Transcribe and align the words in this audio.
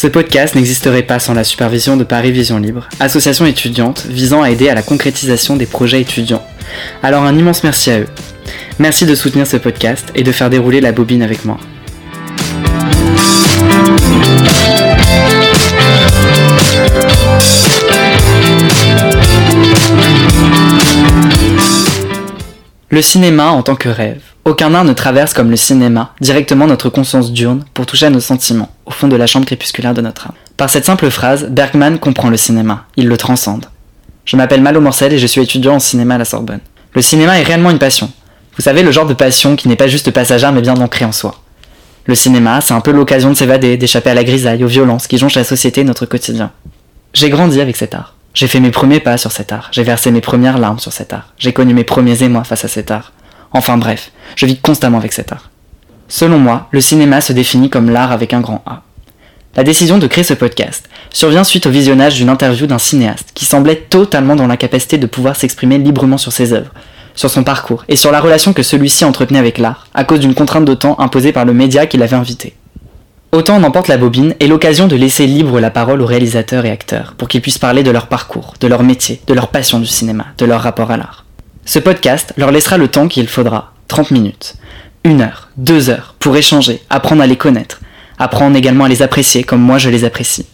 Ce 0.00 0.06
podcast 0.06 0.54
n'existerait 0.54 1.02
pas 1.02 1.18
sans 1.18 1.34
la 1.34 1.42
supervision 1.42 1.96
de 1.96 2.04
Paris 2.04 2.30
Vision 2.30 2.58
Libre, 2.58 2.88
association 3.00 3.46
étudiante 3.46 4.06
visant 4.08 4.42
à 4.42 4.50
aider 4.50 4.68
à 4.68 4.74
la 4.76 4.82
concrétisation 4.82 5.56
des 5.56 5.66
projets 5.66 6.00
étudiants. 6.00 6.46
Alors 7.02 7.24
un 7.24 7.36
immense 7.36 7.64
merci 7.64 7.90
à 7.90 7.98
eux. 7.98 8.06
Merci 8.78 9.06
de 9.06 9.16
soutenir 9.16 9.44
ce 9.46 9.56
podcast 9.56 10.12
et 10.14 10.22
de 10.22 10.30
faire 10.30 10.50
dérouler 10.50 10.80
la 10.80 10.92
bobine 10.92 11.20
avec 11.20 11.44
moi. 11.44 11.58
Le 22.90 23.02
cinéma 23.02 23.50
en 23.50 23.62
tant 23.62 23.76
que 23.76 23.90
rêve. 23.90 24.22
Aucun 24.46 24.72
art 24.72 24.84
ne 24.84 24.94
traverse 24.94 25.34
comme 25.34 25.50
le 25.50 25.56
cinéma 25.56 26.14
directement 26.22 26.66
notre 26.66 26.88
conscience 26.88 27.32
diurne 27.32 27.66
pour 27.74 27.84
toucher 27.84 28.06
à 28.06 28.10
nos 28.10 28.18
sentiments, 28.18 28.70
au 28.86 28.90
fond 28.90 29.08
de 29.08 29.16
la 29.16 29.26
chambre 29.26 29.44
crépusculaire 29.44 29.92
de 29.92 30.00
notre 30.00 30.28
âme. 30.28 30.32
Par 30.56 30.70
cette 30.70 30.86
simple 30.86 31.10
phrase, 31.10 31.48
Bergman 31.50 31.98
comprend 31.98 32.30
le 32.30 32.38
cinéma, 32.38 32.86
il 32.96 33.06
le 33.06 33.18
transcende. 33.18 33.66
Je 34.24 34.38
m'appelle 34.38 34.62
Malo 34.62 34.80
Morcel 34.80 35.12
et 35.12 35.18
je 35.18 35.26
suis 35.26 35.42
étudiant 35.42 35.74
en 35.74 35.80
cinéma 35.80 36.14
à 36.14 36.18
la 36.18 36.24
Sorbonne. 36.24 36.60
Le 36.94 37.02
cinéma 37.02 37.38
est 37.38 37.42
réellement 37.42 37.70
une 37.70 37.78
passion. 37.78 38.10
Vous 38.56 38.62
savez, 38.62 38.82
le 38.82 38.90
genre 38.90 39.04
de 39.04 39.12
passion 39.12 39.54
qui 39.54 39.68
n'est 39.68 39.76
pas 39.76 39.86
juste 39.86 40.10
passagère 40.10 40.52
mais 40.52 40.62
bien 40.62 40.80
ancrée 40.80 41.04
en 41.04 41.12
soi. 41.12 41.34
Le 42.06 42.14
cinéma, 42.14 42.62
c'est 42.62 42.72
un 42.72 42.80
peu 42.80 42.92
l'occasion 42.92 43.28
de 43.28 43.34
s'évader, 43.34 43.76
d'échapper 43.76 44.08
à 44.08 44.14
la 44.14 44.24
grisaille, 44.24 44.64
aux 44.64 44.68
violences 44.68 45.08
qui 45.08 45.18
jonchent 45.18 45.34
la 45.34 45.44
société 45.44 45.82
et 45.82 45.84
notre 45.84 46.06
quotidien. 46.06 46.52
J'ai 47.12 47.28
grandi 47.28 47.60
avec 47.60 47.76
cet 47.76 47.94
art. 47.94 48.14
J'ai 48.34 48.46
fait 48.46 48.60
mes 48.60 48.70
premiers 48.70 49.00
pas 49.00 49.16
sur 49.16 49.32
cet 49.32 49.52
art, 49.52 49.68
j'ai 49.72 49.82
versé 49.82 50.10
mes 50.10 50.20
premières 50.20 50.58
larmes 50.58 50.78
sur 50.78 50.92
cet 50.92 51.12
art, 51.12 51.32
j'ai 51.38 51.52
connu 51.52 51.74
mes 51.74 51.84
premiers 51.84 52.22
émois 52.22 52.44
face 52.44 52.64
à 52.64 52.68
cet 52.68 52.90
art. 52.90 53.12
Enfin 53.52 53.78
bref, 53.78 54.12
je 54.36 54.46
vis 54.46 54.58
constamment 54.58 54.98
avec 54.98 55.12
cet 55.12 55.32
art. 55.32 55.50
Selon 56.08 56.38
moi, 56.38 56.68
le 56.70 56.80
cinéma 56.80 57.20
se 57.20 57.32
définit 57.32 57.70
comme 57.70 57.90
l'art 57.90 58.12
avec 58.12 58.32
un 58.32 58.40
grand 58.40 58.62
A. 58.66 58.82
La 59.56 59.64
décision 59.64 59.98
de 59.98 60.06
créer 60.06 60.24
ce 60.24 60.34
podcast 60.34 60.88
survient 61.10 61.42
suite 61.42 61.66
au 61.66 61.70
visionnage 61.70 62.14
d'une 62.14 62.28
interview 62.28 62.66
d'un 62.66 62.78
cinéaste 62.78 63.30
qui 63.34 63.44
semblait 63.44 63.76
totalement 63.76 64.36
dans 64.36 64.46
l'incapacité 64.46 64.98
de 64.98 65.06
pouvoir 65.06 65.36
s'exprimer 65.36 65.78
librement 65.78 66.18
sur 66.18 66.32
ses 66.32 66.52
œuvres, 66.52 66.72
sur 67.14 67.30
son 67.30 67.42
parcours 67.42 67.84
et 67.88 67.96
sur 67.96 68.12
la 68.12 68.20
relation 68.20 68.52
que 68.52 68.62
celui-ci 68.62 69.04
entretenait 69.04 69.38
avec 69.38 69.58
l'art, 69.58 69.88
à 69.94 70.04
cause 70.04 70.20
d'une 70.20 70.34
contrainte 70.34 70.64
de 70.64 70.74
temps 70.74 71.00
imposée 71.00 71.32
par 71.32 71.44
le 71.44 71.54
média 71.54 71.86
qui 71.86 71.96
l'avait 71.96 72.14
invité. 72.14 72.54
Autant 73.30 73.56
en 73.56 73.62
emporte 73.62 73.88
la 73.88 73.98
bobine 73.98 74.34
est 74.40 74.46
l'occasion 74.46 74.86
de 74.86 74.96
laisser 74.96 75.26
libre 75.26 75.60
la 75.60 75.70
parole 75.70 76.00
aux 76.00 76.06
réalisateurs 76.06 76.64
et 76.64 76.70
acteurs 76.70 77.12
pour 77.18 77.28
qu'ils 77.28 77.42
puissent 77.42 77.58
parler 77.58 77.82
de 77.82 77.90
leur 77.90 78.06
parcours, 78.06 78.54
de 78.58 78.66
leur 78.66 78.82
métier, 78.82 79.20
de 79.26 79.34
leur 79.34 79.48
passion 79.48 79.80
du 79.80 79.86
cinéma, 79.86 80.28
de 80.38 80.46
leur 80.46 80.62
rapport 80.62 80.90
à 80.90 80.96
l'art. 80.96 81.26
Ce 81.66 81.78
podcast 81.78 82.32
leur 82.38 82.52
laissera 82.52 82.78
le 82.78 82.88
temps 82.88 83.06
qu'il 83.06 83.28
faudra, 83.28 83.74
30 83.88 84.12
minutes, 84.12 84.54
une 85.04 85.20
heure, 85.20 85.50
deux 85.58 85.90
heures, 85.90 86.14
pour 86.18 86.38
échanger, 86.38 86.80
apprendre 86.88 87.20
à 87.20 87.26
les 87.26 87.36
connaître, 87.36 87.80
apprendre 88.18 88.56
également 88.56 88.84
à 88.84 88.88
les 88.88 89.02
apprécier 89.02 89.44
comme 89.44 89.60
moi 89.60 89.76
je 89.76 89.90
les 89.90 90.04
apprécie. 90.04 90.46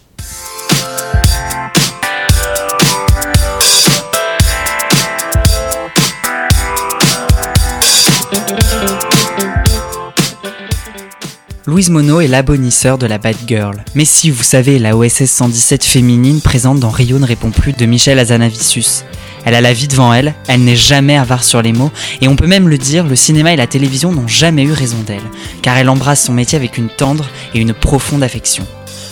Louise 11.67 11.89
Monod 11.89 12.21
est 12.21 12.27
l'abonnisseur 12.27 12.99
de 12.99 13.07
la 13.07 13.17
Bad 13.17 13.37
Girl. 13.47 13.83
Mais 13.95 14.05
si 14.05 14.29
vous 14.29 14.43
savez, 14.43 14.77
la 14.77 14.95
OSS 14.95 15.25
117 15.25 15.83
féminine 15.83 16.39
présente 16.39 16.79
dans 16.79 16.91
Rio 16.91 17.17
ne 17.17 17.25
répond 17.25 17.49
plus 17.49 17.73
de 17.73 17.87
Michel 17.87 18.19
Azanavicius. 18.19 19.03
Elle 19.45 19.55
a 19.55 19.61
la 19.61 19.73
vie 19.73 19.87
devant 19.87 20.13
elle, 20.13 20.35
elle 20.47 20.63
n'est 20.63 20.75
jamais 20.75 21.17
avare 21.17 21.43
sur 21.43 21.63
les 21.63 21.73
mots, 21.73 21.89
et 22.21 22.27
on 22.27 22.35
peut 22.35 22.45
même 22.45 22.69
le 22.69 22.77
dire, 22.77 23.07
le 23.07 23.15
cinéma 23.15 23.51
et 23.51 23.55
la 23.55 23.65
télévision 23.65 24.11
n'ont 24.11 24.27
jamais 24.27 24.61
eu 24.61 24.73
raison 24.73 24.99
d'elle, 25.07 25.23
car 25.63 25.75
elle 25.75 25.89
embrasse 25.89 26.23
son 26.23 26.33
métier 26.33 26.55
avec 26.55 26.77
une 26.77 26.89
tendre 26.89 27.27
et 27.55 27.59
une 27.61 27.73
profonde 27.73 28.21
affection. 28.21 28.67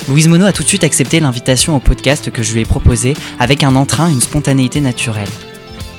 Louise 0.07 0.27
Monod 0.27 0.47
a 0.47 0.53
tout 0.53 0.61
de 0.61 0.67
suite 0.67 0.83
accepté 0.83 1.19
l'invitation 1.19 1.75
au 1.75 1.79
podcast 1.79 2.29
que 2.29 2.43
je 2.43 2.53
lui 2.53 2.61
ai 2.61 2.65
proposé 2.65 3.15
avec 3.39 3.63
un 3.63 3.75
entrain 3.75 4.09
et 4.09 4.13
une 4.13 4.21
spontanéité 4.21 4.79
naturelle. 4.79 5.29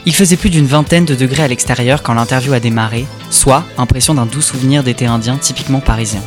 Il 0.07 0.15
faisait 0.15 0.37
plus 0.37 0.51
d'une 0.51 0.67
vingtaine 0.67 1.07
de 1.07 1.15
degrés 1.15 1.45
à 1.45 1.49
l'extérieur 1.49 2.03
quand 2.03 2.13
l'interview 2.13 2.53
a 2.53 2.61
démarré, 2.61 3.07
soit 3.31 3.65
impression 3.79 4.15
d'un 4.15 4.27
doux 4.27 4.43
souvenir 4.43 4.83
d'été 4.83 5.07
indien 5.07 5.39
typiquement 5.39 5.81
parisien. 5.81 6.21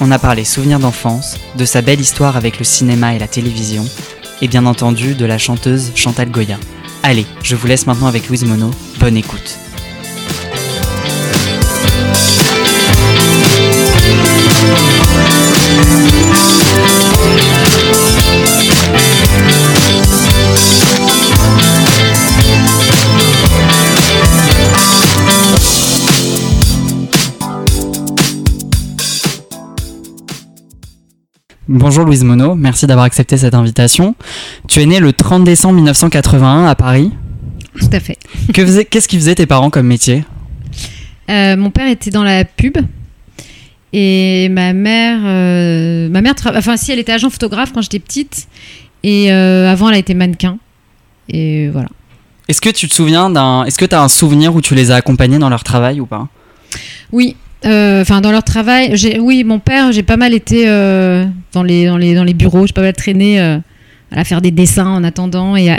On 0.00 0.10
a 0.10 0.18
parlé 0.18 0.44
souvenirs 0.44 0.78
d'enfance, 0.78 1.38
de 1.56 1.64
sa 1.64 1.80
belle 1.80 2.00
histoire 2.00 2.36
avec 2.36 2.58
le 2.58 2.64
cinéma 2.64 3.14
et 3.14 3.18
la 3.18 3.28
télévision, 3.28 3.86
et 4.42 4.48
bien 4.48 4.66
entendu 4.66 5.14
de 5.14 5.24
la 5.24 5.38
chanteuse 5.38 5.92
Chantal 5.94 6.30
Goya. 6.30 6.58
Allez, 7.02 7.26
je 7.42 7.56
vous 7.56 7.66
laisse 7.66 7.86
maintenant 7.86 8.08
avec 8.08 8.28
Louise 8.28 8.44
Monod, 8.44 8.74
bonne 9.00 9.16
écoute. 9.16 9.58
Bonjour 31.68 32.04
Louise 32.04 32.22
Monod, 32.22 32.56
merci 32.56 32.86
d'avoir 32.86 33.06
accepté 33.06 33.36
cette 33.36 33.54
invitation. 33.54 34.14
Tu 34.68 34.80
es 34.80 34.86
née 34.86 35.00
le 35.00 35.12
30 35.12 35.42
décembre 35.42 35.74
1981 35.74 36.64
à 36.64 36.76
Paris. 36.76 37.10
Tout 37.76 37.90
à 37.92 37.98
fait. 37.98 38.18
Qu'est-ce 38.52 39.08
qu'ils 39.08 39.18
faisaient 39.18 39.34
tes 39.34 39.46
parents 39.46 39.68
comme 39.68 39.88
métier? 39.88 40.24
Euh, 41.28 41.56
mon 41.56 41.70
père 41.70 41.88
était 41.88 42.10
dans 42.10 42.22
la 42.22 42.44
pub 42.44 42.78
et 43.92 44.48
ma 44.48 44.72
mère, 44.74 45.18
euh, 45.24 46.08
ma 46.08 46.20
mère, 46.20 46.34
enfin 46.54 46.76
si 46.76 46.92
elle 46.92 47.00
était 47.00 47.10
agent 47.10 47.30
photographe 47.30 47.72
quand 47.72 47.82
j'étais 47.82 47.98
petite 47.98 48.46
et 49.02 49.32
euh, 49.32 49.68
avant 49.68 49.88
elle 49.88 49.96
a 49.96 49.98
été 49.98 50.14
mannequin 50.14 50.58
et 51.28 51.68
voilà. 51.70 51.88
Est-ce 52.46 52.60
que 52.60 52.70
tu 52.70 52.86
te 52.86 52.94
souviens 52.94 53.28
d'un. 53.28 53.64
Est-ce 53.64 53.78
que 53.78 53.84
tu 53.84 53.94
as 53.96 54.02
un 54.02 54.08
souvenir 54.08 54.54
où 54.54 54.60
tu 54.60 54.76
les 54.76 54.92
as 54.92 54.94
accompagnés 54.94 55.40
dans 55.40 55.48
leur 55.48 55.64
travail 55.64 56.00
ou 56.00 56.06
pas? 56.06 56.28
Oui, 57.10 57.34
euh, 57.64 58.02
enfin 58.02 58.20
dans 58.20 58.32
leur 58.32 58.44
travail, 58.44 58.94
oui 59.18 59.42
mon 59.42 59.58
père, 59.58 59.90
j'ai 59.90 60.02
pas 60.02 60.18
mal 60.18 60.34
été 60.34 60.68
euh, 60.68 61.24
dans 61.52 61.62
les 61.62 61.86
dans 61.86 61.96
les 61.96 62.14
dans 62.14 62.24
les 62.24 62.34
bureaux, 62.34 62.66
j'ai 62.66 62.74
pas 62.74 62.82
mal 62.82 62.92
traîné 62.92 63.40
euh, 63.40 63.58
à 64.12 64.24
faire 64.24 64.42
des 64.42 64.50
dessins 64.50 64.86
en 64.86 65.02
attendant 65.04 65.56
et 65.56 65.70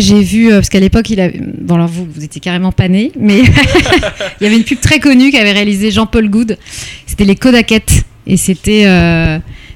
j'ai 0.00 0.22
vu, 0.22 0.50
parce 0.50 0.68
qu'à 0.68 0.80
l'époque, 0.80 1.08
il 1.10 1.32
vous, 1.64 2.08
vous 2.12 2.24
étiez 2.24 2.40
carrément 2.40 2.72
pas 2.72 2.88
nés, 2.88 3.12
mais 3.18 3.38
il 4.40 4.44
y 4.44 4.46
avait 4.46 4.56
une 4.56 4.64
pub 4.64 4.80
très 4.80 4.98
connue 4.98 5.30
qu'avait 5.30 5.52
réalisé 5.52 5.92
Jean-Paul 5.92 6.28
Good. 6.28 6.58
C'était 7.06 7.24
les 7.24 7.36
Kodakettes. 7.36 8.02
Et 8.26 8.36
c'était. 8.36 8.82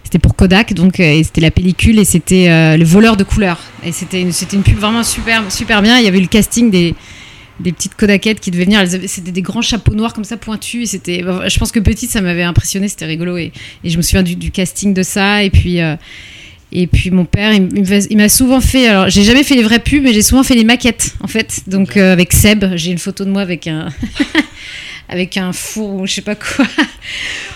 c'était 0.02 0.18
pour 0.18 0.34
Kodak, 0.34 0.74
donc 0.74 0.96
c'était 0.96 1.40
la 1.40 1.52
pellicule 1.52 2.00
et 2.00 2.04
c'était 2.04 2.76
le 2.76 2.84
voleur 2.84 3.16
de 3.16 3.22
couleurs. 3.22 3.60
Et 3.84 3.92
c'était 3.92 4.20
une, 4.20 4.32
une 4.52 4.62
pub 4.62 4.76
vraiment 4.76 5.04
super, 5.04 5.44
super 5.50 5.80
bien. 5.80 5.98
Il 5.98 6.04
y 6.04 6.08
avait 6.08 6.18
eu 6.18 6.22
le 6.22 6.26
casting 6.26 6.70
des, 6.70 6.94
des 7.62 7.72
petites 7.72 7.94
Kodakettes 7.94 8.40
qui 8.40 8.50
devaient 8.50 8.64
venir. 8.64 8.82
C'était 9.06 9.30
des 9.32 9.42
grands 9.42 9.62
chapeaux 9.62 9.94
noirs 9.94 10.12
comme 10.12 10.24
ça 10.24 10.36
pointus. 10.36 10.90
C'était, 10.90 11.22
je 11.48 11.58
pense 11.58 11.72
que 11.72 11.80
petite, 11.80 12.10
ça 12.10 12.20
m'avait 12.20 12.42
impressionné. 12.42 12.88
C'était 12.88 13.06
rigolo. 13.06 13.36
Et, 13.38 13.52
et 13.84 13.90
je 13.90 13.96
me 13.96 14.02
souviens 14.02 14.22
du, 14.22 14.36
du 14.36 14.50
casting 14.50 14.92
de 14.94 15.02
ça. 15.02 15.42
Et 15.42 15.50
puis. 15.50 15.80
euh, 15.80 15.96
et 16.74 16.86
puis 16.86 17.10
mon 17.10 17.26
père, 17.26 17.52
il, 17.52 18.16
m'a- 18.16 18.28
souvent 18.30 18.62
fait. 18.62 18.86
Alors, 18.88 19.10
j'ai 19.10 19.24
jamais 19.24 19.42
fait 19.44 19.54
les 19.56 19.62
vraies 19.62 19.78
pubs, 19.78 20.02
mais 20.02 20.14
j'ai 20.14 20.22
souvent 20.22 20.42
fait 20.42 20.54
les 20.54 20.64
maquettes, 20.64 21.14
en 21.20 21.26
fait. 21.26 21.60
Donc, 21.66 21.98
euh, 21.98 22.14
avec 22.14 22.32
Seb, 22.32 22.64
j'ai 22.76 22.90
une 22.92 22.96
photo 22.98 23.26
de 23.26 23.30
moi 23.30 23.42
avec 23.42 23.66
un. 23.66 23.88
avec 25.10 25.36
un 25.36 25.52
four 25.52 25.96
ou 26.00 26.06
je 26.06 26.14
sais 26.14 26.22
pas 26.22 26.34
quoi. 26.34 26.64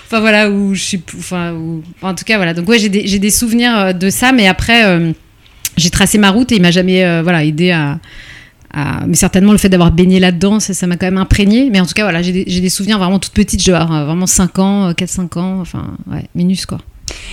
enfin, 0.05 0.21
voilà, 0.21 0.51
ou 0.51 0.75
je 0.75 0.83
sais. 0.83 1.01
Enfin, 1.19 1.57
en 2.03 2.15
tout 2.15 2.25
cas, 2.27 2.37
voilà. 2.37 2.53
Donc, 2.53 2.69
ouais, 2.69 2.79
j'ai 2.79 2.91
des, 2.91 3.31
souvenirs 3.31 3.75
euh, 3.79 3.93
de 3.95 4.11
ça, 4.11 4.33
mais 4.33 4.47
après, 4.49 4.85
euh, 4.85 5.13
j'ai 5.79 5.89
tracé 5.89 6.19
ma 6.19 6.31
route 6.31 6.53
et 6.53 6.57
il 6.57 6.63
m'a 6.63 6.71
jamais 6.71 7.03
euh, 7.03 7.23
voilà, 7.23 7.43
aidé 7.43 7.71
à. 7.71 7.99
À- 8.77 9.07
Mais 9.07 9.17
certainement, 9.17 9.53
le 9.53 9.59
fait 9.59 9.69
d'avoir 9.69 9.91
baigné 9.91 10.21
là-dedans, 10.21 10.61
ça 10.61 10.87
m'a 10.87 10.97
quand 10.97 11.07
même 11.07 11.19
imprégné. 11.19 11.71
Mais 11.71 11.81
en 11.81 11.87
tout 11.87 11.95
cas, 11.95 12.03
voilà, 12.03 12.23
j'ai 12.23 12.45
des, 12.45 12.69
souvenirs 12.69 12.99
vraiment 12.99 13.19
toute 13.19 13.33
petite. 13.33 13.63
Je 13.63 13.71
dois 13.71 13.81
avoir 13.81 14.03
euh, 14.03 14.05
vraiment 14.05 14.27
5 14.27 14.59
ans, 14.59 14.91
4-5 14.93 15.39
ans. 15.39 15.61
Enfin, 15.61 15.97
ouais, 16.11 16.27
minus, 16.35 16.67
quoi. 16.67 16.79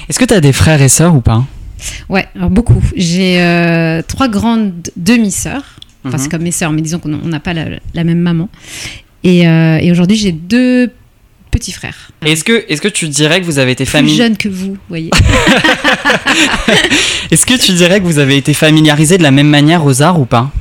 Est-ce 0.09 0.19
que 0.19 0.25
tu 0.25 0.33
as 0.33 0.41
des 0.41 0.53
frères 0.53 0.81
et 0.81 0.89
sœurs 0.89 1.15
ou 1.15 1.21
pas? 1.21 1.43
Ouais, 2.09 2.25
alors 2.35 2.49
beaucoup. 2.49 2.81
J'ai 2.95 3.41
euh, 3.41 4.01
trois 4.07 4.29
grandes 4.29 4.89
demi-sœurs. 4.95 5.63
Enfin, 6.05 6.17
Mhm. 6.17 6.23
c'est 6.23 6.29
comme 6.29 6.43
mes 6.43 6.51
sœurs, 6.51 6.71
mais 6.71 6.81
disons 6.81 6.99
qu'on 6.99 7.13
on 7.13 7.27
n'a 7.27 7.39
pas 7.39 7.53
la, 7.53 7.65
la 7.93 8.03
même 8.03 8.19
maman. 8.19 8.49
Et, 9.23 9.47
euh, 9.47 9.77
et 9.77 9.91
aujourd'hui, 9.91 10.17
j'ai 10.17 10.31
deux 10.31 10.91
petits 11.51 11.71
frères. 11.71 12.11
Est-ce 12.25 12.43
que, 12.43 12.65
est 12.67 12.79
que 12.81 12.87
tu 12.87 13.07
dirais 13.09 13.39
que 13.39 13.45
vous 13.45 13.59
avez 13.59 13.71
été 13.71 13.83
Plus 13.85 13.91
famille 13.91 14.15
jeunes 14.17 14.37
que 14.37 14.49
vous, 14.49 14.75
voyez. 14.89 15.11
Est-ce 17.31 17.45
que 17.45 17.57
tu 17.57 17.73
dirais 17.73 17.99
que 17.99 18.05
vous 18.05 18.19
avez 18.19 18.37
été 18.37 18.53
familiarisés 18.53 19.17
de 19.17 19.23
la 19.23 19.31
même 19.31 19.47
manière 19.49 19.85
aux 19.85 20.01
arts 20.01 20.19
ou 20.19 20.25
pas? 20.25 20.51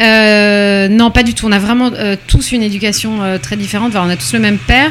Euh, 0.00 0.88
non, 0.88 1.10
pas 1.10 1.22
du 1.22 1.34
tout. 1.34 1.46
On 1.46 1.52
a 1.52 1.58
vraiment 1.58 1.90
euh, 1.92 2.16
tous 2.26 2.52
une 2.52 2.62
éducation 2.62 3.22
euh, 3.22 3.38
très 3.38 3.56
différente. 3.56 3.94
On 3.94 4.08
a 4.08 4.16
tous 4.16 4.32
le 4.32 4.38
même 4.38 4.58
père. 4.58 4.90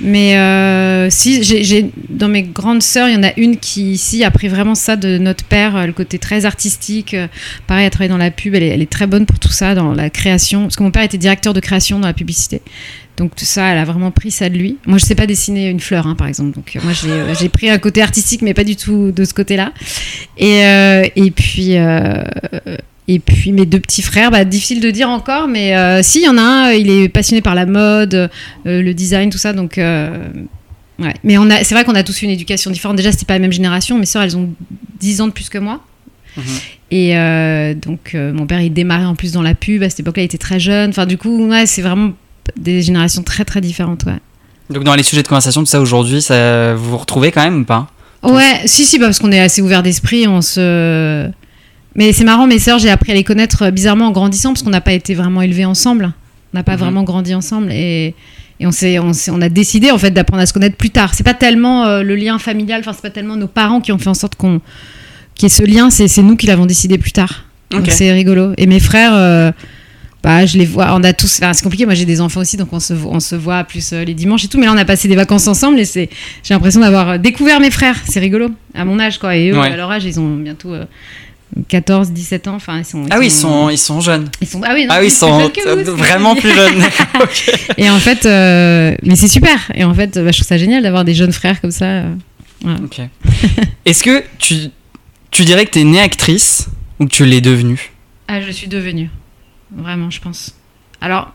Mais 0.00 1.10
si, 1.10 1.90
dans 2.08 2.28
mes 2.28 2.42
grandes 2.42 2.82
sœurs, 2.82 3.08
il 3.08 3.16
y 3.16 3.18
en 3.18 3.24
a 3.24 3.32
une 3.36 3.56
qui 3.56 3.90
ici 3.90 4.22
a 4.22 4.30
pris 4.30 4.46
vraiment 4.46 4.76
ça 4.76 4.94
de 4.94 5.18
notre 5.18 5.42
père, 5.42 5.88
le 5.88 5.92
côté 5.92 6.20
très 6.20 6.44
artistique. 6.44 7.16
Pareil, 7.66 7.86
elle 7.86 7.90
travaille 7.90 8.08
dans 8.08 8.16
la 8.16 8.30
pub, 8.30 8.54
elle 8.54 8.62
est, 8.62 8.90
très 8.90 9.08
bonne 9.08 9.26
pour 9.26 9.40
tout 9.40 9.50
ça, 9.50 9.74
dans 9.74 9.94
la 9.94 10.08
création. 10.08 10.62
Parce 10.62 10.76
que 10.76 10.84
mon 10.84 10.92
père 10.92 11.02
était 11.02 11.18
directeur 11.18 11.52
de 11.52 11.58
création 11.58 11.98
dans 11.98 12.06
la 12.06 12.12
publicité. 12.12 12.62
Donc 13.16 13.34
tout 13.34 13.44
ça, 13.44 13.72
elle 13.72 13.78
a 13.78 13.84
vraiment 13.84 14.12
pris 14.12 14.30
ça 14.30 14.48
de 14.48 14.56
lui. 14.56 14.76
Moi, 14.86 14.98
je 14.98 15.04
sais 15.04 15.16
pas 15.16 15.26
dessiner 15.26 15.68
une 15.68 15.80
fleur, 15.80 16.06
hein, 16.06 16.14
par 16.14 16.28
exemple. 16.28 16.54
Donc 16.54 16.78
moi, 16.84 16.92
j'ai 17.36 17.48
pris 17.48 17.68
un 17.68 17.78
côté 17.78 18.00
artistique, 18.00 18.42
mais 18.42 18.54
pas 18.54 18.62
du 18.62 18.76
tout 18.76 19.10
de 19.10 19.24
ce 19.24 19.34
côté-là. 19.34 19.72
Et 20.36 21.32
puis 21.34 21.76
et 23.10 23.18
puis 23.20 23.52
mes 23.52 23.64
deux 23.64 23.80
petits 23.80 24.02
frères, 24.02 24.30
bah, 24.30 24.44
difficile 24.44 24.80
de 24.80 24.90
dire 24.90 25.08
encore, 25.08 25.48
mais 25.48 25.74
euh, 25.74 26.02
si, 26.02 26.18
il 26.18 26.24
y 26.24 26.28
en 26.28 26.36
a 26.36 26.42
un, 26.42 26.72
il 26.72 26.90
est 26.90 27.08
passionné 27.08 27.40
par 27.40 27.54
la 27.54 27.64
mode, 27.64 28.14
euh, 28.14 28.28
le 28.64 28.92
design, 28.92 29.30
tout 29.30 29.38
ça, 29.38 29.54
donc... 29.54 29.78
Euh, 29.78 30.28
ouais. 30.98 31.14
Mais 31.24 31.38
on 31.38 31.48
a, 31.48 31.64
c'est 31.64 31.74
vrai 31.74 31.84
qu'on 31.84 31.94
a 31.94 32.02
tous 32.02 32.20
une 32.20 32.28
éducation 32.28 32.70
différente. 32.70 32.96
Déjà, 32.96 33.10
c'était 33.10 33.24
pas 33.24 33.32
la 33.32 33.38
même 33.38 33.52
génération. 33.52 33.98
Mes 33.98 34.04
sœurs, 34.04 34.22
elles 34.22 34.36
ont 34.36 34.50
10 35.00 35.22
ans 35.22 35.26
de 35.26 35.32
plus 35.32 35.48
que 35.48 35.56
moi. 35.56 35.80
Mhm. 36.36 36.44
Et 36.90 37.74
donc, 37.76 38.14
mon 38.14 38.46
père, 38.46 38.60
il 38.60 38.72
démarrait 38.72 39.06
en 39.06 39.14
plus 39.14 39.32
dans 39.32 39.42
la 39.42 39.54
pub. 39.54 39.82
À 39.82 39.88
cette 39.88 40.00
époque-là, 40.00 40.22
il 40.22 40.26
était 40.26 40.38
très 40.38 40.60
jeune. 40.60 40.90
Enfin, 40.90 41.06
du 41.06 41.16
coup, 41.16 41.48
ouais, 41.48 41.64
c'est 41.64 41.82
vraiment 41.82 42.12
des 42.56 42.82
générations 42.82 43.22
très, 43.22 43.44
très 43.44 43.62
différentes. 43.62 44.04
Ouais. 44.04 44.18
Donc, 44.68 44.84
dans 44.84 44.94
les 44.94 45.02
sujets 45.02 45.22
de 45.22 45.28
conversation, 45.28 45.62
tout 45.62 45.66
ça 45.66 45.80
aujourd'hui, 45.80 46.20
ça, 46.20 46.74
vous 46.74 46.90
vous 46.90 46.98
retrouvez 46.98 47.32
quand 47.32 47.42
même 47.42 47.62
ou 47.62 47.64
pas? 47.64 47.88
Ouais, 48.22 48.60
si, 48.66 48.84
si, 48.84 48.98
bah, 48.98 49.06
parce 49.06 49.18
qu'on 49.18 49.32
est 49.32 49.40
assez 49.40 49.62
ouvert 49.62 49.82
d'esprit. 49.82 50.26
On 50.26 50.42
se 50.42 51.30
mais 51.94 52.12
c'est 52.12 52.24
marrant, 52.24 52.46
mes 52.46 52.58
sœurs, 52.58 52.78
j'ai 52.78 52.90
appris 52.90 53.12
à 53.12 53.14
les 53.14 53.24
connaître 53.24 53.62
euh, 53.62 53.70
bizarrement 53.70 54.06
en 54.06 54.10
grandissant 54.12 54.52
parce 54.52 54.62
qu'on 54.62 54.70
n'a 54.70 54.80
pas 54.80 54.92
été 54.92 55.14
vraiment 55.14 55.42
élevés 55.42 55.64
ensemble. 55.64 56.12
On 56.52 56.56
n'a 56.56 56.62
pas 56.62 56.74
mhm. 56.74 56.78
vraiment 56.78 57.02
grandi 57.02 57.34
ensemble 57.34 57.72
et, 57.72 58.14
et 58.60 58.66
on, 58.66 58.70
on, 58.70 59.12
on, 59.32 59.42
a 59.42 59.48
décidé 59.48 59.90
en 59.90 59.98
fait 59.98 60.10
d'apprendre 60.10 60.42
à 60.42 60.46
se 60.46 60.52
connaître 60.52 60.76
plus 60.76 60.90
tard. 60.90 61.14
C'est 61.14 61.24
pas 61.24 61.34
tellement 61.34 61.86
euh, 61.86 62.02
le 62.02 62.16
lien 62.16 62.38
familial, 62.38 62.80
enfin 62.80 62.92
c'est 62.92 63.02
pas 63.02 63.10
tellement 63.10 63.36
nos 63.36 63.48
parents 63.48 63.80
qui 63.80 63.92
ont 63.92 63.98
fait 63.98 64.08
en 64.08 64.14
sorte 64.14 64.34
qu'on 64.34 64.60
qu'il 65.34 65.44
y 65.44 65.52
ait 65.52 65.54
ce 65.54 65.62
lien, 65.62 65.88
c'est, 65.90 66.08
nous 66.20 66.34
qui 66.34 66.48
l'avons 66.48 66.66
décidé 66.66 66.98
plus 66.98 67.12
tard. 67.12 67.44
Donc 67.70 67.86
c'est 67.90 68.12
rigolo. 68.12 68.54
Et 68.56 68.66
mes 68.66 68.80
frères, 68.80 69.12
euh, 69.14 69.52
bah, 70.24 70.46
je 70.46 70.58
les 70.58 70.64
vois, 70.66 70.94
on 70.94 71.04
a 71.04 71.12
tous, 71.12 71.28
c'est 71.28 71.62
compliqué, 71.62 71.84
moi 71.84 71.94
j'ai 71.94 72.06
des 72.06 72.20
enfants 72.20 72.40
aussi, 72.40 72.56
donc 72.56 72.72
on 72.72 72.80
se, 72.80 72.92
on 72.92 73.20
se 73.20 73.36
voit 73.36 73.62
plus 73.62 73.92
les 73.92 74.14
dimanches 74.14 74.44
et 74.44 74.48
tout, 74.48 74.58
mais 74.58 74.66
là 74.66 74.72
on 74.72 74.76
a 74.76 74.84
passé 74.84 75.06
des 75.06 75.14
vacances 75.14 75.46
ensemble 75.46 75.78
et 75.78 75.84
c'est, 75.84 76.10
j'ai 76.42 76.54
l'impression 76.54 76.80
d'avoir 76.80 77.20
découvert 77.20 77.60
mes 77.60 77.70
frères, 77.70 77.94
c'est 78.04 78.18
rigolo, 78.18 78.50
à 78.74 78.84
mon 78.84 78.98
âge 78.98 79.18
quoi, 79.18 79.36
et 79.36 79.50
eux, 79.50 79.60
à 79.60 79.76
leur 79.76 79.90
âge, 79.92 80.04
ils 80.04 80.18
ont 80.18 80.34
bientôt 80.34 80.74
14, 81.68 82.10
17 82.10 82.48
ans. 82.48 82.54
Enfin, 82.54 82.78
ils 82.78 82.84
sont, 82.84 83.06
ah 83.10 83.18
oui, 83.18 83.26
ils 83.26 83.30
sont, 83.30 83.70
ils 83.70 83.78
sont 83.78 84.00
jeunes. 84.00 84.28
Ils 84.40 84.46
sont, 84.46 84.60
ah 84.64 84.72
oui, 84.74 84.86
ah 84.88 84.98
oui, 85.00 85.06
ils 85.06 85.10
sont 85.10 85.50
vraiment 85.96 86.34
plus 86.34 86.52
jeunes. 86.52 86.82
Et 87.76 87.90
en 87.90 87.98
fait, 87.98 88.26
euh, 88.26 88.94
mais 89.02 89.16
c'est 89.16 89.28
super. 89.28 89.70
Et 89.74 89.84
en 89.84 89.94
fait, 89.94 90.18
bah, 90.18 90.30
je 90.30 90.38
trouve 90.38 90.48
ça 90.48 90.58
génial 90.58 90.82
d'avoir 90.82 91.04
des 91.04 91.14
jeunes 91.14 91.32
frères 91.32 91.60
comme 91.60 91.70
ça. 91.70 92.04
Ok. 92.64 93.00
Est-ce 93.84 94.02
que 94.02 94.24
tu, 94.38 94.56
tu 95.30 95.44
dirais 95.44 95.64
que 95.66 95.70
tu 95.70 95.80
es 95.80 95.84
née 95.84 96.00
actrice 96.00 96.68
ou 96.98 97.06
que 97.06 97.10
tu 97.10 97.24
l'es 97.24 97.40
devenue? 97.40 97.92
Ah, 98.26 98.40
je 98.40 98.50
suis 98.50 98.68
devenue. 98.68 99.10
Vraiment, 99.74 100.10
je 100.10 100.20
pense. 100.20 100.54
Alors, 101.00 101.32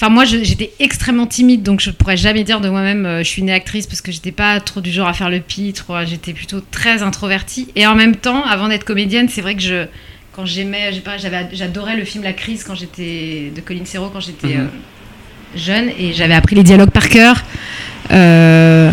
Enfin, 0.00 0.10
moi, 0.10 0.24
j'étais 0.24 0.72
extrêmement 0.80 1.26
timide, 1.26 1.62
donc 1.62 1.80
je 1.80 1.90
pourrais 1.90 2.16
jamais 2.16 2.42
dire 2.42 2.62
de 2.62 2.70
moi-même 2.70 3.04
euh, 3.04 3.18
je 3.18 3.28
suis 3.28 3.42
née 3.42 3.52
actrice 3.52 3.86
parce 3.86 4.00
que 4.00 4.10
j'étais 4.10 4.32
pas 4.32 4.58
trop 4.58 4.80
du 4.80 4.90
genre 4.90 5.06
à 5.06 5.12
faire 5.12 5.28
le 5.28 5.40
pitre. 5.40 5.84
J'étais 6.06 6.32
plutôt 6.32 6.62
très 6.70 7.02
introvertie. 7.02 7.68
Et 7.76 7.86
en 7.86 7.94
même 7.94 8.16
temps, 8.16 8.42
avant 8.42 8.68
d'être 8.68 8.84
comédienne, 8.84 9.28
c'est 9.28 9.42
vrai 9.42 9.56
que 9.56 9.60
je, 9.60 9.84
quand 10.34 10.46
j'aimais, 10.46 10.90
j'adorais 11.52 11.98
le 11.98 12.06
film 12.06 12.24
La 12.24 12.32
Crise 12.32 12.64
quand 12.64 12.74
j'étais 12.74 13.52
de 13.54 13.60
Colin 13.60 13.84
Serrault 13.84 14.08
quand 14.10 14.20
j'étais 14.20 14.54
mhm. 14.54 14.60
euh, 14.60 15.58
jeune 15.58 15.90
et 15.98 16.14
j'avais 16.14 16.32
appris 16.32 16.56
les 16.56 16.62
dialogues 16.62 16.92
par 16.92 17.10
cœur. 17.10 17.36
Euh, 18.10 18.90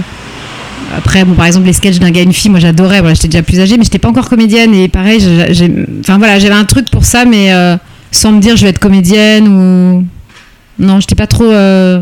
après, 0.94 1.24
bon, 1.24 1.36
par 1.36 1.46
exemple, 1.46 1.68
les 1.68 1.74
sketchs 1.74 2.00
d'un 2.00 2.12
gars 2.12 2.20
et 2.20 2.26
une 2.26 2.34
fille, 2.34 2.52
moi 2.52 2.60
j'adorais. 2.60 3.00
Voilà, 3.00 3.14
j'étais 3.14 3.30
déjà 3.30 3.44
plus 3.44 3.62
âgée, 3.62 3.78
mais 3.78 3.86
j'étais 3.86 4.00
pas 4.00 4.10
encore 4.10 4.28
comédienne. 4.28 4.74
Et 4.74 4.90
pareil, 4.90 5.26
enfin 6.02 6.18
voilà, 6.18 6.38
j'avais 6.38 6.54
un 6.54 6.66
truc 6.66 6.92
pour 6.92 7.06
ça, 7.06 7.24
mais 7.24 7.54
sans 8.12 8.34
me 8.34 8.42
dire 8.42 8.58
je 8.58 8.64
vais 8.64 8.72
être 8.72 8.80
comédienne 8.80 9.48
ou 9.48 10.06
non, 10.80 11.00
j'étais 11.00 11.16
pas 11.16 11.28
trop 11.28 11.52
euh, 11.52 12.02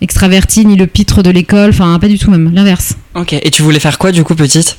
extravertie, 0.00 0.64
ni 0.64 0.76
le 0.76 0.86
pitre 0.86 1.22
de 1.22 1.30
l'école, 1.30 1.70
enfin 1.70 1.98
pas 1.98 2.08
du 2.08 2.18
tout 2.18 2.30
même, 2.30 2.52
l'inverse. 2.54 2.96
Ok, 3.14 3.32
et 3.32 3.50
tu 3.50 3.62
voulais 3.62 3.80
faire 3.80 3.98
quoi 3.98 4.12
du 4.12 4.24
coup 4.24 4.34
petite? 4.34 4.76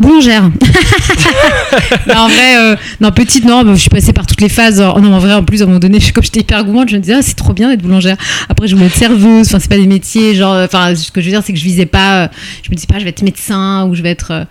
Boulangère. 0.00 0.44
non, 2.06 2.14
en 2.14 2.28
vrai, 2.28 2.56
euh, 2.56 2.76
non, 3.00 3.10
petite, 3.10 3.44
non, 3.44 3.64
je 3.74 3.80
suis 3.80 3.90
passée 3.90 4.12
par 4.12 4.26
toutes 4.26 4.40
les 4.40 4.48
phases. 4.48 4.80
Oh, 4.80 5.00
non, 5.00 5.12
en 5.12 5.18
vrai, 5.18 5.34
en 5.34 5.42
plus, 5.42 5.60
à 5.60 5.64
un 5.64 5.66
moment 5.66 5.80
donné, 5.80 5.98
comme 6.14 6.22
j'étais 6.22 6.40
hyper 6.40 6.64
gourmande, 6.64 6.88
je 6.88 6.96
me 6.96 7.00
disais, 7.00 7.14
ah, 7.14 7.22
c'est 7.22 7.34
trop 7.34 7.52
bien 7.52 7.68
d'être 7.68 7.82
boulangère. 7.82 8.16
Après, 8.48 8.68
je 8.68 8.76
voulais 8.76 8.86
être 8.86 8.94
serveuse. 8.94 9.48
Enfin, 9.48 9.58
c'est 9.58 9.68
pas 9.68 9.76
des 9.76 9.88
métiers, 9.88 10.36
genre, 10.36 10.54
enfin, 10.54 10.94
ce 10.94 11.10
que 11.10 11.20
je 11.20 11.26
veux 11.26 11.32
dire, 11.32 11.42
c'est 11.44 11.52
que 11.52 11.58
je 11.58 11.64
visais 11.64 11.86
pas, 11.86 12.24
euh, 12.24 12.28
je 12.62 12.70
me 12.70 12.76
disais 12.76 12.86
pas, 12.86 13.00
je 13.00 13.04
vais 13.04 13.10
être 13.10 13.22
médecin 13.22 13.86
ou 13.88 13.96
je 13.96 14.02
vais 14.02 14.10
être. 14.10 14.30
Euh, 14.30 14.44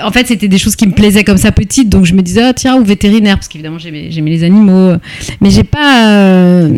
en 0.00 0.12
fait, 0.12 0.28
c'était 0.28 0.48
des 0.48 0.58
choses 0.58 0.76
qui 0.76 0.86
me 0.86 0.92
plaisaient 0.92 1.24
comme 1.24 1.38
ça 1.38 1.50
petite, 1.50 1.88
donc 1.88 2.04
je 2.04 2.14
me 2.14 2.22
disais, 2.22 2.42
ah, 2.44 2.52
tiens, 2.52 2.76
ou 2.76 2.84
vétérinaire, 2.84 3.36
parce 3.36 3.48
qu'évidemment, 3.48 3.78
j'aimais 3.80 4.10
les 4.10 4.44
animaux. 4.44 4.92
Mais 5.40 5.50
j'ai 5.50 5.64
pas 5.64 6.68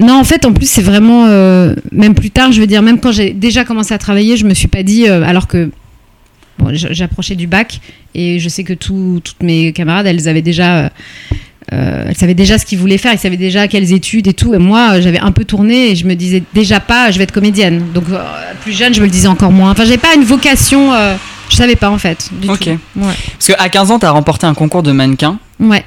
non, 0.00 0.14
en 0.14 0.24
fait, 0.24 0.44
en 0.44 0.52
plus, 0.52 0.68
c'est 0.68 0.82
vraiment. 0.82 1.26
Euh, 1.26 1.74
même 1.92 2.14
plus 2.14 2.30
tard, 2.30 2.52
je 2.52 2.60
veux 2.60 2.66
dire, 2.66 2.82
même 2.82 2.98
quand 2.98 3.12
j'ai 3.12 3.32
déjà 3.32 3.64
commencé 3.64 3.92
à 3.92 3.98
travailler, 3.98 4.36
je 4.36 4.46
me 4.46 4.54
suis 4.54 4.68
pas 4.68 4.82
dit. 4.82 5.06
Euh, 5.06 5.22
alors 5.24 5.46
que. 5.46 5.70
J'approchais 6.72 7.36
du 7.36 7.46
bac 7.46 7.80
et 8.14 8.38
je 8.38 8.48
sais 8.50 8.64
que 8.64 8.74
toutes 8.74 9.42
mes 9.42 9.72
camarades, 9.72 10.06
elles 10.06 10.28
avaient 10.28 10.42
déjà. 10.42 10.90
Euh, 11.72 12.04
elles 12.06 12.16
savaient 12.16 12.34
déjà 12.34 12.58
ce 12.58 12.66
qu'ils 12.66 12.78
voulaient 12.78 12.98
faire, 12.98 13.14
ils 13.14 13.18
savaient 13.18 13.38
déjà 13.38 13.66
quelles 13.66 13.94
études 13.94 14.26
et 14.26 14.34
tout. 14.34 14.52
Et 14.52 14.58
moi, 14.58 15.00
j'avais 15.00 15.20
un 15.20 15.32
peu 15.32 15.46
tourné 15.46 15.90
et 15.90 15.96
je 15.96 16.04
me 16.04 16.14
disais 16.14 16.42
déjà 16.52 16.78
pas, 16.78 17.10
je 17.10 17.16
vais 17.16 17.24
être 17.24 17.32
comédienne. 17.32 17.84
Donc, 17.94 18.04
plus 18.60 18.72
jeune, 18.72 18.92
je 18.92 19.00
me 19.00 19.06
le 19.06 19.10
disais 19.10 19.28
encore 19.28 19.52
moins. 19.52 19.70
Enfin, 19.70 19.84
j'avais 19.84 19.96
pas 19.96 20.14
une 20.14 20.24
vocation. 20.24 20.90
Je 21.50 21.56
savais 21.56 21.76
pas 21.76 21.90
en 21.90 21.98
fait. 21.98 22.30
Du 22.32 22.48
ok. 22.48 22.70
Parce 22.96 23.46
qu'à 23.46 23.68
15 23.68 23.90
ans, 23.90 23.98
tu 23.98 24.06
as 24.06 24.10
remporté 24.10 24.46
un 24.46 24.54
concours 24.54 24.82
de 24.82 24.92
mannequin. 24.92 25.38
Ouais. 25.58 25.84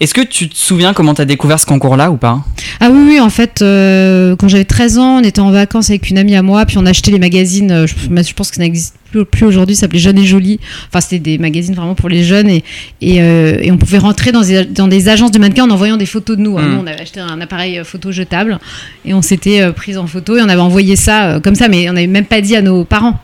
Est-ce 0.00 0.12
que 0.12 0.20
tu 0.20 0.48
te 0.48 0.56
souviens 0.56 0.92
comment 0.92 1.14
tu 1.14 1.22
as 1.22 1.24
découvert 1.24 1.58
ce 1.60 1.66
concours-là 1.66 2.10
ou 2.10 2.16
pas? 2.16 2.44
Ah 2.80 2.90
oui, 2.90 3.04
oui, 3.08 3.20
en 3.20 3.30
fait, 3.30 3.62
euh, 3.62 4.36
quand 4.36 4.48
j'avais 4.48 4.64
13 4.64 4.98
ans, 4.98 5.20
on 5.20 5.22
était 5.22 5.40
en 5.40 5.50
vacances 5.50 5.88
avec 5.88 6.10
une 6.10 6.18
amie 6.18 6.34
à 6.34 6.42
moi, 6.42 6.66
puis 6.66 6.76
on 6.76 6.84
achetait 6.84 7.12
les 7.12 7.18
magazines, 7.18 7.70
euh, 7.70 7.86
je, 7.86 8.34
pense 8.34 8.50
que 8.50 8.56
ça 8.56 8.62
n'existe 8.62 8.96
plus, 9.30 9.46
aujourd'hui, 9.46 9.74
ça 9.74 9.82
s'appelait 9.82 10.00
Jeune 10.00 10.18
et 10.18 10.26
Jolie. 10.26 10.60
Enfin, 10.88 11.00
c'était 11.00 11.20
des 11.20 11.38
magazines 11.38 11.74
vraiment 11.74 11.94
pour 11.94 12.08
les 12.08 12.24
jeunes, 12.24 12.50
et, 12.50 12.64
et, 13.00 13.22
euh, 13.22 13.62
on 13.70 13.78
pouvait 13.78 13.98
rentrer 13.98 14.32
dans 14.32 14.42
des, 14.42 14.64
dans 14.66 14.88
des, 14.88 15.08
agences 15.08 15.30
de 15.30 15.38
mannequins 15.38 15.64
en 15.64 15.70
envoyant 15.70 15.96
des 15.96 16.06
photos 16.06 16.36
de 16.36 16.42
nous. 16.42 16.58
Hein. 16.58 16.62
Hmm. 16.62 16.72
Nous, 16.72 16.80
on 16.82 16.86
avait 16.86 17.00
acheté 17.00 17.20
un 17.20 17.40
appareil 17.40 17.80
photo 17.84 18.12
jetable, 18.12 18.58
et 19.06 19.14
on 19.14 19.22
s'était 19.22 19.72
prise 19.72 19.96
en 19.96 20.06
photo, 20.06 20.36
et 20.36 20.42
on 20.42 20.48
avait 20.48 20.60
envoyé 20.60 20.96
ça 20.96 21.40
comme 21.42 21.54
ça, 21.54 21.68
mais 21.68 21.88
on 21.88 21.94
n'avait 21.94 22.06
même 22.06 22.26
pas 22.26 22.40
dit 22.40 22.56
à 22.56 22.60
nos 22.60 22.84
parents. 22.84 23.18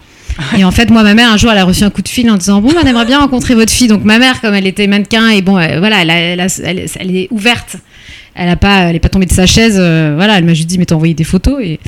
Et 0.57 0.65
en 0.65 0.71
fait, 0.71 0.91
moi, 0.91 1.03
ma 1.03 1.15
mère, 1.15 1.31
un 1.33 1.37
jour, 1.37 1.51
elle 1.51 1.59
a 1.59 1.65
reçu 1.65 1.85
un 1.85 1.91
coup 1.91 2.03
de 2.03 2.09
fil 2.09 2.31
en 2.31 2.37
disant 2.37 2.61
Bon, 2.61 2.73
on 2.77 2.87
aimerait 2.87 3.05
bien 3.05 3.21
rencontrer 3.21 3.55
votre 3.55 3.73
fille. 3.73 3.89
Donc, 3.89 4.05
ma 4.05 4.19
mère, 4.19 4.41
comme 4.41 4.55
elle 4.55 4.67
était 4.67 4.87
mannequin, 4.87 5.29
et 5.29 5.43
bon, 5.43 5.59
euh, 5.59 5.79
voilà, 5.79 6.03
elle, 6.03 6.41
elle, 6.65 7.17
est 7.17 7.29
ouverte. 7.31 7.77
Elle 8.35 8.49
n'est 8.49 8.57
pas, 8.57 8.85
elle 8.85 9.01
pas 9.01 9.09
tombée 9.09 9.27
de 9.27 9.33
sa 9.33 9.47
chaise. 9.47 9.77
Euh, 9.79 10.13
voilà, 10.17 10.39
elle 10.39 10.45
m'a 10.45 10.55
juste 10.55 10.69
dit 10.69 10.79
Mais 10.79 10.87
t'as 10.87 10.95
envoyé 10.95 11.15
des 11.15 11.25
photos. 11.25 11.61
Et, 11.63 11.81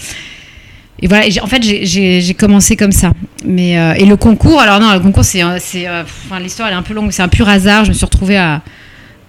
et 1.01 1.09
voilà, 1.09 1.27
en 1.43 1.47
fait, 1.47 1.63
j'ai 1.63 2.35
commencé 2.35 2.77
comme 2.77 2.93
ça. 2.93 3.13
Mais, 3.45 3.79
euh, 3.79 3.95
et 3.95 4.05
le 4.05 4.17
concours, 4.17 4.61
alors 4.61 4.81
non, 4.81 4.93
le 4.93 5.01
concours, 5.01 5.25
c'est. 5.25 5.43
enfin, 5.43 6.41
L'histoire, 6.41 6.69
elle 6.69 6.75
est 6.75 6.79
un 6.79 6.83
peu 6.83 6.95
longue. 6.95 7.11
C'est 7.13 7.23
un 7.23 7.29
pur 7.29 7.49
hasard. 7.49 7.85
Je 7.85 7.91
me 7.91 7.95
suis 7.95 8.05
retrouvée 8.05 8.37
à, 8.37 8.63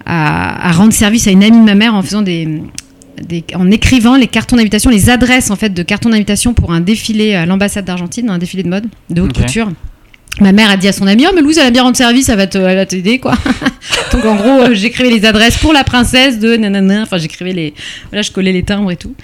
à, 0.06 0.72
rendre 0.72 0.94
service 0.94 1.28
à 1.28 1.32
une 1.32 1.44
amie 1.44 1.60
de 1.60 1.66
ma 1.66 1.76
mère 1.76 1.96
en 1.96 2.02
faisant 2.02 2.22
des, 2.22 2.62
en 3.56 3.72
écrivant 3.72 4.16
les 4.16 4.28
cartons 4.28 4.56
d'invitation, 4.56 4.90
les 4.90 5.10
adresses 5.10 5.52
en 5.52 5.56
fait 5.56 5.70
de 5.70 5.84
cartons 5.84 6.10
d'invitation 6.10 6.54
pour 6.54 6.72
un 6.72 6.82
défilé 6.82 7.36
à 7.36 7.46
l'ambassade 7.46 7.86
d'Argentine, 7.86 8.30
un 8.30 8.38
défilé 8.38 8.64
de 8.64 8.70
mode, 8.70 8.88
de 9.10 9.22
haute 9.22 9.34
couture. 9.34 9.70
Ma 10.42 10.52
mère 10.52 10.70
a 10.70 10.76
dit 10.76 10.88
à 10.88 10.92
son 10.92 11.08
amie, 11.08 11.26
oh 11.30 11.32
mais 11.34 11.42
Louise, 11.42 11.58
elle 11.58 11.68
a 11.68 11.72
bien 11.72 11.84
rendre 11.84 11.96
service, 11.96 12.28
elle 12.28 12.38
va 12.38 12.86
t'aider 12.86 13.20
quoi. 13.20 13.36
Donc 14.12 14.26
en 14.26 14.36
gros, 14.36 14.62
euh, 14.62 14.74
j'écrivais 14.74 15.10
les 15.10 15.26
adresses 15.26 15.58
pour 15.58 15.72
la 15.72 15.84
princesse 15.84 16.40
de 16.40 16.58
nanana. 16.58 17.04
Enfin, 17.04 17.18
j'écrivais 17.18 17.54
les, 17.54 17.74
voilà, 18.10 18.22
je 18.22 18.32
collais 18.32 18.52
les 18.52 18.64
timbres 18.64 18.92
et 18.92 18.98
tout. 18.98 19.16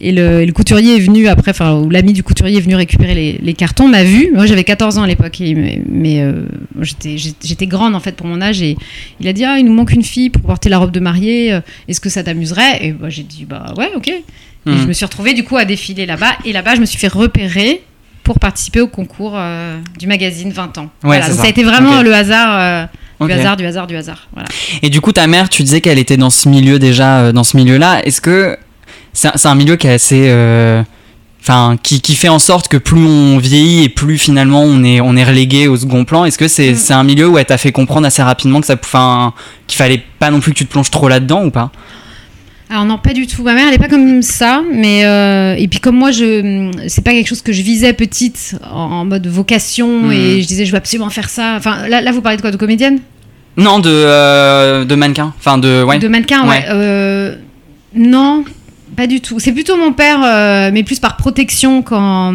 Et 0.00 0.12
le, 0.12 0.50
couturier 0.52 0.96
est 0.96 1.00
venu 1.00 1.28
après, 1.28 1.52
enfin, 1.52 1.86
l'ami 1.90 2.12
du 2.12 2.22
couturier 2.22 2.58
est 2.58 2.60
venu 2.60 2.74
récupérer 2.74 3.38
les, 3.40 3.54
cartons, 3.54 3.88
m'a 3.88 4.04
vu. 4.04 4.30
Moi, 4.34 4.46
j'avais 4.46 4.64
14 4.64 4.98
ans 4.98 5.02
à 5.02 5.06
l'époque, 5.06 5.40
mais, 5.40 6.20
euh, 6.20 6.46
j'étais 6.80 7.66
grande 7.66 7.94
en 7.94 8.00
fait 8.00 8.12
pour 8.12 8.26
mon 8.26 8.40
âge. 8.40 8.60
Et 8.60 8.76
il 9.20 9.28
a 9.28 9.32
dit 9.32 9.44
Ah, 9.44 9.58
il 9.58 9.64
nous 9.64 9.72
manque 9.72 9.92
une 9.92 10.04
fille 10.04 10.30
pour 10.30 10.42
porter 10.42 10.68
la 10.68 10.78
robe 10.78 10.90
de 10.90 11.00
mariée, 11.00 11.52
euh, 11.52 11.60
est-ce 11.88 12.00
que 12.00 12.08
ça 12.08 12.24
t'amuserait? 12.24 12.84
Et 12.84 12.94
j'ai 13.08 13.22
dit 13.22 13.44
Bah 13.44 13.72
ouais, 13.76 13.90
ok. 13.94 14.08
Et 14.08 14.22
hmm. 14.66 14.78
je 14.78 14.86
me 14.86 14.92
suis 14.92 15.04
retrouvée 15.04 15.32
du 15.32 15.44
coup 15.44 15.56
à 15.56 15.64
défiler 15.64 16.06
là-bas. 16.06 16.32
Et 16.44 16.52
là-bas, 16.52 16.74
je 16.74 16.80
me 16.80 16.86
suis 16.86 16.98
fait 16.98 17.08
repérer 17.08 17.82
pour 18.26 18.40
participer 18.40 18.80
au 18.80 18.88
concours 18.88 19.34
euh, 19.36 19.78
du 19.98 20.06
magazine 20.06 20.50
20 20.50 20.78
ans. 20.78 20.90
voilà, 21.02 21.30
ça. 21.30 21.44
a 21.44 21.48
été 21.48 21.62
vraiment 21.62 22.02
le 22.02 22.12
hasard. 22.12 22.88
Du 23.18 23.32
hasard, 23.32 23.56
du 23.56 23.64
hasard, 23.64 23.86
du 23.86 23.96
hasard. 23.96 24.28
Voilà. 24.34 24.48
Et 24.82 24.90
du 24.90 25.00
coup, 25.00 25.12
ta 25.12 25.26
mère, 25.26 25.48
tu 25.48 25.62
disais 25.62 25.80
qu'elle 25.80 25.98
était 25.98 26.18
dans 26.18 26.28
ce 26.28 26.50
milieu 26.50 26.78
déjà, 26.78 27.32
dans 27.32 27.44
ce 27.44 27.56
milieu-là. 27.56 28.04
Est-ce 28.04 28.20
que 28.20 28.58
c'est 29.16 29.46
un 29.46 29.54
milieu 29.54 29.76
qui 29.76 29.86
est 29.86 29.92
assez 29.92 30.26
euh, 30.28 30.82
enfin 31.40 31.76
qui, 31.82 32.00
qui, 32.00 32.14
fait 32.14 32.28
en 32.28 32.38
sorte 32.38 32.68
que 32.68 32.76
plus 32.76 33.04
on 33.04 33.38
vieillit 33.38 33.84
et 33.84 33.88
plus 33.88 34.18
finalement 34.18 34.62
on 34.62 34.84
est 34.84 35.00
on 35.00 35.16
est 35.16 35.24
relégué 35.24 35.68
au 35.68 35.76
second 35.76 36.04
plan 36.04 36.24
est-ce 36.24 36.38
que 36.38 36.48
c'est 36.48 36.72
mm. 36.72 36.92
un 36.92 37.04
milieu 37.04 37.28
où 37.28 37.38
elle 37.38 37.46
t'a 37.46 37.58
fait 37.58 37.72
comprendre 37.72 38.06
assez 38.06 38.22
rapidement 38.22 38.60
que 38.60 38.66
ça 38.66 38.74
enfin 38.74 39.32
qu'il 39.66 39.78
fallait 39.78 40.02
pas 40.18 40.30
non 40.30 40.40
plus 40.40 40.52
que 40.52 40.58
tu 40.58 40.66
te 40.66 40.72
plonges 40.72 40.90
trop 40.90 41.08
là-dedans 41.08 41.44
ou 41.44 41.50
pas? 41.50 41.70
Alors 42.68 42.84
non, 42.84 42.98
pas 42.98 43.12
du 43.12 43.26
tout. 43.28 43.42
Ma 43.44 43.54
mère, 43.54 43.66
elle 43.68 43.74
est 43.74 43.78
pas 43.78 43.88
comme 43.88 44.22
ça, 44.22 44.62
mais 44.72 45.04
euh, 45.04 45.54
et 45.56 45.68
puis 45.68 45.78
comme 45.78 45.96
moi, 45.96 46.10
je 46.10 46.70
c'est 46.88 47.04
pas 47.04 47.12
quelque 47.12 47.28
chose 47.28 47.42
que 47.42 47.52
je 47.52 47.62
visais 47.62 47.92
petite 47.92 48.56
en, 48.68 48.76
en 48.80 49.04
mode 49.04 49.26
vocation 49.28 50.02
Hmm. 50.02 50.12
et 50.12 50.42
je 50.42 50.46
disais 50.48 50.66
je 50.66 50.72
veux 50.72 50.76
absolument 50.78 51.10
faire 51.10 51.28
ça. 51.28 51.54
Enfin 51.56 51.86
là, 51.88 52.00
là 52.00 52.10
vous 52.10 52.20
parlez 52.22 52.36
de 52.36 52.42
quoi, 52.42 52.50
de 52.50 52.56
comédienne, 52.56 52.98
Non, 53.56 53.78
de, 53.78 53.88
euh, 53.90 54.84
de 54.84 54.94
mannequin. 54.96 55.32
Enfin, 55.38 55.58
de. 55.58 55.84
Ouais. 55.84 55.98
de 56.00 56.08
mannequin, 56.08 56.42
ouais. 56.42 56.48
Ouais. 56.58 56.64
Euh, 56.70 57.36
non, 57.94 58.44
pas 58.94 59.06
du 59.06 59.20
tout. 59.20 59.38
C'est 59.40 59.52
plutôt 59.52 59.76
mon 59.76 59.92
père, 59.92 60.20
euh, 60.24 60.70
mais 60.72 60.82
plus 60.84 61.00
par 61.00 61.16
protection 61.16 61.82
quand 61.82 62.32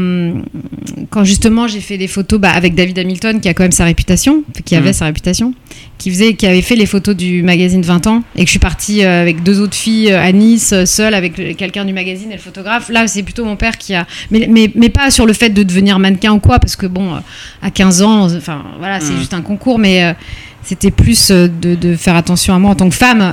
quand 1.10 1.24
justement 1.24 1.68
j'ai 1.68 1.80
fait 1.80 1.98
des 1.98 2.08
photos 2.08 2.40
bah, 2.40 2.52
avec 2.52 2.76
David 2.76 2.98
Hamilton 3.00 3.40
qui 3.40 3.48
a 3.50 3.54
quand 3.54 3.64
même 3.64 3.72
sa 3.72 3.86
réputation, 3.86 4.44
qui 4.66 4.76
avait 4.76 4.88
Mhm. 4.90 4.94
sa 4.94 5.06
réputation, 5.06 5.54
qui 5.98 6.10
faisait, 6.10 6.34
qui 6.34 6.46
avait 6.48 6.62
fait 6.62 6.76
les 6.76 6.86
photos 6.86 7.16
du 7.16 7.42
magazine 7.44 7.82
20 7.82 8.08
ans 8.08 8.24
et 8.36 8.40
que 8.42 8.46
je 8.48 8.52
suis 8.52 8.60
partie 8.60 9.04
euh, 9.04 9.22
avec 9.22 9.44
deux 9.44 9.60
autres 9.62 9.76
filles 9.76 10.12
euh, 10.12 10.22
à 10.22 10.32
Nice, 10.32 10.74
seule 10.86 11.14
avec 11.14 11.36
quelqu'un 11.58 11.86
du 11.86 11.94
magazine 11.94 12.32
et 12.32 12.36
le 12.36 12.42
photographe. 12.42 12.90
Là, 12.90 13.08
c'est 13.08 13.24
plutôt 13.24 13.46
mon 13.46 13.56
père 13.56 13.78
qui 13.78 13.94
a, 13.94 14.06
mais, 14.30 14.48
mais, 14.50 14.72
mais 14.76 14.90
pas 14.90 15.10
sur 15.12 15.26
le 15.26 15.34
fait 15.34 15.50
de 15.50 15.64
devenir 15.64 16.00
mannequin 16.00 16.34
ou 16.34 16.40
quoi, 16.40 16.60
parce 16.60 16.76
que 16.76 16.86
bon, 16.86 17.14
à 17.62 17.72
15 17.72 18.02
ans, 18.02 18.26
enfin 18.36 18.64
voilà, 18.80 19.00
c'est 19.00 19.14
Mhm. 19.14 19.20
juste 19.20 19.34
un 19.34 19.42
concours, 19.42 19.80
mais 19.80 20.04
euh, 20.04 20.14
c'était 20.64 20.92
plus 20.92 21.30
de, 21.32 21.50
de 21.76 21.96
faire 21.96 22.16
attention 22.16 22.54
à 22.54 22.60
moi 22.60 22.72
en 22.72 22.76
tant 22.76 22.90
que 22.90 22.96
femme, 22.96 23.24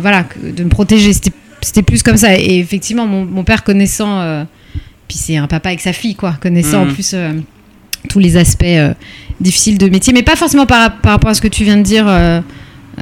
voilà, 0.00 0.24
de 0.42 0.64
me 0.64 0.68
protéger. 0.70 1.12
C'était 1.12 1.32
c'était 1.62 1.82
plus 1.82 2.02
comme 2.02 2.16
ça. 2.16 2.38
Et 2.38 2.58
effectivement, 2.58 3.06
mon, 3.06 3.24
mon 3.24 3.44
père 3.44 3.64
connaissant, 3.64 4.20
euh, 4.20 4.44
puis 5.08 5.16
c'est 5.18 5.36
un 5.36 5.46
papa 5.46 5.68
avec 5.70 5.80
sa 5.80 5.92
fille, 5.92 6.14
quoi, 6.14 6.34
connaissant 6.40 6.84
Mhm. 6.84 6.90
en 6.90 6.94
plus 6.94 7.10
euh, 7.14 7.32
tous 8.08 8.18
les 8.18 8.36
aspects 8.36 8.64
euh, 8.64 8.94
difficiles 9.40 9.78
de 9.78 9.88
métier, 9.88 10.12
mais 10.12 10.22
pas 10.22 10.36
forcément 10.36 10.66
par, 10.66 10.98
par 10.98 11.12
rapport 11.12 11.30
à 11.30 11.34
ce 11.34 11.40
que 11.40 11.48
tu 11.48 11.64
viens 11.64 11.76
de 11.76 11.82
dire. 11.82 12.06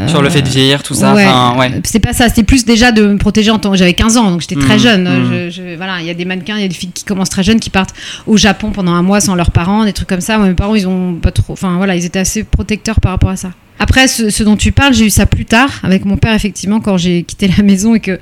Sur 0.09 0.21
le 0.21 0.29
fait 0.29 0.43
de 0.43 0.49
vieillir, 0.51 0.83
tout 0.83 0.93
ça. 0.93 1.15
ouais. 1.15 1.25
Enfin, 1.27 1.59
ouais. 1.59 1.81
C'est 1.85 2.01
pas 2.01 2.13
ça, 2.13 2.29
c'était 2.29 2.43
plus 2.43 2.67
déjà 2.67 2.93
de 2.93 3.07
me 3.07 3.17
protéger 3.17 3.51
en 3.51 3.59
tant 3.59 3.75
j'avais 3.75 3.95
15 3.95 4.19
ans, 4.19 4.31
donc 4.31 4.43
j'étais 4.43 4.57
très 4.57 4.75
Mhm, 4.75 4.79
jeune. 4.81 5.03
mhm. 5.09 5.31
Je- 5.33 5.51
je- 5.51 5.77
voilà, 5.77 6.01
il 6.01 6.07
y 6.07 6.11
a 6.11 6.15
des 6.15 6.27
mannequins, 6.27 6.57
il 6.57 6.61
y 6.61 6.65
a 6.67 6.69
des 6.69 6.75
filles 6.75 6.91
qui 6.93 7.03
commencent 7.05 7.31
très 7.31 7.43
jeunes, 7.43 7.61
qui 7.61 7.71
partent 7.71 7.95
au 8.27 8.37
Japon 8.37 8.73
pendant 8.73 8.93
un 8.93 9.03
mois 9.03 9.23
sans 9.23 9.35
leurs 9.35 9.51
parents, 9.53 9.87
des 9.87 9.95
trucs 9.95 10.09
comme 10.09 10.21
ça. 10.21 10.37
Moi, 10.37 10.49
mes 10.49 10.55
parents, 10.55 10.75
ils 10.75 10.87
ont 10.87 11.15
pas 11.15 11.31
trop, 11.31 11.55
enfin 11.55 11.79
voilà, 11.79 11.97
ils 11.97 12.05
étaient 12.05 12.19
assez 12.19 12.45
protecteurs 12.45 13.01
par 13.01 13.13
rapport 13.13 13.31
à 13.31 13.37
ça. 13.37 13.53
Après, 13.79 14.09
ce, 14.09 14.43
dont 14.43 14.57
tu 14.57 14.73
parles, 14.73 14.95
j'ai 14.95 15.07
eu 15.07 15.11
ça 15.11 15.27
plus 15.27 15.45
tard 15.45 15.71
avec 15.83 16.05
mon 16.05 16.17
père, 16.17 16.35
effectivement, 16.35 16.81
quand 16.81 16.97
j'ai 16.97 17.23
quitté 17.23 17.51
la 17.57 17.63
maison 17.63 17.95
et 17.95 18.01
que, 18.01 18.19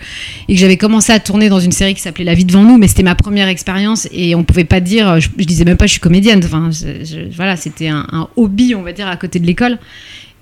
et 0.48 0.54
que 0.54 0.60
j'avais 0.60 0.76
commencé 0.76 1.12
à 1.12 1.20
tourner 1.20 1.48
dans 1.48 1.60
une 1.60 1.72
série 1.72 1.94
qui 1.94 2.00
s'appelait 2.00 2.24
La 2.24 2.34
vie 2.34 2.44
devant 2.44 2.62
nous, 2.62 2.76
mais 2.76 2.88
c'était 2.88 3.02
ma 3.02 3.14
première 3.14 3.48
expérience 3.48 4.08
et 4.12 4.34
on 4.34 4.42
pouvait 4.42 4.64
pas 4.64 4.80
dire, 4.80 5.20
je, 5.20 5.28
je 5.38 5.44
disais 5.44 5.64
même 5.64 5.76
pas 5.76 5.86
je 5.86 5.92
suis 5.92 6.00
comédienne. 6.00 6.40
Enfin, 6.44 6.70
voilà, 7.36 7.56
c'était 7.56 7.88
un, 7.88 8.28
hobby, 8.36 8.74
on 8.74 8.82
va 8.82 8.92
dire, 8.92 9.08
à 9.08 9.16
côté 9.16 9.38
de 9.38 9.46
l'école. 9.46 9.78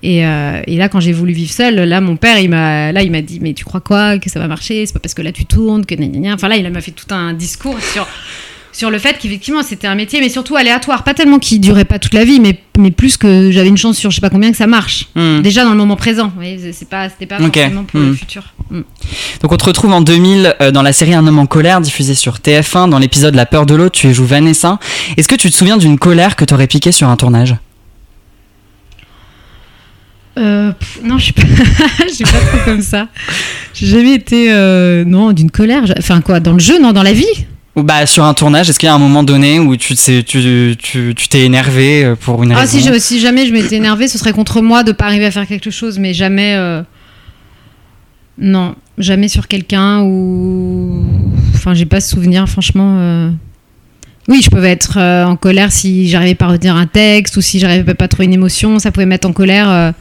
Et, 0.01 0.25
euh, 0.25 0.61
et 0.67 0.75
là, 0.75 0.89
quand 0.89 0.99
j'ai 0.99 1.13
voulu 1.13 1.31
vivre 1.31 1.51
seule, 1.51 1.75
là, 1.75 2.01
mon 2.01 2.17
père, 2.17 2.39
il 2.39 2.49
m'a, 2.49 2.91
il 2.91 3.11
m'a 3.11 3.21
dit, 3.21 3.39
mais 3.39 3.53
tu 3.53 3.63
crois 3.63 3.79
quoi, 3.79 4.19
que 4.19 4.29
ça 4.29 4.39
va 4.39 4.47
marcher? 4.47 4.85
C'est 4.85 4.93
pas 4.93 4.99
parce 4.99 5.13
que 5.13 5.21
là 5.21 5.31
tu 5.31 5.45
tournes 5.45 5.85
que 5.85 5.95
gna 5.95 6.07
gna 6.07 6.19
gna. 6.19 6.33
Enfin 6.33 6.49
là, 6.49 6.57
il 6.57 6.69
m'a 6.69 6.81
fait 6.81 6.91
tout 6.91 7.13
un 7.13 7.33
discours 7.33 7.79
sur 7.79 8.05
sur 8.73 8.89
le 8.91 8.99
fait 8.99 9.17
qu'effectivement 9.19 9.63
c'était 9.63 9.87
un 9.87 9.95
métier, 9.95 10.19
mais 10.19 10.27
surtout 10.29 10.55
aléatoire, 10.57 11.03
pas 11.03 11.13
tellement 11.13 11.39
qui 11.39 11.59
durait 11.59 11.85
pas 11.85 11.99
toute 11.99 12.13
la 12.13 12.25
vie, 12.25 12.39
mais 12.41 12.59
mais 12.77 12.89
plus 12.91 13.17
que 13.17 13.51
j'avais 13.51 13.69
une 13.69 13.77
chance 13.77 13.97
sur 13.97 14.09
je 14.09 14.15
sais 14.15 14.21
pas 14.21 14.31
combien 14.31 14.49
que 14.51 14.57
ça 14.57 14.65
marche. 14.67 15.07
Hmm. 15.15 15.41
Déjà 15.41 15.63
dans 15.63 15.69
le 15.71 15.77
moment 15.77 15.95
présent, 15.95 16.33
c'est- 16.73 16.89
pas, 16.89 17.07
c'était 17.07 17.27
pas 17.27 17.37
Ok. 17.39 17.53
forcément 17.55 17.83
pour 17.83 17.99
le 17.99 18.07
Mm. 18.07 18.15
futur. 18.17 18.43
Mm. 18.71 18.81
Donc 19.41 19.51
on 19.51 19.57
te 19.57 19.63
retrouve 19.65 19.93
en 19.93 20.01
2000 20.01 20.55
euh, 20.59 20.71
dans 20.71 20.81
la 20.81 20.91
série 20.91 21.13
Un 21.13 21.25
homme 21.27 21.37
en 21.39 21.45
colère 21.45 21.81
diffusée 21.81 22.15
sur 22.15 22.39
TF1 22.39 22.87
dans 22.89 22.97
l'épisode 22.99 23.35
La 23.35 23.45
peur 23.45 23.65
de 23.67 23.75
l'autre, 23.75 23.97
tu 23.99 24.11
joues 24.13 24.25
Vanessa. 24.25 24.79
Est-ce 25.17 25.27
que 25.27 25.35
tu 25.35 25.51
te 25.51 25.55
souviens 25.55 25.77
d'une 25.77 25.99
colère 25.99 26.35
que 26.35 26.43
t'aurais 26.45 26.65
piquée 26.67 26.91
sur 26.91 27.07
un 27.09 27.15
tournage? 27.15 27.55
Euh, 30.39 30.71
pff, 30.71 30.99
non, 31.03 31.19
je 31.19 31.25
suis 31.25 31.33
pas, 31.33 31.43
je 32.07 32.13
suis 32.13 32.23
pas 32.23 32.31
trop 32.31 32.57
comme 32.65 32.81
ça. 32.81 33.07
J'ai 33.75 33.85
jamais 33.85 34.15
été, 34.15 34.51
euh, 34.51 35.05
non, 35.05 35.31
d'une 35.31 35.51
colère. 35.51 35.83
Enfin 35.99 36.21
quoi, 36.21 36.39
dans 36.39 36.53
le 36.53 36.59
jeu, 36.59 36.79
non, 36.81 36.91
dans 36.91 37.03
la 37.03 37.13
vie? 37.13 37.45
Ou 37.75 37.81
bah 37.81 38.05
sur 38.05 38.23
un 38.23 38.33
tournage, 38.35 38.69
est-ce 38.69 38.77
qu'il 38.77 38.85
y 38.87 38.89
a 38.91 38.93
un 38.93 38.99
moment 38.99 39.23
donné 39.23 39.59
où 39.59 39.75
tu 39.77 39.95
t'es 39.95 40.21
tu, 40.21 40.75
tu, 40.77 41.15
tu 41.15 41.37
énervé 41.37 42.05
euh, 42.05 42.15
pour 42.15 42.43
une 42.43 42.51
Ah, 42.51 42.59
raison 42.61 42.77
si, 42.79 42.83
je- 42.85 42.99
si 42.99 43.19
jamais 43.19 43.47
je 43.47 43.51
m'étais 43.53 43.77
énervée, 43.77 44.07
ce 44.07 44.17
serait 44.19 44.31
contre 44.33 44.61
moi 44.61 44.83
de 44.83 44.91
pas 44.91 45.05
arriver 45.05 45.25
à 45.25 45.31
faire 45.31 45.47
quelque 45.47 45.71
chose, 45.71 45.97
mais 45.97 46.13
jamais. 46.13 46.53
euh, 46.55 46.83
Non, 48.37 48.75
jamais 48.97 49.27
sur 49.27 49.47
quelqu'un 49.47 50.01
ou. 50.03 51.03
Enfin, 51.55 51.73
j'ai 51.73 51.85
pas 51.85 51.99
ce 52.01 52.09
souvenir, 52.11 52.47
franchement. 52.47 52.95
euh. 52.99 53.29
Oui, 54.29 54.41
je 54.43 54.49
pouvais 54.49 54.69
être 54.71 54.97
euh, 54.99 55.25
en 55.25 55.35
colère 55.35 55.71
si 55.71 56.07
j'arrivais 56.07 56.35
pas 56.35 56.45
à 56.45 56.49
retenir 56.49 56.75
un 56.75 56.85
texte 56.85 57.35
ou 57.37 57.41
si 57.41 57.59
j'arrivais 57.59 57.93
pas 57.93 58.05
à 58.05 58.07
trouver 58.07 58.25
une 58.25 58.33
émotion, 58.33 58.79
ça 58.79 58.91
pouvait 58.91 59.05
me 59.05 59.09
mettre 59.09 59.27
en 59.27 59.33
colère. 59.33 59.93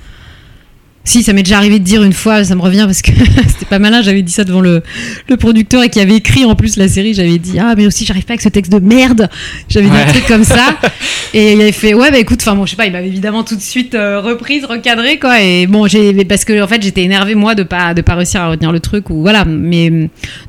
Si, 1.04 1.24
ça 1.24 1.32
m'est 1.32 1.42
déjà 1.42 1.56
arrivé 1.56 1.80
de 1.80 1.84
dire 1.84 2.04
une 2.04 2.12
fois, 2.12 2.44
ça 2.44 2.54
me 2.54 2.60
revient 2.60 2.84
parce 2.86 3.02
que 3.02 3.10
c'était 3.48 3.66
pas 3.68 3.80
malin, 3.80 4.02
j'avais 4.02 4.22
dit 4.22 4.30
ça 4.32 4.44
devant 4.44 4.60
le, 4.60 4.82
le 5.28 5.36
producteur 5.36 5.82
et 5.82 5.88
qui 5.88 5.98
avait 6.00 6.14
écrit 6.14 6.44
en 6.44 6.54
plus 6.54 6.76
la 6.76 6.86
série, 6.86 7.12
j'avais 7.12 7.38
dit 7.38 7.58
Ah, 7.58 7.74
mais 7.76 7.86
aussi 7.86 8.04
j'arrive 8.06 8.24
pas 8.24 8.34
avec 8.34 8.40
ce 8.40 8.48
texte 8.48 8.70
de 8.72 8.78
merde. 8.78 9.28
J'avais 9.68 9.86
dit 9.86 9.92
Ouais. 9.92 10.02
un 10.02 10.06
truc 10.12 10.26
comme 10.26 10.44
ça. 10.44 10.76
Et 11.34 11.54
il 11.54 11.60
avait 11.60 11.72
fait 11.72 11.94
Ouais, 11.94 12.10
bah 12.10 12.18
écoute, 12.18 12.38
enfin 12.42 12.54
bon, 12.54 12.66
je 12.66 12.70
sais 12.70 12.76
pas, 12.76 12.86
il 12.86 12.92
m'avait 12.92 13.08
évidemment 13.08 13.42
tout 13.42 13.56
de 13.56 13.60
suite 13.60 13.94
euh, 13.94 14.20
reprise, 14.20 14.64
recadré 14.64 15.18
quoi. 15.18 15.40
Et 15.42 15.66
bon, 15.66 15.86
j'ai 15.88 16.12
parce 16.24 16.44
que 16.44 16.62
en 16.62 16.68
fait 16.68 16.80
j'étais 16.82 17.02
énervée 17.02 17.34
moi 17.34 17.54
de 17.54 17.62
pas, 17.64 17.94
de 17.94 18.02
pas 18.02 18.14
réussir 18.14 18.40
à 18.42 18.48
retenir 18.50 18.70
le 18.70 18.80
truc 18.80 19.10
ou 19.10 19.22
voilà. 19.22 19.44
Mais 19.44 19.90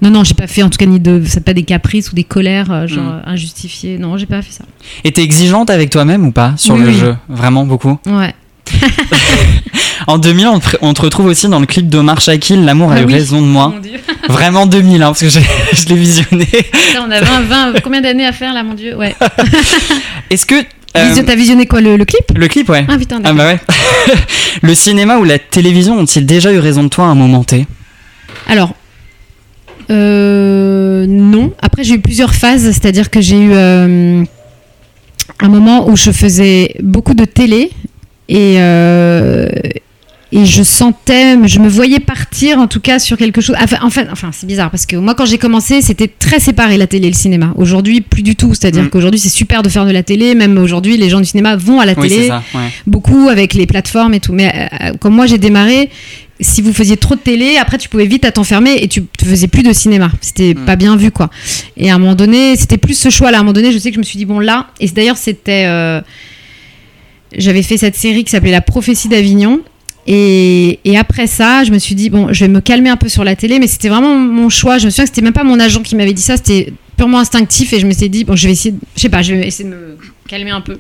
non, 0.02 0.10
non, 0.12 0.24
j'ai 0.24 0.34
pas 0.36 0.48
fait 0.48 0.62
en 0.62 0.70
tout 0.70 0.78
cas 0.78 0.86
ni 0.86 1.00
de. 1.00 1.24
C'est 1.26 1.44
pas 1.44 1.54
des 1.54 1.64
caprices 1.64 2.12
ou 2.12 2.16
des 2.16 2.24
colères 2.26 2.72
euh, 2.72 2.88
genre 2.88 3.04
Mm. 3.04 3.22
injustifiées. 3.26 3.98
Non, 3.98 4.18
j'ai 4.18 4.26
pas 4.28 4.42
fait 4.42 4.52
ça. 4.52 4.66
Et 5.04 5.12
t'es 5.12 5.24
exigeante 5.24 5.70
avec 5.70 5.90
toi-même 5.90 6.26
ou 6.28 6.32
pas 6.32 6.54
sur 6.58 6.76
Oui, 6.76 6.82
le 6.82 6.88
oui. 6.90 6.94
jeu? 6.94 7.16
Vraiment 7.30 7.66
beaucoup? 7.66 7.98
Ouais. 8.06 8.34
En 10.08 10.18
2000, 10.18 10.48
on 10.48 10.60
te, 10.60 10.68
on 10.82 10.94
te 10.94 11.02
retrouve 11.02 11.28
aussi 11.28 11.48
dans 11.48 11.60
le 11.62 11.66
clip 11.66 11.88
d'Omar 11.88 12.20
Shakil, 12.20 12.66
L'amour 12.66 12.92
a 12.92 12.96
Ah 12.96 13.02
eu 13.02 13.06
oui. 13.06 13.14
raison 13.14 13.42
de 13.42 13.48
moi. 13.48 13.74
Dieu. 13.82 13.92
Vraiment 14.30 14.66
2000, 14.66 15.02
hein, 15.02 15.06
parce 15.08 15.22
que 15.22 15.30
je 15.30 15.40
l'ai 15.88 15.96
visionné. 15.96 16.48
On 17.00 17.10
a 17.10 17.22
20, 17.22 17.42
20 17.72 17.74
combien 17.82 18.02
d'années 18.02 18.26
à 18.26 18.34
faire 18.34 18.54
là, 18.54 18.64
mon 18.64 18.74
Dieu? 18.74 18.96
Ouais. 18.98 19.16
Est-ce 20.30 20.46
que... 20.46 20.56
euh, 20.98 21.24
T'as 21.26 21.36
visionné 21.36 21.68
quoi 21.68 21.80
le, 21.80 21.96
le 21.96 22.04
clip? 22.06 22.26
Le 22.36 22.48
clip, 22.50 22.68
ouais. 22.70 22.86
Ah 22.90 22.98
putain, 22.98 23.22
Ah 23.24 23.32
bah 23.32 23.46
ouais. 23.46 23.60
le 24.62 24.76
cinéma 24.76 25.18
ou 25.20 25.24
la 25.24 25.40
télévision 25.40 25.98
ont-ils 25.98 26.26
déjà 26.26 26.52
eu 26.52 26.60
raison 26.60 26.84
de 26.84 26.90
toi 26.90 27.06
à 27.06 27.08
un 27.08 27.16
moment 27.16 27.44
T? 27.46 27.66
Alors, 28.50 28.74
euh, 29.90 31.06
non. 31.08 31.54
Après, 31.62 31.84
j'ai 31.84 31.96
eu 31.96 32.00
plusieurs 32.02 32.34
phases, 32.34 32.64
c'est-à-dire 32.64 33.10
que 33.10 33.22
j'ai 33.22 33.38
eu 33.40 33.52
euh, 33.54 34.24
un 35.40 35.48
moment 35.50 35.88
où 35.90 35.96
je 35.96 36.12
faisais 36.12 36.76
beaucoup 36.82 37.14
de 37.14 37.26
télé 37.26 37.72
et, 38.34 38.56
euh, 38.58 39.48
et 40.36 40.46
je 40.46 40.64
sentais, 40.64 41.38
je 41.48 41.60
me 41.60 41.70
voyais 41.70 42.00
partir 42.00 42.58
en 42.58 42.66
tout 42.66 42.80
cas 42.80 42.98
sur 42.98 43.18
quelque 43.18 43.40
chose. 43.40 43.56
Enfin, 43.62 43.78
enfin, 43.84 44.06
enfin, 44.12 44.32
c'est 44.34 44.48
bizarre 44.48 44.72
parce 44.72 44.88
que 44.88 44.96
moi, 44.96 45.14
quand 45.14 45.26
j'ai 45.26 45.38
commencé, 45.38 45.84
c'était 45.84 46.08
très 46.08 46.40
séparé 46.40 46.78
la 46.78 46.88
télé 46.88 47.06
et 47.06 47.12
le 47.12 47.16
cinéma. 47.16 47.54
Aujourd'hui, 47.56 48.02
plus 48.02 48.24
du 48.24 48.36
tout. 48.36 48.56
C'est-à-dire 48.56 48.86
Mm. 48.86 48.90
qu'aujourd'hui, 48.90 49.20
c'est 49.20 49.30
super 49.30 49.62
de 49.62 49.70
faire 49.70 49.86
de 49.86 49.92
la 49.92 50.02
télé. 50.02 50.34
Même 50.34 50.58
aujourd'hui, 50.58 50.98
les 50.98 51.08
gens 51.10 51.20
du 51.20 51.26
cinéma 51.28 51.56
vont 51.56 51.80
à 51.80 51.86
la 51.86 51.94
Oui, 51.96 52.10
télé 52.10 52.28
ça. 52.30 52.42
Ouais. 52.56 52.62
beaucoup 52.88 53.30
avec 53.30 53.54
les 53.54 53.68
plateformes 53.68 54.16
et 54.16 54.20
tout. 54.20 54.34
Mais 54.34 54.52
euh, 54.82 54.94
comme 55.00 55.14
moi 55.14 55.28
j'ai 55.28 55.38
démarré, 55.38 55.92
si 56.40 56.64
vous 56.64 56.74
faisiez 56.74 56.98
trop 56.98 57.14
de 57.14 57.20
télé, 57.20 57.58
après 57.58 57.78
tu 57.78 57.88
pouvais 57.88 58.08
vite 58.08 58.26
à 58.26 58.32
t'enfermer 58.32 58.74
et 58.82 58.88
tu 58.88 59.04
tu 59.20 59.26
faisais 59.26 59.48
plus 59.48 59.62
de 59.62 59.72
cinéma. 59.72 60.10
C'était 60.20 60.56
Mm. 60.56 60.66
pas 60.66 60.76
bien 60.76 60.96
vu 60.98 61.12
quoi. 61.12 61.30
Et 61.78 61.92
à 61.92 61.94
un 61.96 62.00
moment 62.00 62.16
donné, 62.16 62.56
c'était 62.56 62.80
plus 62.80 62.98
ce 62.98 63.10
choix-là. 63.12 63.38
À 63.38 63.42
un 63.42 63.44
moment 63.44 63.54
donné, 63.54 63.72
je 63.72 63.78
sais 63.78 63.90
que 63.92 63.96
je 63.96 64.00
me 64.00 64.04
suis 64.04 64.18
dit 64.18 64.26
bon 64.26 64.40
là. 64.40 64.70
Et 64.80 64.88
d'ailleurs 64.88 65.18
c'était, 65.18 65.66
euh, 65.68 66.02
j'avais 67.38 67.64
fait 67.64 67.78
cette 67.78 67.96
série 67.96 68.24
qui 68.24 68.32
s'appelait 68.32 68.52
La 68.52 68.62
prophétie 68.62 69.08
d'Avignon. 69.08 69.62
Et, 70.06 70.80
après 70.98 71.28
ça, 71.28 71.64
je 71.64 71.72
me 71.72 71.80
suis 71.80 71.96
dit, 71.96 72.10
bon, 72.10 72.34
je 72.34 72.44
vais 72.46 72.50
me 72.50 72.60
calmer 72.60 72.90
un 72.90 72.98
peu 72.98 73.08
sur 73.10 73.24
la 73.24 73.36
télé, 73.36 73.60
mais 73.60 73.68
c'était 73.68 73.90
vraiment 73.90 74.16
mon 74.16 74.50
choix. 74.50 74.78
Je 74.78 74.86
me 74.86 74.90
souviens 74.90 75.06
que 75.06 75.10
c'était 75.10 75.22
même 75.22 75.34
pas 75.34 75.44
mon 75.46 75.60
agent 75.60 75.82
qui 75.82 75.96
m'avait 75.96 76.14
dit 76.14 76.22
ça, 76.22 76.36
c'était 76.38 76.74
purement 76.98 77.20
instinctif. 77.20 77.72
Et 77.74 77.80
je 77.80 77.86
me 77.88 77.94
suis 77.94 78.10
dit, 78.10 78.24
bon, 78.26 78.36
je 78.36 78.48
vais 78.48 78.54
essayer, 78.54 78.72
de- 78.72 78.80
je 78.96 79.02
sais 79.02 79.10
pas, 79.10 79.22
je 79.22 79.34
vais 79.34 79.48
essayer 79.48 79.70
de 79.70 79.74
me 79.74 79.98
calmer 80.28 80.52
un 80.52 80.62
peu. 80.62 80.80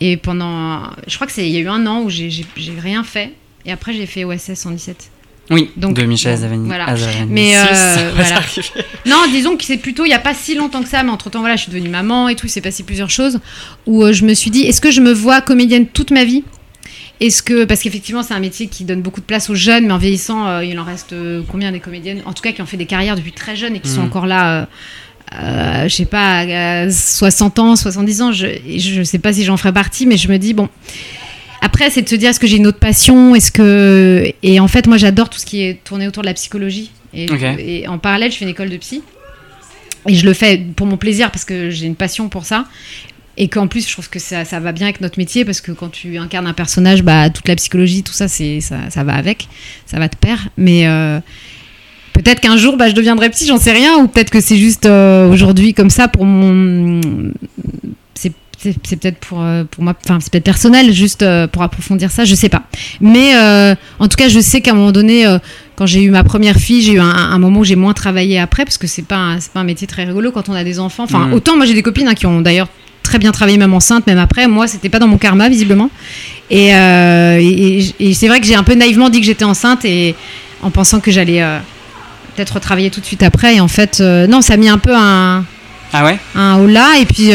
Et 0.00 0.16
pendant, 0.16 0.82
je 1.06 1.14
crois 1.14 1.26
que 1.26 1.32
c'est, 1.32 1.46
il 1.46 1.52
y 1.52 1.58
a 1.58 1.60
eu 1.60 1.68
un 1.68 1.86
an 1.86 2.02
où 2.02 2.10
j'ai 2.10 2.44
rien 2.80 3.04
fait. 3.04 3.32
Et 3.66 3.72
après, 3.72 3.92
j'ai 3.92 4.06
fait 4.06 4.24
OSS 4.24 4.54
117. 4.54 5.10
Oui, 5.50 5.70
Donc, 5.76 5.94
de 5.94 6.02
Michel 6.04 6.32
Azavani. 6.32 6.66
voilà. 6.66 6.88
Azavani. 6.88 7.30
Mais, 7.30 7.56
euh, 7.56 7.64
ça 7.94 8.10
voilà. 8.14 8.40
Non, 9.06 9.16
disons 9.30 9.56
que 9.56 9.64
c'est 9.64 9.76
plutôt, 9.76 10.04
il 10.04 10.08
n'y 10.08 10.14
a 10.14 10.18
pas 10.18 10.32
si 10.34 10.54
longtemps 10.54 10.82
que 10.82 10.88
ça, 10.88 11.02
mais 11.02 11.10
entre 11.10 11.28
temps, 11.30 11.40
voilà, 11.40 11.56
je 11.56 11.62
suis 11.62 11.70
devenue 11.72 11.90
maman 11.90 12.28
et 12.30 12.34
tout, 12.34 12.46
il 12.46 12.50
s'est 12.50 12.60
passé 12.62 12.82
plusieurs 12.82 13.10
choses 13.10 13.40
où 13.86 14.02
euh, 14.04 14.12
je 14.12 14.24
me 14.24 14.32
suis 14.34 14.50
dit, 14.50 14.62
est-ce 14.62 14.80
que 14.80 14.90
je 14.90 15.00
me 15.02 15.12
vois 15.12 15.40
comédienne 15.42 15.86
toute 15.86 16.10
ma 16.10 16.24
vie? 16.24 16.44
Est-ce 17.20 17.42
que, 17.42 17.64
parce 17.64 17.80
qu'effectivement, 17.82 18.22
c'est 18.22 18.34
un 18.34 18.40
métier 18.40 18.66
qui 18.68 18.84
donne 18.84 19.02
beaucoup 19.02 19.20
de 19.20 19.26
place 19.26 19.48
aux 19.50 19.54
jeunes, 19.54 19.86
mais 19.86 19.92
en 19.92 19.98
vieillissant, 19.98 20.48
euh, 20.48 20.64
il 20.64 20.78
en 20.80 20.84
reste 20.84 21.12
euh, 21.12 21.42
combien 21.48 21.70
des 21.72 21.80
comédiennes? 21.80 22.22
En 22.26 22.32
tout 22.32 22.42
cas, 22.42 22.52
qui 22.52 22.60
ont 22.62 22.66
fait 22.66 22.76
des 22.76 22.86
carrières 22.86 23.14
depuis 23.14 23.32
très 23.32 23.54
jeunes 23.54 23.76
et 23.76 23.80
qui 23.80 23.88
sont 23.90 24.00
Mhm. 24.00 24.06
encore 24.06 24.26
là. 24.26 24.66
euh, 25.32 25.88
je 25.88 25.94
sais 25.94 26.04
pas, 26.06 26.40
à 26.84 26.90
60 26.90 27.58
ans, 27.58 27.76
70 27.76 28.22
ans, 28.22 28.32
je, 28.32 28.46
je 28.78 29.02
sais 29.02 29.18
pas 29.18 29.32
si 29.32 29.44
j'en 29.44 29.56
ferai 29.56 29.72
partie, 29.72 30.06
mais 30.06 30.16
je 30.16 30.28
me 30.28 30.38
dis, 30.38 30.54
bon. 30.54 30.68
Après, 31.64 31.88
c'est 31.88 32.02
de 32.02 32.08
se 32.10 32.14
dire, 32.14 32.28
est-ce 32.28 32.38
que 32.38 32.46
j'ai 32.46 32.58
une 32.58 32.66
autre 32.66 32.78
passion? 32.78 33.34
Est-ce 33.34 33.50
que. 33.50 34.30
Et 34.42 34.60
en 34.60 34.68
fait, 34.68 34.86
moi, 34.86 34.98
j'adore 34.98 35.30
tout 35.30 35.38
ce 35.38 35.46
qui 35.46 35.62
est 35.62 35.82
tourné 35.82 36.06
autour 36.06 36.22
de 36.22 36.26
la 36.28 36.34
psychologie. 36.34 36.90
Et, 37.14 37.86
en 37.88 37.96
parallèle, 37.96 38.30
je 38.30 38.36
fais 38.36 38.44
une 38.44 38.50
école 38.50 38.68
de 38.68 38.76
psy. 38.76 39.02
Et 40.06 40.14
je 40.14 40.26
le 40.26 40.34
fais 40.34 40.58
pour 40.76 40.86
mon 40.86 40.98
plaisir 40.98 41.30
parce 41.30 41.46
que 41.46 41.70
j'ai 41.70 41.86
une 41.86 41.94
passion 41.94 42.28
pour 42.28 42.44
ça. 42.44 42.66
Et 43.38 43.48
qu'en 43.48 43.66
plus, 43.66 43.88
je 43.88 43.92
trouve 43.94 44.10
que 44.10 44.18
ça, 44.18 44.44
ça 44.44 44.60
va 44.60 44.72
bien 44.72 44.88
avec 44.88 45.00
notre 45.00 45.18
métier 45.18 45.46
parce 45.46 45.62
que 45.62 45.72
quand 45.72 45.88
tu 45.88 46.18
incarnes 46.18 46.46
un 46.46 46.52
personnage, 46.52 47.02
bah, 47.02 47.30
toute 47.30 47.48
la 47.48 47.56
psychologie, 47.56 48.02
tout 48.02 48.12
ça, 48.12 48.28
c'est, 48.28 48.60
ça, 48.60 48.76
ça 48.90 49.02
va 49.02 49.14
avec. 49.14 49.48
Ça 49.86 49.98
va 49.98 50.08
de 50.08 50.16
pair. 50.16 50.48
Mais. 50.58 50.86
euh, 50.86 51.18
peut-être 52.12 52.40
qu'un 52.40 52.58
jour, 52.58 52.76
bah, 52.76 52.90
je 52.90 52.94
deviendrai 52.94 53.30
psy, 53.30 53.46
j'en 53.46 53.56
sais 53.58 53.72
rien, 53.72 53.96
ou 53.96 54.08
peut-être 54.08 54.30
que 54.30 54.40
c'est 54.40 54.58
juste 54.58 54.84
euh, 54.84 55.30
aujourd'hui 55.30 55.72
comme 55.72 55.90
ça 55.90 56.08
pour 56.08 56.26
mon. 56.26 57.00
C'est 58.14 58.32
c'est 58.64 58.74
c'est 58.84 58.96
peut-être 58.96 59.18
pour, 59.18 59.40
euh, 59.42 59.64
pour 59.70 59.84
moi, 59.84 59.94
enfin 60.04 60.18
c'est 60.20 60.30
peut-être 60.32 60.44
personnel, 60.44 60.92
juste 60.92 61.22
euh, 61.22 61.46
pour 61.46 61.62
approfondir 61.62 62.10
ça, 62.10 62.24
je 62.24 62.34
sais 62.34 62.48
pas. 62.48 62.62
Mais 63.00 63.34
euh, 63.36 63.74
en 63.98 64.08
tout 64.08 64.16
cas, 64.16 64.28
je 64.28 64.40
sais 64.40 64.60
qu'à 64.60 64.72
un 64.72 64.74
moment 64.74 64.92
donné, 64.92 65.26
euh, 65.26 65.38
quand 65.76 65.86
j'ai 65.86 66.02
eu 66.02 66.10
ma 66.10 66.24
première 66.24 66.56
fille, 66.56 66.82
j'ai 66.82 66.92
eu 66.94 67.00
un, 67.00 67.08
un 67.08 67.38
moment 67.38 67.60
où 67.60 67.64
j'ai 67.64 67.76
moins 67.76 67.92
travaillé 67.92 68.38
après, 68.38 68.64
parce 68.64 68.78
que 68.78 68.86
c'est 68.86 69.02
pas, 69.06 69.16
un- 69.16 69.40
c'est 69.40 69.52
pas 69.52 69.60
un 69.60 69.64
métier 69.64 69.86
très 69.86 70.04
rigolo 70.04 70.32
quand 70.32 70.48
on 70.48 70.54
a 70.54 70.64
des 70.64 70.78
enfants. 70.80 71.04
Enfin, 71.04 71.30
autant 71.32 71.56
moi 71.56 71.66
j'ai 71.66 71.74
des 71.74 71.82
copines 71.82 72.08
hein, 72.08 72.14
qui 72.14 72.26
ont 72.26 72.40
d'ailleurs 72.40 72.68
très 73.02 73.18
bien 73.18 73.32
travaillé 73.32 73.58
même 73.58 73.74
enceinte, 73.74 74.06
même 74.06 74.18
après. 74.18 74.48
Moi, 74.48 74.66
c'était 74.66 74.88
pas 74.88 74.98
dans 74.98 75.08
mon 75.08 75.18
karma 75.18 75.48
visiblement. 75.48 75.90
Et, 76.50 76.74
euh, 76.74 77.38
et, 77.38 77.78
et- 77.80 77.94
et 78.10 78.14
c'est 78.14 78.28
vrai 78.28 78.40
que 78.40 78.46
j'ai 78.46 78.54
un 78.54 78.62
peu 78.64 78.74
naïvement 78.74 79.10
dit 79.10 79.20
que 79.20 79.26
j'étais 79.26 79.44
enceinte 79.44 79.84
et 79.84 80.14
en 80.62 80.70
pensant 80.70 81.00
que 81.00 81.10
j'allais 81.10 81.44
peut-être 82.34 82.54
retravailler 82.54 82.90
tout 82.90 83.00
de 83.00 83.06
suite 83.06 83.22
après. 83.22 83.56
Et 83.56 83.60
en 83.60 83.68
fait, 83.68 84.00
non, 84.00 84.40
ça 84.40 84.54
a 84.54 84.56
mis 84.56 84.68
un 84.70 84.78
peu 84.78 84.94
un 84.96 85.44
Ah 85.92 86.04
ouais? 86.04 86.18
un 86.34 86.66
là 86.66 86.94
et 86.98 87.04
puis 87.04 87.28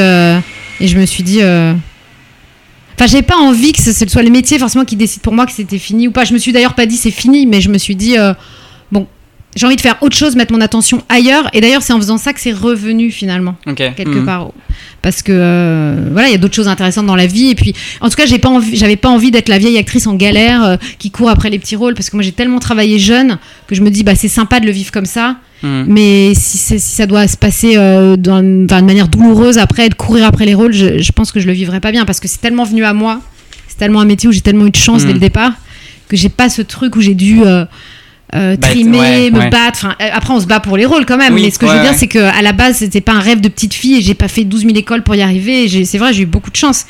et 0.80 0.88
je 0.88 0.98
me 0.98 1.06
suis 1.06 1.24
dit 1.24 1.40
euh... 1.42 1.74
enfin 2.96 3.08
j'avais 3.08 3.24
pas 3.24 3.38
envie 3.38 3.72
que 3.72 3.82
ce 3.82 3.92
soit 4.08 4.24
le 4.24 4.30
métier 4.30 4.60
forcément 4.60 4.86
qui 4.86 4.96
décide 4.96 5.22
pour 5.22 5.34
moi 5.34 5.46
que 5.46 5.52
c'était 5.52 5.78
fini 5.80 6.08
ou 6.08 6.12
pas. 6.12 6.26
Je 6.26 6.34
me 6.34 6.38
suis 6.40 6.52
d'ailleurs 6.52 6.76
pas 6.76 6.86
dit 6.86 6.98
c'est 6.98 7.12
fini 7.12 7.46
mais 7.46 7.62
je 7.62 7.70
me 7.70 7.78
suis 7.78 7.96
dit 7.96 8.18
euh, 8.18 8.34
bon 8.92 9.08
j'ai 9.56 9.66
envie 9.66 9.76
de 9.76 9.82
faire 9.82 9.98
autre 10.02 10.16
chose 10.16 10.36
mettre 10.36 10.54
mon 10.54 10.62
attention 10.62 11.02
ailleurs. 11.10 11.50
Et 11.54 11.62
d'ailleurs 11.62 11.82
c'est 11.82 11.92
en 11.94 11.98
faisant 11.98 12.18
ça 12.18 12.34
que 12.34 12.40
c'est 12.40 12.52
revenu 12.54 13.10
finalement 13.12 13.56
quelque 13.96 14.20
Mhm. 14.20 14.26
part. 14.26 14.50
Parce 15.02 15.22
que 15.22 15.32
euh, 15.34 16.08
voilà 16.12 16.28
il 16.28 16.32
y 16.32 16.36
a 16.36 16.38
d'autres 16.38 16.56
choses 16.56 16.68
intéressantes 16.68 17.08
dans 17.08 17.16
la 17.16 17.26
vie. 17.28 17.50
Et 17.50 17.56
puis 17.56 17.74
en 18.02 18.10
tout 18.10 18.16
cas 18.16 18.26
j'ai 18.26 18.38
pas 18.40 18.52
j'avais 18.74 18.96
pas 18.96 19.10
envie 19.10 19.32
d'être 19.32 19.50
la 19.50 19.58
vieille 19.58 19.78
actrice 19.78 20.08
en 20.08 20.14
galère 20.16 20.64
euh, 20.64 20.78
qui 21.00 21.10
court 21.10 21.30
après 21.30 21.50
les 21.50 21.58
petits 21.60 21.76
rôles. 21.76 21.96
Parce 21.96 22.10
que 22.10 22.16
moi 22.16 22.24
j'ai 22.24 22.32
tellement 22.32 22.60
travaillé 22.60 23.00
jeune 23.00 23.38
que 23.68 23.76
je 23.76 23.82
me 23.82 23.90
dis 23.90 24.04
bah 24.04 24.16
c'est 24.16 24.28
sympa 24.28 24.60
de 24.60 24.66
le 24.66 24.72
vivre 24.72 24.92
comme 24.92 25.06
ça 25.08 25.38
Mhm. 25.62 25.86
mais 25.88 26.34
si, 26.36 26.80
ça 26.80 27.06
doit 27.06 27.28
se 27.28 27.36
passer 27.36 27.74
euh, 27.76 28.16
dans 28.16 28.40
une, 28.40 28.66
manière 28.66 29.08
douloureuse 29.08 29.58
après, 29.58 29.90
de 29.90 29.94
courir 29.94 30.26
après 30.26 30.46
les 30.46 30.54
rôles, 30.54 30.74
je, 30.74 31.00
je 31.00 31.12
pense 31.12 31.32
que 31.32 31.40
je 31.40 31.48
le 31.48 31.54
vivrais 31.54 31.80
pas 31.82 31.92
bien 31.92 32.06
parce 32.06 32.20
que 32.20 32.28
c'est 32.28 32.40
tellement 32.40 32.64
venu 32.64 32.86
à 32.86 32.94
moi, 32.94 33.20
c'est 33.68 33.78
tellement 33.78 34.00
un 34.02 34.06
métier 34.06 34.30
où 34.30 34.32
j'ai 34.32 34.42
tellement 34.42 34.66
eu 34.66 34.72
de 34.72 34.76
chance 34.76 35.04
Mm. 35.04 35.08
dès 35.08 35.14
le 35.14 35.20
départ 35.20 35.54
que 36.10 36.18
j'ai 36.18 36.30
pas 36.30 36.50
ce 36.50 36.62
truc 36.62 36.96
où 36.96 37.02
j'ai 37.02 37.14
dû 37.14 37.44
euh, 37.44 37.66
euh, 38.36 38.58
trimer, 38.58 39.00
ouais, 39.00 39.32
me 39.32 39.40
ouais. 39.40 39.50
battre. 39.50 39.86
Enfin, 39.86 39.96
euh, 40.02 40.10
après, 40.12 40.34
on 40.34 40.40
se 40.40 40.48
bat 40.48 40.60
pour 40.60 40.76
les 40.76 40.86
rôles 40.86 41.06
quand 41.06 41.18
même. 41.18 41.34
Oui, 41.34 41.44
mais 41.44 41.52
ce 41.52 41.60
que 41.60 41.68
je 41.68 41.72
veux 41.72 41.82
dire, 41.82 41.94
c'est 41.96 42.08
que 42.08 42.20
à 42.20 42.42
la 42.42 42.52
base, 42.52 42.78
c'était 42.78 43.02
pas 43.02 43.14
un 43.14 43.20
rêve 43.20 43.40
de 43.40 43.48
petite 43.48 43.74
fille 43.74 43.98
et 43.98 44.02
j'ai 44.02 44.16
pas 44.16 44.28
fait 44.28 44.44
12 44.44 44.64
000 44.64 44.76
écoles 44.76 45.04
pour 45.04 45.16
y 45.16 45.22
arriver. 45.22 45.86
C'est 45.86 45.98
vrai, 45.98 46.12
j'ai 46.12 46.24
eu 46.24 46.26
beaucoup 46.26 46.52
de 46.52 46.56
chance. 46.56 46.86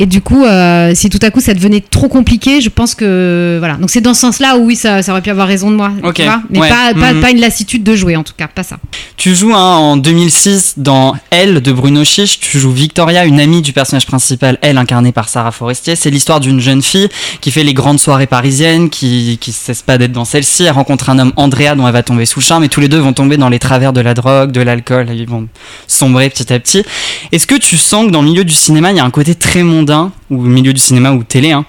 Et 0.00 0.06
du 0.06 0.20
coup, 0.20 0.44
euh, 0.44 0.92
si 0.94 1.10
tout 1.10 1.18
à 1.22 1.30
coup 1.30 1.40
ça 1.40 1.54
devenait 1.54 1.80
trop 1.80 2.08
compliqué, 2.08 2.60
je 2.60 2.68
pense 2.68 2.94
que 2.94 3.56
voilà. 3.58 3.74
Donc 3.74 3.90
c'est 3.90 4.00
dans 4.00 4.14
ce 4.14 4.20
sens-là 4.20 4.56
où 4.56 4.66
oui, 4.66 4.76
ça, 4.76 5.02
ça 5.02 5.12
aurait 5.12 5.22
pu 5.22 5.30
avoir 5.30 5.48
raison 5.48 5.70
de 5.70 5.76
moi, 5.76 5.90
tu 6.14 6.22
vois. 6.22 6.40
Mais 6.50 6.60
ouais, 6.60 6.68
pas, 6.68 6.94
pas, 6.94 7.12
mhm. 7.12 7.20
pas 7.20 7.30
une 7.30 7.40
lassitude 7.40 7.82
de 7.82 7.96
jouer 7.96 8.16
en 8.16 8.22
tout 8.22 8.34
cas, 8.36 8.46
pas 8.46 8.62
ça. 8.62 8.78
Tu 9.16 9.34
joues 9.34 9.54
hein, 9.54 9.76
en 9.76 9.96
2006 9.96 10.74
dans 10.76 11.16
Elle 11.30 11.60
de 11.60 11.72
Bruno 11.72 12.04
Chiche. 12.04 12.38
Tu 12.38 12.60
joues 12.60 12.70
Victoria, 12.70 13.24
une 13.24 13.40
amie 13.40 13.60
du 13.60 13.72
personnage 13.72 14.06
principal, 14.06 14.58
elle 14.62 14.78
incarnée 14.78 15.10
par 15.10 15.28
Sarah 15.28 15.50
Forestier. 15.50 15.96
C'est 15.96 16.10
l'histoire 16.10 16.38
d'une 16.38 16.60
jeune 16.60 16.82
fille 16.82 17.08
qui 17.40 17.50
fait 17.50 17.64
les 17.64 17.74
grandes 17.74 17.98
soirées 17.98 18.28
parisiennes, 18.28 18.90
qui 18.90 19.38
qui 19.40 19.50
cesse 19.50 19.82
pas 19.82 19.98
d'être 19.98 20.12
dans 20.12 20.24
celle-ci. 20.24 20.64
Elle 20.64 20.70
rencontre 20.70 21.10
un 21.10 21.18
homme, 21.18 21.32
Andrea, 21.34 21.74
dont 21.74 21.86
elle 21.86 21.92
va 21.92 22.04
tomber 22.04 22.24
sous 22.24 22.38
le 22.38 22.44
charme, 22.44 22.62
et 22.62 22.68
tous 22.68 22.80
les 22.80 22.88
deux 22.88 22.98
vont 22.98 23.12
tomber 23.12 23.36
dans 23.36 23.48
les 23.48 23.58
travers 23.58 23.92
de 23.92 24.00
la 24.00 24.14
drogue, 24.14 24.52
de 24.52 24.60
l'alcool. 24.60 25.08
Ils 25.12 25.28
vont 25.28 25.48
sombrer 25.88 26.30
petit 26.30 26.52
à 26.52 26.60
petit. 26.60 26.84
Est-ce 27.32 27.48
que 27.48 27.56
tu 27.56 27.76
sens 27.76 28.06
que 28.06 28.12
dans 28.12 28.22
le 28.22 28.28
milieu 28.28 28.44
du 28.44 28.54
cinéma, 28.54 28.92
il 28.92 28.96
y 28.96 29.00
a 29.00 29.04
un 29.04 29.10
côté 29.10 29.34
très 29.34 29.64
mondain, 29.88 30.12
ou 30.30 30.42
milieu 30.42 30.72
du 30.72 30.80
cinéma 30.80 31.12
ou 31.12 31.22
télé, 31.24 31.52
hein, 31.52 31.64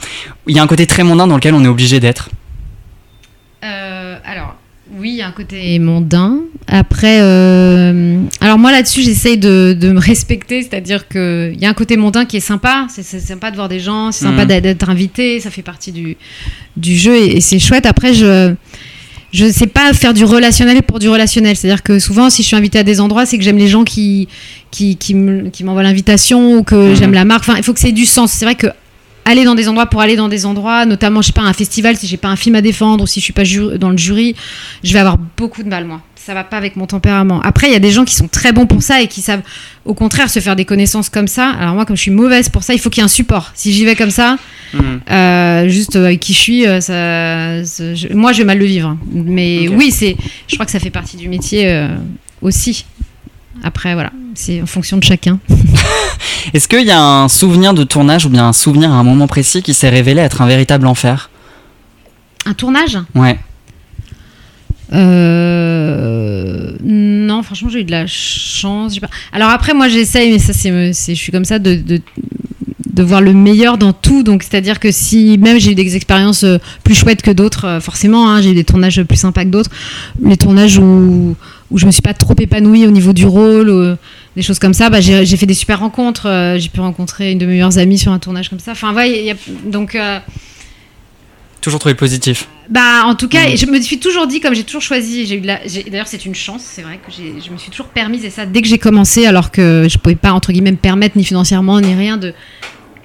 il 0.48 0.56
y 0.56 0.60
a 0.60 0.64
un 0.64 0.68
côté 0.68 0.86
très 0.86 1.04
mondain 1.04 1.28
dans 1.28 1.36
lequel 1.36 1.54
on 1.54 1.64
est 1.64 1.68
obligé 1.68 2.00
d'être 2.00 2.30
Euh, 3.64 4.18
alors, 4.26 4.56
oui, 4.98 5.10
il 5.12 5.16
y 5.18 5.22
a 5.22 5.28
un 5.28 5.32
côté 5.32 5.78
mondain. 5.80 6.38
Après, 6.68 7.20
euh, 7.22 8.22
alors 8.42 8.58
moi 8.58 8.72
là-dessus, 8.72 9.02
j'essaye 9.04 9.38
de, 9.38 9.76
de 9.80 9.92
me 9.92 10.00
respecter, 10.00 10.62
c'est-à-dire 10.64 11.08
qu'il 11.08 11.56
y 11.60 11.66
a 11.66 11.70
un 11.70 11.74
côté 11.74 11.96
mondain 11.98 12.26
qui 12.26 12.38
est 12.38 12.42
sympa. 12.42 12.88
C'est 12.90 13.04
sympa 13.04 13.52
de 13.52 13.56
voir 13.56 13.70
des 13.70 13.80
gens, 13.80 14.12
c'est 14.12 14.26
sympa 14.26 14.44
Mhm. 14.44 14.48
d'être- 14.48 14.64
d'être 14.64 14.90
invité, 14.90 15.40
ça 15.40 15.52
fait 15.52 15.62
partie 15.62 15.92
du, 15.92 16.18
du 16.78 16.96
jeu 16.96 17.16
et, 17.16 17.38
et 17.38 17.42
c'est 17.42 17.60
chouette. 17.60 17.86
Après, 17.86 18.14
je. 18.14 18.54
Je 19.32 19.50
sais 19.52 19.68
pas 19.68 19.94
faire 19.94 20.14
du 20.14 20.26
relationnel 20.26 20.82
pour 20.84 21.00
du 21.00 21.08
relationnel. 21.10 21.56
C'est-à-dire 21.56 21.84
que 21.84 22.00
souvent, 22.00 22.30
si 22.30 22.42
je 22.42 22.48
suis 22.48 22.56
invitée 22.56 22.80
à 22.80 22.84
des 22.84 23.00
endroits, 23.00 23.26
c'est 23.26 23.38
que 23.38 23.44
j'aime 23.44 23.58
les 23.58 23.68
gens 23.68 23.84
qui, 23.84 24.28
qui, 24.72 24.96
qui 24.98 25.14
me- 25.14 25.50
qui 25.50 25.64
m'envoient 25.64 25.84
l'invitation 25.84 26.58
ou 26.58 26.64
que 26.64 26.76
Mhm. 26.92 26.96
j'aime 26.96 27.14
la 27.14 27.26
marque. 27.26 27.42
Enfin, 27.48 27.58
il 27.58 27.64
faut 27.64 27.74
que 27.74 27.86
ait 27.86 27.92
du 27.92 28.06
sens. 28.08 28.32
C'est 28.32 28.46
vrai 28.46 28.56
que 28.56 28.68
aller 29.26 29.44
dans 29.44 29.54
des 29.54 29.68
endroits 29.70 29.86
pour 29.86 30.02
aller 30.02 30.16
dans 30.16 30.30
des 30.30 30.48
endroits, 30.48 30.86
notamment, 30.86 31.22
je 31.22 31.28
sais 31.28 31.34
pas, 31.34 31.42
un 31.44 31.54
festival, 31.54 31.96
si 31.96 32.08
j'ai 32.08 32.18
pas 32.18 32.30
un 32.30 32.36
film 32.36 32.56
à 32.56 32.62
défendre 32.62 33.04
ou 33.04 33.08
si 33.08 33.20
je 33.20 33.26
suis 33.26 33.34
pas 33.34 33.44
dans 33.78 33.92
le 33.92 33.98
jury, 33.98 34.36
je 34.84 34.94
vais 34.94 35.00
avoir 35.00 35.18
beaucoup 35.38 35.62
de 35.62 35.70
mal, 35.70 35.86
moi. 35.86 36.02
Ça 36.26 36.34
va 36.34 36.44
pas 36.44 36.58
avec 36.58 36.76
mon 36.76 36.86
tempérament. 36.86 37.42
Après, 37.42 37.68
il 37.68 37.74
y 37.74 37.76
a 37.76 37.80
des 37.80 37.92
gens 37.92 38.06
qui 38.06 38.14
sont 38.14 38.28
très 38.28 38.52
bons 38.52 38.66
pour 38.68 38.84
ça 38.84 39.02
et 39.02 39.08
qui 39.08 39.22
savent, 39.22 39.42
au 39.86 39.94
contraire, 39.96 40.30
se 40.30 40.40
faire 40.40 40.56
des 40.56 40.66
connaissances 40.66 41.10
comme 41.10 41.28
ça. 41.28 41.50
Alors 41.60 41.74
moi, 41.74 41.86
comme 41.86 41.96
je 41.96 42.02
suis 42.02 42.12
mauvaise 42.12 42.50
pour 42.50 42.62
ça, 42.62 42.74
il 42.74 42.80
faut 42.80 42.90
qu'il 42.90 43.02
y 43.02 43.04
ait 43.04 43.06
un 43.06 43.08
support. 43.08 43.52
Si 43.56 43.72
j'y 43.74 43.86
vais 43.86 43.96
comme 43.96 44.12
ça, 44.12 44.38
Mhm. 44.74 45.00
euh, 45.10 45.68
juste 45.70 45.96
euh, 45.96 46.06
avec 46.06 46.20
qui 46.20 46.34
je 46.34 46.38
suis, 46.40 46.68
euh, 46.68 46.82
ça, 46.82 47.66
ça- 47.66 47.96
je- 47.96 48.10
moi, 48.14 48.32
je 48.34 48.40
vais 48.40 48.44
mal 48.44 48.60
le 48.60 48.66
vivre. 48.66 48.98
Mais 49.12 49.68
oui, 49.70 49.90
c'est, 49.92 50.16
je 50.48 50.56
crois 50.56 50.66
que 50.68 50.72
ça 50.72 50.80
fait 50.80 50.92
partie 50.92 51.18
du 51.18 51.30
métier 51.30 51.68
euh, 51.72 51.88
aussi. 52.42 52.86
Après, 53.64 53.94
voilà, 53.94 54.12
c'est 54.36 54.62
en 54.62 54.66
fonction 54.68 54.98
de 54.98 55.04
chacun. 55.04 55.40
Est-ce 56.54 56.68
qu'il 56.68 56.86
y 56.86 56.92
a 56.92 57.02
un 57.02 57.28
souvenir 57.30 57.74
de 57.74 57.84
tournage 57.84 58.26
ou 58.26 58.30
bien 58.30 58.48
un 58.48 58.54
souvenir 58.54 58.92
à 58.92 58.96
un 58.96 59.04
moment 59.04 59.28
précis 59.28 59.62
qui 59.64 59.74
s'est 59.74 59.90
révélé 59.90 60.22
être 60.22 60.42
un 60.42 60.48
véritable 60.48 60.86
enfer? 60.86 61.30
Un 62.46 62.54
tournage? 62.54 62.98
Ouais. 63.16 63.40
Euh, 64.94 66.72
non, 66.84 67.44
franchement, 67.44 67.70
j'ai 67.70 67.82
eu 67.82 67.84
de 67.84 67.92
la 67.92 68.08
chance. 68.08 69.00
Alors 69.32 69.50
après, 69.50 69.74
moi, 69.74 69.88
j'essaye, 69.88 70.32
mais 70.32 70.40
ça, 70.40 70.54
c'est, 70.54 70.94
je 70.94 71.20
suis 71.20 71.32
comme 71.32 71.46
ça 71.46 71.60
de, 71.60 71.76
de, 71.76 72.02
voir 73.04 73.22
le 73.22 73.34
meilleur 73.34 73.78
dans 73.78 73.94
tout. 73.94 74.24
Donc, 74.24 74.44
c'est-à-dire 74.44 74.80
que 74.80 74.92
si 74.92 75.38
même 75.38 75.58
j'ai 75.58 75.72
eu 75.72 75.76
des 75.76 75.96
expériences 75.96 76.44
euh, 76.44 76.58
plus 76.84 76.96
chouettes 76.96 77.22
que 77.22 77.32
d'autres, 77.32 77.66
euh, 77.66 77.80
forcément, 77.80 78.30
hein, 78.30 78.42
j'ai 78.42 78.52
eu 78.52 78.56
des 78.56 78.66
tournages 78.66 79.02
plus 79.04 79.18
sympas 79.18 79.46
que 79.46 79.50
d'autres. 79.50 79.72
Les 80.24 80.38
tournages 80.38 80.78
où 80.78 81.36
où 81.72 81.78
je 81.78 81.86
me 81.86 81.92
suis 81.92 82.02
pas 82.02 82.16
trop 82.16 82.34
épanouie 82.40 82.88
au 82.88 82.90
niveau 82.90 83.14
du 83.14 83.28
rôle, 83.28 83.96
des 84.36 84.42
choses 84.42 84.58
comme 84.58 84.74
ça, 84.74 84.90
bah, 84.90 85.02
j'ai, 85.02 85.24
fait 85.38 85.46
des 85.46 85.54
super 85.54 85.82
rencontres. 85.82 86.56
j'ai 86.58 86.68
pu 86.70 86.80
rencontrer 86.80 87.32
une 87.32 87.38
de 87.38 87.46
mes 87.46 87.52
meilleures 87.52 87.78
amies 87.78 88.00
sur 88.00 88.12
un 88.12 88.18
tournage 88.18 88.50
comme 88.50 88.58
ça. 88.58 88.72
Enfin, 88.72 88.92
ouais, 88.96 89.36
donc. 89.66 89.96
Toujours 91.62 91.80
trouvé 91.80 91.96
positif. 91.96 92.48
bah, 92.70 93.04
en 93.06 93.16
tout 93.16 93.28
cas, 93.28 93.50
Mm. 93.50 93.58
je 93.58 93.66
me 93.66 93.82
suis 93.82 94.00
toujours 94.00 94.28
dit, 94.28 94.40
comme 94.40 94.54
j'ai 94.56 94.64
toujours 94.64 94.82
choisi, 94.82 95.26
j'ai 95.26 95.36
eu 95.36 95.42
la, 95.42 95.60
d'ailleurs 95.90 96.08
c'est 96.08 96.26
une 96.26 96.36
chance, 96.36 96.62
c'est 96.64 96.82
vrai 96.84 97.00
que 97.06 97.12
je 97.12 97.52
me 97.52 97.58
suis 97.58 97.70
toujours 97.72 97.88
permise 97.88 98.24
et 98.24 98.30
ça 98.30 98.46
dès 98.46 98.62
que 98.62 98.68
j'ai 98.68 98.78
commencé, 98.78 99.26
alors 99.26 99.52
que 99.52 99.88
je 99.90 99.98
pouvais 99.98 100.16
pas 100.16 100.32
entre 100.32 100.52
guillemets 100.54 100.72
me 100.72 100.78
permettre 100.78 101.18
ni 101.18 101.24
financièrement 101.24 101.82
ni 101.82 101.94
rien 101.96 102.16
de. 102.18 102.34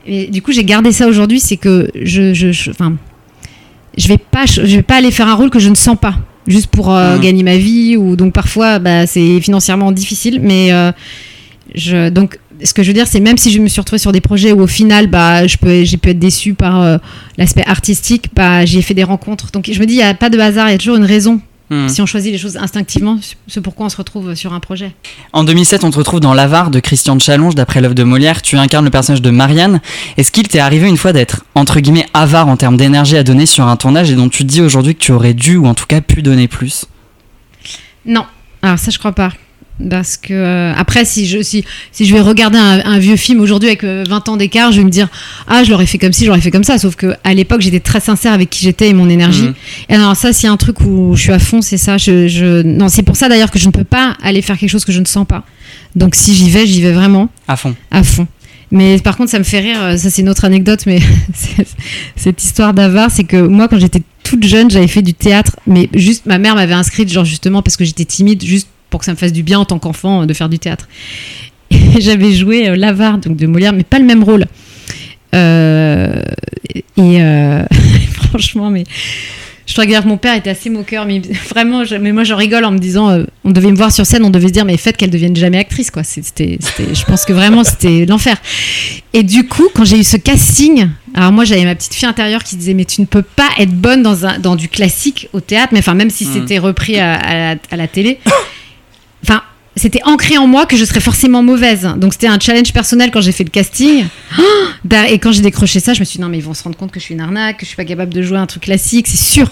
Et 0.07 0.27
du 0.27 0.43
coup, 0.43 0.53
j'ai 0.53 0.65
gardé 0.65 0.93
ça 0.93 1.09
aujourd'hui, 1.09 1.41
c'est 1.41 1.57
que 1.57 1.91
je, 2.01 2.35
je, 2.35 2.53
je- 2.53 2.71
enfin, 2.71 2.95
je 3.97 4.07
vais 4.07 4.19
pas, 4.19 4.45
je 4.47 4.61
vais 4.61 4.83
pas 4.83 4.97
aller 4.97 5.11
faire 5.11 5.29
un 5.29 5.35
rôle 5.35 5.51
que 5.51 5.59
je 5.59 5.69
ne 5.71 5.75
sens 5.75 5.97
pas, 5.99 6.15
juste 6.47 6.67
pour 6.69 6.95
euh, 6.95 7.17
Mhm. 7.17 7.23
gagner 7.23 7.43
ma 7.43 7.57
vie 7.57 7.97
ou 7.97 8.15
donc 8.17 8.33
parfois, 8.35 8.79
bah, 8.79 9.07
c'est 9.07 9.41
financièrement 9.41 9.91
difficile, 9.93 10.41
mais 10.43 10.73
euh, 10.73 10.93
je, 11.75 12.11
donc 12.11 12.39
ce 12.63 12.73
que 12.73 12.83
je 12.83 12.89
veux 12.89 12.95
dire, 12.95 13.07
c'est 13.07 13.21
même 13.21 13.39
si 13.39 13.51
je 13.51 13.59
me 13.59 13.69
suis 13.69 13.81
retrouvée 13.81 13.99
sur 13.99 14.13
des 14.13 14.21
projets 14.21 14.53
où 14.53 14.61
au 14.61 14.67
final, 14.67 15.07
bah, 15.07 15.47
je 15.47 15.57
peux, 15.57 15.85
j'ai 15.85 15.97
pu 15.97 16.11
être 16.11 16.19
déçue 16.19 16.55
par 16.55 16.83
euh, 16.83 16.99
l'aspect 17.39 17.65
artistique, 17.67 18.27
bah, 18.35 18.65
j'ai 18.65 18.83
fait 18.83 18.95
des 18.95 19.05
rencontres. 19.05 19.51
Donc 19.53 19.71
je 19.71 19.79
me 19.81 19.87
dis, 19.87 19.95
il 19.95 19.99
n'y 19.99 20.03
a 20.03 20.15
pas 20.15 20.31
de 20.31 20.39
hasard, 20.39 20.69
il 20.69 20.73
y 20.73 20.75
a 20.75 20.79
toujours 20.79 20.97
une 20.97 21.05
raison. 21.05 21.41
Hmm. 21.71 21.89
Si 21.89 22.03
on 22.03 22.07
choisit 22.07 22.31
les 22.31 22.39
choses 22.39 22.59
instinctivement, 22.59 23.19
c'est 23.49 23.63
pourquoi 23.63 23.87
on 23.87 23.89
se 23.89 23.97
retrouve 23.97 24.35
sur 24.35 24.53
un 24.53 24.61
projet. 24.61 24.95
En 25.33 25.45
2007, 25.45 25.83
on 25.85 25.91
te 25.91 25.97
retrouve 25.97 26.21
dans 26.21 26.35
L'Avare 26.35 26.71
de 26.71 26.79
Christian 26.79 27.17
de 27.17 27.23
Challonge, 27.23 27.55
d'après 27.55 27.81
l'œuvre 27.81 27.95
de 27.95 28.03
Molière. 28.03 28.43
Tu 28.43 28.57
incarnes 28.57 28.85
le 28.85 28.91
personnage 28.91 29.23
de 29.23 29.31
Marianne. 29.31 29.81
Est-ce 30.19 30.31
qu'il 30.31 30.47
t'est 30.47 30.59
arrivé 30.59 30.89
une 30.89 30.99
fois 30.99 31.15
d'être, 31.15 31.45
entre 31.55 31.81
guillemets, 31.81 32.07
avare 32.13 32.49
en 32.49 32.59
termes 32.59 32.77
d'énergie 32.77 33.17
à 33.17 33.23
donner 33.23 33.47
sur 33.47 33.67
un 33.67 33.77
tournage 33.77 34.11
et 34.11 34.15
dont 34.15 34.29
tu 34.29 34.45
te 34.45 34.49
dis 34.49 34.61
aujourd'hui 34.61 34.95
que 34.95 35.01
tu 35.01 35.13
aurais 35.13 35.33
dû 35.33 35.57
ou 35.57 35.67
en 35.67 35.75
tout 35.75 35.87
cas 35.87 36.03
pu 36.03 36.21
donner 36.21 36.49
plus? 36.49 36.85
Non, 38.05 38.27
alors 38.61 38.79
ça 38.79 38.91
je 38.91 38.99
crois 38.99 39.13
pas. 39.13 39.33
Parce 39.91 40.17
que 40.17 40.33
euh, 40.33 40.73
après, 40.77 41.05
si 41.05 41.27
je, 41.27 41.43
si, 41.43 41.65
si 41.91 42.07
je 42.07 42.15
vais 42.15 42.21
regarder 42.21 42.59
un, 42.59 42.81
un 42.85 42.99
vieux 42.99 43.17
film 43.17 43.41
aujourd'hui 43.41 43.69
avec 43.69 43.83
euh, 43.83 44.05
20 44.09 44.29
ans 44.29 44.37
d'écart, 44.37 44.71
je 44.71 44.79
vais 44.79 44.85
me 44.85 44.91
dire 44.91 45.09
Ah, 45.49 45.65
je 45.65 45.71
l'aurais 45.71 45.87
fait 45.87 45.99
comme 45.99 46.13
ci, 46.13 46.25
je 46.25 46.29
l'aurais 46.29 46.41
fait 46.41 46.53
comme 46.53 46.63
ça. 46.63 46.79
Sauf 46.79 46.95
que 46.95 47.15
à 47.25 47.35
l'époque, 47.35 47.61
j'étais 47.61 47.81
très 47.81 47.99
sincère 48.01 48.33
avec 48.33 48.51
qui 48.51 48.65
j'étais 48.65 48.91
et 48.91 48.95
mon 48.95 49.09
énergie. 49.09 49.43
Mhm. 49.49 49.55
Et 49.89 49.95
alors, 49.95 50.15
ça, 50.17 50.33
s'il 50.33 50.47
y 50.47 50.49
a 50.49 50.53
un 50.53 50.57
truc 50.57 50.81
où 50.83 51.17
je 51.17 51.23
suis 51.23 51.33
à 51.33 51.41
fond, 51.41 51.61
c'est 51.61 51.77
ça. 51.77 51.99
Je, 51.99 52.29
je... 52.29 52.63
Non, 52.63 52.89
c'est 52.89 53.03
pour 53.03 53.17
ça 53.17 53.29
d'ailleurs 53.29 53.51
que 53.51 53.59
je 53.59 53.67
ne 53.67 53.73
peux 53.73 53.85
pas 53.85 54.17
aller 54.23 54.43
faire 54.43 54.57
quelque 54.59 54.71
chose 54.71 54.85
que 54.85 54.93
je 54.93 55.01
ne 55.01 55.07
sens 55.07 55.27
pas. 55.27 55.45
Donc, 55.97 56.15
si 56.15 56.35
j'y 56.35 56.51
vais, 56.51 56.67
j'y 56.67 56.81
vais 56.81 56.93
vraiment 56.93 57.29
À 57.49 57.57
fond. 57.57 57.75
à 57.91 58.03
fond. 58.05 58.29
Mais 58.71 58.99
par 58.99 59.17
contre, 59.17 59.31
ça 59.31 59.39
me 59.39 59.45
fait 59.45 59.61
rire, 59.61 59.77
euh, 59.81 59.97
ça 59.97 60.11
c'est 60.11 60.23
une 60.23 60.29
autre 60.29 60.45
anecdote, 60.45 60.81
mais 60.87 60.99
cette 62.17 62.43
histoire 62.43 62.75
d'avare, 62.75 63.11
c'est 63.11 63.25
que 63.25 63.37
moi, 63.37 63.69
quand 63.69 63.79
j'étais 63.79 64.03
toute 64.23 64.43
jeune, 64.45 64.71
j'avais 64.71 64.89
fait 64.89 65.03
du 65.03 65.15
théâtre, 65.15 65.57
mais 65.67 65.89
juste 65.95 66.27
ma 66.27 66.39
mère 66.39 66.55
m'avait 66.55 66.75
inscrite, 66.75 67.13
genre 67.13 67.25
justement 67.25 67.63
parce 67.63 67.77
que 67.77 67.85
j'étais 67.85 68.05
timide, 68.05 68.43
juste 68.45 68.69
pour 68.91 69.01
que 69.01 69.07
ça 69.07 69.13
me 69.13 69.17
fasse 69.17 69.33
du 69.33 69.43
bien 69.43 69.59
en 69.59 69.65
tant 69.65 69.79
qu'enfant 69.79 70.23
euh, 70.23 70.27
de 70.27 70.35
faire 70.35 70.49
du 70.49 70.59
théâtre. 70.59 70.89
J'avais 71.99 72.33
joué 72.33 72.69
euh, 72.69 72.77
l'avare, 72.77 73.19
donc 73.19 73.37
de 73.37 73.47
Molière, 73.47 73.73
mais 73.73 73.85
pas 73.85 73.99
le 73.99 74.05
même 74.05 74.23
rôle. 74.25 74.45
Euh, 75.35 76.23
et 76.97 77.21
euh, 77.21 77.63
franchement, 78.13 78.71
mais 78.71 78.85
Je 79.67 79.75
que 79.75 80.07
mon 80.07 80.17
père 80.19 80.37
était 80.37 80.51
assez 80.51 80.71
moqueur, 80.71 81.07
mais 81.07 81.21
vraiment, 81.51 81.85
je- 81.85 81.97
mais 81.97 82.13
moi 82.13 82.23
je 82.23 82.35
rigole 82.35 82.65
en 82.65 82.71
me 82.71 82.79
disant, 82.79 83.09
euh, 83.11 83.25
on 83.45 83.51
devait 83.51 83.71
me 83.71 83.77
voir 83.77 83.91
sur 83.91 84.07
scène, 84.07 84.25
on 84.25 84.31
devait 84.31 84.49
se 84.49 84.53
dire, 84.53 84.65
mais 84.65 84.77
faites 84.77 84.97
qu'elle 84.97 85.11
devienne 85.11 85.35
jamais 85.35 85.59
actrice, 85.59 85.91
quoi. 85.91 86.05
C'était, 86.05 86.59
je 86.79 87.05
pense 87.05 87.25
que 87.25 87.33
vraiment 87.33 87.65
c'était 87.65 88.07
l'enfer. 88.07 88.37
Et 89.13 89.23
du 89.25 89.49
coup, 89.49 89.69
quand 89.75 89.85
j'ai 89.85 89.99
eu 89.99 90.05
ce 90.05 90.17
casting, 90.17 90.89
alors 91.15 91.33
moi 91.33 91.45
j'avais 91.45 91.65
ma 91.65 91.75
petite 91.75 91.95
fille 91.95 92.07
intérieure 92.09 92.45
qui 92.45 92.55
disait, 92.57 92.75
mais 92.75 92.85
tu 92.85 93.01
ne 93.01 93.07
peux 93.07 93.23
pas 93.23 93.49
être 93.59 93.73
bonne 93.73 94.03
dans, 94.03 94.27
un, 94.27 94.39
dans 94.39 94.55
du 94.55 94.69
classique 94.69 95.29
au 95.33 95.41
théâtre, 95.41 95.71
mais 95.73 95.81
enfin 95.81 95.95
même 95.95 96.11
si 96.11 96.25
Mm. 96.27 96.33
c'était 96.33 96.59
repris 96.59 96.99
à, 97.01 97.15
à 97.15 97.35
la, 97.55 97.57
à 97.73 97.77
la 97.77 97.89
télé, 97.89 98.19
c'était 99.77 100.03
ancré 100.05 100.39
en 100.39 100.47
moi 100.47 100.67
que 100.67 100.77
je 100.77 100.85
serais 100.85 101.01
forcément 101.01 101.43
mauvaise. 101.43 101.89
Donc 101.97 102.13
c'était 102.13 102.27
un 102.29 102.39
challenge 102.41 102.73
personnel 102.73 103.11
quand 103.13 103.21
j'ai 103.21 103.33
fait 103.33 103.45
le 103.45 103.51
casting. 103.51 104.05
Da- 104.85 105.09
Et 105.11 105.19
quand 105.19 105.33
j'ai 105.33 105.43
décroché 105.43 105.81
ça, 105.81 105.95
je 105.95 106.01
me 106.01 106.05
suis 106.05 106.17
dit 106.19 106.23
non 106.23 106.29
mais 106.29 106.39
ils 106.39 106.45
vont 106.45 106.55
se 106.55 106.63
rendre 106.63 106.77
compte 106.77 106.91
que 106.93 107.01
je 107.01 107.05
suis 107.05 107.15
une 107.15 107.21
arnaque, 107.21 107.57
que 107.59 107.63
je 107.63 107.69
suis 107.69 107.77
pas 107.77 107.85
capable 107.85 108.13
de 108.15 108.23
jouer 108.23 108.39
un 108.39 108.47
truc 108.47 108.65
classique, 108.65 109.07
c'est 109.09 109.17
sûr. 109.23 109.49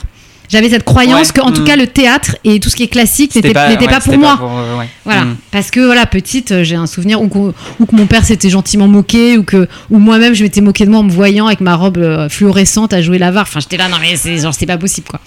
J'avais 0.49 0.69
cette 0.69 0.85
croyance 0.85 1.29
Ouais. 1.29 1.33
que 1.35 1.41
en 1.41 1.51
tout 1.51 1.63
Mm. 1.63 1.67
cas 1.67 1.77
le 1.77 1.87
théâtre 1.87 2.37
et 2.45 2.61
tout 2.61 2.69
ce 2.69 2.77
qui 2.77 2.83
est 2.83 2.89
classique 2.89 3.35
n'était 3.35 3.49
ouais, 3.57 3.79
pas 3.89 4.01
pour 4.01 4.19
moi. 4.19 4.39
euh, 4.43 4.79
ouais. 4.79 4.87
Voilà, 5.05 5.25
Mm. 5.25 5.37
parce 5.51 5.71
que 5.71 5.81
voilà, 5.81 6.05
petite, 6.05 6.53
euh, 6.53 6.63
j'ai 6.63 6.77
un 6.77 6.87
souvenir 6.87 7.23
où, 7.23 7.29
que 7.29 7.97
mon 7.97 8.07
père 8.07 8.23
s'était 8.25 8.51
gentiment 8.51 8.87
moqué, 8.87 9.39
ou 9.39 9.45
que 9.45 9.67
ou 9.91 9.99
moi-même 9.99 10.35
je 10.35 10.43
m'étais 10.43 10.61
moqué 10.61 10.85
de 10.85 10.91
moi 10.91 11.01
en 11.01 11.05
me 11.05 11.11
voyant 11.11 11.47
avec 11.47 11.61
ma 11.63 11.75
robe 11.75 11.97
euh, 11.99 12.29
fluorescente 12.29 12.93
à 12.93 13.01
jouer 13.01 13.17
l'avare. 13.19 13.45
Enfin, 13.49 13.61
j'étais 13.61 13.79
là, 13.79 13.89
non 13.89 13.97
mais 14.01 14.15
c'est 14.17 14.37
genre 14.39 14.53
c'est 14.53 14.67
pas 14.67 14.77
possible 14.77 15.07
quoi. 15.09 15.21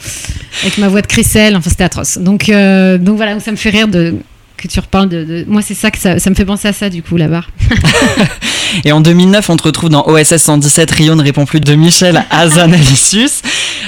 Avec 0.61 0.77
ma 0.77 0.89
voix 0.89 1.01
de 1.01 1.07
crécelle, 1.07 1.55
enfin 1.55 1.69
c'était 1.71 1.85
atroce. 1.85 2.19
Donc 2.19 2.49
euh, 2.49 2.99
donc 2.99 3.15
voilà, 3.15 3.33
donc 3.33 3.41
ça 3.41 3.51
me 3.51 3.57
fait 3.57 3.71
rire 3.71 3.87
de 3.87 4.15
que 4.57 4.67
tu 4.67 4.79
reparles 4.79 5.09
de, 5.09 5.45
moi 5.47 5.61
c'est 5.61 5.73
ça 5.73 5.91
que 5.91 5.97
ça, 5.97 6.15
me 6.15 6.35
fait 6.35 6.45
penser 6.45 6.67
à 6.67 6.73
ça 6.73 6.89
du 6.89 7.03
coup 7.03 7.17
l'avare. 7.17 7.49
Et 8.83 8.91
en 8.91 8.99
2009, 8.99 9.49
on 9.49 9.55
te 9.55 9.63
retrouve 9.63 9.89
dans 9.89 10.05
OSS 10.05 10.37
117, 10.37 10.91
Rio 10.91 11.15
ne 11.15 11.23
répond 11.23 11.45
plus 11.45 11.61
de 11.61 11.75
Michel 11.75 12.25
Hazanavicius. 12.29 13.41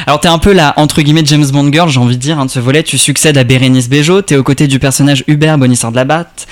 Alors 0.06 0.19
t'es 0.19 0.27
un 0.27 0.38
peu 0.38 0.53
la, 0.53 0.73
entre 0.77 1.01
guillemets, 1.01 1.23
James 1.25 1.45
Bond 1.45 1.71
girl, 1.71 1.89
j'ai 1.89 1.99
envie 1.99 2.15
de 2.15 2.21
dire, 2.21 2.39
hein, 2.39 2.45
de 2.45 2.51
ce 2.51 2.60
volet. 2.60 2.84
Tu 2.84 2.97
succèdes 2.97 3.38
à 3.38 3.43
Bérénice 3.43 3.89
Bejo, 3.89 4.21
t'es 4.21 4.38
aux 4.38 4.43
côtés 4.43 4.67
du 4.67 4.80
personnage 4.80 5.23
Hubert, 5.27 5.58
bonisseur 5.58 5.91
de 5.91 5.97
la 5.97 6.06
batte, 6.06 6.47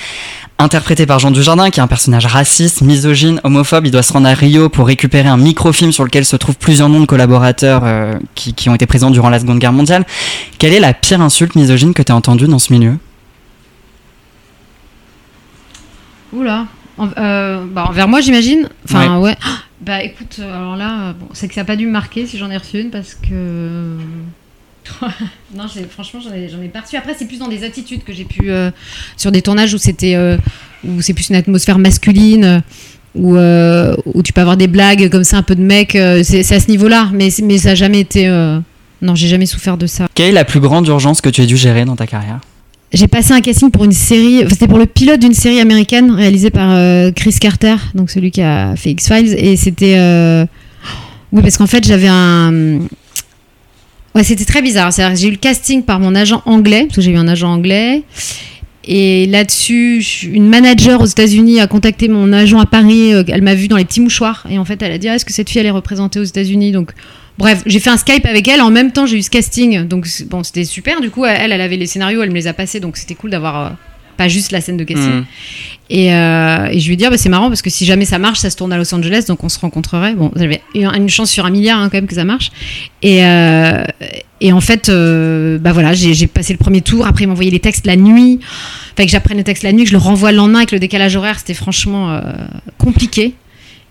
interprété 0.60 1.06
par 1.06 1.20
Jean 1.20 1.32
Dujardin, 1.32 1.70
qui 1.70 1.80
est 1.80 1.84
un 1.84 1.88
personnage 1.88 2.26
raciste, 2.26 2.82
misogyne, 2.82 3.40
homophobe. 3.44 3.86
Il 3.86 3.92
doit 3.92 4.04
se 4.04 4.14
rendre 4.14 4.28
à 4.28 4.34
Rio 4.34 4.70
pour 4.70 4.88
récupérer 4.88 5.30
un 5.30 5.38
microfilm 5.38 5.92
sur 5.92 6.04
lequel 6.04 6.26
se 6.26 6.36
trouvent 6.36 6.58
plusieurs 6.58 6.90
noms 6.90 7.02
de 7.02 7.06
collaborateurs 7.06 7.82
euh, 7.86 8.16
qui, 8.34 8.54
qui 8.54 8.70
ont 8.70 8.76
été 8.76 8.86
présents 8.86 9.12
durant 9.12 9.30
la 9.30 9.40
Seconde 9.40 9.60
Guerre 9.60 9.74
mondiale. 9.74 10.06
Quelle 10.58 10.74
est 10.74 10.80
la 10.80 10.94
pire 10.94 11.22
insulte 11.22 11.56
misogyne 11.56 11.94
que 11.94 12.02
t'as 12.02 12.14
entendue 12.14 12.48
dans 12.48 12.60
ce 12.60 12.74
milieu? 12.74 12.98
Oula. 16.36 16.68
En- 16.98 17.10
euh, 17.18 17.64
bah, 17.70 17.86
envers 17.90 18.08
moi, 18.08 18.22
j'imagine. 18.22 18.70
Enfin, 18.86 19.20
ouais. 19.20 19.36
Bah, 19.82 20.02
écoute, 20.04 20.38
euh, 20.40 20.56
alors 20.56 20.76
là, 20.76 21.00
euh, 21.10 21.14
bon, 21.14 21.28
c'est 21.34 21.48
que 21.48 21.54
ça 21.54 21.62
n'a 21.62 21.66
pas 21.66 21.76
dû 21.76 21.86
me 21.86 21.92
marquer 21.92 22.26
si 22.26 22.38
j'en 22.38 22.50
ai 22.50 22.58
reçu 22.58 22.80
une 22.80 22.90
parce 22.90 23.16
que. 23.16 23.98
non, 25.56 25.66
franchement, 25.90 26.20
j'en 26.24 26.34
ai, 26.34 26.46
ai 26.46 26.70
pas 26.70 26.82
reçu. 26.82 26.96
Après, 26.96 27.14
c'est 27.18 27.26
plus 27.28 27.40
dans 27.40 27.48
des 27.48 27.64
attitudes 27.64 28.04
que 28.04 28.14
j'ai 28.14 28.26
pu. 28.26 28.50
euh, 28.52 28.72
sur 29.18 29.32
des 29.32 29.42
tournages 29.42 29.74
où 29.74 29.78
c'était. 29.78 30.16
euh, 30.16 30.38
où 30.88 31.02
c'est 31.02 31.14
plus 31.14 31.30
une 31.30 31.36
atmosphère 31.36 31.78
masculine. 31.80 32.62
Où, 33.16 33.38
où 33.38 34.24
tu 34.24 34.34
peux 34.34 34.42
avoir 34.42 34.58
des 34.58 34.68
blagues 34.68 35.10
comme 35.10 35.24
ça, 35.24 35.38
un 35.38 35.42
peu 35.44 35.56
de 35.56 35.62
mec. 35.62 35.92
c'est 36.24 36.52
à 36.52 36.60
ce 36.60 36.70
niveau-là. 36.70 37.10
Mais, 37.14 37.30
mais 37.44 37.58
ça 37.58 37.70
n'a 37.70 37.76
jamais 37.76 38.02
été. 38.02 38.28
Non, 39.02 39.16
j'ai 39.16 39.28
jamais 39.30 39.46
souffert 39.46 39.78
de 39.78 39.88
ça. 39.88 40.08
Quelle 40.16 40.30
est 40.30 40.32
la 40.34 40.46
plus 40.46 40.60
grande 40.60 40.86
urgence 40.88 41.22
que 41.22 41.30
tu 41.30 41.42
aies 41.42 41.46
dû 41.46 41.56
gérer 41.58 41.86
dans 41.86 41.96
ta 41.96 42.08
carrière? 42.08 42.40
J'ai 42.94 43.08
passé 43.08 43.34
un 43.34 43.42
casting 43.42 43.72
pour 43.72 43.84
une 43.84 43.92
série, 43.92 44.44
c'était 44.50 44.68
pour 44.68 44.78
le 44.78 44.86
pilote 44.86 45.20
d'une 45.20 45.34
série 45.34 45.60
américaine 45.60 46.12
réalisée 46.12 46.50
par 46.50 46.70
euh, 46.72 47.12
Chris 47.12 47.36
Carter, 47.42 47.76
donc 47.94 48.10
celui 48.10 48.32
qui 48.32 48.42
a 48.42 48.76
fait 48.78 48.92
X-Files, 48.92 49.34
et 49.38 49.58
c'était. 49.58 49.96
euh, 49.98 50.46
Oui, 51.34 51.42
parce 51.42 51.58
qu'en 51.58 51.68
fait, 51.68 51.86
j'avais 51.86 52.08
un. 52.08 52.80
Ouais, 54.14 54.24
c'était 54.24 54.46
très 54.46 54.62
bizarre. 54.62 54.92
J'ai 55.16 55.28
eu 55.28 55.32
le 55.32 55.38
casting 55.38 55.84
par 55.84 56.00
mon 56.00 56.16
agent 56.16 56.42
anglais, 56.46 56.84
parce 56.86 56.96
que 56.98 57.02
j'ai 57.02 57.12
eu 57.12 57.18
un 57.18 57.28
agent 57.28 57.52
anglais. 57.52 58.04
Et 58.88 59.26
là-dessus, 59.26 60.02
une 60.32 60.48
manager 60.48 61.02
aux 61.02 61.06
États-Unis 61.06 61.60
a 61.60 61.68
contacté 61.68 62.08
mon 62.08 62.32
agent 62.32 62.60
à 62.60 62.66
Paris. 62.68 63.14
euh, 63.14 63.24
Elle 63.28 63.42
m'a 63.42 63.56
vu 63.56 63.68
dans 63.68 63.78
les 63.78 63.84
petits 63.84 64.00
mouchoirs. 64.00 64.46
Et 64.50 64.58
en 64.60 64.64
fait, 64.64 64.82
elle 64.84 64.92
a 64.94 64.98
dit 65.00 65.10
Ah, 65.10 65.16
Est-ce 65.16 65.26
que 65.26 65.34
cette 65.34 65.50
fille, 65.50 65.60
elle 65.60 65.66
est 65.68 65.72
représentée 65.72 66.20
aux 66.20 66.24
États-Unis? 66.24 66.72
Donc, 66.72 66.92
bref, 67.38 67.64
j'ai 67.66 67.80
fait 67.80 67.90
un 67.90 67.98
Skype 67.98 68.26
avec 68.26 68.48
elle. 68.48 68.62
En 68.62 68.72
même 68.72 68.92
temps, 68.92 69.06
j'ai 69.06 69.18
eu 69.18 69.22
ce 69.22 69.30
casting. 69.30 69.88
Donc, 69.88 70.08
bon, 70.30 70.44
c'était 70.44 70.66
super. 70.66 71.02
Du 71.02 71.10
coup, 71.10 71.26
elle, 71.26 71.52
elle 71.52 71.62
avait 71.62 71.78
les 71.78 71.88
scénarios, 71.88 72.22
elle 72.24 72.30
me 72.30 72.36
les 72.36 72.48
a 72.48 72.54
passés. 72.54 72.80
Donc, 72.80 72.98
c'était 72.98 73.16
cool 73.16 73.30
d'avoir 73.32 73.66
euh, 73.66 73.70
pas 74.18 74.28
juste 74.28 74.52
la 74.52 74.62
scène 74.62 74.78
de 74.78 74.84
casting. 74.84 75.24
Et, 75.90 76.14
euh, 76.14 76.68
et 76.72 76.80
je 76.80 76.88
lui 76.88 76.94
ai 76.94 76.98
dit, 76.98 77.06
ah, 77.06 77.10
bah, 77.10 77.18
c'est 77.18 77.30
marrant 77.30 77.50
parce 77.50 77.62
que 77.62 77.70
si 77.70 77.86
jamais 77.86 78.06
ça 78.06 78.18
marche, 78.18 78.40
ça 78.40 78.50
se 78.50 78.56
tourne 78.56 78.74
à 78.74 78.78
Los 78.78 78.94
Angeles, 78.94 79.26
donc 79.28 79.44
on 79.44 79.50
se 79.50 79.60
rencontrerait. 79.60 80.16
Bon, 80.16 80.32
j'avais 80.36 80.62
une 80.74 81.10
chance 81.10 81.30
sur 81.30 81.46
un 81.46 81.50
milliard 81.52 81.80
hein, 81.80 81.90
quand 81.90 81.98
même 81.98 82.08
que 82.08 82.16
ça 82.16 82.24
marche. 82.24 82.52
Et, 83.02 83.24
euh, 83.24 83.84
et 84.42 84.52
en 84.52 84.62
fait, 84.62 84.90
bah 84.90 85.74
voilà, 85.74 85.94
j'ai 85.94 86.28
passé 86.28 86.54
le 86.54 86.60
premier 86.60 86.82
tour. 86.82 87.06
Après, 87.06 87.26
ils 87.26 87.28
m'envoyaient 87.28 87.52
les 87.52 87.60
textes 87.60 87.86
la 87.86 87.96
nuit. 87.96 88.40
Fait 88.96 89.06
que 89.06 89.12
j'apprenne 89.12 89.38
le 89.38 89.44
texte 89.44 89.64
la 89.64 89.74
nuit, 89.74 89.84
que 89.84 89.90
je 89.90 89.96
le 89.96 90.00
renvoie 90.00 90.32
le 90.32 90.38
lendemain 90.38 90.60
avec 90.60 90.72
le 90.72 90.80
décalage 90.80 91.16
horaire. 91.16 91.38
C'était 91.38 91.54
franchement 91.54 92.22
compliqué, 92.78 93.34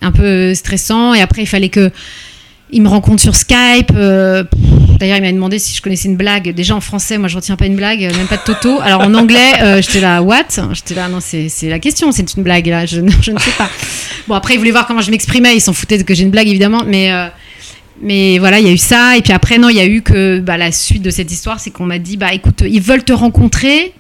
un 0.01 0.13
peu 0.13 0.55
stressant. 0.55 1.15
Et 1.15 1.21
après, 1.21 1.43
il 1.43 1.47
fallait 1.47 1.69
que 1.69 1.91
il 2.71 2.83
me 2.83 2.89
rencontre 2.89 3.21
sur 3.23 3.35
Skype. 3.37 3.91
euh, 3.95 4.45
D'ailleurs, 4.99 5.17
il 5.19 5.23
m'a 5.23 5.33
demandé 5.33 5.59
si 5.59 5.75
je 5.75 5.83
connaissais 5.83 6.09
une 6.09 6.17
blague. 6.17 6.55
Déjà 6.55 6.75
en 6.75 6.81
français, 6.81 7.19
moi, 7.19 7.29
je 7.29 7.37
retiens 7.37 7.57
pas 7.57 7.67
une 7.67 7.77
blague, 7.77 8.01
même 8.01 8.27
pas 8.29 8.37
de 8.37 8.43
Toto. 8.45 8.81
Alors 8.81 9.01
en 9.03 9.13
anglais, 9.15 9.53
euh, 9.63 9.83
j'étais 9.83 10.01
là, 10.01 10.23
what? 10.23 10.45
J'étais 10.73 10.95
là, 10.95 11.09
non, 11.09 11.19
c'est 11.21 11.49
la 11.69 11.79
question, 11.79 12.11
c'est 12.13 12.35
une 12.35 12.43
blague 12.43 12.67
là. 12.67 12.87
Je, 12.87 13.01
ne 13.03 13.11
sais 13.11 13.33
pas. 13.59 13.69
Bon, 14.29 14.35
après, 14.35 14.55
ils 14.55 14.59
voulaient 14.59 14.71
voir 14.71 14.87
comment 14.87 15.01
je 15.03 15.11
m'exprimais. 15.11 15.57
Ils 15.57 15.61
s'en 15.61 15.73
foutaient 15.73 16.03
que 16.03 16.15
j'ai 16.15 16.23
une 16.23 16.31
blague, 16.31 16.49
évidemment, 16.49 16.83
mais. 16.87 17.13
euh, 17.13 17.27
mais 18.03 18.39
voilà, 18.39 18.59
il 18.59 18.67
y 18.67 18.69
a 18.69 18.73
eu 18.73 18.79
ça. 18.79 19.17
Et 19.17 19.23
puis 19.23 19.33
après, 19.33 19.57
non, 19.59 19.69
il 19.69 19.77
y 19.77 19.81
a 19.81 19.87
eu 19.87 20.03
que 20.03 20.41
bah, 20.41 20.57
la 20.57 20.73
suite 20.73 21.03
de 21.03 21.11
cette 21.11 21.31
histoire, 21.31 21.61
c'est 21.61 21.71
qu'on 21.71 21.87
m'a 21.87 21.99
dit, 21.99 22.17
bah 22.17 22.33
écoute, 22.35 22.63
ils 22.67 22.81
veulent 22.83 23.05
te 23.05 23.13
rencontrer. 23.13 23.93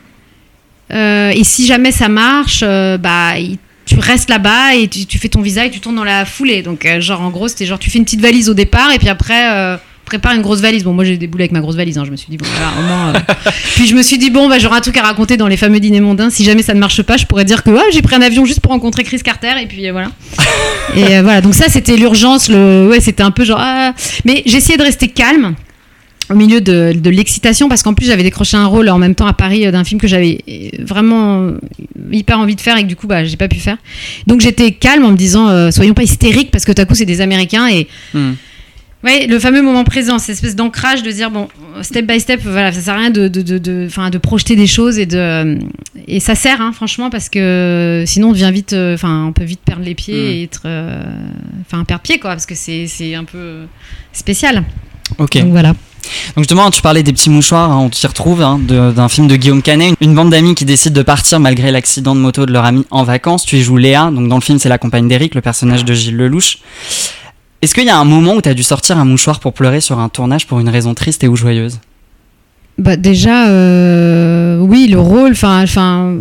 euh, 0.92 1.30
et 1.30 1.44
si 1.44 1.64
jamais 1.66 1.92
ça 1.92 2.08
marche, 2.08 2.62
bah 2.62 3.38
ils- 3.38 3.58
tu 3.86 3.98
restes 3.98 4.30
là-bas 4.30 4.74
et 4.74 4.88
tu, 4.88 5.06
tu 5.06 5.18
fais 5.18 5.28
ton 5.28 5.42
visa 5.42 5.64
et 5.66 5.70
tu 5.70 5.80
tournes 5.80 5.96
dans 5.96 6.04
la 6.04 6.24
foulée. 6.24 6.62
Donc, 6.62 6.86
euh, 6.86 7.00
genre, 7.00 7.20
en 7.20 7.30
gros, 7.30 7.48
c'était 7.48 7.66
genre, 7.66 7.78
tu 7.78 7.90
fais 7.90 7.98
une 7.98 8.04
petite 8.04 8.20
valise 8.20 8.48
au 8.48 8.54
départ 8.54 8.90
et 8.92 8.98
puis 8.98 9.08
après, 9.08 9.52
euh, 9.52 9.76
prépare 10.04 10.34
une 10.34 10.42
grosse 10.42 10.60
valise. 10.60 10.84
Bon, 10.84 10.92
moi, 10.92 11.04
j'ai 11.04 11.16
déboulé 11.16 11.44
avec 11.44 11.52
ma 11.52 11.60
grosse 11.60 11.76
valise. 11.76 11.98
hein. 11.98 12.04
Je 12.06 12.10
me 12.10 12.16
suis 12.16 12.28
dit, 12.30 12.36
bon, 12.36 12.46
voilà, 12.50 12.72
au 12.78 12.82
moins. 12.82 13.14
euh. 13.14 13.50
puis 13.74 13.86
je 13.86 13.94
me 13.94 14.02
suis 14.02 14.18
dit, 14.18 14.30
bon, 14.30 14.48
bah, 14.48 14.58
j'aurai 14.58 14.76
un 14.76 14.80
truc 14.80 14.96
à 14.96 15.02
raconter 15.02 15.36
dans 15.36 15.48
les 15.48 15.56
fameux 15.56 15.80
dîners 15.80 16.00
mondains. 16.00 16.30
Si 16.30 16.44
jamais 16.44 16.62
ça 16.62 16.74
ne 16.74 16.80
marche 16.80 17.02
pas, 17.02 17.16
je 17.16 17.26
pourrais 17.26 17.44
dire 17.44 17.62
que 17.62 17.70
ouais, 17.70 17.90
j'ai 17.92 18.02
pris 18.02 18.14
un 18.16 18.22
avion 18.22 18.44
juste 18.44 18.60
pour 18.60 18.72
rencontrer 18.72 19.02
Chris 19.04 19.20
Carter 19.20 19.52
et 19.60 19.66
puis 19.66 19.90
voilà. 19.90 20.10
et 20.96 21.20
voilà, 21.20 21.40
donc 21.40 21.54
ça, 21.54 21.66
c'était 21.68 21.96
l'urgence. 21.96 22.48
Le... 22.48 22.88
Ouais, 22.88 23.00
c'était 23.00 23.22
un 23.22 23.30
peu 23.30 23.44
genre. 23.44 23.58
ah. 23.60 23.92
Mais 24.24 24.42
j'essayais 24.46 24.78
de 24.78 24.82
rester 24.82 25.08
calme 25.08 25.54
au 26.30 26.34
milieu 26.34 26.60
de, 26.60 26.92
de 26.94 27.10
l'excitation 27.10 27.68
parce 27.68 27.82
qu'en 27.82 27.92
plus 27.94 28.06
j'avais 28.06 28.22
décroché 28.22 28.56
un 28.56 28.66
rôle 28.66 28.88
en 28.88 28.98
même 28.98 29.14
temps 29.14 29.26
à 29.26 29.34
Paris 29.34 29.66
euh, 29.66 29.70
d'un 29.70 29.84
film 29.84 30.00
que 30.00 30.06
j'avais 30.08 30.38
euh, 30.48 30.68
vraiment 30.84 31.40
euh, 31.42 31.58
hyper 32.10 32.38
envie 32.38 32.54
de 32.56 32.60
faire 32.62 32.76
et 32.78 32.82
que 32.82 32.88
du 32.88 32.96
coup 32.96 33.06
bah 33.06 33.24
j'ai 33.24 33.36
pas 33.36 33.48
pu 33.48 33.58
faire 33.60 33.76
donc 34.26 34.40
j'étais 34.40 34.72
calme 34.72 35.04
en 35.04 35.10
me 35.10 35.16
disant 35.16 35.48
euh, 35.48 35.70
soyons 35.70 35.92
pas 35.94 36.02
hystériques 36.02 36.50
parce 36.50 36.64
que 36.64 36.72
tout 36.72 36.80
à 36.80 36.86
coup 36.86 36.94
c'est 36.94 37.04
des 37.04 37.20
américains 37.20 37.68
et 37.68 37.88
Mm. 38.14 38.32
ouais 39.04 39.26
le 39.26 39.38
fameux 39.38 39.60
moment 39.60 39.84
présent 39.84 40.18
cette 40.18 40.34
espèce 40.36 40.56
d'ancrage 40.56 41.02
de 41.02 41.10
dire 41.10 41.30
bon 41.30 41.48
step 41.82 42.06
by 42.06 42.18
step 42.18 42.40
voilà 42.42 42.72
ça 42.72 42.80
sert 42.80 42.94
à 42.94 42.98
rien 42.98 43.10
de 43.10 43.28
de, 43.28 43.42
de, 43.42 43.58
de, 43.58 43.88
de 44.10 44.18
projeter 44.18 44.56
des 44.56 44.66
choses 44.66 44.98
et 44.98 45.04
de 45.06 45.58
et 46.08 46.20
ça 46.20 46.34
sert 46.34 46.62
hein, 46.62 46.72
franchement 46.72 47.10
parce 47.10 47.28
que 47.28 48.04
sinon 48.06 48.28
on 48.30 48.32
devient 48.32 48.50
vite 48.52 48.72
euh, 48.72 48.94
enfin 48.94 49.26
on 49.28 49.32
peut 49.32 49.44
vite 49.44 49.60
perdre 49.64 49.84
les 49.84 49.94
pieds 49.94 50.14
Mm. 50.14 50.32
et 50.32 50.42
être 50.44 50.62
euh, 50.64 51.02
enfin 51.66 51.84
perdre 51.84 52.02
pied 52.02 52.18
quoi 52.18 52.30
parce 52.30 52.46
que 52.46 52.54
c'est 52.54 52.86
c'est 52.86 53.14
un 53.14 53.24
peu 53.24 53.64
spécial 54.14 54.64
Ok. 55.18 55.36
donc 55.38 55.50
voilà 55.50 55.74
Donc 56.36 56.44
justement, 56.44 56.70
tu 56.70 56.82
parlais 56.82 57.02
des 57.02 57.12
petits 57.12 57.30
mouchoirs, 57.30 57.70
hein, 57.70 57.78
on 57.78 57.90
t'y 57.90 58.06
retrouve, 58.06 58.42
hein, 58.42 58.58
d'un 58.58 59.08
film 59.08 59.26
de 59.26 59.36
Guillaume 59.36 59.62
Canet, 59.62 59.94
une 60.00 60.14
bande 60.14 60.30
d'amis 60.30 60.54
qui 60.54 60.64
décide 60.64 60.92
de 60.92 61.02
partir 61.02 61.40
malgré 61.40 61.70
l'accident 61.70 62.14
de 62.14 62.20
moto 62.20 62.46
de 62.46 62.52
leur 62.52 62.64
ami 62.64 62.86
en 62.90 63.04
vacances. 63.04 63.44
Tu 63.44 63.56
y 63.56 63.62
joues 63.62 63.76
Léa, 63.76 64.10
donc 64.10 64.28
dans 64.28 64.36
le 64.36 64.42
film 64.42 64.58
c'est 64.58 64.68
la 64.68 64.78
compagne 64.78 65.08
d'Eric, 65.08 65.34
le 65.34 65.40
personnage 65.40 65.84
de 65.84 65.94
Gilles 65.94 66.16
Lelouch. 66.16 66.58
Est-ce 67.62 67.74
qu'il 67.74 67.84
y 67.84 67.90
a 67.90 67.98
un 67.98 68.04
moment 68.04 68.34
où 68.34 68.42
tu 68.42 68.48
as 68.48 68.54
dû 68.54 68.62
sortir 68.62 68.98
un 68.98 69.04
mouchoir 69.04 69.40
pour 69.40 69.54
pleurer 69.54 69.80
sur 69.80 69.98
un 69.98 70.08
tournage 70.08 70.46
pour 70.46 70.60
une 70.60 70.68
raison 70.68 70.92
triste 70.94 71.24
et 71.24 71.28
ou 71.28 71.36
joyeuse? 71.36 71.78
Bah 72.76 72.96
déjà, 72.96 73.48
euh, 73.48 74.58
oui, 74.58 74.88
le 74.88 74.98
rôle, 74.98 75.30
enfin, 75.32 75.62
enfin, 75.62 76.18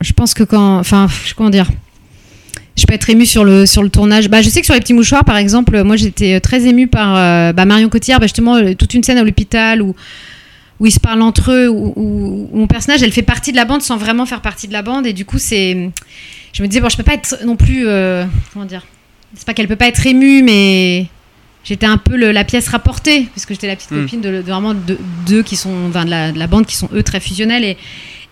je 0.00 0.12
pense 0.12 0.34
que 0.34 0.42
quand, 0.42 0.78
enfin, 0.78 1.06
comment 1.36 1.50
dire, 1.50 1.68
je 2.76 2.86
peux 2.86 2.94
être 2.94 3.08
émue 3.10 3.26
sur 3.26 3.44
le 3.44 3.66
sur 3.66 3.82
le 3.82 3.90
tournage. 3.90 4.28
Bah, 4.28 4.40
je 4.42 4.48
sais 4.48 4.60
que 4.60 4.66
sur 4.66 4.74
les 4.74 4.80
petits 4.80 4.94
mouchoirs, 4.94 5.24
par 5.24 5.36
exemple, 5.36 5.82
moi 5.82 5.96
j'étais 5.96 6.40
très 6.40 6.66
émue 6.66 6.86
par 6.88 7.14
euh, 7.16 7.52
bah, 7.52 7.64
Marion 7.64 7.88
Cotillard, 7.88 8.20
bah, 8.20 8.26
justement, 8.26 8.56
euh, 8.56 8.74
toute 8.74 8.94
une 8.94 9.02
scène 9.02 9.18
à 9.18 9.24
l'hôpital 9.24 9.82
où 9.82 9.94
où 10.80 10.86
ils 10.86 10.90
se 10.90 10.98
parlent 10.98 11.22
entre 11.22 11.52
eux, 11.52 11.68
où, 11.68 11.92
où- 11.94 12.48
où 12.50 12.56
mon 12.58 12.66
personnage, 12.66 13.04
elle 13.04 13.12
fait 13.12 13.22
partie 13.22 13.52
de 13.52 13.56
la 13.56 13.64
bande 13.64 13.82
sans 13.82 13.96
vraiment 13.96 14.26
faire 14.26 14.40
partie 14.40 14.66
de 14.66 14.72
la 14.72 14.82
bande, 14.82 15.06
et 15.06 15.12
du 15.12 15.24
coup, 15.24 15.38
c'est, 15.38 15.90
je 16.52 16.60
me 16.62 16.66
disais 16.66 16.80
bon, 16.80 16.88
je 16.88 16.96
peux 16.96 17.04
pas 17.04 17.14
être 17.14 17.38
non 17.44 17.54
plus, 17.54 17.86
euh, 17.86 18.24
comment 18.52 18.64
dire, 18.64 18.84
c'est 19.36 19.46
pas 19.46 19.54
qu'elle 19.54 19.68
peut 19.68 19.76
pas 19.76 19.86
être 19.86 20.04
émue, 20.08 20.42
mais 20.42 21.06
j'étais 21.62 21.86
un 21.86 21.98
peu 21.98 22.16
le- 22.16 22.32
la 22.32 22.42
pièce 22.42 22.66
rapportée, 22.66 23.28
parce 23.32 23.46
que 23.46 23.54
j'étais 23.54 23.68
la 23.68 23.76
petite 23.76 23.92
Mm. 23.92 24.00
copine 24.00 24.20
de, 24.22 24.28
de 24.28 24.40
vraiment 24.40 24.74
de- 24.74 24.98
d'eux 25.28 25.44
qui 25.44 25.54
sont, 25.54 25.72
enfin, 25.88 26.04
de 26.04 26.10
la, 26.10 26.32
de 26.32 26.38
la 26.40 26.48
bande 26.48 26.66
qui 26.66 26.74
sont 26.74 26.88
eux 26.92 27.04
très 27.04 27.20
fusionnels 27.20 27.62
et 27.62 27.76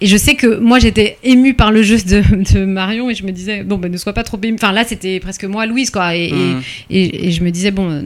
Et 0.02 0.06
je 0.06 0.16
sais 0.16 0.34
que 0.34 0.58
moi, 0.58 0.78
j'étais 0.78 1.18
émue 1.22 1.52
par 1.54 1.70
le 1.72 1.82
jeu 1.82 1.96
de, 1.98 2.22
de 2.54 2.64
Marion 2.64 3.10
et 3.10 3.14
je 3.14 3.22
me 3.24 3.32
disais, 3.32 3.62
bon, 3.64 3.76
ben, 3.76 3.92
ne 3.92 3.96
sois 3.98 4.14
pas 4.14 4.22
trop 4.22 4.38
émue. 4.42 4.54
Enfin, 4.54 4.72
là, 4.72 4.84
c'était 4.84 5.20
presque 5.20 5.44
moi, 5.44 5.66
Louise, 5.66 5.90
quoi. 5.90 6.16
Et, 6.16 6.30
et- 6.30 6.56
et, 6.90 7.26
et 7.28 7.30
je 7.32 7.42
me 7.44 7.50
disais, 7.50 7.70
bon, 7.70 7.90
euh, 7.90 8.02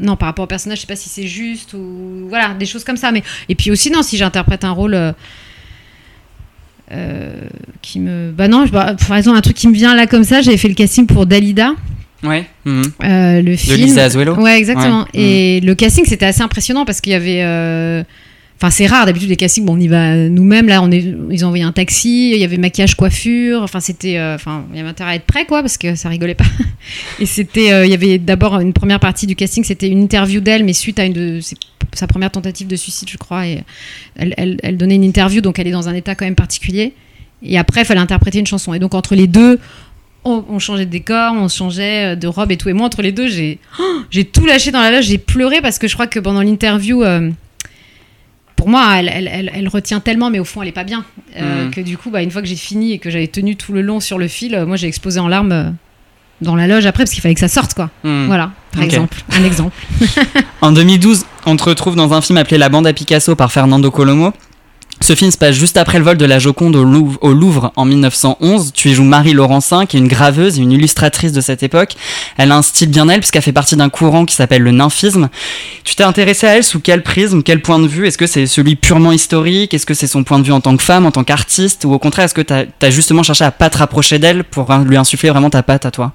non, 0.00 0.16
par 0.16 0.28
rapport 0.28 0.44
au 0.44 0.48
personnage, 0.48 0.78
je 0.78 0.80
sais 0.82 0.86
pas 0.86 0.96
si 0.96 1.08
c'est 1.10 1.26
juste 1.26 1.74
ou. 1.74 2.26
Voilà, 2.28 2.54
des 2.58 2.64
choses 2.66 2.82
comme 2.84 2.96
ça. 2.96 3.12
Mais... 3.12 3.22
Et 3.50 3.54
puis 3.54 3.70
aussi, 3.70 3.90
non, 3.90 4.02
si 4.02 4.16
j'interprète 4.16 4.64
un 4.64 4.70
rôle. 4.70 4.94
euh, 4.94 5.12
euh, 6.92 7.32
qui 7.82 8.00
me. 8.00 8.30
Bah 8.30 8.48
non, 8.48 8.64
bah, 8.66 8.96
par 9.06 9.16
exemple, 9.18 9.36
un 9.36 9.42
truc 9.42 9.56
qui 9.56 9.68
me 9.68 9.74
vient 9.74 9.94
là 9.94 10.06
comme 10.06 10.24
ça, 10.24 10.40
j'avais 10.40 10.56
fait 10.56 10.68
le 10.68 10.74
casting 10.74 11.06
pour 11.06 11.26
Dalida, 11.26 11.72
Ouais. 12.24 12.46
mhm. 12.64 12.82
euh, 13.04 13.42
le 13.42 13.56
film. 13.56 13.76
Lisa 13.76 14.04
Azuelo 14.04 14.34
Ouais, 14.36 14.56
exactement. 14.58 15.02
Ouais. 15.14 15.20
Et 15.20 15.60
le 15.60 15.74
casting, 15.74 16.04
c'était 16.06 16.24
assez 16.26 16.40
impressionnant 16.40 16.86
parce 16.86 17.00
qu'il 17.02 17.12
y 17.12 17.16
avait. 17.16 18.04
Enfin, 18.60 18.70
c'est 18.70 18.86
rare 18.86 19.06
d'habitude 19.06 19.28
les 19.28 19.36
castings. 19.36 19.64
Bon, 19.64 19.74
on 19.74 19.80
y 19.80 19.86
va 19.86 20.16
nous-mêmes. 20.16 20.66
Là, 20.66 20.82
on 20.82 20.90
est, 20.90 21.14
ils 21.30 21.44
ont 21.44 21.48
envoyé 21.48 21.62
un 21.62 21.70
taxi. 21.70 22.32
Il 22.34 22.40
y 22.40 22.44
avait 22.44 22.56
maquillage, 22.56 22.96
coiffure. 22.96 23.62
Enfin, 23.62 23.78
c'était. 23.78 24.18
euh, 24.18 24.34
Enfin, 24.34 24.64
il 24.72 24.78
y 24.78 24.80
avait 24.80 24.88
intérêt 24.88 25.12
à 25.12 25.14
être 25.14 25.26
prêt, 25.26 25.46
quoi, 25.46 25.60
parce 25.60 25.78
que 25.78 25.94
ça 25.94 26.08
rigolait 26.08 26.34
pas. 26.34 26.44
Et 27.20 27.26
c'était. 27.26 27.72
euh, 27.72 27.86
il 27.86 27.90
y 27.90 27.94
avait 27.94 28.18
d'abord 28.18 28.58
une 28.58 28.72
première 28.72 28.98
partie 28.98 29.28
du 29.28 29.36
casting. 29.36 29.62
C'était 29.62 29.88
une 29.88 30.02
interview 30.02 30.40
d'elle, 30.40 30.64
mais 30.64 30.72
suite 30.72 30.98
à 30.98 31.04
une 31.04 31.12
de 31.12 31.40
sa 31.94 32.08
première 32.08 32.32
tentative 32.32 32.66
de 32.66 32.74
suicide, 32.74 33.08
je 33.08 33.16
crois. 33.16 33.46
Et 33.46 33.62
elle, 34.16 34.58
elle, 34.62 34.76
donnait 34.76 34.96
une 34.96 35.04
interview, 35.04 35.40
donc 35.40 35.60
elle 35.60 35.68
est 35.68 35.72
dans 35.72 35.88
un 35.88 35.94
état 35.94 36.16
quand 36.16 36.24
même 36.24 36.34
particulier. 36.34 36.94
Et 37.44 37.58
après, 37.58 37.82
il 37.82 37.84
fallait 37.84 38.00
interpréter 38.00 38.40
une 38.40 38.46
chanson. 38.46 38.74
Et 38.74 38.80
donc 38.80 38.92
entre 38.94 39.14
les 39.14 39.28
deux, 39.28 39.60
on, 40.24 40.58
changeait 40.58 40.84
de 40.84 40.90
décor, 40.90 41.32
on 41.34 41.48
changeait 41.48 42.12
euh, 42.12 42.16
de 42.16 42.26
robe 42.26 42.50
et 42.50 42.56
tout. 42.56 42.68
Et 42.68 42.72
moi, 42.72 42.86
entre 42.86 43.02
les 43.02 43.12
deux, 43.12 43.28
j'ai 43.28 43.58
tout 44.32 44.46
lâché 44.46 44.72
dans 44.72 44.80
la 44.80 44.90
loge. 44.90 45.04
J'ai 45.04 45.18
pleuré 45.18 45.60
parce 45.60 45.78
que 45.78 45.86
je 45.86 45.94
crois 45.94 46.08
que 46.08 46.18
pendant 46.18 46.42
l'interview, 46.42 47.04
pour 48.58 48.68
moi, 48.68 48.96
elle, 48.98 49.08
elle, 49.14 49.30
elle- 49.32 49.50
elle 49.54 49.68
retient 49.68 50.00
tellement, 50.00 50.28
mais 50.30 50.38
au 50.40 50.44
fond, 50.44 50.60
elle 50.60 50.68
est 50.68 50.72
pas 50.72 50.84
bien. 50.84 51.04
Euh, 51.38 51.64
Mhm. 51.64 51.70
Que 51.70 51.80
du 51.80 51.96
coup, 51.96 52.10
bah, 52.10 52.22
une 52.22 52.30
fois 52.30 52.42
que 52.42 52.48
j'ai 52.48 52.56
fini 52.56 52.92
et 52.92 52.98
que 52.98 53.08
j'avais 53.08 53.28
tenu 53.28 53.56
tout 53.56 53.72
le 53.72 53.80
long 53.80 54.00
sur 54.00 54.18
le 54.18 54.28
fil, 54.28 54.54
euh, 54.54 54.66
moi, 54.66 54.76
j'ai 54.76 54.88
explosé 54.88 55.18
en 55.20 55.28
larmes 55.28 55.52
euh, 55.52 55.70
dans 56.42 56.56
la 56.56 56.66
loge 56.66 56.84
après 56.86 57.04
parce 57.04 57.12
qu'il 57.12 57.22
fallait 57.22 57.34
que 57.34 57.40
ça 57.40 57.48
sorte, 57.48 57.72
quoi. 57.74 57.88
Mhm. 58.04 58.26
Voilà, 58.26 58.50
par 58.72 58.82
exemple. 58.82 59.18
Un 59.32 59.44
exemple. 59.44 59.74
En 60.60 60.72
2012, 60.72 61.24
on 61.46 61.56
te 61.56 61.62
retrouve 61.64 61.94
dans 61.94 62.12
un 62.12 62.20
film 62.20 62.36
appelé 62.36 62.58
La 62.58 62.68
bande 62.68 62.86
à 62.86 62.92
Picasso 62.92 63.34
par 63.36 63.52
Fernando 63.52 63.90
Colomo. 63.92 64.32
Ce 65.00 65.14
film 65.14 65.30
se 65.30 65.38
passe 65.38 65.54
juste 65.54 65.76
après 65.76 65.98
le 65.98 66.04
vol 66.04 66.16
de 66.16 66.24
la 66.24 66.38
Joconde 66.38 66.74
au 66.76 67.32
Louvre, 67.32 67.72
en 67.76 67.84
1911. 67.84 68.72
Tu 68.74 68.90
y 68.90 68.94
joues 68.94 69.04
Marie 69.04 69.32
Laurencin, 69.32 69.86
qui 69.86 69.96
est 69.96 70.00
une 70.00 70.08
graveuse 70.08 70.58
et 70.58 70.62
une 70.62 70.72
illustratrice 70.72 71.32
de 71.32 71.40
cette 71.40 71.62
époque. 71.62 71.94
Elle 72.36 72.50
a 72.50 72.56
un 72.56 72.62
style 72.62 72.90
bien 72.90 73.08
elle, 73.08 73.20
puisqu'elle 73.20 73.42
fait 73.42 73.52
partie 73.52 73.76
d'un 73.76 73.88
courant 73.90 74.24
qui 74.24 74.34
s'appelle 74.34 74.62
le 74.62 74.72
nymphisme. 74.72 75.28
Tu 75.84 75.94
t'es 75.94 76.02
intéressé 76.02 76.46
à 76.46 76.56
elle 76.56 76.64
sous 76.64 76.80
quel 76.80 77.02
prisme, 77.02 77.42
quel 77.42 77.62
point 77.62 77.78
de 77.78 77.86
vue? 77.86 78.06
Est-ce 78.06 78.18
que 78.18 78.26
c'est 78.26 78.46
celui 78.46 78.74
purement 78.74 79.12
historique? 79.12 79.72
Est-ce 79.72 79.86
que 79.86 79.94
c'est 79.94 80.08
son 80.08 80.24
point 80.24 80.40
de 80.40 80.44
vue 80.44 80.52
en 80.52 80.60
tant 80.60 80.76
que 80.76 80.82
femme, 80.82 81.06
en 81.06 81.12
tant 81.12 81.24
qu'artiste? 81.24 81.84
Ou 81.84 81.92
au 81.92 81.98
contraire, 81.98 82.24
est-ce 82.24 82.34
que 82.34 82.42
tu 82.42 82.52
as, 82.52 82.90
justement 82.90 83.22
cherché 83.22 83.44
à 83.44 83.52
pas 83.52 83.70
te 83.70 83.78
rapprocher 83.78 84.18
d'elle 84.18 84.42
pour 84.42 84.70
hein, 84.72 84.84
lui 84.84 84.96
insuffler 84.96 85.30
vraiment 85.30 85.50
ta 85.50 85.62
patte 85.62 85.86
à 85.86 85.90
toi? 85.90 86.12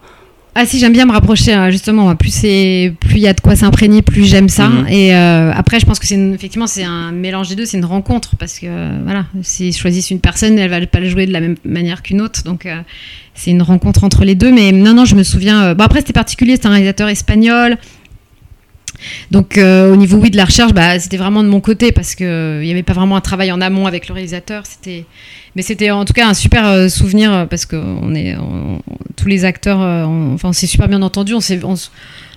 Ah 0.56 0.68
si 0.68 0.78
j'aime 0.78 0.94
bien 0.94 1.06
me 1.06 1.12
rapprocher 1.12 1.54
hein, 1.54 1.72
justement. 1.72 2.16
Plus 2.16 2.32
c'est 2.32 2.94
plus 3.00 3.16
il 3.16 3.22
y 3.22 3.28
a 3.28 3.34
de 3.34 3.42
quoi 3.42 3.56
s'imprégner 3.56 4.04
plus 4.04 4.26
j'aime 4.26 4.50
ça. 4.50 4.70
Mhm. 4.70 4.88
et 4.88 5.16
euh, 5.16 5.52
après 5.52 5.80
je 5.80 5.86
pense 5.86 5.98
que 6.00 6.06
c'est 6.06 6.20
effectivement 6.34 6.68
c'est 6.68 6.84
un 6.84 7.12
mélange 7.12 7.50
des 7.50 7.56
deux 7.56 7.66
c'est 7.66 7.78
une 7.78 7.86
rencontre. 7.86 8.36
Parce 8.38 8.60
que 8.60 8.68
voilà 9.04 9.26
s'ils 9.42 9.76
choisissent 9.76 10.12
une 10.12 10.20
personne 10.20 10.60
elle 10.60 10.70
va 10.70 10.86
pas 10.86 11.00
le 11.00 11.10
jouer 11.10 11.26
de 11.26 11.32
la 11.32 11.40
même 11.40 11.56
manière 11.66 12.04
qu'une 12.04 12.22
autre. 12.22 12.44
Donc 12.44 12.66
euh, 12.66 12.82
c'est 13.34 13.50
une 13.50 13.64
rencontre 13.64 14.04
entre 14.04 14.26
les 14.26 14.36
deux. 14.36 14.52
Mais 14.52 14.72
non 14.72 14.94
non 14.94 15.06
je 15.06 15.16
me 15.16 15.24
souviens 15.24 15.64
euh, 15.64 15.74
bon 15.74 15.86
après 15.86 16.00
c'était 16.00 16.14
particulier. 16.14 16.56
C'est 16.56 16.68
un 16.68 16.72
réalisateur 16.72 17.10
espagnol 17.10 17.78
donc 19.32 19.58
euh, 19.58 19.92
au 19.92 19.96
niveau 19.96 20.18
oui 20.18 20.30
de 20.30 20.38
la 20.38 20.46
recherche 20.46 20.74
bah, 20.74 21.00
c'était 21.00 21.18
vraiment 21.18 21.44
de 21.44 21.48
mon 21.50 21.60
côté 21.60 21.92
parce 21.92 22.16
que 22.16 22.24
euh, 22.24 22.64
n'y 22.64 22.72
avait 22.72 22.84
pas 22.84 22.94
vraiment 22.94 23.16
un 23.16 23.22
travail 23.22 23.52
en 23.52 23.62
amont 23.62 23.86
avec 23.88 24.08
le 24.08 24.14
réalisateur. 24.14 24.64
C'était 24.66 25.06
mais 25.56 25.62
c'était 25.62 25.92
en 25.92 26.06
tout 26.06 26.14
cas 26.14 26.28
un 26.28 26.34
super 26.34 26.66
euh, 26.68 26.88
souvenir 26.90 27.48
parce 27.50 27.66
que 27.66 27.76
on 27.76 28.14
est 28.16 28.36
on- 28.36 28.82
tous 29.16 29.28
les 29.28 29.46
acteurs 29.46 29.80
on, 29.80 30.34
enfin 30.34 30.50
on 30.50 30.54
s'est 30.54 30.68
super 30.68 30.88
bien 30.88 31.02
entendu. 31.02 31.34
On 31.34 31.42
s'est 31.42 31.60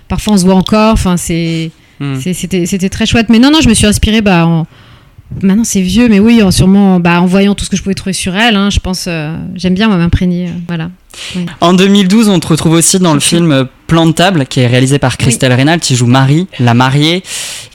parfois 0.07 0.33
on 0.33 0.37
se 0.37 0.45
voit 0.45 0.55
encore. 0.55 0.93
Enfin 0.93 1.17
c'est 1.17 1.71
Hmm. 1.99 2.19
c'était 2.19 2.67
c'était 2.67 2.89
très 2.89 3.07
chouette. 3.07 3.27
Mais 3.29 3.39
non 3.39 3.49
non 3.49 3.59
je 3.59 3.67
me 3.67 3.73
suis 3.73 3.87
inspirée 3.87 4.21
bah 4.21 4.45
en- 4.45 4.67
maintenant 5.41 5.63
c'est 5.63 5.81
vieux 5.81 6.07
mais 6.09 6.19
oui 6.19 6.43
en- 6.43 6.51
sûrement 6.51 6.99
bah, 6.99 7.19
en 7.21 7.25
voyant 7.25 7.55
tout 7.55 7.65
ce 7.65 7.71
que 7.71 7.75
je 7.75 7.81
pouvais 7.81 7.95
trouver 7.95 8.13
sur 8.13 8.35
elle 8.35 8.55
hein, 8.55 8.69
je 8.69 8.79
pense 8.79 9.05
euh, 9.07 9.35
j'aime 9.55 9.73
bien 9.73 9.87
m'imprégner 9.89 10.47
euh, 10.47 10.51
voilà 10.67 10.91
En 11.61 11.73
2012, 11.73 12.29
on 12.29 12.39
te 12.39 12.47
retrouve 12.47 12.73
aussi 12.73 12.99
dans 12.99 13.13
le 13.13 13.19
film 13.19 13.51
euh, 13.51 13.63
Plan 13.87 14.05
de 14.05 14.11
table, 14.11 14.45
qui 14.45 14.59
est 14.59 14.67
réalisé 14.67 14.99
par 14.99 15.15
Christelle 15.15 15.53
Reynal, 15.53 15.79
qui 15.79 15.95
joue 15.95 16.07
Marie, 16.07 16.47
la 16.59 16.73
mariée, 16.73 17.23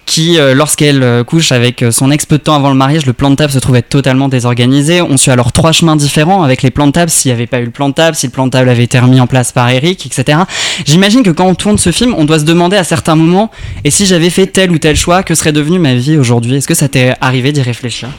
qui, 0.04 0.38
euh, 0.38 0.54
lorsqu'elle 0.54 1.02
euh, 1.02 1.24
couche 1.24 1.52
avec 1.52 1.82
son 1.90 2.10
ex 2.10 2.26
peu 2.26 2.36
de 2.36 2.42
temps 2.42 2.54
avant 2.54 2.68
le 2.68 2.74
mariage, 2.74 3.06
le 3.06 3.14
plan 3.14 3.30
de 3.30 3.34
table 3.34 3.50
se 3.50 3.58
trouvait 3.58 3.80
totalement 3.80 4.28
désorganisé. 4.28 5.00
On 5.00 5.16
suit 5.16 5.30
alors 5.30 5.52
trois 5.52 5.72
chemins 5.72 5.96
différents 5.96 6.42
avec 6.42 6.62
les 6.62 6.70
plans 6.70 6.86
de 6.86 6.92
table, 6.92 7.10
s'il 7.10 7.30
n'y 7.30 7.34
avait 7.34 7.46
pas 7.46 7.60
eu 7.60 7.64
le 7.64 7.70
plan 7.70 7.88
de 7.88 7.94
table, 7.94 8.14
si 8.14 8.26
le 8.26 8.32
plan 8.32 8.44
de 8.44 8.50
table 8.50 8.68
avait 8.68 8.84
été 8.84 8.98
remis 8.98 9.20
en 9.20 9.26
place 9.26 9.52
par 9.52 9.70
Eric, 9.70 10.04
etc. 10.04 10.40
J'imagine 10.84 11.22
que 11.22 11.30
quand 11.30 11.46
on 11.46 11.54
tourne 11.54 11.78
ce 11.78 11.92
film, 11.92 12.14
on 12.18 12.26
doit 12.26 12.40
se 12.40 12.44
demander 12.44 12.76
à 12.76 12.84
certains 12.84 13.16
moments, 13.16 13.50
et 13.84 13.90
si 13.90 14.04
j'avais 14.04 14.30
fait 14.30 14.46
tel 14.46 14.70
ou 14.70 14.78
tel 14.78 14.96
choix, 14.96 15.22
que 15.22 15.34
serait 15.34 15.52
devenue 15.52 15.78
ma 15.78 15.94
vie 15.94 16.18
aujourd'hui? 16.18 16.56
Est-ce 16.56 16.68
que 16.68 16.74
ça 16.74 16.88
t'est 16.88 17.14
arrivé 17.22 17.52
d'y 17.52 17.62
réfléchir? 17.62 18.10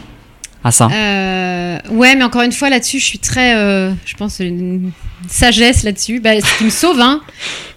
À 0.63 0.71
ça 0.71 0.89
Euh, 0.91 1.77
ouais, 1.89 2.15
mais 2.15 2.23
encore 2.23 2.41
une 2.41 2.51
fois, 2.51 2.69
là-dessus, 2.69 2.99
je 2.99 3.05
suis 3.05 3.19
très, 3.19 3.55
euh, 3.55 3.91
je 4.05 4.15
pense, 4.15 4.39
une 4.39 4.91
sagesse 5.27 5.83
là-dessus. 5.83 6.19
Bah, 6.19 6.39
ce 6.39 6.57
qui 6.57 6.63
me 6.63 6.69
sauve, 6.69 6.99
hein. 6.99 7.21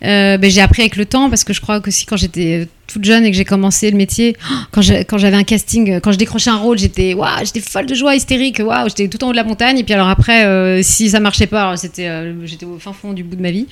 Euh, 0.04 0.38
bah, 0.38 0.48
j'ai 0.48 0.60
appris 0.60 0.82
avec 0.82 0.96
le 0.96 1.04
temps 1.04 1.28
parce 1.28 1.44
que 1.44 1.52
je 1.52 1.60
crois 1.60 1.80
que 1.80 1.90
si 1.90 2.06
quand 2.06 2.16
j'étais 2.16 2.68
toute 2.86 3.04
jeune 3.04 3.24
et 3.24 3.30
que 3.30 3.36
j'ai 3.36 3.44
commencé 3.44 3.90
le 3.90 3.96
métier, 3.96 4.36
quand 4.72 4.82
j'avais 4.82 5.36
un 5.36 5.44
casting, 5.44 6.00
quand 6.00 6.12
je 6.12 6.18
décrochais 6.18 6.50
un 6.50 6.56
rôle, 6.56 6.78
j'étais, 6.78 7.14
waouh, 7.14 7.44
j'étais 7.44 7.60
folle 7.60 7.86
de 7.86 7.94
joie, 7.94 8.14
hystérique, 8.14 8.60
waouh, 8.64 8.88
j'étais 8.88 9.08
tout 9.08 9.22
en 9.24 9.28
haut 9.28 9.32
de 9.32 9.36
la 9.36 9.44
montagne. 9.44 9.78
Et 9.78 9.84
puis 9.84 9.94
alors 9.94 10.08
après, 10.08 10.82
si 10.82 11.10
ça 11.10 11.20
marchait 11.20 11.48
pas, 11.48 11.76
c'était, 11.76 12.08
j'étais 12.44 12.66
au 12.66 12.78
fin 12.78 12.92
fond 12.92 13.12
du 13.12 13.24
bout 13.24 13.36
de 13.36 13.42
ma 13.42 13.50
vie. 13.50 13.66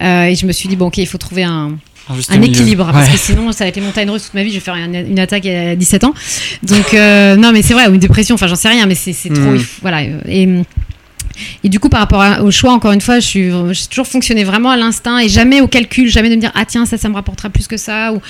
Et 0.00 0.34
je 0.34 0.46
me 0.46 0.52
suis 0.52 0.68
dit 0.68 0.76
bon, 0.76 0.86
ok, 0.86 0.98
il 0.98 1.06
faut 1.06 1.18
trouver 1.18 1.44
un, 1.44 1.76
un 2.34 2.40
équilibre 2.52 2.88
parce 2.92 3.08
que 3.08 3.16
sinon 3.18 3.52
ça 3.52 3.64
a 3.64 3.66
été 3.66 3.80
montagne 3.80 4.08
russe 4.10 4.24
toute 4.24 4.34
ma 4.34 4.42
vie 4.42 4.50
je 4.50 4.54
vais 4.54 4.60
faire 4.60 4.76
une, 4.76 4.94
une 4.94 5.18
attaque 5.18 5.46
à 5.46 5.74
17 5.76 6.04
ans. 6.04 6.14
Donc 6.62 6.94
euh, 6.94 7.36
non 7.36 7.52
mais 7.52 7.62
c'est 7.62 7.74
vrai 7.74 7.88
ou 7.88 7.94
une 7.94 8.00
dépression 8.00 8.34
enfin 8.36 8.46
j'en 8.46 8.56
sais 8.56 8.68
rien 8.68 8.86
mais 8.86 8.94
c'est 8.94 9.12
trop 9.32 9.42
Mm. 9.52 9.58
faut- 9.58 9.80
voilà 9.82 10.02
euh, 10.02 10.20
et 10.28 10.48
et 11.64 11.68
du 11.68 11.78
coup 11.80 11.88
par 11.90 12.00
rapport 12.00 12.22
à- 12.22 12.42
au 12.42 12.50
choix 12.50 12.72
encore 12.72 12.92
une 12.92 13.00
fois 13.00 13.20
je 13.20 13.26
suis 13.26 13.50
j'ai 13.72 13.86
toujours 13.86 14.06
fonctionné 14.06 14.44
vraiment 14.44 14.70
à 14.70 14.76
l'instinct 14.76 15.18
et 15.18 15.28
jamais 15.28 15.60
au 15.60 15.66
calcul 15.68 16.08
jamais 16.08 16.30
de 16.30 16.36
me 16.36 16.40
dire 16.40 16.52
ah 16.54 16.64
tiens 16.64 16.86
ça 16.86 16.96
ça 16.96 17.08
me 17.08 17.14
rapportera 17.14 17.50
plus 17.50 17.66
que 17.66 17.76
ça 17.76 18.12
ou 18.12 18.20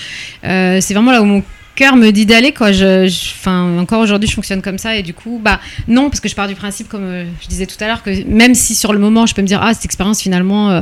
euh, 0.44 0.78
c'est 0.80 0.94
vraiment 0.94 1.12
là 1.12 1.22
où 1.22 1.24
mon 1.24 1.42
cœur 1.76 1.94
me 1.96 2.10
dit 2.10 2.24
d'aller 2.24 2.52
quoi. 2.52 2.72
Je 2.72 3.06
enfin 3.38 3.78
encore 3.78 4.00
aujourd'hui 4.00 4.28
je 4.28 4.34
fonctionne 4.34 4.62
comme 4.62 4.78
ça 4.78 4.96
et 4.96 5.02
du 5.02 5.12
coup 5.12 5.38
bah 5.44 5.60
non 5.86 6.08
parce 6.08 6.20
que 6.20 6.28
je 6.28 6.34
pars 6.34 6.48
du 6.48 6.54
principe 6.54 6.88
comme 6.88 7.26
je 7.42 7.46
disais 7.48 7.66
tout 7.66 7.76
à 7.80 7.86
l'heure 7.86 8.02
que 8.02 8.24
même 8.26 8.54
si 8.54 8.74
sur 8.74 8.92
le 8.94 8.98
moment 8.98 9.26
je 9.26 9.34
peux 9.34 9.42
me 9.42 9.46
dire 9.46 9.60
ah 9.62 9.74
cette 9.74 9.84
expérience 9.84 10.20
finalement 10.22 10.70
euh, 10.70 10.80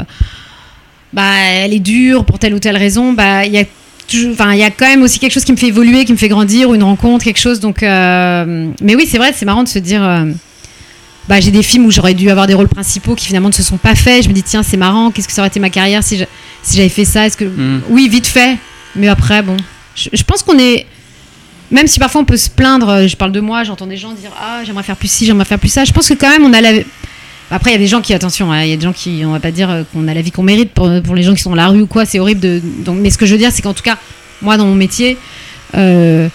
bah 1.14 1.32
elle 1.62 1.72
est 1.72 1.78
dure 1.78 2.24
pour 2.26 2.38
telle 2.38 2.52
ou 2.54 2.58
telle 2.58 2.76
raison 2.76 3.12
bah 3.14 3.46
il 3.46 3.52
y 3.52 3.58
a 3.58 3.64
enfin 4.32 4.52
il 4.52 4.58
y 4.58 4.62
a 4.64 4.70
quand 4.70 4.86
même 4.86 5.02
aussi 5.02 5.18
quelque 5.18 5.32
chose 5.32 5.44
qui 5.44 5.52
me 5.52 5.56
fait 5.56 5.68
évoluer 5.68 6.04
qui 6.04 6.12
me 6.12 6.18
fait 6.18 6.28
grandir 6.28 6.68
ou 6.68 6.74
une 6.74 6.82
rencontre 6.82 7.24
quelque 7.24 7.38
chose. 7.40 7.60
Donc 7.60 7.82
euh, 7.82 8.68
mais 8.82 8.94
oui 8.96 9.06
c'est 9.10 9.18
vrai 9.18 9.32
c'est 9.34 9.46
marrant 9.46 9.62
de 9.62 9.68
se 9.68 9.78
dire 9.78 10.02
euh, 10.04 10.26
bah 11.28 11.40
j'ai 11.40 11.50
des 11.50 11.62
films 11.62 11.86
où 11.86 11.90
j'aurais 11.90 12.12
dû 12.14 12.28
avoir 12.30 12.46
des 12.46 12.52
rôles 12.54 12.68
principaux 12.68 13.14
qui 13.14 13.24
finalement 13.26 13.48
ne 13.48 13.54
se 13.54 13.62
sont 13.62 13.78
pas 13.78 13.94
faits. 13.94 14.24
Je 14.24 14.28
me 14.28 14.34
dis 14.34 14.42
tiens 14.42 14.62
c'est 14.62 14.76
marrant 14.76 15.10
qu'est-ce 15.10 15.28
que 15.28 15.32
ça 15.32 15.40
aurait 15.40 15.48
été 15.48 15.60
ma 15.60 15.70
carrière 15.70 16.02
si 16.02 16.18
j'avais 16.74 16.88
fait 16.90 17.04
ça? 17.06 17.26
Est-ce 17.26 17.36
que 17.36 17.44
Mm. 17.46 17.82
oui 17.88 18.08
vite 18.08 18.26
fait. 18.26 18.58
Mais 18.96 19.08
après 19.08 19.40
bon 19.42 19.56
je, 19.94 20.08
je 20.12 20.22
pense 20.24 20.42
qu'on 20.42 20.58
est 20.58 20.86
même 21.70 21.86
si 21.86 21.98
parfois 21.98 22.20
on 22.20 22.24
peut 22.26 22.36
se 22.36 22.50
plaindre 22.50 22.88
euh, 22.90 23.06
je 23.08 23.16
parle 23.16 23.32
de 23.32 23.40
moi 23.40 23.64
j'entends 23.64 23.86
des 23.86 23.96
gens 23.96 24.12
dire 24.12 24.30
ah 24.38 24.62
j'aimerais 24.64 24.82
faire 24.82 24.96
plus 24.96 25.10
ci 25.10 25.24
j'aimerais 25.24 25.46
faire 25.46 25.58
plus 25.58 25.70
ça 25.72 25.84
je 25.84 25.92
pense 25.92 26.08
que 26.08 26.14
quand 26.14 26.28
même 26.28 26.44
on 26.44 26.52
a 26.52 26.60
la 26.60 26.72
après, 27.50 27.70
il 27.70 27.72
y 27.74 27.76
a 27.76 27.78
des 27.78 27.86
gens 27.86 28.00
qui, 28.00 28.14
attention, 28.14 28.50
hein, 28.52 28.62
il 28.62 28.70
y 28.70 28.72
a 28.72 28.76
des 28.76 28.82
gens 28.82 28.92
qui, 28.92 29.22
on 29.24 29.32
va 29.32 29.40
pas 29.40 29.50
dire 29.50 29.70
euh, 29.70 29.82
qu'on 29.92 30.08
a 30.08 30.14
la 30.14 30.22
vie 30.22 30.30
qu'on 30.30 30.42
mérite 30.42 30.72
pour, 30.72 30.90
pour 31.02 31.14
les 31.14 31.22
gens 31.22 31.34
qui 31.34 31.42
sont 31.42 31.50
dans 31.50 31.56
la 31.56 31.68
rue 31.68 31.82
ou 31.82 31.86
quoi, 31.86 32.04
c'est 32.04 32.18
horrible. 32.18 32.40
De, 32.40 32.60
donc, 32.84 32.98
mais 33.00 33.10
ce 33.10 33.18
que 33.18 33.26
je 33.26 33.32
veux 33.32 33.38
dire, 33.38 33.50
c'est 33.52 33.62
qu'en 33.62 33.74
tout 33.74 33.82
cas, 33.82 33.96
moi, 34.42 34.56
dans 34.56 34.66
mon 34.66 34.74
métier, 34.74 35.16
euh, 35.76 36.28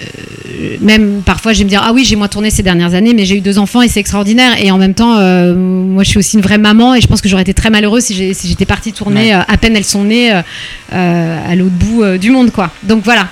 euh, 0.00 0.76
même 0.80 1.22
parfois, 1.24 1.52
je 1.52 1.58
vais 1.58 1.64
me 1.64 1.68
dire, 1.70 1.82
ah 1.84 1.92
oui, 1.92 2.04
j'ai 2.04 2.16
moins 2.16 2.28
tourné 2.28 2.50
ces 2.50 2.62
dernières 2.62 2.94
années, 2.94 3.12
mais 3.14 3.24
j'ai 3.24 3.36
eu 3.36 3.40
deux 3.40 3.58
enfants 3.58 3.82
et 3.82 3.88
c'est 3.88 4.00
extraordinaire. 4.00 4.52
Et 4.62 4.70
en 4.70 4.78
même 4.78 4.94
temps, 4.94 5.16
euh, 5.18 5.54
moi, 5.54 6.02
je 6.04 6.10
suis 6.10 6.18
aussi 6.18 6.36
une 6.36 6.42
vraie 6.42 6.58
maman 6.58 6.94
et 6.94 7.00
je 7.00 7.06
pense 7.06 7.20
que 7.20 7.28
j'aurais 7.28 7.42
été 7.42 7.54
très 7.54 7.70
malheureuse 7.70 8.04
si 8.04 8.34
j'étais 8.48 8.66
partie 8.66 8.92
tourner 8.92 9.34
Ouais. 9.34 9.42
à 9.48 9.56
peine 9.56 9.74
elles 9.76 9.84
sont 9.84 10.04
nées 10.04 10.30
à 10.92 11.54
l'autre 11.56 11.74
bout 11.74 12.04
du 12.18 12.30
monde, 12.30 12.50
quoi. 12.50 12.70
Donc 12.82 13.02
voilà. 13.04 13.28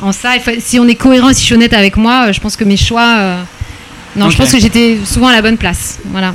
En 0.00 0.12
ça, 0.12 0.30
faut- 0.40 0.50
si 0.60 0.78
on 0.78 0.86
est 0.86 0.94
cohérent 0.94 1.28
si 1.32 1.40
je 1.40 1.44
suis 1.46 1.54
honnête 1.54 1.72
avec 1.72 1.96
moi, 1.96 2.30
je 2.32 2.38
pense 2.40 2.56
que 2.56 2.64
mes 2.64 2.76
choix. 2.76 3.36
Non, 4.16 4.30
je 4.30 4.36
pense 4.36 4.52
que 4.52 4.58
j'étais 4.58 4.98
souvent 5.04 5.28
à 5.28 5.32
la 5.32 5.42
bonne 5.42 5.58
place. 5.58 5.98
Voilà. 6.06 6.34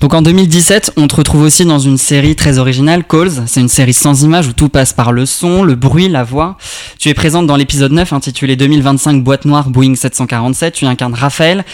Donc 0.00 0.14
en 0.14 0.22
2017, 0.22 0.92
on 0.96 1.08
te 1.08 1.16
retrouve 1.16 1.42
aussi 1.42 1.64
dans 1.64 1.78
une 1.78 1.98
série 1.98 2.36
très 2.36 2.58
originale, 2.58 3.04
Calls. 3.04 3.44
C'est 3.46 3.60
une 3.60 3.68
série 3.68 3.92
sans 3.92 4.22
images 4.22 4.46
où 4.48 4.52
tout 4.52 4.68
passe 4.68 4.92
par 4.92 5.12
le 5.12 5.26
son, 5.26 5.62
le 5.62 5.74
bruit, 5.74 6.08
la 6.08 6.24
voix. 6.24 6.56
Tu 6.98 7.08
es 7.08 7.14
présente 7.14 7.46
dans 7.46 7.56
l'épisode 7.56 7.92
9 7.92 8.12
intitulé 8.12 8.56
2025 8.56 9.22
Boîte 9.22 9.44
Noire 9.44 9.70
Boeing 9.70 9.94
747. 9.94 10.74
Tu 10.74 10.86
incarnes 10.86 11.14
Raphaël. 11.14 11.64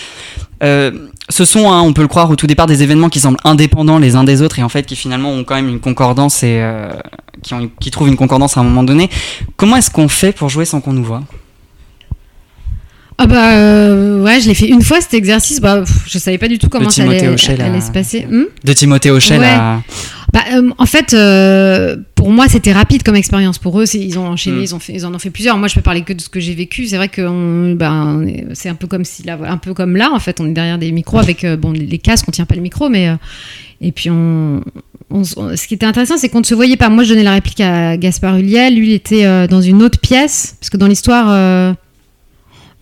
Euh, 0.63 0.91
ce 1.29 1.45
sont, 1.45 1.71
hein, 1.71 1.81
on 1.83 1.93
peut 1.93 2.03
le 2.03 2.09
croire, 2.09 2.31
au 2.31 2.37
tout 2.37 2.47
départ 2.47 2.67
des 2.67 2.83
événements 2.83 3.09
qui 3.09 3.21
semblent 3.21 3.41
indépendants 3.45 3.99
les 3.99 4.15
uns 4.17 4.25
des 4.25 4.43
autres 4.43 4.59
et 4.59 4.63
en 4.63 4.69
fait 4.69 4.85
qui 4.85 4.97
finalement 4.97 5.31
ont 5.31 5.45
quand 5.45 5.55
même 5.55 5.69
une 5.69 5.81
concordance 5.81 6.43
et 6.43 6.59
euh, 6.61 6.91
qui, 7.43 7.55
ont, 7.55 7.71
qui 7.81 7.91
trouvent 7.91 8.09
une 8.09 8.17
concordance 8.17 8.57
à 8.57 8.61
un 8.61 8.65
moment 8.65 8.83
donné. 8.83 9.11
Comment 9.57 9.77
est-ce 9.77 9.91
qu'on 9.91 10.09
fait 10.09 10.33
pour 10.33 10.49
jouer 10.49 10.65
sans 10.65 10.81
qu'on 10.81 10.93
nous 10.93 11.05
voit? 11.05 11.23
Ah 13.17 13.27
bah 13.27 13.53
euh, 13.55 14.23
ouais, 14.23 14.41
je 14.41 14.49
l'ai 14.49 14.55
fait 14.55 14.69
une 14.69 14.83
fois 14.83 15.01
cet 15.01 15.15
exercice. 15.15 15.61
Bah, 15.61 15.81
pff, 15.81 16.05
je 16.09 16.19
savais 16.19 16.39
pas 16.39 16.49
du 16.49 16.59
tout 16.59 16.69
comment 16.69 16.91
ça 16.91 17.03
allait, 17.05 17.81
se 17.81 17.93
passer. 17.93 18.27
Hmm 18.29 18.45
De 18.65 18.73
Timothée 18.73 19.11
Hochet, 19.11 19.35
Ouais. 19.39 19.41
là. 19.41 19.83
Bah, 20.33 20.41
euh, 20.53 20.71
en 20.79 20.87
fait, 20.87 21.15
euh, 21.15 21.97
pour 22.17 22.31
moi, 22.33 22.49
c'était 22.49 22.73
rapide 22.73 23.05
comme 23.05 23.15
expérience. 23.15 23.59
Pour 23.59 23.81
eux, 23.81 23.85
ils 23.95 24.19
ont 24.19 24.27
enchaîné, 24.27 24.57
Mm. 24.59 24.63
ils, 24.63 24.75
ont 24.75 24.79
fait, 24.81 24.93
ils 24.95 25.07
en 25.07 25.15
ont 25.15 25.21
fait 25.21 25.31
plusieurs. 25.31 25.57
Moi, 25.59 25.69
je 25.69 25.77
peux 25.77 25.81
parler 25.81 26.03
que 26.03 26.13
de 26.13 26.21
ce 26.21 26.29
que 26.29 26.41
j'ai 26.41 26.55
vécu. 26.55 26.87
C'est 26.87 26.97
vrai 26.97 27.09
que 27.09 27.23
est- 28.27 28.47
c'est 28.55 28.69
un 28.69 28.75
peu 28.75 28.89
comme 28.89 29.05
si 29.05 29.23
là, 29.23 29.39
un 29.47 29.59
peu 29.59 29.75
comme 29.75 29.97
là, 29.97 30.11
en 30.13 30.19
fait, 30.19 30.41
on 30.41 30.47
est 30.49 30.53
derrière 30.53 30.79
des 30.79 30.91
micros 30.91 31.19
avec 31.21 31.47
bon 31.61 31.71
les 31.71 31.99
casques, 31.99 32.25
on 32.29 32.33
tient 32.33 32.47
pas 32.47 32.57
le 32.57 32.63
micro, 32.63 32.89
mais 32.89 33.11
et 33.81 33.93
puis 33.93 34.11
on, 34.11 34.61
on 35.11 35.21
s- 35.23 35.35
on- 35.37 35.55
ce 35.57 35.69
qui 35.69 35.75
était 35.75 35.87
intéressant, 35.87 36.17
c'est 36.17 36.29
qu'on 36.31 36.41
ne 36.41 36.45
se 36.45 36.55
voyait 36.57 36.77
pas. 36.77 36.89
Moi, 36.89 37.05
je 37.05 37.11
donnais 37.11 37.23
la 37.23 37.33
réplique 37.35 37.61
à 37.61 37.97
Gaspard 37.97 38.39
Huliel. 38.39 38.75
Lui, 38.75 38.89
il 38.89 38.95
était 38.95 39.47
dans 39.47 39.61
une 39.63 39.85
autre 39.85 40.01
pièce 40.01 40.57
parce 40.59 40.69
que 40.71 40.77
dans 40.79 40.89
l'histoire. 40.89 41.77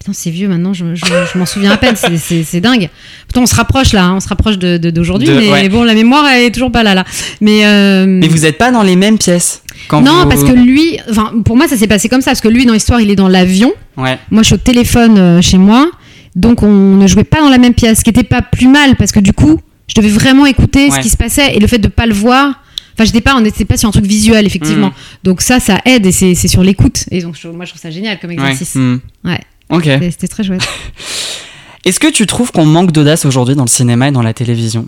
Putain, 0.02 0.12
c'est 0.14 0.30
vieux 0.30 0.48
maintenant, 0.48 0.72
je, 0.74 0.96
je- 0.96 1.04
je 1.32 1.38
m'en 1.38 1.46
souviens 1.46 1.70
à 1.70 1.76
peine, 1.76 1.94
c'est- 1.94 2.60
dingue. 2.60 2.88
Pourtant, 3.28 3.42
on 3.42 3.46
se 3.46 3.54
rapproche 3.54 3.92
là, 3.92 4.06
hein, 4.06 4.14
on 4.16 4.20
se 4.20 4.26
rapproche 4.28 4.58
de- 4.58 4.76
d'aujourd'hui, 4.90 5.28
De- 5.28 5.34
mais 5.34 5.48
ouais. 5.48 5.68
bon, 5.68 5.84
la 5.84 5.94
mémoire, 5.94 6.26
elle 6.26 6.46
est 6.46 6.50
toujours 6.50 6.72
pas 6.72 6.82
là, 6.82 6.94
là. 6.96 7.04
Mais, 7.40 7.64
euh, 7.64 8.04
Mais 8.06 8.26
vous 8.26 8.38
n'êtes 8.40 8.58
pas 8.58 8.72
dans 8.72 8.82
les 8.82 8.96
mêmes 8.96 9.16
pièces 9.16 9.62
quand 9.86 10.00
non, 10.00 10.22
vous- 10.24 10.28
parce 10.28 10.42
que 10.42 10.50
lui, 10.50 10.98
pour 11.44 11.56
moi, 11.56 11.68
ça 11.68 11.76
s'est 11.76 11.86
passé 11.86 12.08
comme 12.08 12.20
ça, 12.20 12.32
parce 12.32 12.40
que 12.40 12.48
lui, 12.48 12.66
dans 12.66 12.72
l'histoire, 12.72 13.00
il 13.00 13.10
est 13.12 13.16
dans 13.16 13.28
l'avion. 13.28 13.72
Ouais. 13.96 14.18
Moi, 14.32 14.42
je 14.42 14.46
suis 14.48 14.54
au 14.56 14.58
téléphone 14.58 15.18
euh, 15.18 15.40
chez 15.40 15.58
moi, 15.58 15.88
donc 16.34 16.64
on 16.64 16.96
ne 16.96 17.06
jouait 17.06 17.22
pas 17.22 17.40
dans 17.40 17.48
la 17.50 17.58
même 17.58 17.74
pièce, 17.74 18.00
ce 18.00 18.02
qui 18.04 18.10
était 18.10 18.24
pas 18.24 18.42
plus 18.42 18.66
mal, 18.66 18.96
parce 18.96 19.12
que 19.12 19.20
du 19.20 19.32
coup, 19.32 19.60
je 19.86 19.94
devais 19.94 20.08
vraiment 20.10 20.46
écouter 20.46 20.90
ce 20.90 20.96
qui 21.02 21.10
se 21.10 21.16
passait 21.16 21.54
et 21.54 21.60
le 21.60 21.66
fait 21.68 21.78
de 21.78 21.86
pas 21.88 22.06
le 22.06 22.14
voir. 22.14 22.54
Enfin, 22.94 23.04
j'étais 23.06 23.22
pas, 23.22 23.34
on 23.36 23.40
n'était 23.40 23.64
pas 23.64 23.78
sur 23.78 23.88
un 23.88 23.92
truc 23.92 24.04
visuel, 24.04 24.44
effectivement. 24.46 24.88
Mhm. 24.88 24.92
Donc 25.24 25.40
ça, 25.40 25.60
ça 25.60 25.78
aide 25.86 26.04
et 26.04 26.12
c'est 26.12 26.34
sur 26.48 26.62
l'écoute. 26.62 27.04
Et 27.10 27.22
donc, 27.22 27.36
je- 27.40 27.48
moi, 27.48 27.64
je 27.64 27.70
trouve 27.70 27.80
ça 27.80 27.90
génial 27.90 28.18
comme 28.20 28.32
exercice. 28.32 28.74
Hmm. 28.74 28.96
Ouais. 29.24 29.40
Ok. 29.72 29.88
C'était 30.10 30.28
très 30.28 30.44
chouette. 30.44 30.62
Est-ce 31.84 31.98
que 31.98 32.10
tu 32.12 32.26
trouves 32.26 32.52
qu'on 32.52 32.64
manque 32.66 32.92
d'audace 32.92 33.24
aujourd'hui 33.24 33.56
dans 33.56 33.64
le 33.64 33.68
cinéma 33.68 34.08
et 34.08 34.12
dans 34.12 34.22
la 34.22 34.32
télévision? 34.34 34.86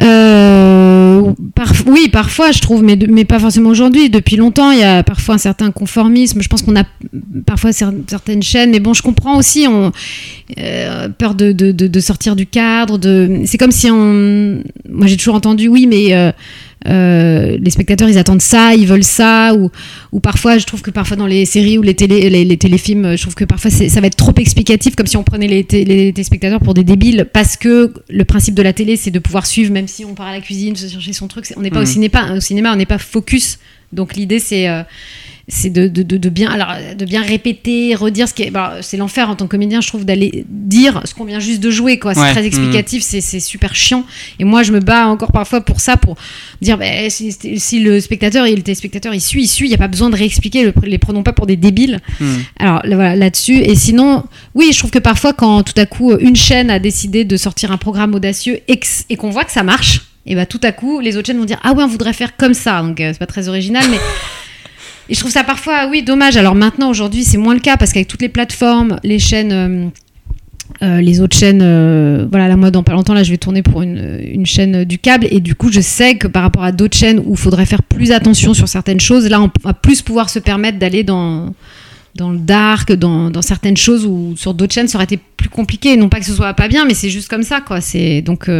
Euh, 0.00 1.22
par- 1.54 1.72
oui, 1.86 2.08
parfois, 2.08 2.50
je 2.50 2.60
trouve, 2.60 2.82
mais, 2.82 2.96
pas 3.24 3.38
forcément 3.38 3.70
aujourd'hui. 3.70 4.10
Depuis 4.10 4.36
longtemps, 4.36 4.70
il 4.72 4.80
y 4.80 4.82
a 4.82 5.02
parfois 5.02 5.36
un 5.36 5.38
certain 5.38 5.70
conformisme. 5.70 6.42
Je 6.42 6.48
pense 6.48 6.62
qu'on 6.62 6.74
a 6.76 6.84
parfois 7.46 7.70
cer- 7.70 7.94
certaines 8.08 8.42
chaînes, 8.42 8.70
mais 8.70 8.80
bon, 8.80 8.92
je 8.94 9.02
comprends 9.02 9.36
aussi. 9.38 9.66
On, 9.68 9.92
euh, 10.58 11.08
peur 11.10 11.34
de, 11.34 11.52
de, 11.52 11.70
de- 11.70 11.86
de 11.86 12.00
sortir 12.00 12.34
du 12.34 12.46
cadre. 12.46 12.98
De... 12.98 13.42
C'est 13.46 13.58
comme 13.58 13.70
si 13.72 13.88
on. 13.90 14.62
Moi, 14.88 15.06
j'ai 15.06 15.16
toujours 15.16 15.34
entendu, 15.36 15.68
oui, 15.68 15.86
mais. 15.86 16.12
euh, 16.14 16.32
euh, 16.86 17.56
les 17.60 17.70
spectateurs 17.70 18.08
ils 18.08 18.18
attendent 18.18 18.42
ça, 18.42 18.74
ils 18.74 18.86
veulent 18.86 19.04
ça, 19.04 19.54
ou, 19.54 19.70
ou 20.12 20.20
parfois 20.20 20.58
je 20.58 20.66
trouve 20.66 20.82
que 20.82 20.90
parfois 20.90 21.16
dans 21.16 21.26
les 21.26 21.44
séries 21.46 21.78
ou 21.78 21.82
les, 21.82 21.94
télé, 21.94 22.28
les, 22.30 22.44
les 22.44 22.56
téléfilms, 22.56 23.16
je 23.16 23.22
trouve 23.22 23.34
que 23.34 23.44
parfois 23.44 23.70
ça 23.70 24.00
va 24.00 24.06
être 24.06 24.16
trop 24.16 24.34
explicatif, 24.36 24.94
comme 24.96 25.06
si 25.06 25.16
on 25.16 25.22
prenait 25.24 25.46
les, 25.48 25.64
té- 25.64 25.84
les 25.84 26.12
téléspectateurs 26.12 26.60
pour 26.60 26.74
des 26.74 26.84
débiles, 26.84 27.26
parce 27.32 27.56
que 27.56 27.92
le 28.08 28.24
principe 28.24 28.54
de 28.54 28.62
la 28.62 28.72
télé 28.72 28.96
c'est 28.96 29.10
de 29.10 29.18
pouvoir 29.18 29.46
suivre, 29.46 29.72
même 29.72 29.88
si 29.88 30.04
on 30.04 30.14
part 30.14 30.26
à 30.26 30.32
la 30.32 30.40
cuisine, 30.40 30.76
se 30.76 30.88
chercher 30.88 31.12
son 31.12 31.28
truc, 31.28 31.46
on 31.56 31.60
n'est 31.62 31.70
pas 31.70 31.78
au, 31.78 31.82
Mhm. 31.82 31.86
cinéma, 31.86 32.34
au 32.36 32.40
cinéma, 32.40 32.72
on 32.72 32.76
n'est 32.76 32.86
pas 32.86 32.98
focus. 32.98 33.58
Donc 33.92 34.16
l'idée 34.16 34.38
c'est 34.40 34.68
euh, 34.68 34.82
c'est 35.46 35.68
de, 35.70 35.88
de, 35.88 36.02
de, 36.02 36.16
de 36.16 36.28
bien 36.30 36.50
alors 36.50 36.72
de 36.96 37.04
bien 37.04 37.20
répéter, 37.22 37.94
redire 37.94 38.26
ce 38.28 38.32
qui 38.34 38.44
est 38.44 38.50
bah, 38.50 38.76
c'est 38.80 38.96
l'enfer 38.96 39.28
en 39.28 39.34
tant 39.36 39.44
que 39.46 39.50
comédien, 39.50 39.80
je 39.82 39.88
trouve 39.88 40.04
d'aller 40.06 40.44
dire 40.48 41.02
ce 41.04 41.12
qu'on 41.14 41.24
vient 41.26 41.38
juste 41.40 41.60
de 41.60 41.70
jouer 41.70 41.98
quoi. 41.98 42.14
C'est 42.14 42.20
Ouais. 42.20 42.30
très 42.32 42.46
explicatif, 42.46 43.02
c'est 43.02 43.20
c'est 43.20 43.40
super 43.40 43.74
chiant. 43.74 44.04
Et 44.38 44.44
moi 44.44 44.62
je 44.62 44.72
me 44.72 44.80
bats 44.80 45.06
encore 45.08 45.32
parfois 45.32 45.60
pour 45.60 45.80
ça 45.80 45.96
pour 45.98 46.16
dire 46.62 46.78
bah, 46.78 46.86
si, 47.10 47.30
si 47.56 47.80
le 47.80 48.00
spectateur 48.00 48.46
et 48.46 48.56
le 48.56 48.62
téléspectateur 48.62 49.12
il 49.12 49.20
suit, 49.20 49.42
il 49.44 49.48
suit, 49.48 49.66
il 49.66 49.68
n'y 49.68 49.74
a 49.74 49.78
pas 49.78 49.88
besoin 49.88 50.08
de 50.08 50.16
réexpliquer, 50.16 50.64
le- 50.64 50.72
les 50.84 50.98
prenons 50.98 51.22
pas 51.22 51.32
pour 51.34 51.46
des 51.46 51.56
débiles. 51.56 52.00
Hmm. 52.20 52.36
Alors 52.58 52.80
là, 52.84 52.94
voilà 52.96 53.14
là-dessus. 53.16 53.56
Et 53.58 53.74
sinon, 53.74 54.24
oui, 54.54 54.70
je 54.72 54.78
trouve 54.78 54.90
que 54.92 54.98
parfois 54.98 55.32
quand 55.34 55.62
tout 55.62 55.78
à 55.78 55.84
coup 55.86 56.16
une 56.18 56.36
chaîne 56.36 56.70
a 56.70 56.78
décidé 56.78 57.24
de 57.24 57.36
sortir 57.36 57.70
un 57.70 57.76
programme 57.76 58.14
audacieux 58.14 58.60
et 58.68 59.16
qu'on 59.16 59.30
voit 59.30 59.44
que 59.44 59.52
ça 59.52 59.62
marche, 59.62 60.00
et 60.26 60.34
bah 60.34 60.46
tout 60.46 60.60
à 60.62 60.72
coup 60.72 61.00
les 61.00 61.18
autres 61.18 61.26
chaînes 61.26 61.38
vont 61.38 61.44
dire 61.44 61.60
ah 61.64 61.72
ouais 61.74 61.84
on 61.84 61.88
voudrait 61.88 62.14
faire 62.14 62.34
comme 62.38 62.54
ça. 62.54 62.80
Donc 62.80 62.98
euh, 63.00 63.10
c'est 63.12 63.18
pas 63.18 63.26
très 63.26 63.48
original, 63.48 63.84
mais 63.90 63.98
et 65.08 65.14
je 65.14 65.20
trouve 65.20 65.32
ça 65.32 65.44
parfois 65.44 65.88
oui 65.90 66.02
dommage. 66.02 66.36
Alors 66.36 66.54
maintenant 66.54 66.90
aujourd'hui 66.90 67.24
c'est 67.24 67.38
moins 67.38 67.54
le 67.54 67.60
cas 67.60 67.76
parce 67.76 67.92
qu'avec 67.92 68.08
toutes 68.08 68.22
les 68.22 68.28
plateformes, 68.28 68.98
les 69.02 69.18
chaînes. 69.18 69.52
euh, 69.52 69.88
euh, 70.82 71.00
les 71.00 71.20
autres 71.20 71.36
chaînes, 71.36 71.62
euh, 71.62 72.26
voilà, 72.30 72.48
là, 72.48 72.56
moi, 72.56 72.70
dans 72.70 72.82
pas 72.82 72.92
longtemps, 72.92 73.14
là, 73.14 73.22
je 73.22 73.30
vais 73.30 73.38
tourner 73.38 73.62
pour 73.62 73.82
une, 73.82 74.44
chaîne 74.44 74.84
du 74.84 74.98
câble, 74.98 75.26
et 75.30 75.40
du 75.40 75.54
coup, 75.54 75.70
je 75.70 75.80
sais 75.80 76.16
que 76.16 76.26
par 76.26 76.42
rapport 76.42 76.64
à 76.64 76.72
d'autres 76.72 76.96
chaînes 76.96 77.20
où 77.24 77.32
il 77.32 77.36
faudrait 77.36 77.66
faire 77.66 77.82
plus 77.82 78.12
attention 78.12 78.54
sur 78.54 78.66
certaines 78.66 79.00
choses, 79.00 79.28
là, 79.28 79.40
on 79.40 79.50
va 79.62 79.72
plus 79.72 80.02
pouvoir 80.02 80.30
se 80.30 80.38
permettre 80.38 80.78
d'aller 80.78 81.04
dans, 81.04 81.54
le 82.18 82.38
dark, 82.38 82.92
dans, 82.92 83.42
certaines 83.42 83.76
choses 83.76 84.04
où 84.04 84.34
sur 84.36 84.52
d'autres 84.52 84.74
chaînes, 84.74 84.88
ça 84.88 84.98
aurait 84.98 85.04
été 85.04 85.18
plus 85.36 85.48
compliqué. 85.48 85.96
Non 85.96 86.08
pas 86.08 86.18
que 86.18 86.26
ce 86.26 86.34
soit 86.34 86.54
pas 86.54 86.68
bien, 86.68 86.84
mais 86.86 86.94
c'est 86.94 87.10
juste 87.10 87.28
comme 87.28 87.44
ça, 87.44 87.60
quoi. 87.60 87.80
C'est 87.80 88.20
donc, 88.20 88.50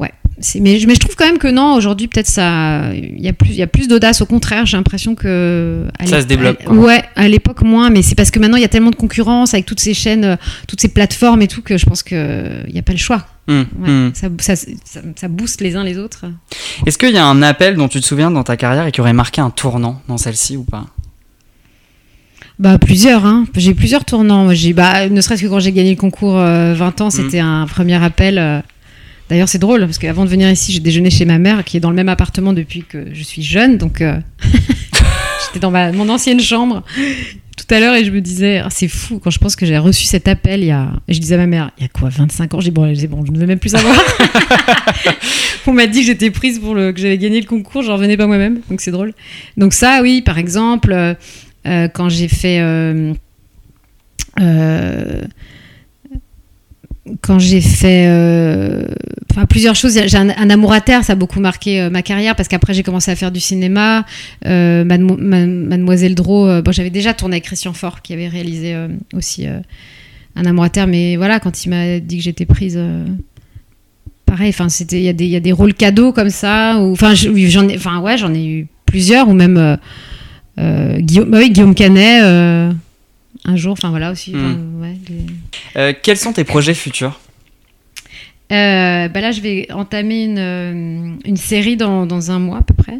ouais. 0.00 0.12
Mais, 0.58 0.78
je- 0.78 0.86
mais 0.86 0.94
je 0.94 1.00
trouve 1.00 1.14
quand 1.16 1.26
même 1.26 1.36
que 1.36 1.48
non, 1.48 1.74
aujourd'hui, 1.74 2.08
peut-être 2.08 2.26
ça, 2.26 2.94
il 2.94 3.20
y 3.20 3.28
a 3.28 3.34
plus, 3.34 3.50
il 3.50 3.56
y 3.56 3.62
a 3.62 3.66
plus 3.66 3.88
d'audace. 3.88 4.22
Au 4.22 4.26
contraire, 4.26 4.64
j'ai 4.64 4.78
l'impression 4.78 5.14
que 5.14 5.84
Ça 6.06 6.22
se 6.22 6.26
développe, 6.26 6.58
à-. 6.66 6.72
Ouais, 6.72 7.02
à 7.14 7.28
l'époque 7.28 7.60
moins, 7.62 7.90
mais 7.90 8.00
c'est 8.00 8.14
parce 8.14 8.30
que 8.30 8.38
maintenant 8.38 8.56
il 8.56 8.62
y 8.62 8.64
a 8.64 8.68
tellement 8.68 8.90
de 8.90 8.96
concurrence 8.96 9.52
avec 9.52 9.66
toutes 9.66 9.80
ces 9.80 9.92
chaînes, 9.92 10.24
euh, 10.24 10.36
toutes 10.66 10.80
ces 10.80 10.88
plateformes 10.88 11.42
et 11.42 11.46
tout 11.48 11.60
que 11.60 11.76
je 11.76 11.84
pense 11.84 12.02
que 12.02 12.62
il 12.68 12.74
y 12.74 12.78
a 12.78 12.82
pas 12.82 12.92
le 12.92 12.98
choix. 12.98 13.26
Ouais, 13.48 13.64
Hmm. 13.76 14.10
ça, 14.14 14.28
ça, 14.38 14.56
ça, 14.56 15.00
ça 15.16 15.28
booste 15.28 15.60
les 15.60 15.76
uns 15.76 15.84
les 15.84 15.98
autres. 15.98 16.24
Est-ce 16.86 16.96
qu'il 16.96 17.10
y 17.12 17.18
a 17.18 17.26
un 17.26 17.42
appel 17.42 17.74
dont 17.76 17.88
tu 17.88 18.00
te 18.00 18.06
souviens 18.06 18.30
dans 18.30 18.44
ta 18.44 18.56
carrière 18.56 18.86
et 18.86 18.92
qui 18.92 19.00
aurait 19.02 19.12
marqué 19.12 19.40
un 19.42 19.50
tournant 19.50 20.00
dans 20.08 20.16
celle-ci 20.16 20.56
ou 20.56 20.62
pas? 20.64 20.86
Bah 22.58 22.78
plusieurs, 22.78 23.24
hein. 23.24 23.46
J'ai 23.56 23.74
plusieurs 23.74 24.04
tournants. 24.04 24.46
Bah, 24.74 25.08
ne 25.08 25.20
serait-ce 25.20 25.42
que 25.42 25.48
quand 25.48 25.60
j'ai 25.60 25.72
gagné 25.72 25.90
le 25.90 25.96
concours 25.96 26.38
euh, 26.38 26.74
20 26.74 27.00
ans, 27.00 27.10
c'était 27.10 27.38
un 27.40 27.66
premier 27.66 28.02
appel. 28.02 28.38
euh. 28.38 28.60
D'ailleurs, 29.30 29.48
c'est 29.48 29.58
drôle 29.58 29.80
parce 29.80 29.98
qu'avant 29.98 30.24
de 30.24 30.30
venir 30.30 30.50
ici, 30.50 30.72
j'ai 30.72 30.80
déjeuné 30.80 31.08
chez 31.10 31.24
ma 31.24 31.38
mère 31.38 31.64
qui 31.64 31.76
est 31.76 31.80
dans 31.80 31.90
le 31.90 31.96
même 31.96 32.08
appartement 32.08 32.52
depuis 32.52 32.82
que 32.82 33.06
je 33.12 33.22
suis 33.22 33.42
jeune. 33.42 33.78
Donc, 33.78 34.00
euh, 34.00 34.18
j'étais 35.46 35.60
dans 35.60 35.70
ma, 35.70 35.92
mon 35.92 36.08
ancienne 36.08 36.40
chambre 36.40 36.82
tout 37.56 37.74
à 37.74 37.80
l'heure 37.80 37.94
et 37.94 38.04
je 38.04 38.10
me 38.10 38.20
disais, 38.20 38.58
Ah, 38.58 38.68
c'est 38.70 38.88
fou 38.88 39.18
quand 39.18 39.30
je 39.30 39.38
pense 39.38 39.54
que 39.56 39.64
j'ai 39.64 39.78
reçu 39.78 40.04
cet 40.04 40.28
appel 40.28 40.60
il 40.60 40.66
y 40.66 40.70
a. 40.70 40.90
Et 41.08 41.14
je 41.14 41.20
disais 41.20 41.36
à 41.36 41.38
ma 41.38 41.46
mère, 41.46 41.70
il 41.78 41.82
y 41.82 41.86
a 41.86 41.88
quoi, 41.88 42.08
25 42.08 42.54
ans 42.54 42.60
J'ai 42.60 42.70
bon, 42.70 42.92
bon, 43.08 43.24
je 43.24 43.32
ne 43.32 43.38
veux 43.38 43.46
même 43.46 43.58
plus 43.58 43.70
savoir. 43.70 43.96
On 45.66 45.72
m'a 45.72 45.86
dit 45.86 46.00
que 46.00 46.06
j'étais 46.06 46.30
prise 46.30 46.58
pour 46.58 46.74
le, 46.74 46.92
que 46.92 47.00
j'avais 47.00 47.18
gagné 47.18 47.40
le 47.40 47.46
concours, 47.46 47.82
j'en 47.82 47.94
revenais 47.94 48.16
pas 48.16 48.26
moi-même. 48.26 48.60
Donc, 48.68 48.80
c'est 48.80 48.90
drôle. 48.90 49.14
Donc, 49.56 49.72
ça, 49.72 50.00
oui, 50.02 50.22
par 50.22 50.38
exemple. 50.38 50.92
euh, 50.92 51.14
euh, 51.66 51.88
quand 51.88 52.08
j'ai 52.08 52.28
fait 52.28 52.60
euh, 52.60 53.12
quand 57.20 57.38
j'ai 57.38 57.60
fait 57.60 58.06
euh, 58.08 58.86
enfin 59.40 59.46
plusieurs 59.46 59.74
choses. 59.74 59.98
J'ai 60.06 60.16
un, 60.16 60.28
un 60.28 60.50
amour 60.50 60.72
à 60.72 60.80
terre 60.80 61.02
ça 61.04 61.14
a 61.14 61.16
beaucoup 61.16 61.40
marqué 61.40 61.80
euh, 61.80 61.90
ma 61.90 62.02
carrière 62.02 62.36
parce 62.36 62.48
qu'après 62.48 62.74
j'ai 62.74 62.82
commencé 62.82 63.10
à 63.10 63.16
faire 63.16 63.30
du 63.32 63.40
cinéma. 63.40 64.04
Euh, 64.46 64.84
Mademo- 64.84 65.16
Ma- 65.18 65.46
Mademoiselle 65.46 66.14
Draw 66.14 66.46
euh, 66.48 66.62
bon 66.62 66.72
j'avais 66.72 66.90
déjà 66.90 67.14
tourné 67.14 67.36
avec 67.36 67.44
Christian 67.44 67.72
Faure 67.72 68.02
qui 68.02 68.12
avait 68.12 68.28
réalisé 68.28 68.76
aussi 69.14 69.46
un 69.46 70.44
amour 70.44 70.64
à 70.64 70.68
terre. 70.70 70.86
Mais 70.86 71.16
voilà 71.16 71.40
quand 71.40 71.64
il 71.64 71.70
m'a 71.70 72.00
dit 72.00 72.18
que 72.18 72.22
j'étais 72.22 72.46
prise 72.46 72.78
pareil 74.26 74.50
enfin 74.50 74.68
c'était 74.68 74.98
il 74.98 75.04
y 75.04 75.08
a 75.08 75.12
des 75.12 75.24
il 75.24 75.30
y 75.30 75.36
a 75.36 75.40
des 75.40 75.52
rôles 75.52 75.74
cadeaux 75.74 76.12
comme 76.12 76.30
ça 76.30 76.76
enfin 76.78 77.14
j'en 77.14 77.68
ai 77.68 77.76
enfin 77.76 78.00
ouais 78.00 78.16
j'en 78.18 78.32
ai 78.34 78.44
eu 78.46 78.66
plusieurs 78.86 79.28
ou 79.28 79.32
même 79.32 79.78
Guillaume, 80.58 81.30
bah 81.30 81.38
oui, 81.38 81.50
Guillaume 81.50 81.74
Canet, 81.74 82.22
un 82.22 83.56
jour, 83.56 83.72
enfin 83.72 83.88
voilà 83.90 84.10
aussi. 84.10 84.32
enfin, 84.36 84.58
ouais, 84.82 84.96
les- 85.08 85.80
Euh, 85.80 85.92
Quels 86.02 86.18
sont 86.18 86.32
tes 86.34 86.44
projets 86.44 86.74
futurs? 86.74 87.19
Euh, 88.52 89.08
bah 89.08 89.20
là, 89.20 89.30
je 89.30 89.40
vais 89.40 89.68
entamer 89.72 90.24
une, 90.24 90.38
euh, 90.38 91.12
une 91.24 91.36
série 91.36 91.76
dans, 91.76 92.04
dans 92.06 92.30
un 92.32 92.38
mois 92.40 92.58
à 92.58 92.62
peu 92.62 92.74
près 92.74 92.98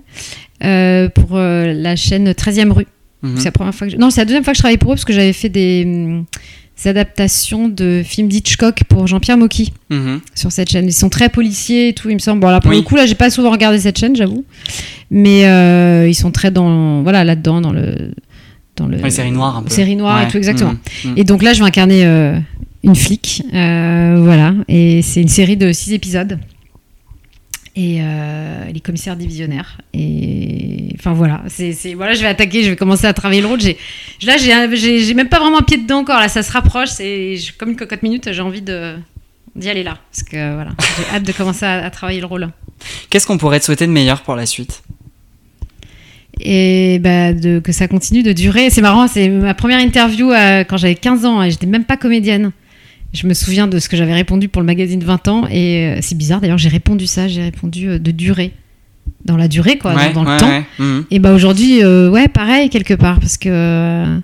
euh, 0.64 1.08
pour 1.08 1.30
euh, 1.32 1.72
la 1.72 1.96
chaîne 1.96 2.30
13e 2.30 2.70
rue. 2.70 2.86
Mhm. 3.22 3.36
C'est 3.36 3.44
la 3.46 3.52
première 3.52 3.74
fois 3.74 3.86
que 3.88 3.92
je... 3.92 3.98
Non, 3.98 4.10
c'est 4.10 4.20
la 4.20 4.26
deuxième 4.26 4.44
fois 4.44 4.52
que 4.52 4.56
je 4.58 4.62
travaille 4.62 4.78
pour 4.78 4.92
eux 4.92 4.94
parce 4.94 5.04
que 5.04 5.12
j'avais 5.12 5.32
fait 5.32 5.48
des, 5.48 5.84
des 5.84 6.88
adaptations 6.88 7.68
de 7.68 8.02
films 8.04 8.28
d'Hitchcock 8.28 8.84
pour 8.88 9.06
Jean-Pierre 9.08 9.36
Mocky 9.36 9.72
Mhm. 9.90 10.20
sur 10.36 10.52
cette 10.52 10.70
chaîne. 10.70 10.86
Ils 10.86 10.92
sont 10.92 11.08
très 11.08 11.28
policiers 11.28 11.88
et 11.88 11.92
tout, 11.94 12.08
il 12.10 12.14
me 12.14 12.20
semble. 12.20 12.40
Bon, 12.40 12.58
pour 12.60 12.70
Oui. 12.70 12.76
le 12.76 12.82
coup, 12.82 12.94
là, 12.94 13.06
j'ai 13.06 13.16
pas 13.16 13.28
souvent 13.30 13.50
regardé 13.50 13.80
cette 13.80 13.98
chaîne, 13.98 14.14
j'avoue. 14.14 14.44
Mais 15.10 15.40
ils 16.08 16.14
sont 16.14 16.30
très 16.30 16.50
dans, 16.52 17.02
voilà, 17.02 17.24
là-dedans, 17.24 17.60
dans 17.60 17.72
le, 17.72 18.12
dans 18.76 18.86
le. 18.86 18.98
Les 18.98 19.10
séries 19.10 19.32
noires 19.32 19.56
un 19.56 19.62
peu. 19.64 19.70
Séries 19.70 19.96
noires 19.96 20.22
et 20.22 20.28
tout, 20.28 20.36
exactement. 20.36 20.74
Mhm. 21.04 21.14
Et 21.16 21.24
donc 21.24 21.42
là, 21.42 21.52
je 21.54 21.58
vais 21.58 21.66
incarner 21.66 22.04
une 22.82 22.96
flic, 22.96 23.42
euh, 23.52 24.20
voilà. 24.22 24.54
Et 24.68 25.02
c'est 25.02 25.20
une 25.20 25.28
série 25.28 25.56
de 25.56 25.72
six 25.72 25.92
épisodes. 25.92 26.38
Et 27.76 27.98
euh, 28.00 28.64
elle 28.68 28.76
est 28.76 28.81
commissaire 28.81 29.16
divisionnaire. 29.16 29.78
Et 29.94 30.94
enfin 30.98 31.12
voilà, 31.12 31.42
c'est 31.48 31.72
voilà, 31.94 32.14
je 32.14 32.20
vais 32.20 32.26
attaquer, 32.26 32.62
je 32.62 32.70
vais 32.70 32.76
commencer 32.76 33.06
à 33.06 33.12
travailler 33.12 33.40
le 33.40 33.46
rôle. 33.46 33.60
Là, 34.22 34.37
j'ai 34.37 35.14
même 35.14 35.28
pas 35.28 35.38
vraiment 35.38 35.60
un 35.60 35.62
pied 35.62 35.76
dedans 35.76 35.98
encore. 35.98 36.18
Là, 36.18 36.28
ça 36.28 36.42
se 36.42 36.50
rapproche. 36.52 36.88
C'est 36.88 37.37
comme 37.58 37.70
une 37.70 37.76
cocotte 37.76 38.02
minute. 38.02 38.33
J'ai 38.33 38.42
envie 38.42 38.62
de 38.62 38.94
d'y 39.56 39.68
aller 39.68 39.83
là, 39.83 39.98
parce 40.10 40.22
que 40.22 40.54
voilà, 40.54 40.70
j'ai 40.78 41.16
hâte 41.16 41.24
de 41.24 41.33
commencer 41.33 41.64
à, 41.64 41.85
à 41.85 41.90
travailler 41.90 42.20
le 42.20 42.26
rôle. 42.26 42.48
Qu'est-ce 43.08 43.26
qu'on 43.26 43.38
pourrait 43.38 43.60
te 43.60 43.64
souhaiter 43.64 43.87
de 43.87 43.92
meilleur 43.92 44.22
pour 44.22 44.37
la 44.37 44.46
suite? 44.46 44.83
Et 46.40 46.98
bah, 47.00 47.33
de, 47.33 47.58
que 47.58 47.72
ça 47.72 47.88
continue 47.88 48.22
de 48.22 48.33
durer. 48.33 48.70
C'est 48.70 48.81
marrant, 48.81 49.08
c'est 49.08 49.28
ma 49.28 49.54
première 49.54 49.81
interview 49.81 50.31
euh, 50.31 50.64
quand 50.64 50.76
j'avais 50.76 50.94
15 50.94 51.24
ans 51.24 51.42
et 51.42 51.50
j'étais 51.50 51.66
même 51.66 51.85
pas 51.85 51.96
comédienne. 51.96 52.52
Je 53.13 53.27
me 53.27 53.35
souviens 53.35 53.67
de 53.67 53.79
ce 53.79 53.88
que 53.88 53.96
j'avais 53.96 54.15
répondu 54.15 54.48
pour 54.48 54.63
le 54.63 54.67
magazine 54.67 55.02
20 55.02 55.29
ans 55.29 55.46
et 55.50 55.87
euh, 55.87 55.98
c'est 56.00 56.17
bizarre 56.17 56.40
d'ailleurs, 56.40 56.58
j'ai 56.58 56.69
répondu 56.69 57.06
ça, 57.06 57.27
j'ai 57.29 57.42
répondu 57.42 57.88
euh, 57.88 57.98
de 57.98 58.11
durer. 58.11 58.52
Dans 59.25 59.37
la 59.37 59.48
durée, 59.48 59.77
quoi, 59.77 59.94
Ouais, 59.94 60.13
dans, 60.13 60.23
dans 60.23 60.25
le 60.25 60.31
ouais, 60.31 60.37
temps. 60.38 60.48
ouais. 60.48 60.65
Mhm. 60.79 61.04
Et 61.11 61.19
bah 61.19 61.33
aujourd'hui, 61.35 61.83
euh, 61.83 62.08
ouais, 62.08 62.29
pareil, 62.29 62.71
quelque 62.71 62.94
part, 62.94 63.21
parce 63.21 63.37
que 63.37 63.48
euh, 63.50 64.19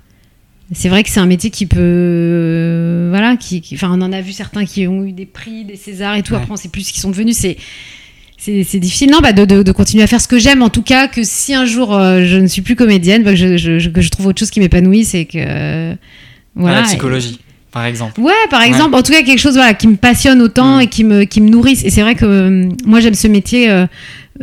c'est 0.72 0.88
vrai 0.88 1.02
que 1.02 1.10
c'est 1.10 1.20
un 1.20 1.26
métier 1.26 1.50
qui 1.50 1.66
peut. 1.66 1.76
euh, 1.80 3.08
voilà, 3.10 3.36
qui. 3.36 3.62
Enfin, 3.74 3.90
on 3.92 4.00
en 4.00 4.10
a 4.12 4.20
vu 4.22 4.32
certains 4.32 4.64
qui 4.64 4.86
ont 4.86 5.04
eu 5.04 5.12
des 5.12 5.26
prix, 5.26 5.64
des 5.64 5.76
Césars 5.76 6.16
et 6.16 6.22
tout. 6.22 6.34
Après, 6.34 6.50
on 6.50 6.56
sait 6.56 6.68
plus 6.70 6.82
ce 6.86 6.92
qu'ils 6.92 7.02
sont 7.02 7.10
devenus. 7.10 7.36
C'est. 7.36 7.56
C'est 8.38 8.78
difficile, 8.78 9.10
non, 9.10 9.18
bah 9.20 9.32
de, 9.32 9.44
de, 9.44 9.62
de 9.64 9.72
continuer 9.72 10.04
à 10.04 10.06
faire 10.06 10.20
ce 10.20 10.28
que 10.28 10.38
j'aime. 10.38 10.62
En 10.62 10.68
tout 10.70 10.82
cas, 10.82 11.08
que 11.08 11.22
si 11.24 11.52
un 11.52 11.66
jour 11.66 11.90
je 11.92 12.36
ne 12.38 12.46
suis 12.46 12.62
plus 12.62 12.76
comédienne, 12.76 13.22
bah, 13.24 13.30
que, 13.32 13.36
je, 13.36 13.56
je- 13.56 13.78
je- 13.80 13.88
que 13.90 14.00
je 14.00 14.08
trouve 14.08 14.26
autre 14.28 14.38
chose 14.38 14.50
qui 14.50 14.60
m'épanouit, 14.60 15.04
c'est 15.04 15.24
que. 15.24 15.94
voilà. 16.54 16.78
Ah, 16.78 16.80
la 16.82 16.86
psychologie, 16.86 17.38
par 17.76 17.84
exemple. 17.84 18.18
Ouais, 18.22 18.32
par 18.48 18.62
exemple, 18.62 18.94
en 18.94 19.02
tout 19.02 19.12
cas 19.12 19.22
quelque 19.22 19.38
chose 19.38 19.56
voilà, 19.56 19.74
qui 19.74 19.86
me 19.86 19.96
passionne 19.96 20.40
autant 20.40 20.78
Mm. 20.78 20.80
et 20.80 20.86
qui 20.86 21.04
me, 21.04 21.24
qui 21.24 21.42
me 21.42 21.50
nourrisse. 21.50 21.84
Et 21.84 21.90
c'est 21.90 22.00
vrai 22.00 22.14
que 22.14 22.24
euh, 22.24 22.68
moi 22.86 23.00
j'aime 23.00 23.12
ce 23.12 23.28
métier 23.28 23.68
euh, 23.70 23.86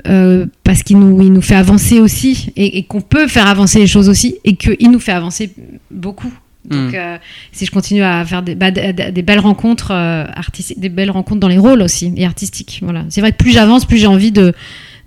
euh, 0.08 0.46
parce 0.64 0.84
qu'il 0.84 1.00
nous, 1.00 1.20
il 1.22 1.34
nous 1.34 1.42
fait 1.42 1.56
avancer 1.56 2.00
aussi 2.00 2.52
et, 2.56 2.78
et 2.78 2.84
qu'on 2.84 3.02
peut 3.02 3.28
faire 3.28 3.48
avancer 3.48 3.80
les 3.80 3.88
choses 3.88 4.08
aussi 4.08 4.36
et 4.44 4.56
qu'il 4.56 4.92
nous 4.92 5.00
fait 5.00 5.14
avancer 5.14 5.52
beaucoup. 5.90 6.32
Donc 6.64 6.94
Mm. 6.94 7.18
si 7.52 7.66
je 7.66 7.72
continue 7.72 8.04
à 8.04 8.24
faire 8.24 8.44
des, 8.44 8.54
bah, 8.54 8.70
des, 8.70 8.94
des 8.94 9.22
belles 9.24 9.40
rencontres 9.40 9.92
artistiques, 9.92 10.80
des 10.80 10.90
belles 10.90 11.12
rencontres 11.12 11.40
dans 11.40 11.48
les 11.48 11.58
rôles 11.58 11.82
aussi 11.82 12.14
et 12.16 12.26
artistiques. 12.26 12.82
Voilà. 12.84 13.04
C'est 13.10 13.22
vrai 13.22 13.32
que 13.32 13.38
plus 13.38 13.52
j'avance, 13.52 13.86
plus 13.86 13.98
j'ai 13.98 14.08
envie 14.08 14.32
de 14.32 14.54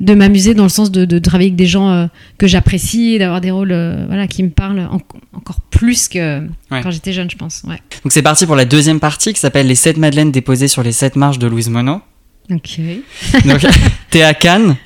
de 0.01 0.15
m'amuser 0.15 0.55
dans 0.55 0.65
le 0.65 0.69
sens 0.69 0.91
de, 0.91 1.05
de 1.05 1.19
travailler 1.19 1.49
avec 1.49 1.57
des 1.57 1.67
gens 1.67 1.89
euh, 1.91 2.07
que 2.39 2.47
j'apprécie, 2.47 3.19
d'avoir 3.19 3.41
des 3.41 3.51
rôles 3.51 3.73
euh, 3.73 4.05
voilà, 4.07 4.27
qui 4.27 4.43
me 4.43 4.51
parlent 4.51 4.81
en- 4.91 5.01
encore 5.33 5.61
plus 5.71 6.09
que 6.09 6.41
Ouais. 6.71 6.81
quand 6.83 6.91
j'étais 6.91 7.13
jeune, 7.13 7.31
je 7.31 7.37
pense. 7.37 7.63
Ouais. 7.67 7.81
Donc 8.05 8.13
c'est 8.13 8.23
parti 8.23 8.45
pour 8.47 8.57
la 8.57 8.65
deuxième 8.67 9.01
partie 9.01 9.33
qui 9.33 9.41
s'appelle 9.41 9.67
Les 9.67 9.75
7 9.75 9.97
madeleines 9.97 10.33
déposées 10.33 10.69
sur 10.69 10.83
les 10.83 10.93
7 10.93 11.17
marches 11.17 11.39
de 11.39 11.47
Louise 11.47 11.69
Monod. 11.71 12.01
Ok. 12.51 12.79
Donc 13.45 13.67
t'es 14.11 14.23
à 14.23 14.33
Cannes, 14.35 14.77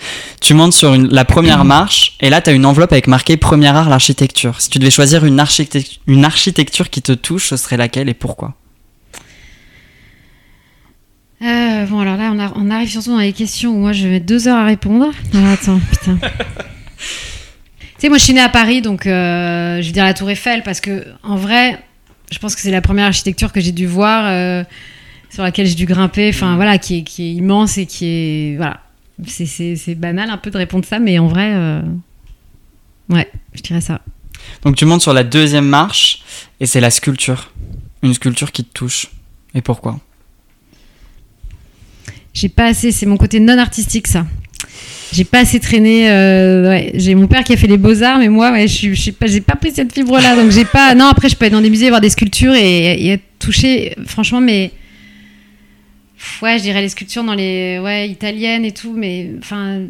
tu 0.40 0.54
montes 0.54 0.72
sur 0.72 0.94
une- 0.94 1.08
la 1.08 1.24
première 1.26 1.64
marche 1.66 2.16
et 2.20 2.30
là 2.30 2.40
t'as 2.40 2.54
une 2.54 2.64
enveloppe 2.64 2.92
avec 2.92 3.06
marqué 3.06 3.36
Premier 3.36 3.66
art 3.68 3.90
l'architecture. 3.90 4.60
Si 4.60 4.70
tu 4.70 4.78
devais 4.78 4.90
choisir 4.90 5.24
une, 5.26 5.38
architecture 5.40 6.00
une 6.06 6.24
architecture 6.24 6.88
qui 6.88 7.02
te 7.02 7.12
touche, 7.12 7.48
ce 7.48 7.56
serait 7.58 7.76
laquelle 7.76 8.08
et 8.08 8.14
pourquoi? 8.14 8.54
Euh, 11.42 11.86
bon, 11.86 12.00
alors 12.00 12.16
là, 12.16 12.52
on, 12.54 12.70
arrive 12.70 12.90
surtout 12.90 13.10
dans 13.10 13.18
les 13.18 13.32
questions 13.32 13.70
où 13.70 13.78
moi 13.78 13.92
je 13.92 14.04
vais 14.04 14.10
mettre 14.10 14.26
deux 14.26 14.46
heures 14.46 14.58
à 14.58 14.64
répondre. 14.64 15.10
Alors, 15.32 15.48
attends, 15.48 15.80
putain. 15.90 16.18
tu 16.18 16.26
sais, 17.98 18.08
moi 18.10 18.18
je 18.18 18.24
suis 18.24 18.34
née 18.34 18.40
à 18.40 18.50
Paris, 18.50 18.82
donc 18.82 19.06
euh, 19.06 19.80
je 19.80 19.86
vais 19.86 19.92
dire 19.92 20.04
la 20.04 20.12
Tour 20.12 20.28
Eiffel, 20.28 20.62
parce 20.62 20.80
que 20.80 21.06
en 21.22 21.36
vrai, 21.36 21.82
je 22.30 22.38
pense 22.38 22.54
que 22.54 22.60
c'est 22.60 22.70
la 22.70 22.82
première 22.82 23.06
architecture 23.06 23.52
que 23.52 23.60
j'ai 23.60 23.72
dû 23.72 23.86
voir, 23.86 24.24
euh, 24.26 24.64
sur 25.30 25.42
laquelle 25.42 25.66
j'ai 25.66 25.74
dû 25.74 25.86
grimper, 25.86 26.28
enfin 26.28 26.56
voilà, 26.56 26.76
qui 26.76 26.98
est, 26.98 27.02
qui 27.04 27.22
est 27.22 27.32
immense 27.32 27.78
et 27.78 27.86
qui 27.86 28.04
est. 28.06 28.56
Voilà. 28.56 28.80
C'est- 29.26 29.94
banal 29.94 30.30
un 30.30 30.38
peu 30.38 30.50
de 30.50 30.58
répondre 30.58 30.84
ça, 30.84 30.98
mais 30.98 31.18
en 31.18 31.28
vrai, 31.28 31.54
ouais, 33.08 33.30
je 33.54 33.62
dirais 33.62 33.80
ça. 33.80 34.00
Donc 34.62 34.76
tu 34.76 34.84
montes 34.84 35.02
sur 35.02 35.12
la 35.12 35.24
deuxième 35.24 35.66
marche 35.66 36.22
et 36.58 36.66
c'est 36.66 36.80
la 36.80 36.90
sculpture. 36.90 37.50
Une 38.02 38.14
sculpture 38.14 38.52
qui 38.52 38.64
te 38.64 38.72
touche. 38.72 39.08
Et 39.54 39.60
pourquoi? 39.60 40.00
J'ai 42.32 42.48
pas 42.48 42.66
assez, 42.66 42.92
c'est 42.92 43.06
mon 43.06 43.16
côté 43.16 43.40
non 43.40 43.58
artistique 43.58 44.06
ça. 44.06 44.26
J'ai 45.12 45.24
pas 45.24 45.40
assez 45.40 45.58
traîné. 45.58 46.08
euh, 46.08 46.68
ouais. 46.70 46.92
J'ai 46.94 47.14
mon 47.16 47.26
père 47.26 47.42
qui 47.42 47.52
a 47.52 47.56
fait 47.56 47.66
les 47.66 47.76
beaux 47.78 48.00
arts, 48.02 48.18
mais 48.20 48.28
moi, 48.28 48.52
ouais, 48.52 48.68
je 48.68 48.94
sais 48.94 49.10
pas, 49.12 49.26
j'ai 49.26 49.40
pas 49.40 49.56
pris 49.56 49.72
cette 49.72 49.92
fibre 49.92 50.16
là, 50.20 50.36
donc 50.36 50.50
j'ai 50.52 50.64
pas. 50.64 50.94
Non, 50.94 51.06
après, 51.06 51.28
je 51.28 51.34
peux 51.34 51.46
être 51.46 51.52
dans 51.52 51.60
des 51.60 51.70
musées 51.70 51.88
voir 51.88 52.00
des 52.00 52.10
sculptures 52.10 52.54
et, 52.54 52.92
et 52.94 53.08
être 53.14 53.22
touchée. 53.40 53.96
Franchement, 54.06 54.40
mais 54.40 54.70
ouais, 56.42 56.58
je 56.58 56.62
dirais 56.62 56.80
les 56.82 56.88
sculptures 56.88 57.24
dans 57.24 57.34
les 57.34 57.80
ouais 57.80 58.08
italiennes 58.08 58.64
et 58.64 58.70
tout, 58.72 58.94
mais 58.96 59.32
enfin, 59.40 59.80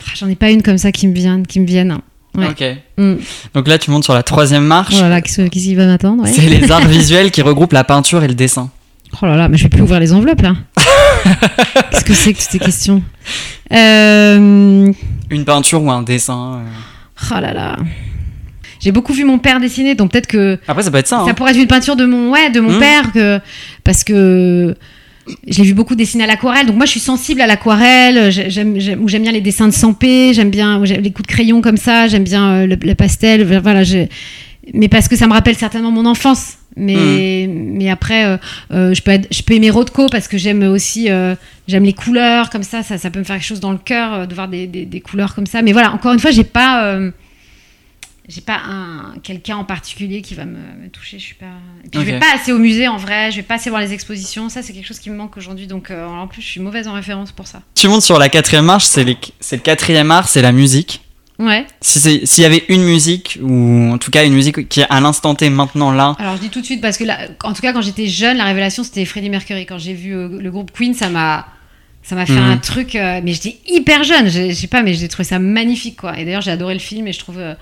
Ah, 0.00 0.12
j'en 0.16 0.28
ai 0.28 0.34
pas 0.34 0.50
une 0.50 0.62
comme 0.62 0.78
ça 0.78 0.90
qui 0.92 1.06
me 1.06 1.14
vient, 1.14 1.42
qui 1.42 1.60
me 1.60 1.66
vienne. 1.66 1.98
Ouais. 2.34 2.48
Ok. 2.48 2.64
Mm. 2.98 3.14
Donc 3.54 3.66
là 3.68 3.78
tu 3.78 3.90
montes 3.90 4.04
sur 4.04 4.14
la 4.14 4.22
troisième 4.22 4.64
marche. 4.64 4.94
Oh 4.98 5.02
là 5.02 5.08
là, 5.08 5.20
qu'est-ce 5.22 5.42
qu'est-ce 5.42 5.64
qui 5.64 5.74
va 5.74 5.86
m'attendre 5.86 6.24
ouais. 6.24 6.32
C'est 6.32 6.42
les 6.48 6.70
arts 6.70 6.86
visuels 6.88 7.30
qui 7.30 7.40
regroupent 7.40 7.72
la 7.72 7.84
peinture 7.84 8.22
et 8.24 8.28
le 8.28 8.34
dessin. 8.34 8.70
Oh 9.22 9.26
là 9.26 9.36
là, 9.36 9.48
mais 9.48 9.56
je 9.56 9.62
vais 9.64 9.68
plus 9.68 9.82
ouvrir 9.82 10.00
les 10.00 10.12
enveloppes 10.12 10.42
là. 10.42 10.54
Qu'est-ce 11.90 12.04
que 12.04 12.12
c'est 12.14 12.32
que 12.32 12.38
toutes 12.38 12.50
ces 12.50 12.58
questions 12.58 13.02
Euh, 13.72 14.92
Une 15.30 15.44
peinture 15.44 15.82
ou 15.82 15.90
un 15.90 16.02
dessin. 16.02 16.60
euh. 16.64 17.30
Oh 17.34 17.40
là 17.40 17.52
là. 17.52 17.76
J'ai 18.80 18.92
beaucoup 18.92 19.12
vu 19.14 19.24
mon 19.24 19.38
père 19.38 19.58
dessiner, 19.58 19.94
donc 19.94 20.12
peut-être 20.12 20.26
que 20.26 20.58
Après 20.68 20.82
ça 20.82 20.90
peut 20.90 20.98
être 20.98 21.08
ça. 21.08 21.22
ça 21.24 21.30
hein. 21.30 21.34
pourrait 21.34 21.52
être 21.52 21.58
une 21.60 21.66
peinture 21.66 21.96
de 21.96 22.04
mon, 22.04 22.30
ouais, 22.30 22.50
de 22.50 22.60
mon 22.60 22.72
Mhm. 22.72 22.78
père, 22.78 23.12
que, 23.12 23.40
parce 23.84 24.04
que 24.04 24.76
je 25.48 25.58
l'ai 25.58 25.64
vu 25.64 25.74
beaucoup 25.74 25.94
dessiner 25.94 26.24
à 26.24 26.26
l'aquarelle. 26.26 26.66
Donc 26.66 26.76
moi, 26.76 26.84
je 26.84 26.90
suis 26.92 27.00
sensible 27.00 27.40
à 27.40 27.46
l'aquarelle. 27.46 28.30
j'ai- 28.30 28.50
J'aime, 28.50 28.78
j'aime, 28.78 29.02
ou 29.02 29.08
j'aime 29.08 29.22
bien 29.22 29.32
les 29.32 29.40
dessins 29.40 29.66
de 29.66 29.72
Sampé, 29.72 30.32
j'aime 30.34 30.50
bien 30.50 30.82
les 30.84 31.10
coups 31.10 31.26
de 31.26 31.32
crayon 31.32 31.62
comme 31.62 31.78
ça, 31.78 32.06
j'aime 32.06 32.22
bien 32.24 32.48
euh, 32.50 32.66
le, 32.66 32.76
le 32.80 32.94
pastel. 32.94 33.44
Voilà, 33.62 33.82
j'ai- 33.82 34.08
mais 34.74 34.88
parce 34.88 35.08
que 35.08 35.16
ça 35.16 35.26
me 35.26 35.32
rappelle 35.32 35.56
certainement 35.56 35.90
mon 35.90 36.06
enfance. 36.06 36.54
Mais, 36.78 37.48
mais 37.48 37.88
après, 37.88 38.26
euh, 38.26 38.36
euh, 38.70 38.92
je, 38.92 39.00
peux 39.00 39.10
être- 39.12 39.28
je 39.32 39.40
peux 39.42 39.54
aimer 39.54 39.70
Rothko 39.70 40.08
parce 40.10 40.28
que 40.28 40.36
j'aime 40.36 40.62
aussi 40.62 41.10
euh, 41.10 41.34
j'aime 41.68 41.84
les 41.84 41.94
couleurs 41.94 42.50
comme 42.50 42.62
ça, 42.62 42.82
ça. 42.82 42.98
Ça 42.98 43.10
peut 43.10 43.18
me 43.18 43.24
faire 43.24 43.36
quelque 43.36 43.46
chose 43.46 43.60
dans 43.60 43.72
le 43.72 43.78
cœur 43.78 44.26
de 44.28 44.34
voir 44.34 44.46
des, 44.48 44.66
des- 44.66 44.84
des 44.84 45.00
couleurs 45.00 45.34
comme 45.34 45.46
ça. 45.46 45.62
Mais 45.62 45.72
voilà, 45.72 45.92
encore 45.92 46.12
une 46.12 46.18
fois, 46.20 46.30
j'ai 46.32 46.44
pas. 46.44 46.98
j'ai 48.28 48.40
pas 48.40 48.60
un 48.68 49.14
quelqu'un 49.22 49.56
en 49.56 49.64
particulier 49.64 50.20
qui 50.20 50.34
va 50.34 50.44
me, 50.44 50.58
me 50.82 50.88
toucher. 50.92 51.18
Je 51.18 51.24
suis 51.24 51.34
pas. 51.36 51.46
Et 51.84 51.88
puis 51.88 52.00
je 52.00 52.04
vais 52.04 52.18
pas 52.18 52.34
assez 52.34 52.52
au 52.52 52.58
musée 52.58 52.88
en 52.88 52.96
vrai. 52.98 53.30
Je 53.30 53.36
vais 53.36 53.42
pas 53.42 53.54
assez 53.54 53.70
voir 53.70 53.80
les 53.80 53.92
expositions. 53.94 54.48
Ça 54.50 54.60
c'est 54.62 54.72
quelque 54.74 54.86
chose 54.86 54.98
qui 54.98 55.08
me 55.10 55.16
manque 55.16 55.36
aujourd'hui. 55.38 55.66
Donc 55.68 55.90
en 55.90 56.26
plus 56.26 56.42
je 56.42 56.46
suis 56.48 56.60
mauvaise 56.60 56.88
en 56.88 56.92
référence 56.92 57.32
pour 57.32 57.46
ça. 57.46 57.62
Tu 57.74 57.88
montes 57.88 58.02
sur 58.02 58.18
la 58.18 58.28
quatrième 58.28 58.64
marche, 58.66 58.84
c'est 58.84 59.04
les- 59.04 59.16
c'est 59.40 59.56
le 59.56 59.62
quatrième 59.62 60.10
art, 60.10 60.28
c'est 60.28 60.42
la 60.42 60.52
musique. 60.52 61.00
Ouais. 61.38 61.66
Si 61.82 62.00
S'il 62.26 62.42
y 62.42 62.46
avait 62.46 62.64
une 62.68 62.82
musique, 62.82 63.38
ou 63.42 63.90
en 63.92 63.98
tout 63.98 64.10
cas 64.10 64.24
une 64.24 64.32
musique 64.32 64.68
qui 64.68 64.80
est 64.80 64.86
à 64.88 65.00
l'instant 65.00 65.34
T 65.34 65.50
maintenant 65.50 65.92
là, 65.92 66.16
Alors 66.18 66.36
je 66.36 66.40
dis 66.40 66.48
tout 66.48 66.60
de 66.60 66.64
suite 66.64 66.80
parce 66.80 66.96
que 66.96 67.04
là, 67.04 67.18
en 67.44 67.52
tout 67.52 67.60
cas 67.62 67.72
quand 67.74 67.82
j'étais 67.82 68.06
jeune, 68.06 68.38
la 68.38 68.44
révélation 68.44 68.82
c'était 68.84 69.04
Freddie 69.04 69.28
Mercury. 69.30 69.66
Quand 69.66 69.78
j'ai 69.78 69.92
vu 69.92 70.14
euh, 70.16 70.28
le 70.40 70.50
groupe 70.50 70.70
Queen, 70.72 70.94
ça 70.94 71.08
m'a 71.10 71.46
ça 72.02 72.14
m'a 72.14 72.24
fait 72.24 72.32
Mhm. 72.32 72.50
un 72.52 72.56
truc. 72.56 72.94
euh, 72.94 73.20
mais 73.22 73.32
j'étais 73.34 73.58
hyper 73.68 74.02
jeune. 74.04 74.28
Je 74.30 74.48
je 74.48 74.54
sais 74.54 74.66
pas, 74.66 74.82
mais 74.82 74.94
j'ai 74.94 75.08
trouvé 75.08 75.24
ça 75.24 75.38
magnifique 75.38 75.96
quoi. 76.00 76.18
Et 76.18 76.24
d'ailleurs 76.24 76.40
j'ai 76.42 76.52
adoré 76.52 76.72
le 76.74 76.80
film 76.80 77.06
et 77.06 77.12
je 77.12 77.18
trouve. 77.18 77.38
euh, 77.38 77.54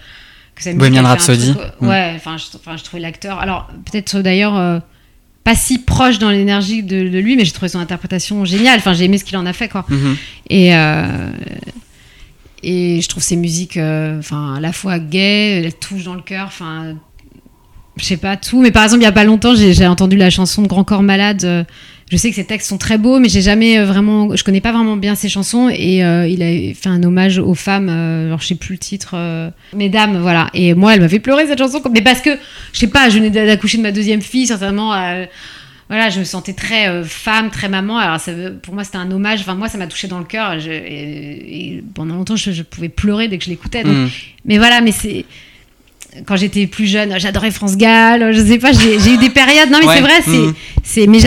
que 0.54 0.62
musique, 0.62 0.78
Bohemian 0.78 1.02
Rhapsody. 1.02 1.54
truc, 1.54 1.66
euh, 1.82 1.86
Ouais. 1.88 2.12
Enfin 2.14 2.36
je, 2.36 2.44
enfin, 2.56 2.76
je 2.76 2.84
trouvais 2.84 3.02
l'acteur. 3.02 3.40
Alors 3.40 3.68
peut-être 3.90 4.20
d'ailleurs. 4.20 4.82
pas 5.42 5.54
si 5.56 5.78
proche 5.78 6.18
dans 6.20 6.30
l'énergie 6.30 6.82
de, 6.82 7.08
de 7.08 7.18
lui, 7.18 7.34
mais 7.36 7.44
j'ai 7.44 7.50
trouvé 7.52 7.68
son 7.68 7.78
interprétation 7.80 8.44
géniale. 8.46 8.78
Enfin, 8.78 8.94
j'ai 8.94 9.04
aimé 9.04 9.18
ce 9.18 9.24
qu'il 9.24 9.36
en 9.36 9.44
a 9.46 9.52
fait, 9.52 9.68
quoi. 9.68 9.84
mhm. 9.90 10.16
Et, 10.48 10.70
et 12.64 13.00
je 13.00 13.08
trouve 13.08 13.22
ses 13.22 13.36
musiques, 13.36 13.76
euh, 13.76 14.18
enfin, 14.18 14.54
à 14.56 14.60
la 14.60 14.72
fois 14.72 14.98
gaies, 14.98 15.62
elles 15.62 15.74
touchent 15.74 16.04
dans 16.04 16.14
le 16.14 16.22
cœur, 16.22 16.46
enfin, 16.46 16.94
je 17.96 18.04
sais 18.04 18.16
pas 18.16 18.36
tout. 18.36 18.60
Mais 18.60 18.70
par 18.72 18.82
exemple, 18.84 19.02
il 19.02 19.04
y 19.04 19.08
a 19.08 19.12
pas 19.12 19.24
longtemps, 19.24 19.54
j'ai 19.54 19.86
entendu 19.86 20.16
la 20.16 20.30
chanson 20.30 20.62
de 20.62 20.66
Grand 20.68 20.84
Corps 20.84 21.02
Malade. 21.02 21.44
euh, 21.44 21.64
Je 22.10 22.16
sais 22.16 22.28
que 22.30 22.34
ses 22.36 22.44
textes 22.44 22.68
sont 22.68 22.78
très 22.78 22.98
beaux, 22.98 23.18
mais 23.18 23.28
j'ai 23.28 23.40
jamais 23.40 23.78
euh, 23.78 23.84
vraiment, 23.86 24.34
je 24.36 24.42
connais 24.44 24.60
pas 24.60 24.72
vraiment 24.72 24.96
bien 24.96 25.14
ses 25.14 25.28
chansons. 25.28 25.68
Et 25.70 25.98
il 25.98 26.42
a 26.42 26.74
fait 26.74 26.88
un 26.88 27.02
hommage 27.02 27.38
aux 27.38 27.54
femmes. 27.54 27.88
euh, 27.88 28.26
alors 28.26 28.40
je 28.40 28.46
sais 28.48 28.54
plus 28.56 28.74
le 28.74 28.78
titre. 28.78 29.14
Mesdames, 29.74 30.18
voilà. 30.20 30.50
Et 30.54 30.74
moi, 30.74 30.94
elle 30.94 31.00
m'a 31.00 31.08
fait 31.08 31.20
pleurer 31.20 31.46
cette 31.46 31.58
chanson. 31.58 31.80
Mais 31.92 32.02
parce 32.02 32.20
que 32.20 32.30
je 32.72 32.78
sais 32.80 32.88
pas, 32.88 33.08
je 33.08 33.18
venais 33.18 33.30
d'accoucher 33.30 33.78
de 33.78 33.82
ma 33.82 33.92
deuxième 33.92 34.22
fille, 34.22 34.46
certainement. 34.46 34.92
Voilà, 35.88 36.08
je 36.10 36.18
me 36.18 36.24
sentais 36.24 36.54
très 36.54 36.88
euh, 36.88 37.04
femme, 37.04 37.50
très 37.50 37.68
maman. 37.68 37.98
Alors, 37.98 38.18
ça, 38.18 38.32
pour 38.62 38.74
moi, 38.74 38.84
c'était 38.84 38.96
un 38.96 39.10
hommage. 39.10 39.40
Enfin, 39.40 39.54
moi, 39.54 39.68
ça 39.68 39.76
m'a 39.78 39.86
touché 39.86 40.08
dans 40.08 40.18
le 40.18 40.24
cœur. 40.24 40.58
Je- 40.58 40.70
Et, 40.70 41.76
et 41.76 41.84
pendant 41.94 42.14
longtemps, 42.14 42.36
je, 42.36 42.52
je 42.52 42.62
pouvais 42.62 42.88
pleurer 42.88 43.28
dès 43.28 43.38
que 43.38 43.44
je 43.44 43.50
l'écoutais. 43.50 43.84
Mhm. 43.84 44.08
Mais 44.46 44.58
voilà, 44.58 44.80
mais 44.80 44.92
c'est. 44.92 45.24
Quand 46.26 46.36
j'étais 46.36 46.68
plus 46.68 46.86
jeune, 46.86 47.18
j'adorais 47.18 47.50
France 47.50 47.76
Gall. 47.76 48.32
Je 48.32 48.40
sais 48.40 48.58
pas, 48.58 48.70
j'ai 48.72 48.94
eu 49.12 49.18
des 49.18 49.30
périodes. 49.30 49.68
Non, 49.70 49.78
mais 49.80 49.86
Ouais, 49.88 49.94
c'est 49.96 50.00
vrai, 50.00 50.22
c'est. 50.24 50.30
mhm. 50.30 50.54
c'est 50.84 51.06
mais 51.08 51.18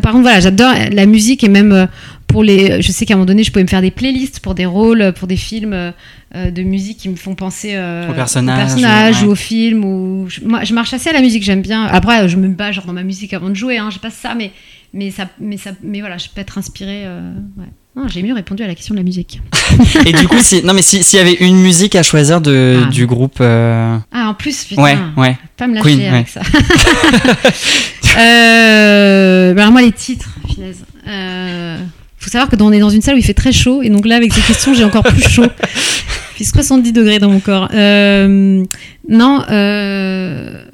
par 0.00 0.12
contre, 0.12 0.22
voilà, 0.24 0.40
j'adore 0.40 0.72
la 0.92 1.06
musique 1.06 1.42
et 1.44 1.48
même 1.48 1.72
euh, 1.72 1.86
pour 2.26 2.42
les. 2.44 2.82
Je 2.82 2.92
sais 2.92 3.06
qu'à 3.06 3.14
un 3.14 3.16
moment 3.16 3.26
donné, 3.26 3.42
je 3.42 3.50
pouvais 3.50 3.62
me 3.64 3.68
faire 3.68 3.80
des 3.82 3.90
playlists 3.90 4.40
pour 4.40 4.54
des 4.54 4.66
rôles, 4.66 5.12
pour 5.18 5.26
des 5.28 5.36
films 5.38 5.72
euh, 5.72 5.90
de 6.50 6.62
musique 6.62 6.98
qui 6.98 7.08
me 7.08 7.16
font 7.16 7.34
penser 7.34 7.72
euh, 7.74 8.10
Au 8.10 8.12
personnage, 8.12 8.58
personnage 8.58 9.22
ouais. 9.22 9.28
ou 9.28 9.32
au 9.32 9.34
film. 9.34 9.84
Ou 9.84 10.26
je, 10.28 10.40
moi, 10.42 10.64
je 10.64 10.74
marche 10.74 10.92
assez 10.92 11.10
à 11.10 11.12
la 11.12 11.20
musique, 11.20 11.42
j'aime 11.42 11.62
bien. 11.62 11.84
Après, 11.84 12.28
je 12.28 12.36
me 12.36 12.48
bats 12.48 12.72
genre 12.72 12.86
dans 12.86 12.92
ma 12.92 13.02
musique 13.04 13.32
avant 13.34 13.48
de 13.50 13.54
jouer. 13.54 13.78
Hein, 13.78 13.88
j'ai 13.92 14.00
pas 14.00 14.10
ça, 14.10 14.34
mais 14.34 14.50
mais 14.92 15.10
ça, 15.10 15.26
mais 15.40 15.56
ça, 15.56 15.70
mais 15.82 16.00
voilà, 16.00 16.18
je 16.18 16.28
peux 16.34 16.40
être 16.40 16.56
inspirée. 16.58 17.02
euh, 17.04 17.32
ouais. 17.58 17.66
Non, 17.96 18.08
j'ai 18.08 18.22
mieux 18.24 18.34
répondu 18.34 18.62
à 18.64 18.66
la 18.66 18.74
question 18.74 18.92
de 18.94 18.98
la 18.98 19.04
musique. 19.04 19.40
Et 20.06 20.12
du 20.12 20.26
coup, 20.26 20.38
si, 20.40 20.64
non 20.64 20.74
mais 20.74 20.82
si- 20.82 21.04
s'il 21.04 21.16
y 21.18 21.22
avait 21.22 21.34
une 21.34 21.56
musique 21.60 21.94
à 21.94 22.02
choisir 22.02 22.40
de, 22.40 22.80
Ah. 22.84 22.90
du 22.90 23.06
groupe, 23.06 23.38
euh, 23.40 23.96
Ah, 24.12 24.28
en 24.30 24.34
plus, 24.34 24.64
putain. 24.64 24.82
ouais, 24.82 24.96
ouais. 25.16 25.38
Pas 25.56 25.68
me 25.68 25.74
lâcher 25.76 25.90
Queen, 25.96 26.00
avec 26.12 26.28
ça. 26.28 26.40
euh, 28.18 29.54
bah 29.54 29.62
alors 29.62 29.72
moi, 29.72 29.82
les 29.82 29.92
titres, 29.92 30.28
finaise. 30.52 30.84
Euh, 31.06 31.78
faut 32.24 32.30
savoir 32.30 32.48
que 32.48 32.56
dans- 32.56 32.66
on 32.66 32.72
est 32.72 32.78
dans 32.80 32.90
une 32.90 33.02
salle 33.02 33.14
où 33.14 33.18
il 33.18 33.24
fait 33.24 33.34
très 33.34 33.52
chaud, 33.52 33.82
et 33.82 33.90
donc 33.90 34.06
là, 34.06 34.16
avec 34.16 34.32
ces 34.32 34.40
questions, 34.40 34.72
j'ai 34.74 34.84
encore 34.84 35.02
plus 35.02 35.22
chaud. 35.28 35.44
Fait 36.34 36.42
70 36.44 36.92
degrés 36.92 37.18
dans 37.20 37.30
mon 37.30 37.38
corps. 37.38 37.68
Euh, 37.72 38.64
non, 39.08 39.44
euh, 39.50 40.64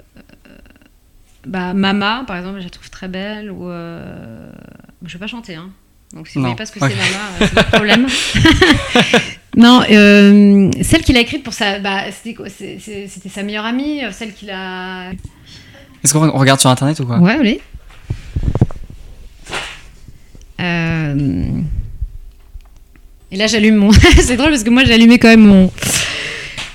bah, 1.46 1.74
Mama, 1.74 2.24
par 2.26 2.36
exemple, 2.38 2.58
je 2.60 2.64
la 2.64 2.70
trouve 2.70 2.88
très 2.88 3.08
belle, 3.08 3.50
ou. 3.50 3.68
euh, 3.68 4.50
je 5.04 5.12
vais 5.12 5.18
pas 5.18 5.26
chanter, 5.26 5.56
hein. 5.56 5.68
Donc 6.14 6.26
si 6.28 6.34
vous 6.34 6.40
Non. 6.40 6.46
voyez 6.48 6.56
pas 6.56 6.66
ce 6.66 6.72
que 6.72 6.80
c'est 6.80 6.88
Mama, 6.88 6.96
euh, 6.96 7.46
c'est 7.46 7.54
votre 7.54 7.70
problème. 7.70 8.06
non, 9.56 9.82
celle 10.82 11.02
qu'il 11.02 11.16
a 11.16 11.20
écrite 11.20 11.42
pour 11.44 11.52
sa. 11.52 11.78
Bah, 11.78 12.04
c'était 12.10 13.08
sa 13.32 13.42
meilleure 13.42 13.64
amie, 13.66 14.00
celle 14.12 14.32
qu'il 14.32 14.50
a. 14.50 15.10
Est-ce 16.02 16.14
qu'on 16.14 16.30
regarde 16.30 16.58
sur 16.60 16.70
internet 16.70 16.98
ou 17.00 17.06
quoi? 17.06 17.18
Ouais, 17.18 17.32
allez. 17.38 17.60
Euh, 20.60 21.44
Et 23.32 23.36
là, 23.36 23.46
j'allume 23.46 23.76
mon. 23.76 23.92
c'est 24.22 24.36
drôle 24.36 24.50
parce 24.50 24.64
que 24.64 24.70
moi, 24.70 24.82
allumé 24.82 25.18
quand 25.18 25.28
même 25.28 25.46
mon 25.46 25.70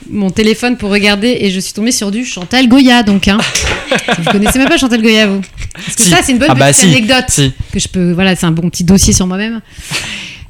mon 0.07 0.29
téléphone 0.29 0.77
pour 0.77 0.91
regarder 0.91 1.35
et 1.41 1.49
je 1.49 1.59
suis 1.59 1.73
tombée 1.73 1.91
sur 1.91 2.11
du 2.11 2.25
Chantal 2.25 2.67
Goya 2.67 3.01
donc 3.01 3.27
hein. 3.27 3.39
vous 4.19 4.31
connaissez 4.31 4.59
même 4.59 4.67
pas 4.69 4.77
Chantal 4.77 5.01
Goya 5.01 5.25
vous? 5.25 5.41
Parce 5.73 5.95
que 5.95 6.03
Si. 6.03 6.09
ça 6.11 6.17
c'est 6.21 6.31
une 6.33 6.37
bonne 6.37 6.49
Ah 6.51 6.53
bah 6.53 6.67
petite 6.71 6.83
si. 6.83 6.95
anecdote 6.95 7.25
Si. 7.27 7.51
que 7.73 7.79
je 7.79 7.87
peux 7.87 8.11
voilà 8.11 8.35
c'est 8.35 8.45
un 8.45 8.51
bon 8.51 8.69
petit 8.69 8.83
dossier 8.83 9.13
sur 9.13 9.25
moi-même 9.25 9.61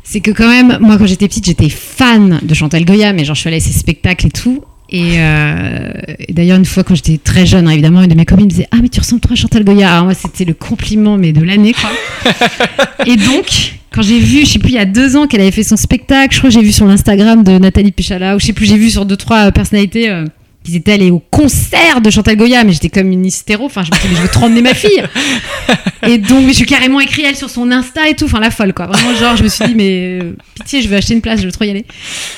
c'est 0.03 0.19
que 0.19 0.31
quand 0.31 0.49
même 0.49 0.77
moi 0.81 0.97
quand 0.97 1.05
j'étais 1.05 1.29
petite 1.29 1.45
j'étais 1.45 1.69
fan 1.69 2.41
de 2.43 2.53
Chantal 2.53 2.83
Goya 2.83 3.13
mais 3.13 3.23
genre 3.23 3.33
je 3.33 3.39
suis 3.39 3.47
allée 3.47 3.57
à 3.57 3.61
ses 3.61 3.71
spectacles 3.71 4.27
et 4.27 4.31
tout 4.31 4.61
et, 4.89 5.15
euh, 5.17 5.91
et 6.19 6.33
d'ailleurs 6.33 6.57
une 6.57 6.65
fois 6.65 6.83
quand 6.83 6.95
j'étais 6.95 7.17
très 7.17 7.45
jeune 7.45 7.67
hein, 7.67 7.71
évidemment 7.71 8.01
une 8.03 8.09
de 8.09 8.15
mes 8.15 8.25
copines 8.25 8.45
me 8.45 8.49
disait 8.49 8.67
ah 8.71 8.77
mais 8.81 8.89
tu 8.89 8.99
ressembles 8.99 9.21
trop 9.21 9.33
à 9.33 9.35
Chantal 9.35 9.63
Goya 9.63 9.91
alors 9.91 10.05
moi 10.05 10.13
c'était 10.13 10.45
le 10.45 10.53
compliment 10.53 11.17
mais 11.17 11.31
de 11.31 11.41
l'année 11.41 11.73
quoi. 11.73 11.89
Et 13.05 13.15
donc 13.15 13.73
quand 13.91 14.03
j'ai 14.03 14.19
vu 14.19 14.45
je 14.45 14.51
sais 14.51 14.59
plus 14.59 14.69
il 14.69 14.75
y 14.75 14.79
a 14.79 14.85
deux 14.85 15.15
ans 15.15 15.25
qu'elle 15.25 15.41
avait 15.41 15.51
fait 15.51 15.63
son 15.63 15.77
spectacle 15.77 16.33
je 16.33 16.39
crois 16.39 16.49
que 16.49 16.53
j'ai 16.53 16.61
vu 16.61 16.71
sur 16.71 16.85
l'Instagram 16.85 17.43
de 17.43 17.57
Nathalie 17.57 17.91
Péchala 17.91 18.35
ou 18.35 18.39
je 18.39 18.45
sais 18.45 18.53
plus 18.53 18.67
j'ai 18.67 18.77
vu 18.77 18.91
sur 18.91 19.05
deux 19.05 19.17
trois 19.17 19.51
personnalités 19.51 20.09
euh, 20.09 20.25
qu'ils 20.65 20.75
étaient 20.75 20.93
allés 20.93 21.11
au 21.11 21.19
concert 21.19 22.01
de 22.01 22.09
Chantal 22.09 22.35
Goya, 22.35 22.63
mais 22.63 22.73
j'étais 22.73 22.89
comme 22.89 23.11
une 23.11 23.25
hystéro. 23.25 23.65
Enfin, 23.65 23.83
je 23.83 23.91
me 23.91 23.95
suis 23.95 24.07
dit, 24.07 24.13
mais 24.13 24.17
je 24.17 24.21
veux 24.23 24.29
trop 24.31 24.45
emmener 24.45 24.61
ma 24.61 24.73
fille. 24.73 25.03
Et 26.07 26.17
donc, 26.17 26.47
je 26.47 26.53
suis 26.53 26.65
carrément 26.65 26.99
écrit 26.99 27.23
elle 27.23 27.35
sur 27.35 27.49
son 27.49 27.71
Insta 27.71 28.09
et 28.09 28.15
tout. 28.15 28.25
Enfin, 28.25 28.39
la 28.39 28.51
folle, 28.51 28.73
quoi. 28.73 28.87
Vraiment, 28.87 29.15
genre, 29.15 29.37
je 29.37 29.43
me 29.43 29.47
suis 29.47 29.65
dit, 29.65 29.75
mais 29.75 30.19
euh, 30.21 30.35
pitié, 30.55 30.81
je 30.81 30.87
veux 30.87 30.95
acheter 30.95 31.13
une 31.13 31.21
place, 31.21 31.39
je 31.39 31.45
veux 31.45 31.51
trop 31.51 31.65
y 31.65 31.69
aller. 31.69 31.85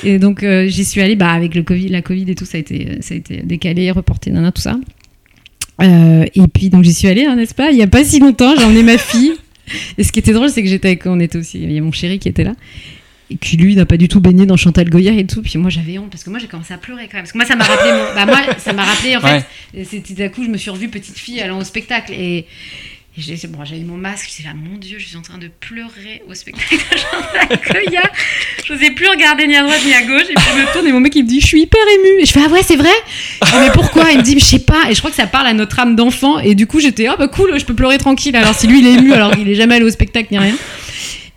Et 0.03 0.19
donc, 0.19 0.43
euh, 0.43 0.67
j'y 0.67 0.85
suis 0.85 1.01
allée, 1.01 1.15
bah, 1.15 1.31
avec 1.31 1.55
le 1.55 1.63
Covid, 1.63 1.89
la 1.89 2.01
Covid 2.01 2.29
et 2.29 2.35
tout, 2.35 2.45
ça 2.45 2.57
a 2.57 2.59
été, 2.59 2.97
ça 3.01 3.13
a 3.13 3.17
été 3.17 3.37
décalé, 3.43 3.89
reporté, 3.91 4.31
nana, 4.31 4.51
tout 4.51 4.61
ça. 4.61 4.77
Euh, 5.81 6.25
et 6.33 6.47
puis, 6.53 6.69
donc, 6.69 6.83
j'y 6.83 6.93
suis 6.93 7.07
allée, 7.07 7.25
hein, 7.25 7.35
n'est-ce 7.35 7.55
pas? 7.55 7.71
Il 7.71 7.77
y 7.77 7.83
a 7.83 7.87
pas 7.87 8.03
si 8.03 8.19
longtemps, 8.19 8.55
j'ai 8.57 8.63
emmené 8.63 8.83
ma 8.83 8.97
fille. 8.97 9.33
Et 9.97 10.03
ce 10.03 10.11
qui 10.11 10.19
était 10.19 10.33
drôle, 10.33 10.49
c'est 10.49 10.63
que 10.63 10.69
j'étais 10.69 10.89
avec, 10.89 11.05
on 11.05 11.19
était 11.19 11.37
aussi, 11.37 11.59
il 11.61 11.71
y 11.71 11.77
a 11.77 11.81
mon 11.81 11.91
chéri 11.91 12.19
qui 12.19 12.29
était 12.29 12.43
là. 12.43 12.53
Et 13.29 13.35
qui 13.35 13.57
lui 13.57 13.75
n'a 13.75 13.85
pas 13.85 13.97
du 13.97 14.07
tout 14.07 14.21
baigné 14.21 14.45
dans 14.45 14.55
Chantal 14.55 14.89
Goya 14.89 15.11
et 15.11 15.25
tout. 15.27 15.41
Puis 15.41 15.57
moi 15.57 15.69
j'avais 15.69 15.97
honte 15.97 16.09
parce 16.09 16.23
que 16.23 16.29
moi 16.29 16.39
j'ai 16.39 16.47
commencé 16.47 16.73
à 16.73 16.77
pleurer 16.77 17.07
quand 17.11 17.15
même. 17.17 17.23
Parce 17.23 17.33
que 17.33 17.37
moi 17.37 17.45
ça 17.45 17.55
m'a 17.57 17.65
rappelé, 17.65 17.91
mon- 17.91 18.15
bah 18.15 18.25
moi 18.25 18.39
ça 18.57 18.71
m'a 18.71 18.83
rappelé 18.85 19.17
en 19.17 19.21
fait. 19.21 19.43
Ouais. 19.75 19.85
c'est 19.89 20.01
tout 20.01 20.21
à 20.21 20.29
coup 20.29 20.43
je 20.45 20.49
me 20.49 20.57
suis 20.57 20.69
revue 20.69 20.87
petite 20.87 21.17
fille 21.17 21.41
allant 21.41 21.59
au 21.59 21.63
spectacle 21.65 22.13
et, 22.13 22.37
et 22.37 22.45
j'ai 23.17 23.35
c'est 23.35 23.49
bon 23.51 23.65
j'avais 23.65 23.81
mon 23.81 23.97
masque. 23.97 24.29
J'étais 24.29 24.47
là 24.47 24.55
mon 24.55 24.77
Dieu 24.77 24.97
je 24.97 25.05
suis 25.07 25.17
en 25.17 25.21
train 25.21 25.37
de 25.39 25.49
pleurer 25.59 26.21
au 26.29 26.33
spectacle 26.35 26.75
de 26.75 26.97
Chantal 26.97 27.59
Goya. 27.83 28.01
Je 28.65 28.71
n'osais 28.73 28.91
plus 28.91 29.09
regarder 29.09 29.45
ni 29.45 29.57
à 29.57 29.63
droite 29.63 29.81
ni 29.85 29.93
à 29.93 30.03
gauche 30.03 30.29
et 30.29 30.33
puis 30.33 30.45
je 30.55 30.61
me 30.61 30.71
tourne 30.71 30.87
et 30.87 30.93
mon 30.93 31.01
mec 31.01 31.13
il 31.13 31.23
me 31.23 31.27
dit 31.27 31.41
je 31.41 31.47
suis 31.47 31.61
hyper 31.63 31.81
émue. 31.99 32.21
Et 32.21 32.25
je 32.25 32.31
fais 32.31 32.39
ah 32.45 32.49
ouais 32.49 32.63
c'est 32.63 32.77
vrai? 32.77 32.87
Mais 33.59 33.71
pourquoi? 33.73 34.09
Il 34.13 34.19
me 34.19 34.23
dit 34.23 34.39
je 34.39 34.45
sais 34.45 34.59
pas. 34.59 34.89
Et 34.89 34.93
je 34.93 34.99
crois 34.99 35.09
que 35.09 35.17
ça 35.17 35.27
parle 35.27 35.47
à 35.47 35.53
notre 35.53 35.77
âme 35.81 35.97
d'enfant 35.97 36.39
et 36.39 36.55
du 36.55 36.65
coup 36.65 36.79
j'étais 36.79 37.07
ah 37.07 37.17
bah 37.19 37.27
cool 37.27 37.59
je 37.59 37.65
peux 37.65 37.73
pleurer 37.75 37.97
tranquille. 37.97 38.37
Alors 38.37 38.55
si 38.55 38.67
lui 38.67 38.79
il 38.79 38.87
est 38.87 38.93
ému 38.93 39.11
alors 39.11 39.31
qu'il 39.35 39.49
est 39.49 39.55
jamais 39.55 39.75
allé 39.75 39.83
au 39.83 39.89
spectacle 39.91 40.29
ni 40.31 40.39
rien. 40.39 40.55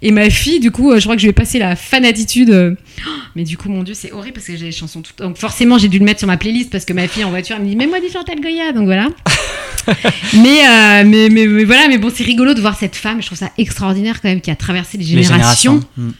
Et 0.03 0.13
ma 0.13 0.31
fille, 0.31 0.61
du 0.61 0.71
coup, 0.71 0.91
euh, 0.93 0.99
je 0.99 1.05
crois 1.05 1.15
que 1.15 1.21
je 1.23 1.27
vais 1.27 1.33
passer 1.35 1.59
la 1.59 1.77
fanatitude. 1.77 2.49
euh, 2.51 2.75
oh, 3.07 3.11
Mais 3.37 3.45
du 3.45 3.59
coup, 3.59 3.69
mon 3.69 3.83
Dieu, 3.83 3.93
c'est 3.95 4.13
horrible 4.13 4.35
parce 4.35 4.47
que 4.47 4.57
j'ai 4.57 4.65
les 4.65 4.73
chansons 4.73 5.03
toutes. 5.03 5.19
Donc 5.19 5.37
forcément, 5.37 5.77
j'ai 5.77 5.89
dû 5.89 5.99
le 5.99 6.05
mettre 6.07 6.21
sur 6.21 6.27
ma 6.29 6.37
playlist 6.39 6.71
parce 6.71 6.85
que 6.87 6.93
ma 6.95 7.07
fille 7.07 7.25
en 7.25 7.31
voiture, 7.31 7.57
elle 7.57 7.65
me 7.65 7.69
dit 7.69 7.77
Mais 7.77 7.87
moi, 7.87 8.01
dis 8.01 8.11
Chantal 8.11 8.41
Goya. 8.41 8.73
Donc 8.73 8.85
voilà. 8.87 9.09
mais, 10.35 10.61
euh, 10.67 11.05
mais, 11.07 11.29
mais, 11.31 11.47
mais 11.47 11.65
voilà, 11.65 11.89
mais 11.89 11.99
bon, 11.99 12.11
c'est 12.15 12.25
rigolo 12.25 12.55
de 12.55 12.61
voir 12.61 12.77
cette 12.79 12.97
femme. 12.97 13.21
Je 13.21 13.27
trouve 13.27 13.39
ça 13.39 13.51
extraordinaire 13.59 14.21
quand 14.23 14.29
même 14.29 14.41
qui 14.41 14.51
a 14.51 14.57
traversé 14.57 14.97
les 14.99 15.05
Les 15.05 15.23
générations. 15.23 15.73
générations. 15.75 15.81
Mm. 15.97 16.11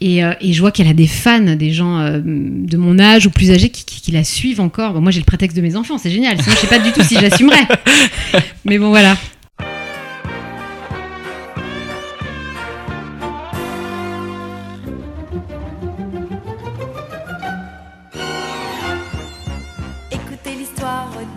Et, 0.00 0.24
euh, 0.24 0.32
et 0.40 0.52
je 0.52 0.60
vois 0.60 0.70
qu'elle 0.70 0.88
a 0.88 0.92
des 0.92 1.06
fans, 1.06 1.40
des 1.56 1.72
gens 1.72 1.98
euh, 1.98 2.20
de 2.24 2.76
mon 2.76 2.98
âge 2.98 3.26
ou 3.26 3.30
plus 3.30 3.50
âgés 3.50 3.70
qui, 3.70 3.84
qui- 3.84 4.00
qui 4.02 4.10
la 4.12 4.22
suivent 4.24 4.60
encore. 4.60 4.92
Bon, 4.92 5.00
moi, 5.00 5.10
j'ai 5.10 5.20
le 5.20 5.24
prétexte 5.24 5.56
de 5.56 5.62
mes 5.62 5.76
enfants, 5.76 5.98
c'est 5.98 6.10
génial. 6.10 6.40
Sinon, 6.42 6.54
je 6.56 6.60
sais 6.60 6.66
pas 6.66 6.78
du 6.80 6.92
tout 6.92 7.02
si 7.02 7.14
j'assumerais. 7.18 7.66
Mais 8.64 8.78
bon, 8.78 8.90
voilà. 8.90 9.16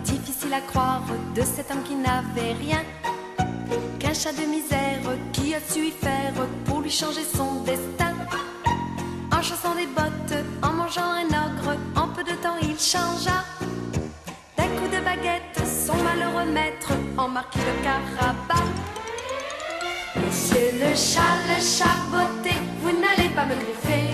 Difficile 0.04 0.52
à 0.52 0.60
croire 0.60 1.02
de 1.34 1.42
cet 1.42 1.70
homme 1.70 1.82
qui 1.82 1.94
n'avait 1.94 2.52
rien 2.52 2.82
qu'un 3.98 4.12
chat 4.12 4.32
de 4.32 4.44
misère 4.44 5.00
qui 5.32 5.54
a 5.54 5.60
su 5.60 5.86
y 5.86 5.90
faire 5.90 6.34
pour 6.66 6.80
lui 6.80 6.90
changer 6.90 7.24
son 7.24 7.62
destin. 7.62 8.14
En 9.32 9.42
chaussant 9.42 9.74
des 9.74 9.86
bottes, 9.86 10.44
en 10.62 10.72
mangeant 10.72 11.12
un 11.22 11.28
ogre, 11.28 11.76
en 11.96 12.08
peu 12.08 12.24
de 12.24 12.36
temps 12.42 12.58
il 12.60 12.78
changea. 12.78 13.44
D'un 14.56 14.68
coup 14.76 14.88
de 14.94 15.00
baguette, 15.02 15.62
son 15.86 15.96
malheureux 16.02 16.50
maître 16.52 16.92
en 17.16 17.28
marquit 17.28 17.60
le 17.60 17.82
carabat. 17.82 18.66
Monsieur 20.16 20.72
le 20.82 20.94
chat, 20.94 21.36
le 21.48 21.58
chat 21.62 21.98
botté, 22.10 22.54
vous 22.82 22.92
n'allez 22.92 23.30
pas 23.30 23.46
me 23.46 23.54
griffer. 23.54 24.12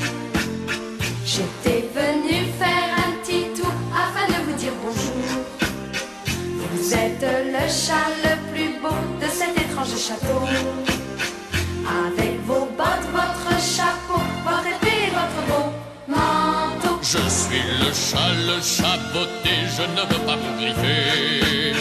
J'étais 1.24 1.88
venu 1.92 2.44
faire 2.58 2.73
chat 7.74 8.08
le 8.24 8.34
plus 8.52 8.70
beau 8.80 8.96
de 9.20 9.28
cet 9.38 9.54
étrange 9.64 9.96
château. 10.06 10.42
Avec 12.06 12.34
vos 12.46 12.66
bottes, 12.78 13.08
votre 13.12 13.50
chapeau, 13.74 14.20
votre 14.46 14.68
épée 14.74 15.00
et 15.08 15.12
votre 15.20 15.40
beau 15.48 15.66
manteau. 16.06 16.94
Je 17.02 17.22
suis 17.40 17.64
le 17.82 17.90
chat, 18.06 18.32
le 18.50 18.58
chat 18.62 18.98
botté, 19.12 19.54
je 19.76 19.82
ne 19.96 20.02
veux 20.10 20.22
pas 20.26 20.36
vous 20.42 20.54
griffer. 20.60 21.74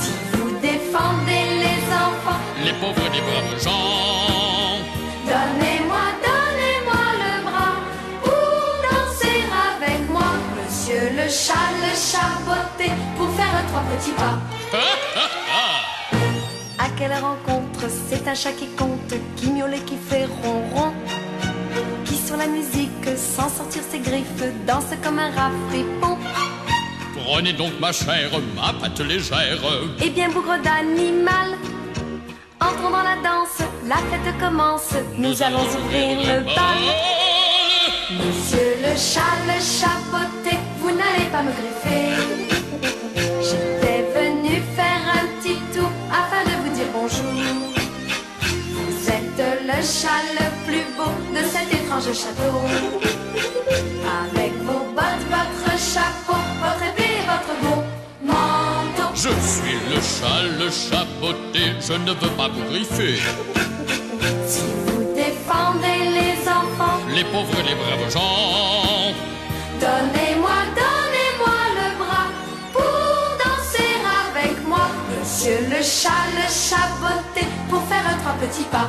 Si 0.00 0.12
vous 0.32 0.52
défendez 0.60 1.44
les 1.64 1.80
enfants, 2.06 2.40
Les 2.64 2.74
pauvres 2.80 3.10
des 3.14 3.22
braves 3.28 3.62
gens, 3.64 4.43
pour 13.16 13.30
faire 13.34 13.66
trois 13.68 13.82
petits 13.96 14.12
pas. 14.12 14.38
À 16.78 16.88
quelle 16.98 17.12
rencontre 17.12 17.88
C'est 18.08 18.28
un 18.28 18.34
chat 18.34 18.52
qui 18.52 18.66
compte, 18.76 19.14
qui 19.36 19.50
miaule 19.50 19.74
et 19.74 19.80
qui 19.80 19.96
fait 19.96 20.26
ronron. 20.42 20.92
Qui 22.04 22.16
sur 22.16 22.36
la 22.36 22.46
musique, 22.46 23.06
sans 23.16 23.48
sortir 23.48 23.82
ses 23.90 24.00
griffes, 24.00 24.42
danse 24.66 24.84
comme 25.02 25.18
un 25.18 25.30
rat 25.30 25.50
fripon. 25.70 26.18
prenez 27.24 27.52
donc 27.52 27.72
ma 27.80 27.92
chère, 27.92 28.30
ma 28.56 28.72
patte 28.72 29.00
légère. 29.00 29.60
Et 30.02 30.10
bien 30.10 30.28
bougre 30.30 30.58
d'animal. 30.62 31.56
Entrons 32.60 32.90
dans 32.90 33.02
la 33.02 33.16
danse, 33.22 33.58
la 33.86 33.96
fête 33.96 34.38
commence. 34.38 34.94
Nous 35.16 35.42
allons 35.42 35.62
ouvrir 35.62 36.18
le 36.18 36.40
bal. 36.44 37.33
Monsieur 38.16 38.76
le 38.80 38.96
chat, 38.96 39.34
le 39.46 39.58
chat 39.60 39.98
botté, 40.12 40.56
vous 40.80 40.90
n'allez 40.90 41.28
pas 41.32 41.42
me 41.42 41.50
griffer. 41.50 42.14
J'étais 43.42 44.04
venu 44.14 44.62
faire 44.76 45.02
un 45.18 45.26
petit 45.40 45.58
tour 45.74 45.90
afin 46.12 46.44
de 46.48 46.54
vous 46.62 46.74
dire 46.76 46.86
bonjour. 46.92 47.34
Vous 48.76 49.08
êtes 49.08 49.42
le 49.66 49.82
chat 49.82 50.22
le 50.38 50.46
plus 50.64 50.84
beau 50.96 51.10
de 51.34 51.42
cet 51.52 51.72
étrange 51.72 52.12
château. 52.22 52.54
Avec 54.22 54.52
vos 54.62 54.84
bottes, 54.94 55.26
votre 55.34 55.72
chapeau, 55.76 56.38
votre 56.62 56.84
épée 56.90 57.14
et 57.18 57.26
votre 57.32 57.54
beau 57.62 57.82
manteau. 58.22 59.10
Je 59.14 59.30
suis 59.50 59.78
le 59.90 60.00
chat, 60.00 60.42
le 60.60 60.70
chat 60.70 61.06
botté, 61.20 61.72
je 61.80 61.94
ne 61.94 62.12
veux 62.12 62.36
pas 62.36 62.48
vous 62.48 62.64
griffer. 62.70 63.18
Les 67.24 67.30
pauvres 67.30 67.62
les 67.62 67.74
braves 67.74 68.10
gens, 68.12 69.14
donnez-moi, 69.80 70.58
donnez-moi 70.74 71.56
le 71.78 71.98
bras 71.98 72.26
pour 72.72 72.82
danser 73.38 73.94
avec 74.26 74.66
moi. 74.66 74.88
Monsieur 75.20 75.58
le 75.70 75.82
chat, 75.82 76.10
le 76.34 76.46
chat 76.48 76.88
botté, 77.00 77.46
pour 77.70 77.82
faire 77.84 78.04
trois 78.20 78.34
petits 78.40 78.64
pas. 78.64 78.88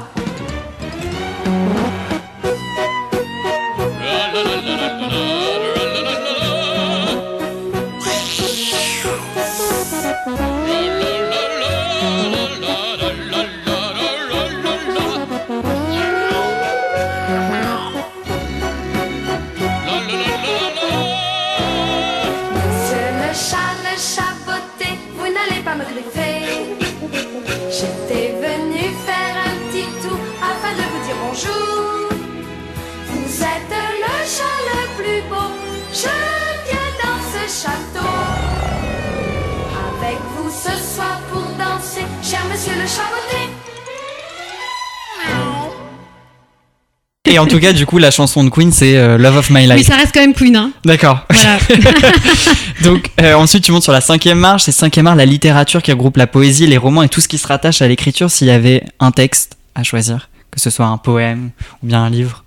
Et 47.28 47.40
en 47.40 47.48
tout 47.48 47.60
cas, 47.60 47.74
du 47.74 47.86
coup, 47.86 47.98
la 47.98 48.12
chanson 48.12 48.44
de 48.44 48.50
Queen, 48.50 48.72
c'est 48.72 48.96
euh, 48.96 49.18
Love 49.18 49.38
of 49.38 49.50
My 49.50 49.68
Mais 49.68 49.78
Life. 49.78 49.88
ça 49.88 49.96
reste 49.96 50.14
quand 50.14 50.22
même 50.22 50.34
Queen, 50.34 50.56
hein. 50.56 50.72
D'accord. 50.86 51.26
Voilà. 51.30 51.58
Donc, 52.84 53.10
euh, 53.20 53.34
ensuite, 53.34 53.64
tu 53.64 53.72
montes 53.72 53.84
sur 53.84 53.92
la 53.92 54.00
cinquième 54.00 54.38
marche. 54.38 54.64
C'est 54.64 54.72
cinquième 54.72 55.06
marche, 55.06 55.18
la 55.18 55.26
littérature 55.26 55.82
qui 55.82 55.92
regroupe 55.92 56.18
la 56.18 56.28
poésie, 56.28 56.68
les 56.68 56.78
romans 56.78 57.02
et 57.02 57.10
tout 57.10 57.22
ce 57.22 57.28
qui 57.28 57.38
se 57.40 57.48
rattache 57.48 57.82
à 57.82 57.88
l'écriture. 57.88 58.30
S'il 58.30 58.48
y 58.48 58.52
avait 58.52 58.84
un 59.00 59.12
texte 59.12 59.58
à 59.74 59.82
choisir, 59.84 60.30
que 60.52 60.62
ce 60.62 60.70
soit 60.70 60.86
un 60.86 60.98
poème 60.98 61.50
ou 61.82 61.88
bien 61.88 62.04
un 62.04 62.10
livre. 62.12 62.46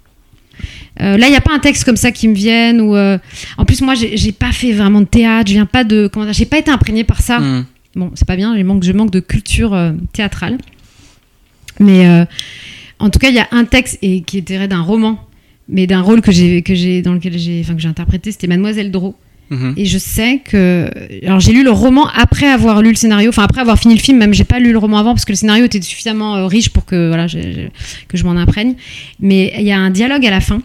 Euh, 1.03 1.16
là, 1.16 1.26
il 1.26 1.30
n'y 1.30 1.36
a 1.36 1.40
pas 1.40 1.53
un 1.53 1.59
texte 1.59 1.84
comme 1.84 1.96
ça 1.96 2.12
qui 2.12 2.28
me 2.28 2.34
vienne. 2.34 2.80
Ou, 2.80 2.96
En 2.96 3.64
plus, 3.66 3.82
moi, 3.82 3.94
j'ai 3.94 4.32
pas 4.32 4.53
fait 4.53 4.72
vraiment 4.72 5.01
de 5.01 5.07
théâtre. 5.07 5.49
Je 5.49 5.55
viens 5.55 5.66
pas 5.66 5.82
de. 5.82 6.09
Comment 6.11 6.32
J'ai 6.32 6.46
pas 6.46 6.59
été 6.59 6.70
imprégnée 6.70 7.05
par 7.05 7.20
ça. 7.20 7.40
Hmm. 7.40 7.66
Bon, 7.99 8.11
c'est 8.14 8.26
pas 8.26 8.36
bien, 8.36 8.57
je 8.57 8.62
manque, 8.62 8.82
je 8.84 8.92
manque 8.92 9.11
de 9.11 9.20
culture 9.20 9.74
euh, 9.74 9.92
théâtrale. 10.12 10.57
Mais 11.80 12.07
euh, 12.07 12.24
en 12.99 13.11
tout 13.11 13.18
cas, 13.18 13.28
il 13.28 13.34
y 13.34 13.40
a 13.40 13.49
un 13.51 13.64
texte 13.64 13.99
et, 14.03 14.22
qui 14.22 14.38
est 14.38 14.42
tiré 14.42 14.68
d'un 14.68 14.80
roman, 14.82 15.18
mais 15.68 15.86
d'un 15.86 16.01
rôle 16.01 16.20
que 16.20 16.32
j'ai, 16.32 16.62
que 16.62 16.74
j'ai, 16.74 17.03
dans 17.03 17.12
lequel 17.12 17.36
j'ai, 17.38 17.61
enfin, 17.64 17.74
que 17.74 17.80
j'ai 17.80 17.88
interprété, 17.88 18.32
c'était 18.32 18.46
Mademoiselle 18.46 18.90
Drault. 18.90 19.16
Mhm. 19.51 19.74
Et 19.76 19.86
je 19.86 19.96
sais 19.99 20.42
que. 20.44 20.90
Alors, 21.26 21.40
j'ai 21.40 21.53
lu 21.53 21.64
le 21.64 21.70
roman 21.70 22.07
après 22.14 22.46
avoir 22.46 22.82
lu 22.82 22.90
le 22.90 22.94
scénario, 22.96 23.30
enfin, 23.30 23.44
après 23.44 23.61
avoir 23.62 23.78
fini 23.78 23.94
le 23.94 24.01
film, 24.01 24.18
même, 24.18 24.34
j'ai 24.34 24.44
pas 24.44 24.59
lu 24.61 24.72
le 24.72 24.78
roman 24.78 24.99
avant 24.99 25.14
parce 25.14 25.24
que 25.24 25.32
le 25.32 25.36
scénario 25.36 25.64
était 25.64 25.80
suffisamment 25.80 26.36
euh, 26.36 26.46
riche 26.46 26.68
pour 26.68 26.84
que, 26.84 27.09
voilà, 27.09 27.26
je, 27.26 27.38
je- 27.40 27.68
que 28.09 28.16
je 28.16 28.24
m'en 28.24 28.32
imprègne. 28.36 28.74
Mais 29.20 29.53
il 29.59 29.64
y 29.64 29.72
a 29.72 29.78
un 29.78 29.90
dialogue 29.90 30.24
à 30.26 30.30
la 30.30 30.40
fin. 30.40 30.61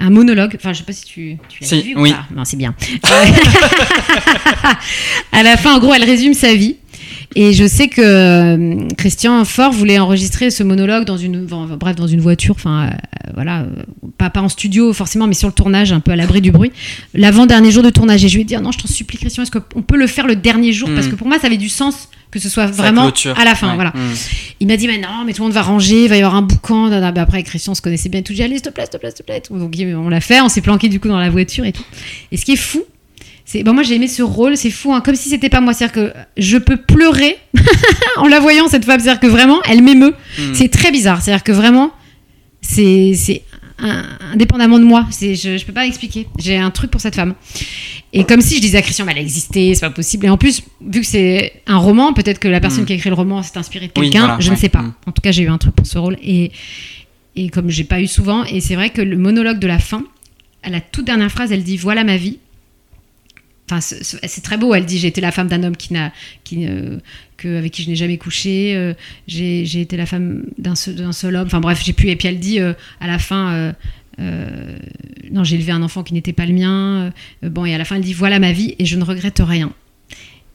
Un 0.00 0.10
monologue, 0.10 0.52
enfin 0.56 0.72
je 0.72 0.78
sais 0.78 0.84
pas 0.84 0.92
si 0.92 1.04
tu, 1.04 1.38
tu 1.48 1.64
l'as 1.64 1.80
vu 1.80 1.96
ou 1.96 2.02
oui. 2.02 2.12
pas. 2.12 2.24
Non, 2.34 2.44
c'est 2.44 2.56
bien. 2.56 2.74
à 5.32 5.42
la 5.42 5.56
fin, 5.56 5.74
en 5.74 5.78
gros, 5.80 5.92
elle 5.94 6.04
résume 6.04 6.34
sa 6.34 6.54
vie. 6.54 6.76
Et 7.34 7.52
je 7.52 7.66
sais 7.66 7.88
que 7.88 8.00
euh, 8.00 8.88
Christian 8.96 9.44
Fort 9.44 9.72
voulait 9.72 9.98
enregistrer 9.98 10.50
ce 10.50 10.62
monologue 10.62 11.04
dans 11.04 11.18
une, 11.18 11.44
enfin, 11.50 11.76
bref, 11.76 11.94
dans 11.94 12.06
une 12.06 12.20
voiture, 12.20 12.54
enfin 12.58 12.86
euh, 12.86 13.30
voilà, 13.34 13.60
euh, 13.60 13.66
pas, 14.16 14.30
pas 14.30 14.40
en 14.40 14.48
studio 14.48 14.92
forcément, 14.94 15.26
mais 15.26 15.34
sur 15.34 15.46
le 15.46 15.52
tournage, 15.52 15.92
un 15.92 16.00
peu 16.00 16.10
à 16.12 16.16
l'abri 16.16 16.40
du 16.40 16.50
bruit. 16.52 16.72
L'avant-dernier 17.14 17.70
jour 17.70 17.82
de 17.82 17.90
tournage, 17.90 18.24
et 18.24 18.28
je 18.28 18.34
lui 18.34 18.42
ai 18.42 18.44
dit, 18.44 18.54
Ah 18.54 18.60
non, 18.60 18.72
je 18.72 18.78
t'en 18.78 18.88
supplie 18.88 19.18
Christian, 19.18 19.42
est-ce 19.42 19.50
qu'on 19.50 19.82
peut 19.82 19.98
le 19.98 20.06
faire 20.06 20.26
le 20.26 20.36
dernier 20.36 20.72
jour? 20.72 20.88
Parce 20.94 21.06
Mm. 21.06 21.10
que 21.10 21.16
pour 21.16 21.26
moi, 21.28 21.38
ça 21.38 21.48
avait 21.48 21.58
du 21.58 21.68
sens 21.68 22.08
que 22.30 22.38
ce 22.38 22.48
soit 22.48 22.66
vraiment 22.66 23.10
à 23.36 23.44
la 23.44 23.54
fin, 23.54 23.68
Ouais. 23.70 23.74
voilà. 23.74 23.90
Hmm. 23.90 24.14
Il 24.60 24.66
m'a 24.66 24.76
dit, 24.76 24.86
mais 24.86 24.98
non, 24.98 25.24
mais 25.24 25.32
tout 25.32 25.42
le 25.42 25.46
monde 25.46 25.54
va 25.54 25.62
ranger, 25.62 26.04
il 26.04 26.08
va 26.08 26.16
y 26.16 26.20
avoir 26.20 26.34
un 26.34 26.42
boucan. 26.42 26.88
Bah, 26.90 27.12
après, 27.22 27.42
Christian 27.42 27.74
se 27.74 27.80
connaissait 27.82 28.08
bien, 28.08 28.22
tout 28.22 28.32
dit, 28.32 28.42
allez, 28.42 28.54
s'il 28.56 28.62
te 28.62 28.68
plaît, 28.70 28.84
s'il 28.84 28.90
te 28.90 28.96
plaît, 28.98 29.10
s'il 29.10 29.18
te 29.18 29.22
plaît. 29.22 29.42
Donc, 29.50 29.74
on 30.04 30.08
l'a 30.08 30.20
fait, 30.20 30.40
on 30.40 30.48
s'est 30.48 30.60
planqué 30.60 30.88
du 30.88 31.00
coup 31.00 31.08
dans 31.08 31.18
la 31.18 31.30
voiture 31.30 31.64
et 31.64 31.72
tout. 31.72 31.84
Et 32.32 32.36
ce 32.36 32.44
qui 32.44 32.52
est 32.52 32.56
fou, 32.56 32.82
c'est, 33.44 33.62
bon, 33.62 33.72
moi 33.72 33.82
j'ai 33.82 33.94
aimé 33.94 34.08
ce 34.08 34.22
rôle, 34.22 34.58
c'est 34.58 34.70
fou, 34.70 34.92
hein, 34.92 35.00
comme 35.00 35.14
si 35.14 35.30
c'était 35.30 35.48
pas 35.48 35.60
moi. 35.62 35.72
C'est-à-dire 35.72 35.94
que 35.94 36.12
je 36.36 36.58
peux 36.58 36.76
pleurer 36.76 37.38
en 38.18 38.28
la 38.28 38.40
voyant, 38.40 38.68
cette 38.68 38.84
femme. 38.84 39.00
C'est-à-dire 39.00 39.20
que 39.20 39.26
vraiment, 39.26 39.60
elle 39.68 39.82
m'émeut. 39.82 40.14
Hmm. 40.38 40.52
C'est 40.52 40.68
très 40.68 40.90
bizarre. 40.90 41.22
C'est-à-dire 41.22 41.42
que 41.44 41.52
vraiment, 41.52 41.92
c'est 42.60 43.14
un- 43.78 44.04
indépendamment 44.32 44.78
de 44.78 44.84
moi. 44.84 45.06
C'est, 45.10 45.34
je, 45.34 45.56
je 45.56 45.64
peux 45.64 45.72
pas 45.72 45.86
expliquer. 45.86 46.26
J'ai 46.38 46.56
un 46.56 46.70
truc 46.70 46.90
pour 46.90 47.00
cette 47.00 47.14
femme. 47.14 47.34
Et 48.12 48.24
comme 48.24 48.40
si 48.40 48.56
je 48.56 48.60
disais 48.60 48.78
à 48.78 48.82
Christian, 48.82 49.06
elle 49.08 49.18
a 49.18 49.20
existé, 49.20 49.74
c'est 49.74 49.80
pas 49.86 49.90
possible. 49.90 50.26
Et 50.26 50.30
en 50.30 50.36
plus, 50.38 50.62
vu 50.80 51.00
que 51.00 51.06
c'est 51.06 51.52
un 51.66 51.76
roman, 51.76 52.12
peut-être 52.14 52.38
que 52.38 52.48
la 52.48 52.60
personne 52.60 52.84
Mm. 52.84 52.86
qui 52.86 52.92
a 52.94 52.96
écrit 52.96 53.10
le 53.10 53.14
roman 53.16 53.42
s'est 53.42 53.58
inspirée 53.58 53.86
de 53.88 53.92
Oui, 53.96 54.04
quelqu'un, 54.10 54.26
voilà, 54.26 54.40
je 54.40 54.48
ouais. 54.48 54.54
ne 54.56 54.60
sais 54.60 54.68
pas. 54.70 54.82
Mm. 54.82 54.94
En 55.06 55.12
tout 55.12 55.20
cas, 55.22 55.30
j'ai 55.32 55.42
eu 55.42 55.48
un 55.48 55.58
truc 55.58 55.74
pour 55.74 55.86
ce 55.86 55.98
rôle. 55.98 56.16
Et, 56.22 56.50
et 57.36 57.50
comme 57.50 57.68
j'ai 57.70 57.84
pas 57.84 58.00
eu 58.00 58.06
souvent, 58.06 58.44
et 58.44 58.60
c'est 58.60 58.74
vrai 58.76 58.90
que 58.90 59.02
le 59.02 59.16
monologue 59.18 59.58
de 59.58 59.66
la 59.66 59.78
fin, 59.78 60.02
à 60.62 60.70
la 60.70 60.80
toute 60.80 61.04
dernière 61.04 61.30
phrase, 61.30 61.52
elle 61.52 61.62
dit 61.64 61.76
Voilà 61.76 62.02
ma 62.04 62.16
vie. 62.16 62.38
Enfin, 63.70 63.80
ce- 63.82 64.02
ce- 64.02 64.16
c'est 64.26 64.40
très 64.40 64.56
beau. 64.56 64.74
Elle 64.74 64.86
dit 64.86 64.98
J'ai 64.98 65.08
été 65.08 65.20
la 65.20 65.30
femme 65.30 65.48
d'un 65.48 65.62
homme 65.62 65.76
qui 65.76 65.92
n'a, 65.92 66.10
qui, 66.44 66.66
euh, 66.66 66.98
que, 67.38 67.56
avec 67.56 67.72
qui 67.72 67.82
je 67.84 67.88
n'ai 67.88 67.96
jamais 67.96 68.18
couché. 68.18 68.76
euh, 68.76 68.92
j'ai, 69.26 69.62
été 69.80 69.96
la 69.96 70.04
femme 70.04 70.44
d'un 70.58 70.74
seul, 70.74 71.34
homme. 71.36 71.46
Enfin 71.46 71.60
bref, 71.60 71.80
j'ai 71.82 71.94
pu. 71.94 72.08
Et 72.10 72.16
puis 72.16 72.28
elle 72.28 72.38
dit 72.38 72.60
euh, 72.60 72.74
à 73.00 73.06
la 73.06 73.18
fin 73.18 73.72
euh, 74.18 74.78
Non, 75.30 75.44
j'ai 75.44 75.56
élevé 75.56 75.72
un 75.72 75.82
enfant 75.82 76.02
qui 76.02 76.12
n'était 76.14 76.32
pas 76.34 76.44
le 76.46 76.52
mien. 76.52 77.12
Euh, 77.44 77.48
bon, 77.48 77.64
et 77.64 77.74
à 77.74 77.78
la 77.78 77.84
fin, 77.84 77.96
elle 77.96 78.02
dit 78.02 78.12
Voilà 78.12 78.38
ma 78.38 78.52
vie 78.52 78.74
et 78.78 78.84
je 78.84 78.96
ne 78.98 79.04
regrette 79.04 79.40
rien. 79.42 79.72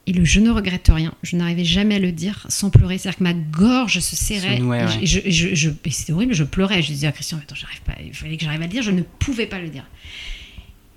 Et 0.06 0.12
le 0.12 0.26
je 0.26 0.42
ne 0.42 0.50
regrette 0.52 0.92
rien, 0.94 1.14
je 1.24 1.38
n'arrivais 1.38 1.64
jamais 1.64 1.96
à 1.96 2.00
le 2.00 2.12
dire 2.12 2.46
sans 2.50 2.70
pleurer. 2.70 2.98
C'est-à-dire 2.98 3.20
que 3.20 3.24
ma 3.24 3.34
gorge 3.34 4.00
se 4.00 4.18
serrait. 4.18 4.58
Et 4.58 4.62
ouais. 4.62 4.86
je- 5.02 5.20
et 5.20 5.32
je- 5.32 5.32
je- 5.32 5.56
je- 5.56 5.70
et 5.86 5.92
c'était 5.92 6.12
horrible, 6.12 6.34
je 6.34 6.44
pleurais. 6.44 6.82
Je 6.82 6.88
disais 6.88 7.08
à 7.08 7.14
Christian 7.14 7.38
Attends, 7.42 7.56
j'arrive 7.56 7.82
pas, 7.84 7.94
il 8.06 8.14
fallait 8.14 8.36
que 8.36 8.44
j'arrive 8.44 8.60
à 8.62 8.66
le 8.66 8.70
dire. 8.70 8.84
Je 8.84 8.92
ne 8.92 9.02
pouvais 9.02 9.46
pas 9.46 9.60
le 9.60 9.70
dire. 9.70 9.86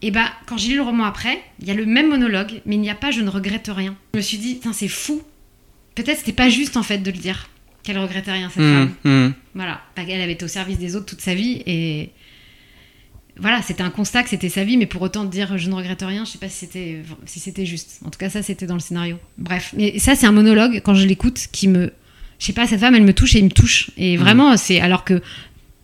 Et 0.02 0.10
bah, 0.10 0.26
quand 0.46 0.58
j'ai 0.58 0.70
lu 0.70 0.74
le 0.76 0.82
roman 0.82 1.04
après, 1.04 1.38
il 1.60 1.68
y 1.68 1.70
a 1.70 1.74
le 1.74 1.86
même 1.86 2.08
monologue, 2.10 2.60
mais 2.66 2.74
il 2.74 2.80
n'y 2.80 2.90
a 2.90 2.94
pas 2.96 3.12
je 3.12 3.20
ne 3.20 3.30
regrette 3.30 3.70
rien. 3.72 3.94
Je 4.14 4.18
me 4.18 4.22
suis 4.22 4.38
dit 4.38 4.58
c'est 4.72 4.88
fou. 4.88 5.22
Peut-être 5.96 6.18
c'était 6.18 6.32
pas 6.32 6.48
juste 6.48 6.76
en 6.76 6.82
fait 6.84 6.98
de 6.98 7.10
le 7.10 7.18
dire 7.18 7.48
qu'elle 7.82 7.98
regrettait 7.98 8.32
rien, 8.32 8.48
cette 8.48 8.62
Hmm, 8.62 8.88
femme. 9.02 9.26
hmm. 9.28 9.32
Voilà, 9.56 9.80
elle 9.96 10.20
avait 10.20 10.32
été 10.32 10.44
au 10.44 10.48
service 10.48 10.78
des 10.78 10.94
autres 10.96 11.06
toute 11.06 11.20
sa 11.20 11.34
vie 11.34 11.62
et 11.66 12.10
voilà, 13.38 13.60
c'était 13.60 13.82
un 13.82 13.90
constat 13.90 14.22
que 14.22 14.30
c'était 14.30 14.48
sa 14.48 14.64
vie, 14.64 14.76
mais 14.78 14.86
pour 14.86 15.02
autant 15.02 15.24
dire 15.24 15.58
je 15.58 15.68
ne 15.68 15.74
regrette 15.74 16.02
rien, 16.02 16.24
je 16.24 16.30
sais 16.30 16.38
pas 16.38 16.48
si 16.48 16.56
c'était 16.60 17.02
si 17.26 17.38
c'était 17.38 17.66
juste. 17.66 18.00
En 18.04 18.10
tout 18.10 18.18
cas, 18.18 18.30
ça 18.30 18.42
c'était 18.42 18.66
dans 18.66 18.74
le 18.74 18.80
scénario. 18.80 19.18
Bref, 19.36 19.74
mais 19.76 19.98
ça 19.98 20.14
c'est 20.14 20.26
un 20.26 20.32
monologue 20.32 20.80
quand 20.84 20.94
je 20.94 21.06
l'écoute 21.06 21.46
qui 21.52 21.68
me, 21.68 21.92
je 22.38 22.46
sais 22.46 22.52
pas, 22.54 22.66
cette 22.66 22.80
femme 22.80 22.94
elle 22.94 23.02
me 23.04 23.12
touche 23.12 23.34
et 23.34 23.38
il 23.40 23.44
me 23.44 23.50
touche 23.50 23.90
et 23.98 24.16
vraiment 24.16 24.56
c'est 24.56 24.80
alors 24.80 25.04
que 25.04 25.20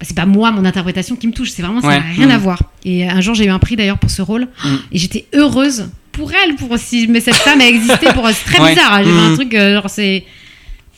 c'est 0.01 0.17
pas 0.17 0.27
moi 0.27 0.51
mon 0.51 0.65
interprétation 0.65 1.15
qui 1.15 1.27
me 1.27 1.33
touche, 1.33 1.51
c'est 1.51 1.63
vraiment 1.63 1.81
ça 1.83 1.89
Ouais. 1.89 1.99
n'a 2.01 2.07
rien 2.07 2.31
à 2.31 2.39
voir. 2.39 2.71
Et 2.85 3.07
un 3.09 3.21
jour 3.21 3.35
j'ai 3.35 3.45
eu 3.45 3.51
un 3.51 3.59
prix 3.59 3.77
d'ailleurs 3.77 3.99
pour 3.99 4.11
ce 4.11 4.23
rôle 4.23 4.49
et 4.91 4.99
j'étais 4.99 5.27
heureuse 5.35 5.91
pour 6.13 6.31
elle, 6.33 6.55
pour 6.57 6.77
si 6.79 7.07
mais 7.09 7.21
cette 7.21 7.35
femme 7.37 7.61
a 7.61 7.67
existé, 7.67 8.07
pour 8.15 8.27
c'est 8.29 8.45
très 8.45 8.61
Ouais. 8.63 8.75
bizarre. 8.75 8.95
hein. 8.95 9.03
J'ai 9.05 9.11
vu 9.11 9.17
Mm. 9.17 9.33
un 9.33 9.35
truc 9.35 9.55
euh, 9.55 9.75
genre 9.75 9.91
c'est 9.91 10.25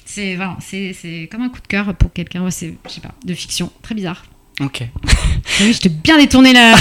c'est 0.04 0.36
voilà, 0.36 0.56
c'est 0.60 0.94
c'est 1.00 1.28
comme 1.30 1.42
un 1.42 1.48
coup 1.48 1.60
de 1.60 1.66
cœur 1.66 1.92
pour 1.94 2.12
quelqu'un, 2.12 2.42
ouais, 2.42 2.50
c'est 2.50 2.74
je 2.88 2.92
sais 2.94 3.00
pas, 3.00 3.12
de 3.24 3.34
fiction, 3.34 3.70
très 3.82 3.94
bizarre. 3.94 4.24
Ok. 4.60 4.82
Ah 5.56 5.62
oui, 5.62 5.72
je 5.72 5.78
t'ai 5.78 5.88
bien 5.88 6.16
détourné 6.18 6.52
la, 6.52 6.74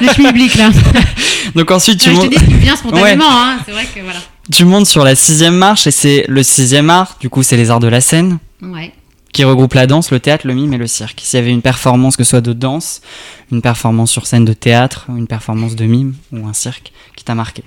le 0.00 0.08
schmilblick 0.14 0.54
là. 0.54 0.70
Donc 1.54 1.70
ensuite, 1.70 2.00
tu 2.00 2.08
Non, 2.10 2.14
je 2.16 2.20
montes. 2.26 2.34
te 2.34 2.38
dis 2.44 2.54
vient 2.54 2.76
spontanément, 2.76 3.24
hein. 3.28 3.58
c'est 3.66 3.72
vrai 3.72 3.84
que 3.94 4.00
voilà. 4.00 4.20
Tu 4.50 4.64
montes 4.64 4.86
sur 4.86 5.04
la 5.04 5.14
sixième 5.16 5.54
marche 5.56 5.86
et 5.86 5.90
c'est 5.90 6.24
le 6.28 6.42
sixième 6.42 6.88
art, 6.88 7.16
du 7.20 7.28
coup 7.28 7.42
c'est 7.42 7.56
les 7.58 7.70
arts 7.70 7.80
de 7.80 7.88
la 7.88 8.00
scène, 8.00 8.38
Ouais. 8.62 8.92
Qui 9.32 9.44
regroupe 9.44 9.74
la 9.74 9.86
danse, 9.86 10.10
le 10.10 10.20
théâtre, 10.20 10.46
le 10.46 10.54
mime 10.54 10.72
et 10.72 10.78
le 10.78 10.86
cirque. 10.86 11.20
S'il 11.22 11.38
y 11.38 11.42
avait 11.42 11.52
une 11.52 11.62
performance, 11.62 12.16
que 12.16 12.24
ce 12.24 12.30
soit 12.30 12.40
de 12.40 12.52
danse, 12.52 13.00
une 13.52 13.62
performance 13.62 14.10
sur 14.10 14.26
scène 14.26 14.44
de 14.44 14.52
théâtre, 14.52 15.06
une 15.08 15.26
performance 15.26 15.76
de 15.76 15.84
mime 15.84 16.14
ou 16.32 16.46
un 16.46 16.52
cirque, 16.52 16.92
qui 17.16 17.24
t'a 17.24 17.34
marqué? 17.34 17.62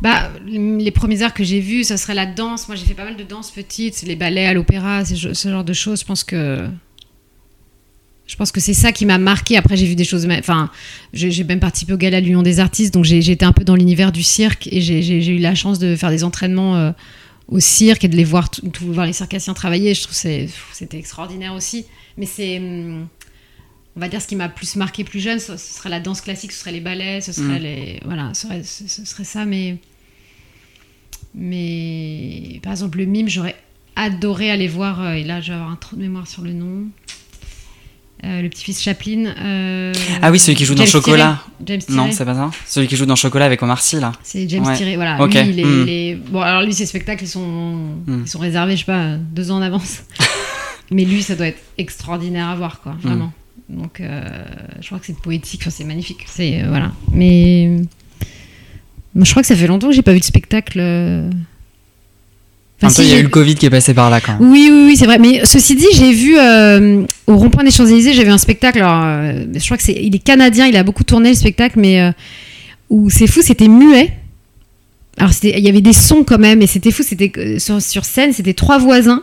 Bah, 0.00 0.30
les 0.46 0.90
premiers 0.90 1.22
arts 1.22 1.34
que 1.34 1.44
j'ai 1.44 1.60
vus, 1.60 1.84
ça 1.84 1.96
serait 1.96 2.14
la 2.14 2.26
danse. 2.26 2.66
Moi, 2.66 2.76
j'ai 2.76 2.84
fait 2.84 2.94
pas 2.94 3.04
mal 3.04 3.16
de 3.16 3.22
danse 3.22 3.52
petite, 3.52 4.02
les 4.02 4.16
ballets 4.16 4.46
à 4.46 4.52
l'opéra, 4.52 5.04
ce, 5.04 5.32
ce 5.32 5.48
genre 5.48 5.64
de 5.64 5.72
choses. 5.72 6.00
Je 6.00 6.04
pense 6.04 6.24
que. 6.24 6.68
Je 8.26 8.36
pense 8.36 8.52
que 8.52 8.60
c'est 8.60 8.74
ça 8.74 8.92
qui 8.92 9.06
m'a 9.06 9.18
marqué. 9.18 9.56
Après, 9.56 9.76
j'ai 9.76 9.86
vu 9.86 9.94
des 9.96 10.04
choses. 10.04 10.26
Enfin, 10.38 10.70
j'ai 11.12 11.44
même 11.44 11.60
participé 11.60 11.92
au 11.92 11.96
gala 11.96 12.20
de 12.20 12.26
l'Union 12.26 12.42
des 12.42 12.60
artistes, 12.60 12.94
donc 12.94 13.08
été 13.10 13.44
un 13.44 13.52
peu 13.52 13.64
dans 13.64 13.74
l'univers 13.74 14.12
du 14.12 14.22
cirque 14.22 14.68
et 14.70 14.80
j'ai 14.80 15.36
eu 15.36 15.38
la 15.38 15.54
chance 15.54 15.78
de 15.78 15.96
faire 15.96 16.10
des 16.10 16.22
entraînements 16.22 16.76
euh, 16.76 16.92
au 17.50 17.60
cirque 17.60 18.04
et 18.04 18.08
de 18.08 18.16
les 18.16 18.24
voir, 18.24 18.48
tout- 18.50 18.66
tout- 18.68 18.92
voir 18.92 19.06
les 19.06 19.12
circassiens 19.12 19.52
travailler. 19.54 19.92
Je 19.94 20.02
trouve 20.02 20.12
que 20.14 20.20
c'est- 20.20 20.48
c'était 20.72 20.98
extraordinaire 20.98 21.52
aussi. 21.54 21.84
Mais 22.16 22.26
c'est. 22.26 22.58
hum, 22.58 23.06
On 23.96 24.00
va 24.00 24.08
dire 24.08 24.22
ce 24.22 24.28
qui 24.28 24.36
m'a 24.36 24.48
plus 24.48 24.76
marqué 24.76 25.02
plus 25.02 25.18
jeune, 25.18 25.40
ce, 25.40 25.56
ce 25.56 25.74
serait 25.74 25.88
la 25.90 25.98
danse 25.98 26.20
classique, 26.20 26.52
ce 26.52 26.60
serait 26.60 26.70
les 26.70 26.80
ballets, 26.80 27.20
ce 27.20 27.32
serait 27.32 27.58
Mm. 27.58 27.62
les. 27.62 28.00
Voilà, 28.04 28.30
ce 28.34 28.42
serait, 28.46 28.62
ce- 28.62 28.86
ce 28.86 29.04
serait 29.04 29.24
ça, 29.24 29.44
mais. 29.44 29.78
Mais 31.34 32.60
par 32.62 32.72
exemple, 32.72 32.98
le 32.98 33.04
mime, 33.06 33.28
j'aurais 33.28 33.56
adoré 33.96 34.50
aller 34.50 34.68
voir, 34.68 35.00
euh, 35.00 35.12
et 35.14 35.24
là 35.24 35.40
je 35.40 35.48
vais 35.48 35.54
avoir 35.54 35.70
un 35.70 35.76
trou 35.76 35.96
de 35.96 36.02
mémoire 36.02 36.26
sur 36.28 36.42
le 36.42 36.52
nom. 36.52 36.86
Euh, 38.22 38.42
le 38.42 38.48
petit-fils 38.50 38.82
Chaplin. 38.82 39.32
euh, 39.38 39.92
Ah 40.20 40.30
oui, 40.30 40.38
celui 40.38 40.54
qui 40.56 40.64
joue 40.66 40.74
dans 40.74 40.84
Chocolat. 40.84 41.42
James 41.64 41.80
Non, 41.88 42.10
c'est 42.12 42.24
pas 42.26 42.34
ça 42.34 42.50
Celui 42.66 42.86
qui 42.86 42.94
joue 42.96 43.06
dans 43.06 43.16
Chocolat 43.16 43.46
avec 43.46 43.62
Omar 43.62 43.80
Sy, 43.80 43.96
là. 43.98 44.12
C'est 44.22 44.46
James 44.48 44.64
Ouais. 44.66 44.76
Thierry, 44.76 44.96
voilà. 44.96 45.16
Lui, 45.26 45.50
il 45.50 45.60
est, 45.60 45.64
Mm. 45.64 45.82
il 45.86 45.88
est- 45.88 46.14
Bon, 46.16 46.40
alors 46.42 46.62
lui, 46.62 46.74
ses 46.74 46.84
spectacles, 46.86 47.24
ils 47.24 47.28
sont, 47.28 47.76
Mm. 48.06 48.22
ils 48.24 48.28
sont 48.28 48.38
réservés, 48.38 48.72
je 48.74 48.80
sais 48.80 48.84
pas, 48.84 49.14
deux 49.16 49.50
ans 49.50 49.56
en 49.56 49.62
avance. 49.62 50.02
Mais 50.90 51.04
lui, 51.04 51.22
ça 51.22 51.34
doit 51.34 51.46
être 51.46 51.62
extraordinaire 51.78 52.48
à 52.48 52.56
voir, 52.56 52.80
quoi, 52.82 52.94
vraiment. 53.00 53.32
Donc, 53.70 54.00
euh, 54.00 54.20
je 54.80 54.86
crois 54.86 54.98
que 54.98 55.06
c'est 55.06 55.16
poétique, 55.18 55.60
enfin, 55.62 55.70
c'est 55.70 55.84
magnifique. 55.84 56.24
C'est, 56.26 56.62
voilà. 56.68 56.92
Mais 57.12 57.76
je 59.14 59.30
crois 59.30 59.42
que 59.42 59.48
ça 59.48 59.56
fait 59.56 59.66
longtemps 59.66 59.88
que 59.88 59.94
j'ai 59.94 60.02
pas 60.02 60.12
vu 60.12 60.20
de 60.20 60.24
spectacle. 60.24 60.78
Enfin, 62.82 62.94
si, 62.94 63.02
il 63.02 63.08
y 63.08 63.12
a 63.12 63.14
j'ai- 63.16 63.20
eu 63.20 63.24
le 63.24 63.28
Covid 63.28 63.54
qui 63.56 63.66
est 63.66 63.70
passé 63.70 63.92
par 63.94 64.08
là, 64.10 64.20
quand 64.20 64.38
même. 64.38 64.50
oui, 64.50 64.68
oui, 64.72 64.84
oui, 64.86 64.96
c'est 64.96 65.04
vrai. 65.06 65.18
Mais 65.18 65.42
ceci 65.44 65.74
dit, 65.76 65.86
j'ai 65.94 66.12
vu 66.12 66.38
euh, 66.38 67.02
au 67.26 67.36
rond-point 67.36 67.62
des 67.64 67.70
Champs-Élysées, 67.70 68.14
j'avais 68.14 68.30
un 68.30 68.38
spectacle. 68.38 68.78
Alors, 68.78 69.02
euh, 69.04 69.44
je 69.54 69.64
crois 69.64 69.76
que 69.76 69.82
c'est, 69.82 69.92
il 70.00 70.14
est 70.14 70.18
canadien, 70.18 70.66
il 70.66 70.76
a 70.76 70.82
beaucoup 70.82 71.04
tourné 71.04 71.28
le 71.30 71.34
spectacle, 71.34 71.78
mais 71.78 72.00
euh, 72.00 72.10
où 72.88 73.10
c'est 73.10 73.26
fou, 73.26 73.40
c'était 73.42 73.68
muet. 73.68 74.12
alors 75.18 75.32
il 75.42 75.58
y 75.60 75.68
avait 75.68 75.82
des 75.82 75.92
sons 75.92 76.24
quand 76.26 76.38
même, 76.38 76.62
et 76.62 76.66
c'était 76.66 76.90
fou. 76.90 77.02
C'était 77.02 77.58
sur 77.58 78.04
scène, 78.04 78.32
c'était 78.32 78.54
trois 78.54 78.78
voisins. 78.78 79.22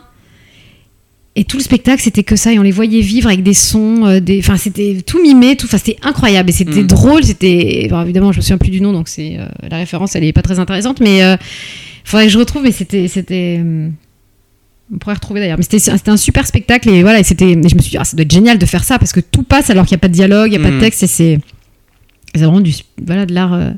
Et 1.40 1.44
tout 1.44 1.56
le 1.56 1.62
spectacle, 1.62 2.02
c'était 2.02 2.24
que 2.24 2.34
ça, 2.34 2.52
et 2.52 2.58
on 2.58 2.62
les 2.62 2.72
voyait 2.72 3.00
vivre 3.00 3.28
avec 3.28 3.44
des 3.44 3.54
sons, 3.54 4.04
euh, 4.06 4.18
des, 4.18 4.40
enfin, 4.40 4.56
c'était 4.56 4.98
tout 5.06 5.22
mimé, 5.22 5.54
tout, 5.54 5.66
enfin, 5.66 5.78
c'était 5.78 5.96
incroyable, 6.02 6.50
et 6.50 6.52
c'était 6.52 6.82
Mm. 6.82 6.86
drôle, 6.88 7.22
c'était, 7.22 7.86
bon, 7.88 8.02
évidemment, 8.02 8.32
je 8.32 8.38
me 8.38 8.42
souviens 8.42 8.58
plus 8.58 8.70
du 8.72 8.80
nom, 8.80 8.92
donc 8.92 9.06
c'est 9.08 9.36
euh, 9.38 9.46
la 9.70 9.76
référence, 9.76 10.16
elle 10.16 10.24
est 10.24 10.32
pas 10.32 10.42
très 10.42 10.58
intéressante, 10.58 10.98
mais 11.00 11.18
il 11.20 11.38
faudrait 12.04 12.26
que 12.26 12.32
je 12.32 12.38
retrouve, 12.38 12.64
mais 12.64 12.72
c'était, 12.72 13.06
c'était, 13.06 13.58
hum, 13.60 13.92
on 14.92 14.98
pourrait 14.98 15.14
retrouver 15.14 15.38
d'ailleurs, 15.38 15.58
mais 15.58 15.64
c'était, 15.68 16.10
un 16.10 16.16
super 16.16 16.44
spectacle, 16.44 16.88
et 16.88 17.02
voilà, 17.02 17.20
et 17.20 17.22
c'était, 17.22 17.50
et 17.52 17.68
je 17.68 17.74
me 17.76 17.80
suis 17.82 17.90
dit, 17.92 17.98
ah, 17.98 18.04
ça 18.04 18.16
doit 18.16 18.24
être 18.24 18.32
génial 18.32 18.58
de 18.58 18.66
faire 18.66 18.82
ça, 18.82 18.98
parce 18.98 19.12
que 19.12 19.20
tout 19.20 19.44
passe 19.44 19.70
alors 19.70 19.86
qu'il 19.86 19.94
n'y 19.94 20.00
a 20.00 20.02
pas 20.02 20.08
de 20.08 20.14
dialogue, 20.14 20.48
il 20.52 20.58
n'y 20.58 20.64
a 20.64 20.68
pas 20.68 20.72
de 20.72 20.78
Mm. 20.78 20.80
texte, 20.80 21.04
et 21.04 21.06
c'est, 21.06 21.38
c'est 22.34 22.40
vraiment 22.42 22.60
du, 22.60 22.72
voilà, 23.06 23.26
de 23.26 23.32
l'art. 23.34 23.54
euh, 23.54 23.70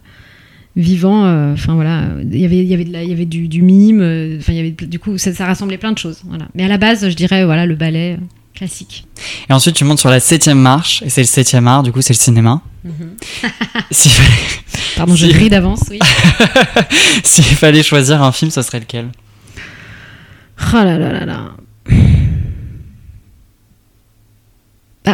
vivant 0.77 1.25
euh, 1.25 1.53
enfin 1.55 1.75
voilà 1.75 2.05
il 2.23 2.39
y 2.39 2.45
avait 2.45 2.59
il 2.59 2.67
y 2.69 2.75
avait 2.75 2.85
de 2.85 2.93
la- 2.93 3.03
il 3.03 3.11
y 3.11 3.13
avait 3.13 3.27
du, 3.27 3.49
du 3.49 3.61
mime 3.63 4.01
euh, 4.01 4.39
enfin 4.39 4.53
il 4.53 4.57
y 4.57 4.61
avait 4.61 4.71
du 4.71 4.99
coup 5.01 5.19
ça, 5.19 5.33
ça 5.35 5.45
rassemblait 5.47 5.79
plein 5.79 5.91
de 5.93 5.99
choses 5.99 6.23
voilà. 6.25 6.47
Mais 6.55 6.65
à 6.65 6.69
la 6.69 6.79
base 6.79 7.09
je 7.09 7.15
dirais 7.15 7.45
voilà 7.45 7.67
le 7.67 7.75
ballet 7.75 8.17
euh, 8.21 8.25
classique. 8.55 9.07
Et 9.49 9.53
ensuite, 9.55 9.75
tu 9.75 9.85
montes 9.85 10.01
sur 10.01 10.11
la 10.11 10.21
septième 10.21 10.59
marche, 10.61 11.03
et 11.03 11.09
c'est 11.09 11.23
le 11.23 11.27
septième 11.27 11.67
art, 11.67 11.83
du 11.83 11.93
coup, 11.93 12.03
c'est 12.03 12.13
le 12.13 12.19
cinéma. 12.19 12.61
Fallait, 13.93 14.29
pardon 14.97 15.15
je 15.15 15.27
ris 15.27 15.49
d'avance 15.49 15.85
oui. 15.91 15.99
S'il 17.25 17.45
fallait 17.45 17.83
choisir 17.83 18.23
un 18.23 18.33
film, 18.33 18.51
ce 18.51 18.61
serait 18.63 18.81
lequel? 18.81 19.09
Oh 20.61 20.75
là 20.77 20.99
là 20.99 21.13
là 21.13 21.25
là 21.25 21.51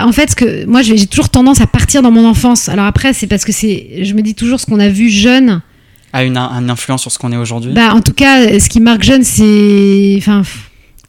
en 0.05 0.13
fait, 0.13 0.31
ce 0.31 0.37
que 0.37 0.65
moi 0.67 0.83
j'ai 0.83 1.07
toujours 1.07 1.29
tendance 1.31 1.61
à 1.61 1.67
partir 1.67 2.03
dans 2.03 2.11
mon 2.11 2.27
enfance. 2.27 2.69
Alors 2.69 2.87
après, 2.87 3.13
c'est 3.13 3.27
parce 3.27 3.45
que 3.45 3.53
c'est, 3.53 4.03
je 4.05 4.15
me 4.15 4.23
dis 4.23 4.35
toujours 4.35 4.59
ce 4.61 4.67
qu'on 4.67 4.81
a 4.81 4.89
vu 4.89 5.09
jeune. 5.09 5.63
A 6.13 6.25
une, 6.25 6.37
une 6.39 6.71
influence 6.71 7.03
sur 7.03 7.13
ce 7.13 7.19
qu'on 7.19 7.33
est 7.33 7.37
aujourd'hui? 7.37 7.73
Bah, 7.73 7.93
en 7.95 8.01
tout 8.01 8.13
cas, 8.15 8.59
ce 8.59 8.69
qui 8.69 8.81
marque 8.81 9.03
jeune, 9.03 9.23
c'est. 9.23 10.15
Enfin, 10.19 10.43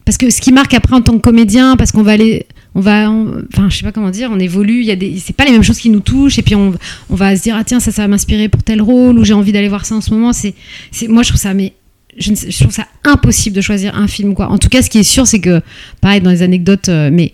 parce 0.06 0.18
que 0.18 0.30
ce 0.30 0.40
qui 0.42 0.52
marque 0.52 0.74
après 0.74 0.96
en 0.96 1.02
tant 1.02 1.14
que 1.14 1.22
comédien, 1.22 1.76
parce 1.78 1.92
qu'on 1.92 2.04
va 2.04 2.12
aller. 2.14 2.46
On 2.76 2.82
va. 2.82 3.10
on- 3.10 3.44
Enfin, 3.54 3.70
je 3.70 3.78
sais 3.78 3.84
pas 3.84 3.92
comment 3.92 4.10
dire, 4.10 4.30
on 4.34 4.40
évolue, 4.40 4.82
il 4.82 4.86
y 4.86 4.92
a 4.92 4.96
des. 4.96 5.18
C'est 5.24 5.36
pas 5.36 5.46
les 5.46 5.52
mêmes 5.52 5.64
choses 5.64 5.80
qui 5.80 5.90
nous 5.90 6.00
touchent, 6.02 6.38
et 6.40 6.42
puis 6.42 6.56
on, 6.56 6.74
on 7.10 7.16
va 7.16 7.36
se 7.36 7.42
dire, 7.44 7.56
ah 7.58 7.64
tiens, 7.64 7.80
ça, 7.80 7.92
ça 7.92 8.02
va 8.04 8.08
m'inspirer 8.08 8.50
pour 8.50 8.64
tel 8.64 8.82
rôle, 8.82 9.18
ou 9.18 9.24
j'ai 9.24 9.34
envie 9.34 9.52
d'aller 9.52 9.70
voir 9.70 9.86
ça 9.86 9.96
en 9.96 10.02
ce 10.02 10.12
moment. 10.14 10.34
C'est. 10.34 10.54
c'est- 10.92 11.08
Moi, 11.08 11.24
je 11.24 11.30
trouve 11.30 11.42
ça. 11.42 11.54
Mais. 11.54 11.74
Je, 12.18 12.32
ne 12.32 12.36
sais- 12.36 12.50
je 12.50 12.60
trouve 12.60 12.74
ça 12.74 12.88
impossible 13.04 13.56
de 13.56 13.62
choisir 13.62 13.96
un 13.96 14.08
film, 14.08 14.34
quoi. 14.34 14.50
En 14.50 14.58
tout 14.58 14.70
cas, 14.70 14.82
ce 14.82 14.90
qui 14.90 14.98
est 14.98 15.04
sûr, 15.04 15.26
c'est 15.28 15.40
que. 15.40 15.62
Pareil, 16.02 16.20
dans 16.22 16.32
les 16.32 16.42
anecdotes, 16.42 16.90
euh, 16.90 17.10
mais. 17.14 17.32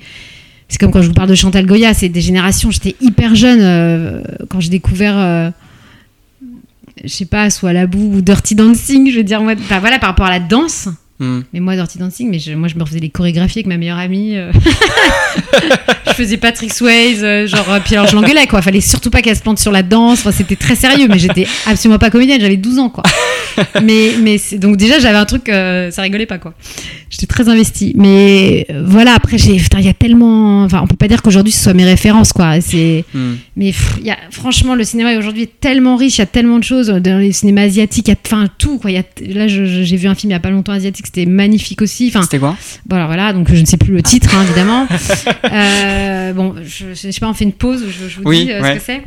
C'est 0.74 0.80
comme 0.80 0.90
quand 0.90 1.04
je 1.04 1.08
vous 1.10 1.14
parle 1.14 1.30
de 1.30 1.36
Chantal 1.36 1.68
Goya, 1.68 1.94
c'est 1.94 2.10
des 2.10 2.20
générations. 2.20 2.72
J'étais 2.72 2.96
hyper 3.00 3.36
jeune 3.36 3.60
euh, 3.62 4.24
quand 4.50 4.60
j'ai 4.60 4.72
découvert. 4.72 5.14
euh, 5.16 5.52
je 7.04 7.10
sais 7.10 7.26
pas, 7.26 7.52
soit 7.52 7.74
la 7.74 7.86
boue 7.86 8.16
ou 8.16 8.22
Dirty 8.22 8.56
Dancing, 8.56 9.12
je 9.12 9.18
veux 9.18 9.24
dire, 9.24 9.40
moi, 9.40 9.54
enfin 9.54 9.80
voilà, 9.80 10.00
par 10.00 10.10
rapport 10.10 10.26
à 10.26 10.32
la 10.32 10.40
danse. 10.40 10.90
Hmm. 11.24 11.42
Mais 11.54 11.60
moi, 11.60 11.76
Dirty 11.76 11.98
Dancing, 12.00 12.30
mais 12.30 12.40
je- 12.40 12.54
moi, 12.54 12.68
je 12.68 12.76
me 12.76 12.82
refaisais 12.82 13.00
les 13.00 13.10
chorégraphies 13.10 13.60
avec 13.60 13.68
ma 13.68 13.78
meilleure 13.78 13.98
amie. 13.98 14.36
euh. 14.36 14.52
je 16.08 16.12
faisais 16.14 16.38
Patrick 16.38 16.74
Swayze, 16.74 17.24
euh, 17.24 17.48
genre, 17.48 17.72
euh, 17.72 17.80
puis 17.84 17.96
alors 17.96 18.08
je 18.08 18.16
l'engueulais, 18.16 18.48
quoi. 18.48 18.62
Fallait 18.62 18.82
surtout 18.82 19.10
pas 19.10 19.22
qu'elle 19.22 19.36
se 19.36 19.42
plante 19.42 19.60
sur 19.60 19.72
la 19.72 19.84
danse. 19.84 20.20
Enfin, 20.20 20.32
c'était 20.32 20.56
très 20.56 20.76
sérieux, 20.76 21.08
mais 21.10 21.20
j'étais 21.20 21.48
absolument 21.66 22.00
pas 22.00 22.10
comédienne, 22.10 22.42
j'avais 22.42 22.58
12 22.58 22.80
ans, 22.80 22.90
quoi. 22.90 23.04
mais, 23.84 24.12
mais 24.22 24.38
donc 24.58 24.78
déjà, 24.78 25.00
j'avais 25.00 25.18
un 25.18 25.26
truc, 25.26 25.50
euh, 25.50 25.92
ça 25.92 26.02
rigolait 26.02 26.26
pas, 26.26 26.38
quoi. 26.40 26.54
J'étais 27.10 27.28
très 27.28 27.48
investie. 27.50 27.94
Mais 27.96 28.66
voilà, 28.86 29.14
après, 29.16 29.38
j'ai, 29.38 29.56
il 29.56 29.86
y 29.86 29.90
a 29.90 29.94
tellement, 29.94 30.64
enfin, 30.64 30.82
on 30.84 30.88
peut 30.88 30.96
pas 30.96 31.08
dire 31.08 31.22
qu'aujourd'hui 31.22 31.52
ce 31.54 31.64
soit 31.64 31.74
mes 31.74 31.86
références, 31.86 32.34
quoi. 32.34 32.60
C'est, 32.62 33.06
Hmm. 33.14 33.36
mais 33.56 33.68
pff, 33.72 33.98
y 34.04 34.10
a, 34.12 34.18
franchement, 34.32 34.74
le 34.76 34.84
cinéma 34.84 35.16
aujourd'hui 35.18 35.44
est 35.44 35.60
tellement 35.60 35.96
riche, 35.96 36.18
il 36.18 36.22
y 36.22 36.24
a 36.24 36.26
tellement 36.28 36.58
de 36.60 36.64
choses. 36.64 36.88
Dans 36.88 37.20
les 37.20 37.32
cinémas 37.32 37.64
asiatiques, 37.64 38.08
il 38.08 38.12
y 38.12 38.14
a 38.14 38.18
enfin, 38.26 38.48
tout. 38.58 38.78
Quoi. 38.80 38.92
Y 38.92 38.98
a, 38.98 39.04
là, 39.28 39.48
j'ai 39.48 39.98
vu 39.98 40.08
un 40.08 40.16
film 40.16 40.32
il 40.32 40.34
y 40.34 40.38
a 40.38 40.40
pas 40.40 40.50
longtemps 40.50 40.72
asiatique, 40.74 41.06
c'était 41.14 41.30
magnifique 41.30 41.82
aussi. 41.82 42.08
Enfin, 42.08 42.24
C'était 42.24 42.40
quoi? 42.40 42.58
Bon, 42.86 42.96
alors 42.96 43.08
voilà, 43.08 43.34
donc 43.34 43.48
je 43.54 43.60
ne 43.60 43.66
sais 43.66 43.78
plus 43.78 43.94
le 43.94 44.02
titre, 44.02 44.36
hein, 44.36 44.44
évidemment. 44.44 44.88
Euh, 45.52 46.34
bon, 46.34 46.56
je, 46.64 46.94
je 46.96 47.12
sais 47.12 47.20
pas, 47.20 47.30
on 47.30 47.34
fait 47.34 47.44
une 47.44 47.52
pause, 47.54 47.84
je, 47.88 48.08
je 48.08 48.18
vous 48.20 48.24
Oui, 48.26 48.46
dis 48.46 48.52
euh, 48.52 48.62
ouais. 48.62 48.74
ce 48.74 48.80
que 48.80 48.84
c'est. 48.86 49.04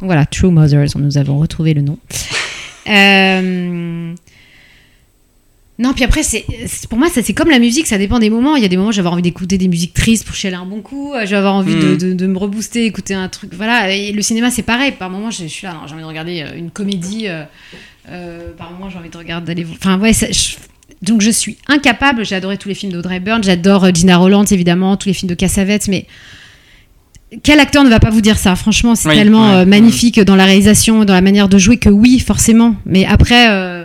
Voilà, 0.00 0.24
True 0.24 0.50
Mothers, 0.50 0.88
nous 0.96 1.18
avons 1.18 1.38
retrouvé 1.38 1.74
le 1.74 1.82
nom. 1.82 1.98
Euh, 2.88 4.14
Non, 5.78 5.92
puis 5.94 6.04
après, 6.04 6.22
c'est 6.22 6.44
pour 6.88 6.98
moi, 6.98 7.08
ça 7.08 7.22
c'est 7.22 7.34
comme 7.34 7.50
la 7.50 7.58
musique, 7.58 7.86
ça 7.86 7.98
dépend 7.98 8.18
des 8.18 8.30
moments. 8.30 8.56
Il 8.56 8.62
y 8.62 8.64
a 8.64 8.68
des 8.68 8.76
moments 8.76 8.90
où 8.90 8.92
j'avais 8.92 9.08
envie 9.08 9.22
d'écouter 9.22 9.58
des 9.58 9.68
musiques 9.68 9.94
tristes 9.94 10.24
pour 10.24 10.34
chialer 10.34 10.56
un 10.56 10.64
bon 10.66 10.80
coup. 10.80 11.12
Je 11.24 11.30
vais 11.30 11.36
avoir 11.36 11.54
envie 11.54 11.74
de, 11.74 11.88
Mhm. 11.92 11.96
de- 11.98 12.12
de 12.14 12.26
me 12.26 12.38
rebooster, 12.38 12.86
écouter 12.86 13.14
un 13.14 13.28
truc. 13.28 13.52
Voilà, 13.54 13.90
et 13.92 14.12
le 14.12 14.22
cinéma, 14.22 14.50
c'est 14.50 14.62
pareil. 14.62 14.92
Par 14.92 15.10
moments, 15.10 15.30
je, 15.30 15.42
je 15.42 15.48
suis 15.48 15.66
là, 15.66 15.80
j'ai 15.86 15.92
envie 15.94 16.02
de 16.02 16.06
regarder 16.08 16.44
une 16.56 16.70
comédie. 16.70 17.26
euh, 17.28 17.44
euh, 18.08 18.50
par 18.56 18.70
moments, 18.72 18.88
j'ai 18.90 18.98
envie 18.98 19.10
de 19.10 19.16
regarder 19.18 19.54
d'aller. 19.54 19.66
Enfin, 19.76 19.98
ouais, 19.98 20.12
ça- 20.12 20.30
je- 20.30 20.56
donc 21.02 21.20
je 21.20 21.30
suis 21.30 21.58
incapable. 21.68 22.24
J'ai 22.24 22.34
adoré 22.36 22.56
tous 22.58 22.68
les 22.68 22.74
films 22.74 22.92
d'Audrey 22.92 23.20
Byrne, 23.20 23.42
j'adore 23.44 23.84
euh, 23.84 23.90
Gina 23.92 24.16
Roland, 24.16 24.44
évidemment, 24.44 24.96
tous 24.96 25.08
les 25.08 25.14
films 25.14 25.28
de 25.30 25.34
Cassavetes, 25.34 25.88
mais. 25.88 26.06
Quel 27.42 27.60
acteur 27.60 27.82
ne 27.82 27.88
va 27.88 27.98
pas 27.98 28.10
vous 28.10 28.20
dire 28.20 28.36
ça? 28.36 28.54
Franchement, 28.56 28.94
c'est 28.94 29.08
Oui, 29.08 29.14
tellement 29.14 29.48
ouais, 29.52 29.62
euh, 29.62 29.64
magnifique 29.64 30.20
dans 30.20 30.36
la 30.36 30.44
réalisation, 30.44 31.06
dans 31.06 31.14
la 31.14 31.22
manière 31.22 31.48
de 31.48 31.56
jouer 31.56 31.78
que 31.78 31.88
oui, 31.88 32.18
forcément. 32.18 32.76
Mais 32.84 33.06
après, 33.06 33.48
euh, 33.50 33.84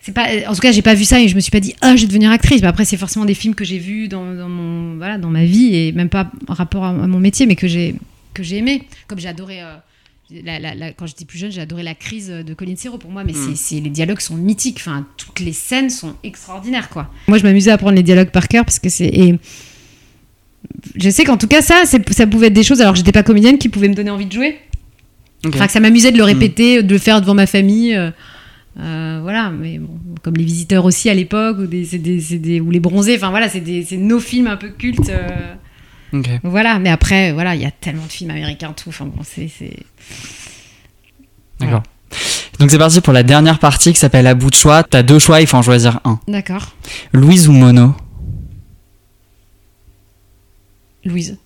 c'est 0.00 0.10
pas. 0.12 0.26
En 0.48 0.54
tout 0.54 0.60
cas, 0.60 0.72
j'ai 0.72 0.82
pas 0.82 0.94
vu 0.94 1.04
ça 1.04 1.20
et 1.20 1.28
je 1.28 1.36
me 1.36 1.40
suis 1.40 1.52
pas 1.52 1.60
dit 1.60 1.74
ah, 1.82 1.94
je 1.94 2.00
vais 2.02 2.08
devenir 2.08 2.32
actrice. 2.32 2.60
Mais 2.60 2.66
après, 2.66 2.84
c'est 2.84 2.96
forcément 2.96 3.24
des 3.26 3.34
films 3.34 3.54
que 3.54 3.64
j'ai 3.64 3.78
vus 3.78 4.08
dans, 4.08 4.34
dans 4.34 4.48
mon 4.48 4.96
voilà 4.96 5.18
dans 5.18 5.30
ma 5.30 5.44
vie 5.44 5.76
et 5.76 5.92
même 5.92 6.08
pas 6.08 6.32
en 6.48 6.54
rapport 6.54 6.82
à, 6.84 6.88
à 6.88 6.92
mon 6.92 7.20
métier, 7.20 7.46
mais 7.46 7.54
que 7.54 7.68
j'ai 7.68 7.94
que 8.34 8.42
j'ai 8.42 8.56
aimé. 8.56 8.82
Comme 9.06 9.20
j'ai 9.20 9.28
adoré. 9.28 9.62
euh, 9.62 9.76
la- 10.44 10.58
la- 10.58 10.74
la- 10.74 10.92
quand 10.92 11.06
j'étais 11.06 11.24
plus 11.24 11.38
jeune, 11.38 11.50
j'ai 11.50 11.60
adoré 11.60 11.82
la 11.82 11.94
crise 11.94 12.28
de 12.28 12.54
Colin 12.54 12.76
Serrault 12.76 12.98
pour 12.98 13.10
moi, 13.10 13.24
mais 13.24 13.32
Mm. 13.32 13.54
c'est 13.54 13.80
les 13.80 13.90
dialogues 13.90 14.20
sont 14.20 14.36
mythiques. 14.36 14.76
Enfin, 14.80 15.06
toutes 15.16 15.40
les 15.40 15.52
scènes 15.52 15.90
sont 15.90 16.14
extraordinaires, 16.22 16.88
quoi. 16.90 17.10
Moi, 17.28 17.38
je 17.38 17.42
m'amusais 17.44 17.70
à 17.70 17.74
apprendre 17.74 17.96
les 17.96 18.02
dialogues 18.02 18.30
par 18.30 18.48
cœur 18.48 18.64
parce 18.64 18.78
que 18.78 18.88
c'est 18.88 19.38
je 20.96 21.08
sais 21.10 21.24
qu'en 21.24 21.36
tout 21.36 21.46
cas 21.46 21.62
ça, 21.62 21.84
ça 21.86 22.26
pouvait 22.26 22.48
être 22.48 22.52
des 22.52 22.62
choses 22.64 22.80
alors 22.80 22.94
j'étais 22.94 23.12
pas 23.12 23.22
comédienne 23.22 23.58
qui 23.58 23.68
pouvaient 23.68 23.88
me 23.88 23.94
donner 23.94 24.10
envie 24.10 24.26
de 24.26 24.32
jouer. 24.32 24.58
Enfin, 25.46 25.66
que 25.66 25.72
ça 25.72 25.78
m'amusait 25.80 26.10
de 26.10 26.16
le 26.18 26.24
répéter, 26.24 26.82
de 26.82 26.92
le 26.92 26.98
faire 26.98 27.20
devant 27.20 27.34
ma 27.34 27.46
famille. 27.46 27.94
euh, 27.94 28.10
euh, 28.80 29.20
voilà, 29.22 29.50
mais 29.50 29.78
bon, 29.78 29.98
comme 30.22 30.34
les 30.34 30.44
visiteurs 30.44 30.84
aussi 30.84 31.08
à 31.08 31.14
l'époque, 31.14 31.58
ou, 31.60 31.66
des, 31.66 31.84
c'est 31.84 31.98
des- 31.98 32.20
c'est 32.20 32.38
des- 32.38 32.60
ou 32.60 32.70
les 32.70 32.80
bronzés, 32.80 33.16
enfin 33.16 33.30
voilà, 33.30 33.48
c'est 33.48 33.62
nos 33.96 34.20
films 34.20 34.48
un 34.48 34.56
peu 34.56 34.68
cultes. 34.70 35.08
euh, 35.10 35.54
Voilà, 36.42 36.78
mais 36.78 36.90
après, 36.90 37.32
voilà, 37.32 37.54
il 37.54 37.60
y 37.62 37.66
a 37.66 37.70
tellement 37.70 38.04
de 38.06 38.10
films 38.12 38.30
américains, 38.30 38.72
tout. 38.72 38.88
Enfin 38.88 39.06
bon, 39.06 39.22
c'est. 39.24 39.48
c'est- 39.48 39.84
D'accord. 41.60 41.82
Donc 42.58 42.70
c'est 42.70 42.78
parti 42.78 43.00
pour 43.00 43.12
la 43.12 43.22
dernière 43.22 43.58
partie 43.58 43.92
qui 43.92 43.98
s'appelle 43.98 44.26
à 44.26 44.34
bout 44.34 44.50
de 44.50 44.54
choix. 44.54 44.82
T'as 44.82 45.02
deux 45.02 45.18
choix, 45.18 45.40
il 45.40 45.46
faut 45.46 45.56
en 45.58 45.62
choisir 45.62 46.00
un. 46.04 46.18
D'accord. 46.28 46.74
Louise 47.12 47.48
ou 47.48 47.52
Mono 47.52 47.94
Louise, 51.04 51.38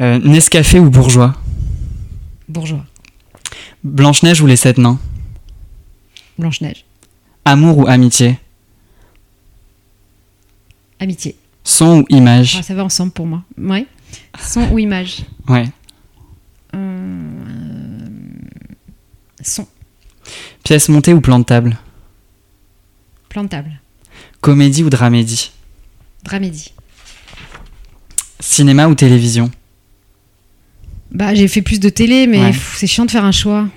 Euh, 0.00 0.18
Nescafé 0.18 0.78
ou 0.80 0.88
Bourgeois 0.90 1.34
bourgeois, 2.48 2.84
Blanche-Neige 3.84 4.40
ou 4.40 4.46
les 4.46 4.56
Sept 4.56 4.76
Nains 4.78 4.98
Blanche-Neige, 6.38 6.84
Amour 7.44 7.78
ou 7.78 7.86
amitié 7.86 8.38
amitié. 10.98 11.36
Son 11.70 12.00
ou 12.00 12.04
image 12.08 12.56
Ah, 12.58 12.62
ça 12.64 12.74
va 12.74 12.84
ensemble 12.84 13.12
pour 13.12 13.26
moi. 13.26 13.44
Ouais. 13.56 13.86
Son 14.40 14.68
ou 14.72 14.78
image 14.80 15.22
Ouais. 15.48 15.68
Euh, 16.74 16.78
Son, 19.42 19.66
Pièce 20.64 20.88
montée 20.88 21.12
ou 21.14 21.20
plan 21.20 21.38
de 21.38 21.44
table? 21.44 21.78
Plan 23.28 23.44
de 23.44 23.48
table, 23.48 23.70
Comédie 24.40 24.82
ou 24.82 24.90
dramédie? 24.90 25.52
Dramédie. 26.24 26.72
Cinéma 28.40 28.88
ou 28.88 28.94
télévision? 28.96 29.50
Bah, 31.12 31.34
j'ai 31.34 31.46
fait 31.48 31.62
plus 31.62 31.78
de 31.78 31.88
télé, 31.88 32.26
mais 32.26 32.40
Ouais. 32.46 32.54
c'est 32.74 32.86
chiant 32.88 33.04
de 33.04 33.10
faire 33.12 33.24
un 33.24 33.32
choix. 33.32 33.68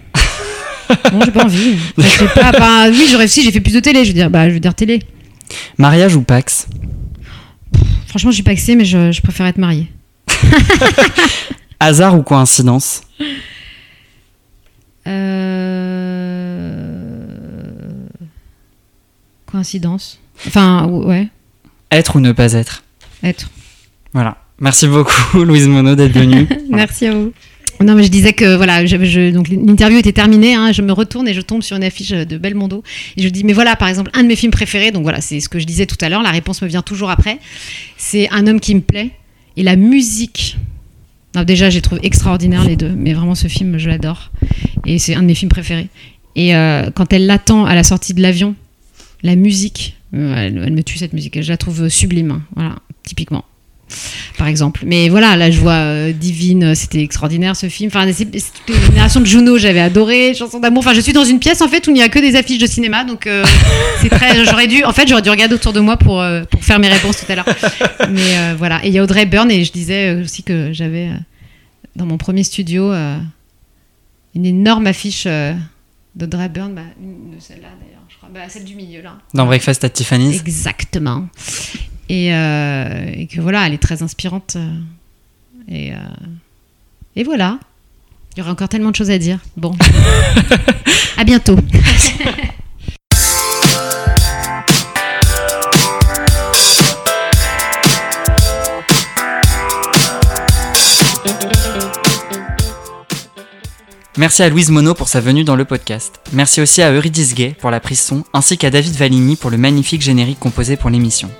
non, 1.13 1.21
j'ai 1.23 1.31
pas 1.31 1.45
envie. 1.45 1.77
Pas, 2.35 2.89
oui, 2.89 3.07
j'aurais 3.11 3.27
si 3.27 3.43
j'ai 3.43 3.51
fait 3.51 3.61
plus 3.61 3.73
de 3.73 3.79
télé, 3.79 4.03
je 4.03 4.09
veux 4.09 4.13
dire, 4.15 4.29
bah, 4.31 4.49
je 4.49 4.53
veux 4.55 4.59
dire 4.59 4.73
télé. 4.75 4.99
Mariage 5.77 6.15
ou 6.15 6.21
Pax? 6.23 6.67
Franchement, 8.13 8.29
je 8.29 8.35
suis 8.35 8.43
pas 8.43 8.51
axée, 8.51 8.75
mais 8.75 8.85
je, 8.85 9.11
je 9.11 9.21
préfère 9.23 9.47
être 9.47 9.57
mariée. 9.57 9.91
Hasard 11.79 12.15
ou 12.15 12.21
coïncidence 12.21 13.01
Euh... 16.33 17.25
Coïncidence. 19.51 20.19
Enfin, 20.45 20.85
ou- 20.87 21.05
ouais, 21.07 21.27
Être 21.91 22.17
ou 22.17 22.19
ne 22.19 22.31
pas 22.33 22.53
être 22.53 22.83
être. 23.23 23.49
Voilà. 24.13 24.37
Merci 24.59 24.87
beaucoup 24.87 25.39
Louise 25.43 25.67
Mono 25.67 25.95
d'être 25.95 26.13
venue. 26.13 26.47
Merci 26.69 27.07
à 27.07 27.13
vous. 27.15 27.33
Non, 27.83 27.95
mais 27.95 28.03
je 28.03 28.09
disais 28.09 28.33
que 28.33 28.55
voilà, 28.55 28.85
je, 28.85 29.31
donc 29.31 29.49
l'interview 29.49 29.97
était 29.99 30.13
terminée. 30.13 30.55
hein, 30.55 30.71
je 30.71 30.81
me 30.81 30.91
retourne 30.93 31.27
et 31.27 31.33
je 31.33 31.41
tombe 31.41 31.61
sur 31.61 31.75
une 31.77 31.83
affiche 31.83 32.09
de 32.11 32.37
Belmondo. 32.37 32.83
Et 33.17 33.23
je 33.23 33.29
dis, 33.29 33.43
mais 33.43 33.53
voilà, 33.53 33.75
par 33.75 33.87
exemple, 33.87 34.09
un 34.13 34.23
de 34.23 34.27
mes 34.27 34.35
films 34.35 34.51
préférés. 34.51 34.91
Donc 34.91 35.03
voilà, 35.03 35.21
c'est 35.21 35.39
ce 35.39 35.49
que 35.49 35.59
je 35.59 35.65
disais 35.65 35.85
tout 35.85 35.97
à 36.01 36.09
l'heure. 36.09 36.23
La 36.23 36.31
réponse 36.31 36.61
me 36.61 36.67
vient 36.67 36.81
toujours 36.81 37.09
après. 37.09 37.39
C'est 37.97 38.29
Un 38.29 38.47
homme 38.47 38.59
qui 38.59 38.73
me 38.75 38.81
plaît. 38.81 39.11
Et 39.57 39.63
la 39.63 39.75
musique. 39.75 40.57
Non, 41.35 41.43
déjà, 41.43 41.69
j'ai 41.69 41.81
trouvé 41.81 42.01
extraordinaire 42.03 42.63
les 42.63 42.75
deux. 42.75 42.91
Mais 42.95 43.13
vraiment, 43.13 43.35
ce 43.35 43.47
film, 43.47 43.77
je 43.77 43.89
l'adore. 43.89 44.31
Et 44.85 44.99
c'est 44.99 45.15
un 45.15 45.21
de 45.21 45.27
mes 45.27 45.35
films 45.35 45.49
préférés. 45.49 45.87
Et 46.35 46.55
euh, 46.55 46.89
quand 46.93 47.11
elle 47.13 47.25
l'attend 47.25 47.65
à 47.65 47.75
la 47.75 47.83
sortie 47.83 48.13
de 48.13 48.21
l'avion, 48.21 48.55
la 49.23 49.35
musique, 49.35 49.95
euh, 50.15 50.35
elle, 50.35 50.63
elle 50.65 50.73
me 50.73 50.83
tue 50.83 50.97
cette 50.97 51.13
musique. 51.13 51.41
Je 51.41 51.49
la 51.49 51.57
trouve 51.57 51.89
sublime. 51.89 52.31
hein. 52.31 52.41
Voilà, 52.55 52.75
typiquement. 53.03 53.45
Par 54.37 54.47
exemple. 54.47 54.83
Mais 54.85 55.09
voilà, 55.09 55.35
là 55.35 55.51
je 55.51 55.59
vois 55.59 55.73
euh, 55.73 56.11
Divine, 56.11 56.75
c'était 56.75 57.01
extraordinaire 57.01 57.55
ce 57.55 57.69
film. 57.69 57.89
Enfin, 57.93 58.11
c'est 58.11 58.33
les 58.33 58.41
générations 58.87 59.19
de 59.19 59.25
Juno, 59.25 59.57
j'avais 59.57 59.79
adoré. 59.79 60.33
Chanson 60.33 60.59
d'amour. 60.59 60.79
Enfin, 60.79 60.93
je 60.93 61.01
suis 61.01 61.13
dans 61.13 61.23
une 61.25 61.39
pièce 61.39 61.61
en 61.61 61.67
fait 61.67 61.85
où 61.87 61.91
il 61.91 61.95
n'y 61.95 62.01
a 62.01 62.09
que 62.09 62.19
des 62.19 62.35
affiches 62.35 62.59
de 62.59 62.67
cinéma, 62.67 63.03
donc 63.03 63.27
euh, 63.27 63.43
c'est 64.01 64.09
très. 64.09 64.45
J'aurais 64.45 64.67
dû, 64.67 64.83
en 64.83 64.93
fait, 64.93 65.07
j'aurais 65.07 65.21
dû 65.21 65.29
regarder 65.29 65.55
autour 65.55 65.73
de 65.73 65.79
moi 65.79 65.97
pour 65.97 66.21
euh, 66.21 66.43
pour 66.43 66.63
faire 66.63 66.79
mes 66.79 66.89
réponses 66.89 67.17
tout 67.25 67.31
à 67.31 67.35
l'heure. 67.35 67.45
Mais 68.09 68.37
euh, 68.37 68.55
voilà. 68.57 68.83
Et 68.83 68.87
il 68.89 68.93
y 68.93 68.99
a 68.99 69.03
Audrey 69.03 69.25
Byrne 69.25 69.51
et 69.51 69.63
je 69.63 69.71
disais 69.71 70.15
euh, 70.15 70.23
aussi 70.23 70.43
que 70.43 70.71
j'avais 70.73 71.07
euh, 71.07 71.15
dans 71.95 72.05
mon 72.05 72.17
premier 72.17 72.43
studio 72.43 72.91
euh, 72.91 73.17
une 74.35 74.45
énorme 74.45 74.87
affiche 74.87 75.25
euh, 75.27 75.53
d'Audrey 76.15 76.49
Byrne, 76.49 76.73
bah, 76.73 76.81
une 77.01 77.35
de 77.35 77.39
celle-là 77.39 77.69
d'ailleurs, 77.79 78.03
je 78.09 78.17
crois, 78.17 78.29
bah, 78.33 78.41
celle 78.49 78.63
du 78.63 78.75
milieu 78.75 79.01
là. 79.01 79.17
Dans 79.33 79.45
Breakfast 79.45 79.83
at 79.83 79.89
Tiffany's. 79.89 80.39
Exactement. 80.41 81.27
Et, 82.09 82.33
euh, 82.33 83.11
et 83.13 83.27
que 83.27 83.39
voilà, 83.41 83.65
elle 83.67 83.73
est 83.73 83.81
très 83.81 84.03
inspirante. 84.03 84.55
euh, 84.57 84.69
Et, 85.67 85.91
euh, 85.93 85.95
et 87.15 87.23
voilà. 87.23 87.59
Il 88.35 88.39
y 88.39 88.41
aurait 88.41 88.51
encore 88.51 88.69
tellement 88.69 88.91
de 88.91 88.95
choses 88.95 89.11
à 89.11 89.17
dire. 89.17 89.39
Bon. 89.57 89.75
à 91.17 91.23
bientôt. 91.23 91.55
Merci 104.15 104.43
à 104.43 104.49
Louise 104.49 104.69
Monod 104.69 104.95
pour 104.95 105.07
sa 105.07 105.19
venue 105.19 105.43
dans 105.43 105.55
le 105.55 105.65
podcast. 105.65 106.19
Merci 106.33 106.61
aussi 106.61 106.83
à 106.83 106.91
Eurydice 106.91 107.33
Gay 107.33 107.55
pour 107.59 107.71
la 107.71 107.79
prise 107.79 107.99
son, 107.99 108.23
ainsi 108.31 108.59
qu'à 108.59 108.69
David 108.69 108.93
Valigny 108.93 109.35
pour 109.35 109.49
le 109.49 109.57
magnifique 109.57 110.03
générique 110.03 110.37
composé 110.39 110.77
pour 110.77 110.91
l'émission. 110.91 111.31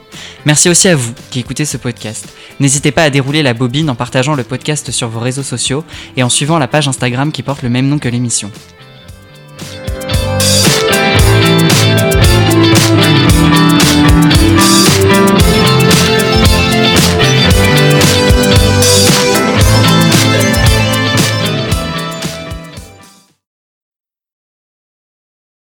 Merci 0.48 0.70
aussi 0.70 0.88
à 0.88 0.96
vous 0.96 1.14
qui 1.30 1.40
écoutez 1.40 1.66
ce 1.66 1.78
podcast. 1.78 2.34
N'hésitez 2.60 2.92
pas 2.92 3.04
à 3.04 3.12
dérouler 3.12 3.44
la 3.44 3.54
bobine 3.54 3.92
en 3.92 3.96
partageant 3.96 4.34
le 4.34 4.44
podcast 4.44 4.90
sur 4.90 5.08
vos 5.08 5.20
réseaux 5.20 5.44
sociaux 5.44 5.84
et 6.18 6.24
en 6.24 6.30
suivant 6.30 6.58
la 6.58 6.68
page 6.68 6.88
Instagram 6.88 7.32
qui 7.32 7.44
porte 7.44 7.62
le 7.62 7.70
même 7.70 7.88
nom 7.88 8.00
que 8.00 8.10
l'émission. 8.10 8.50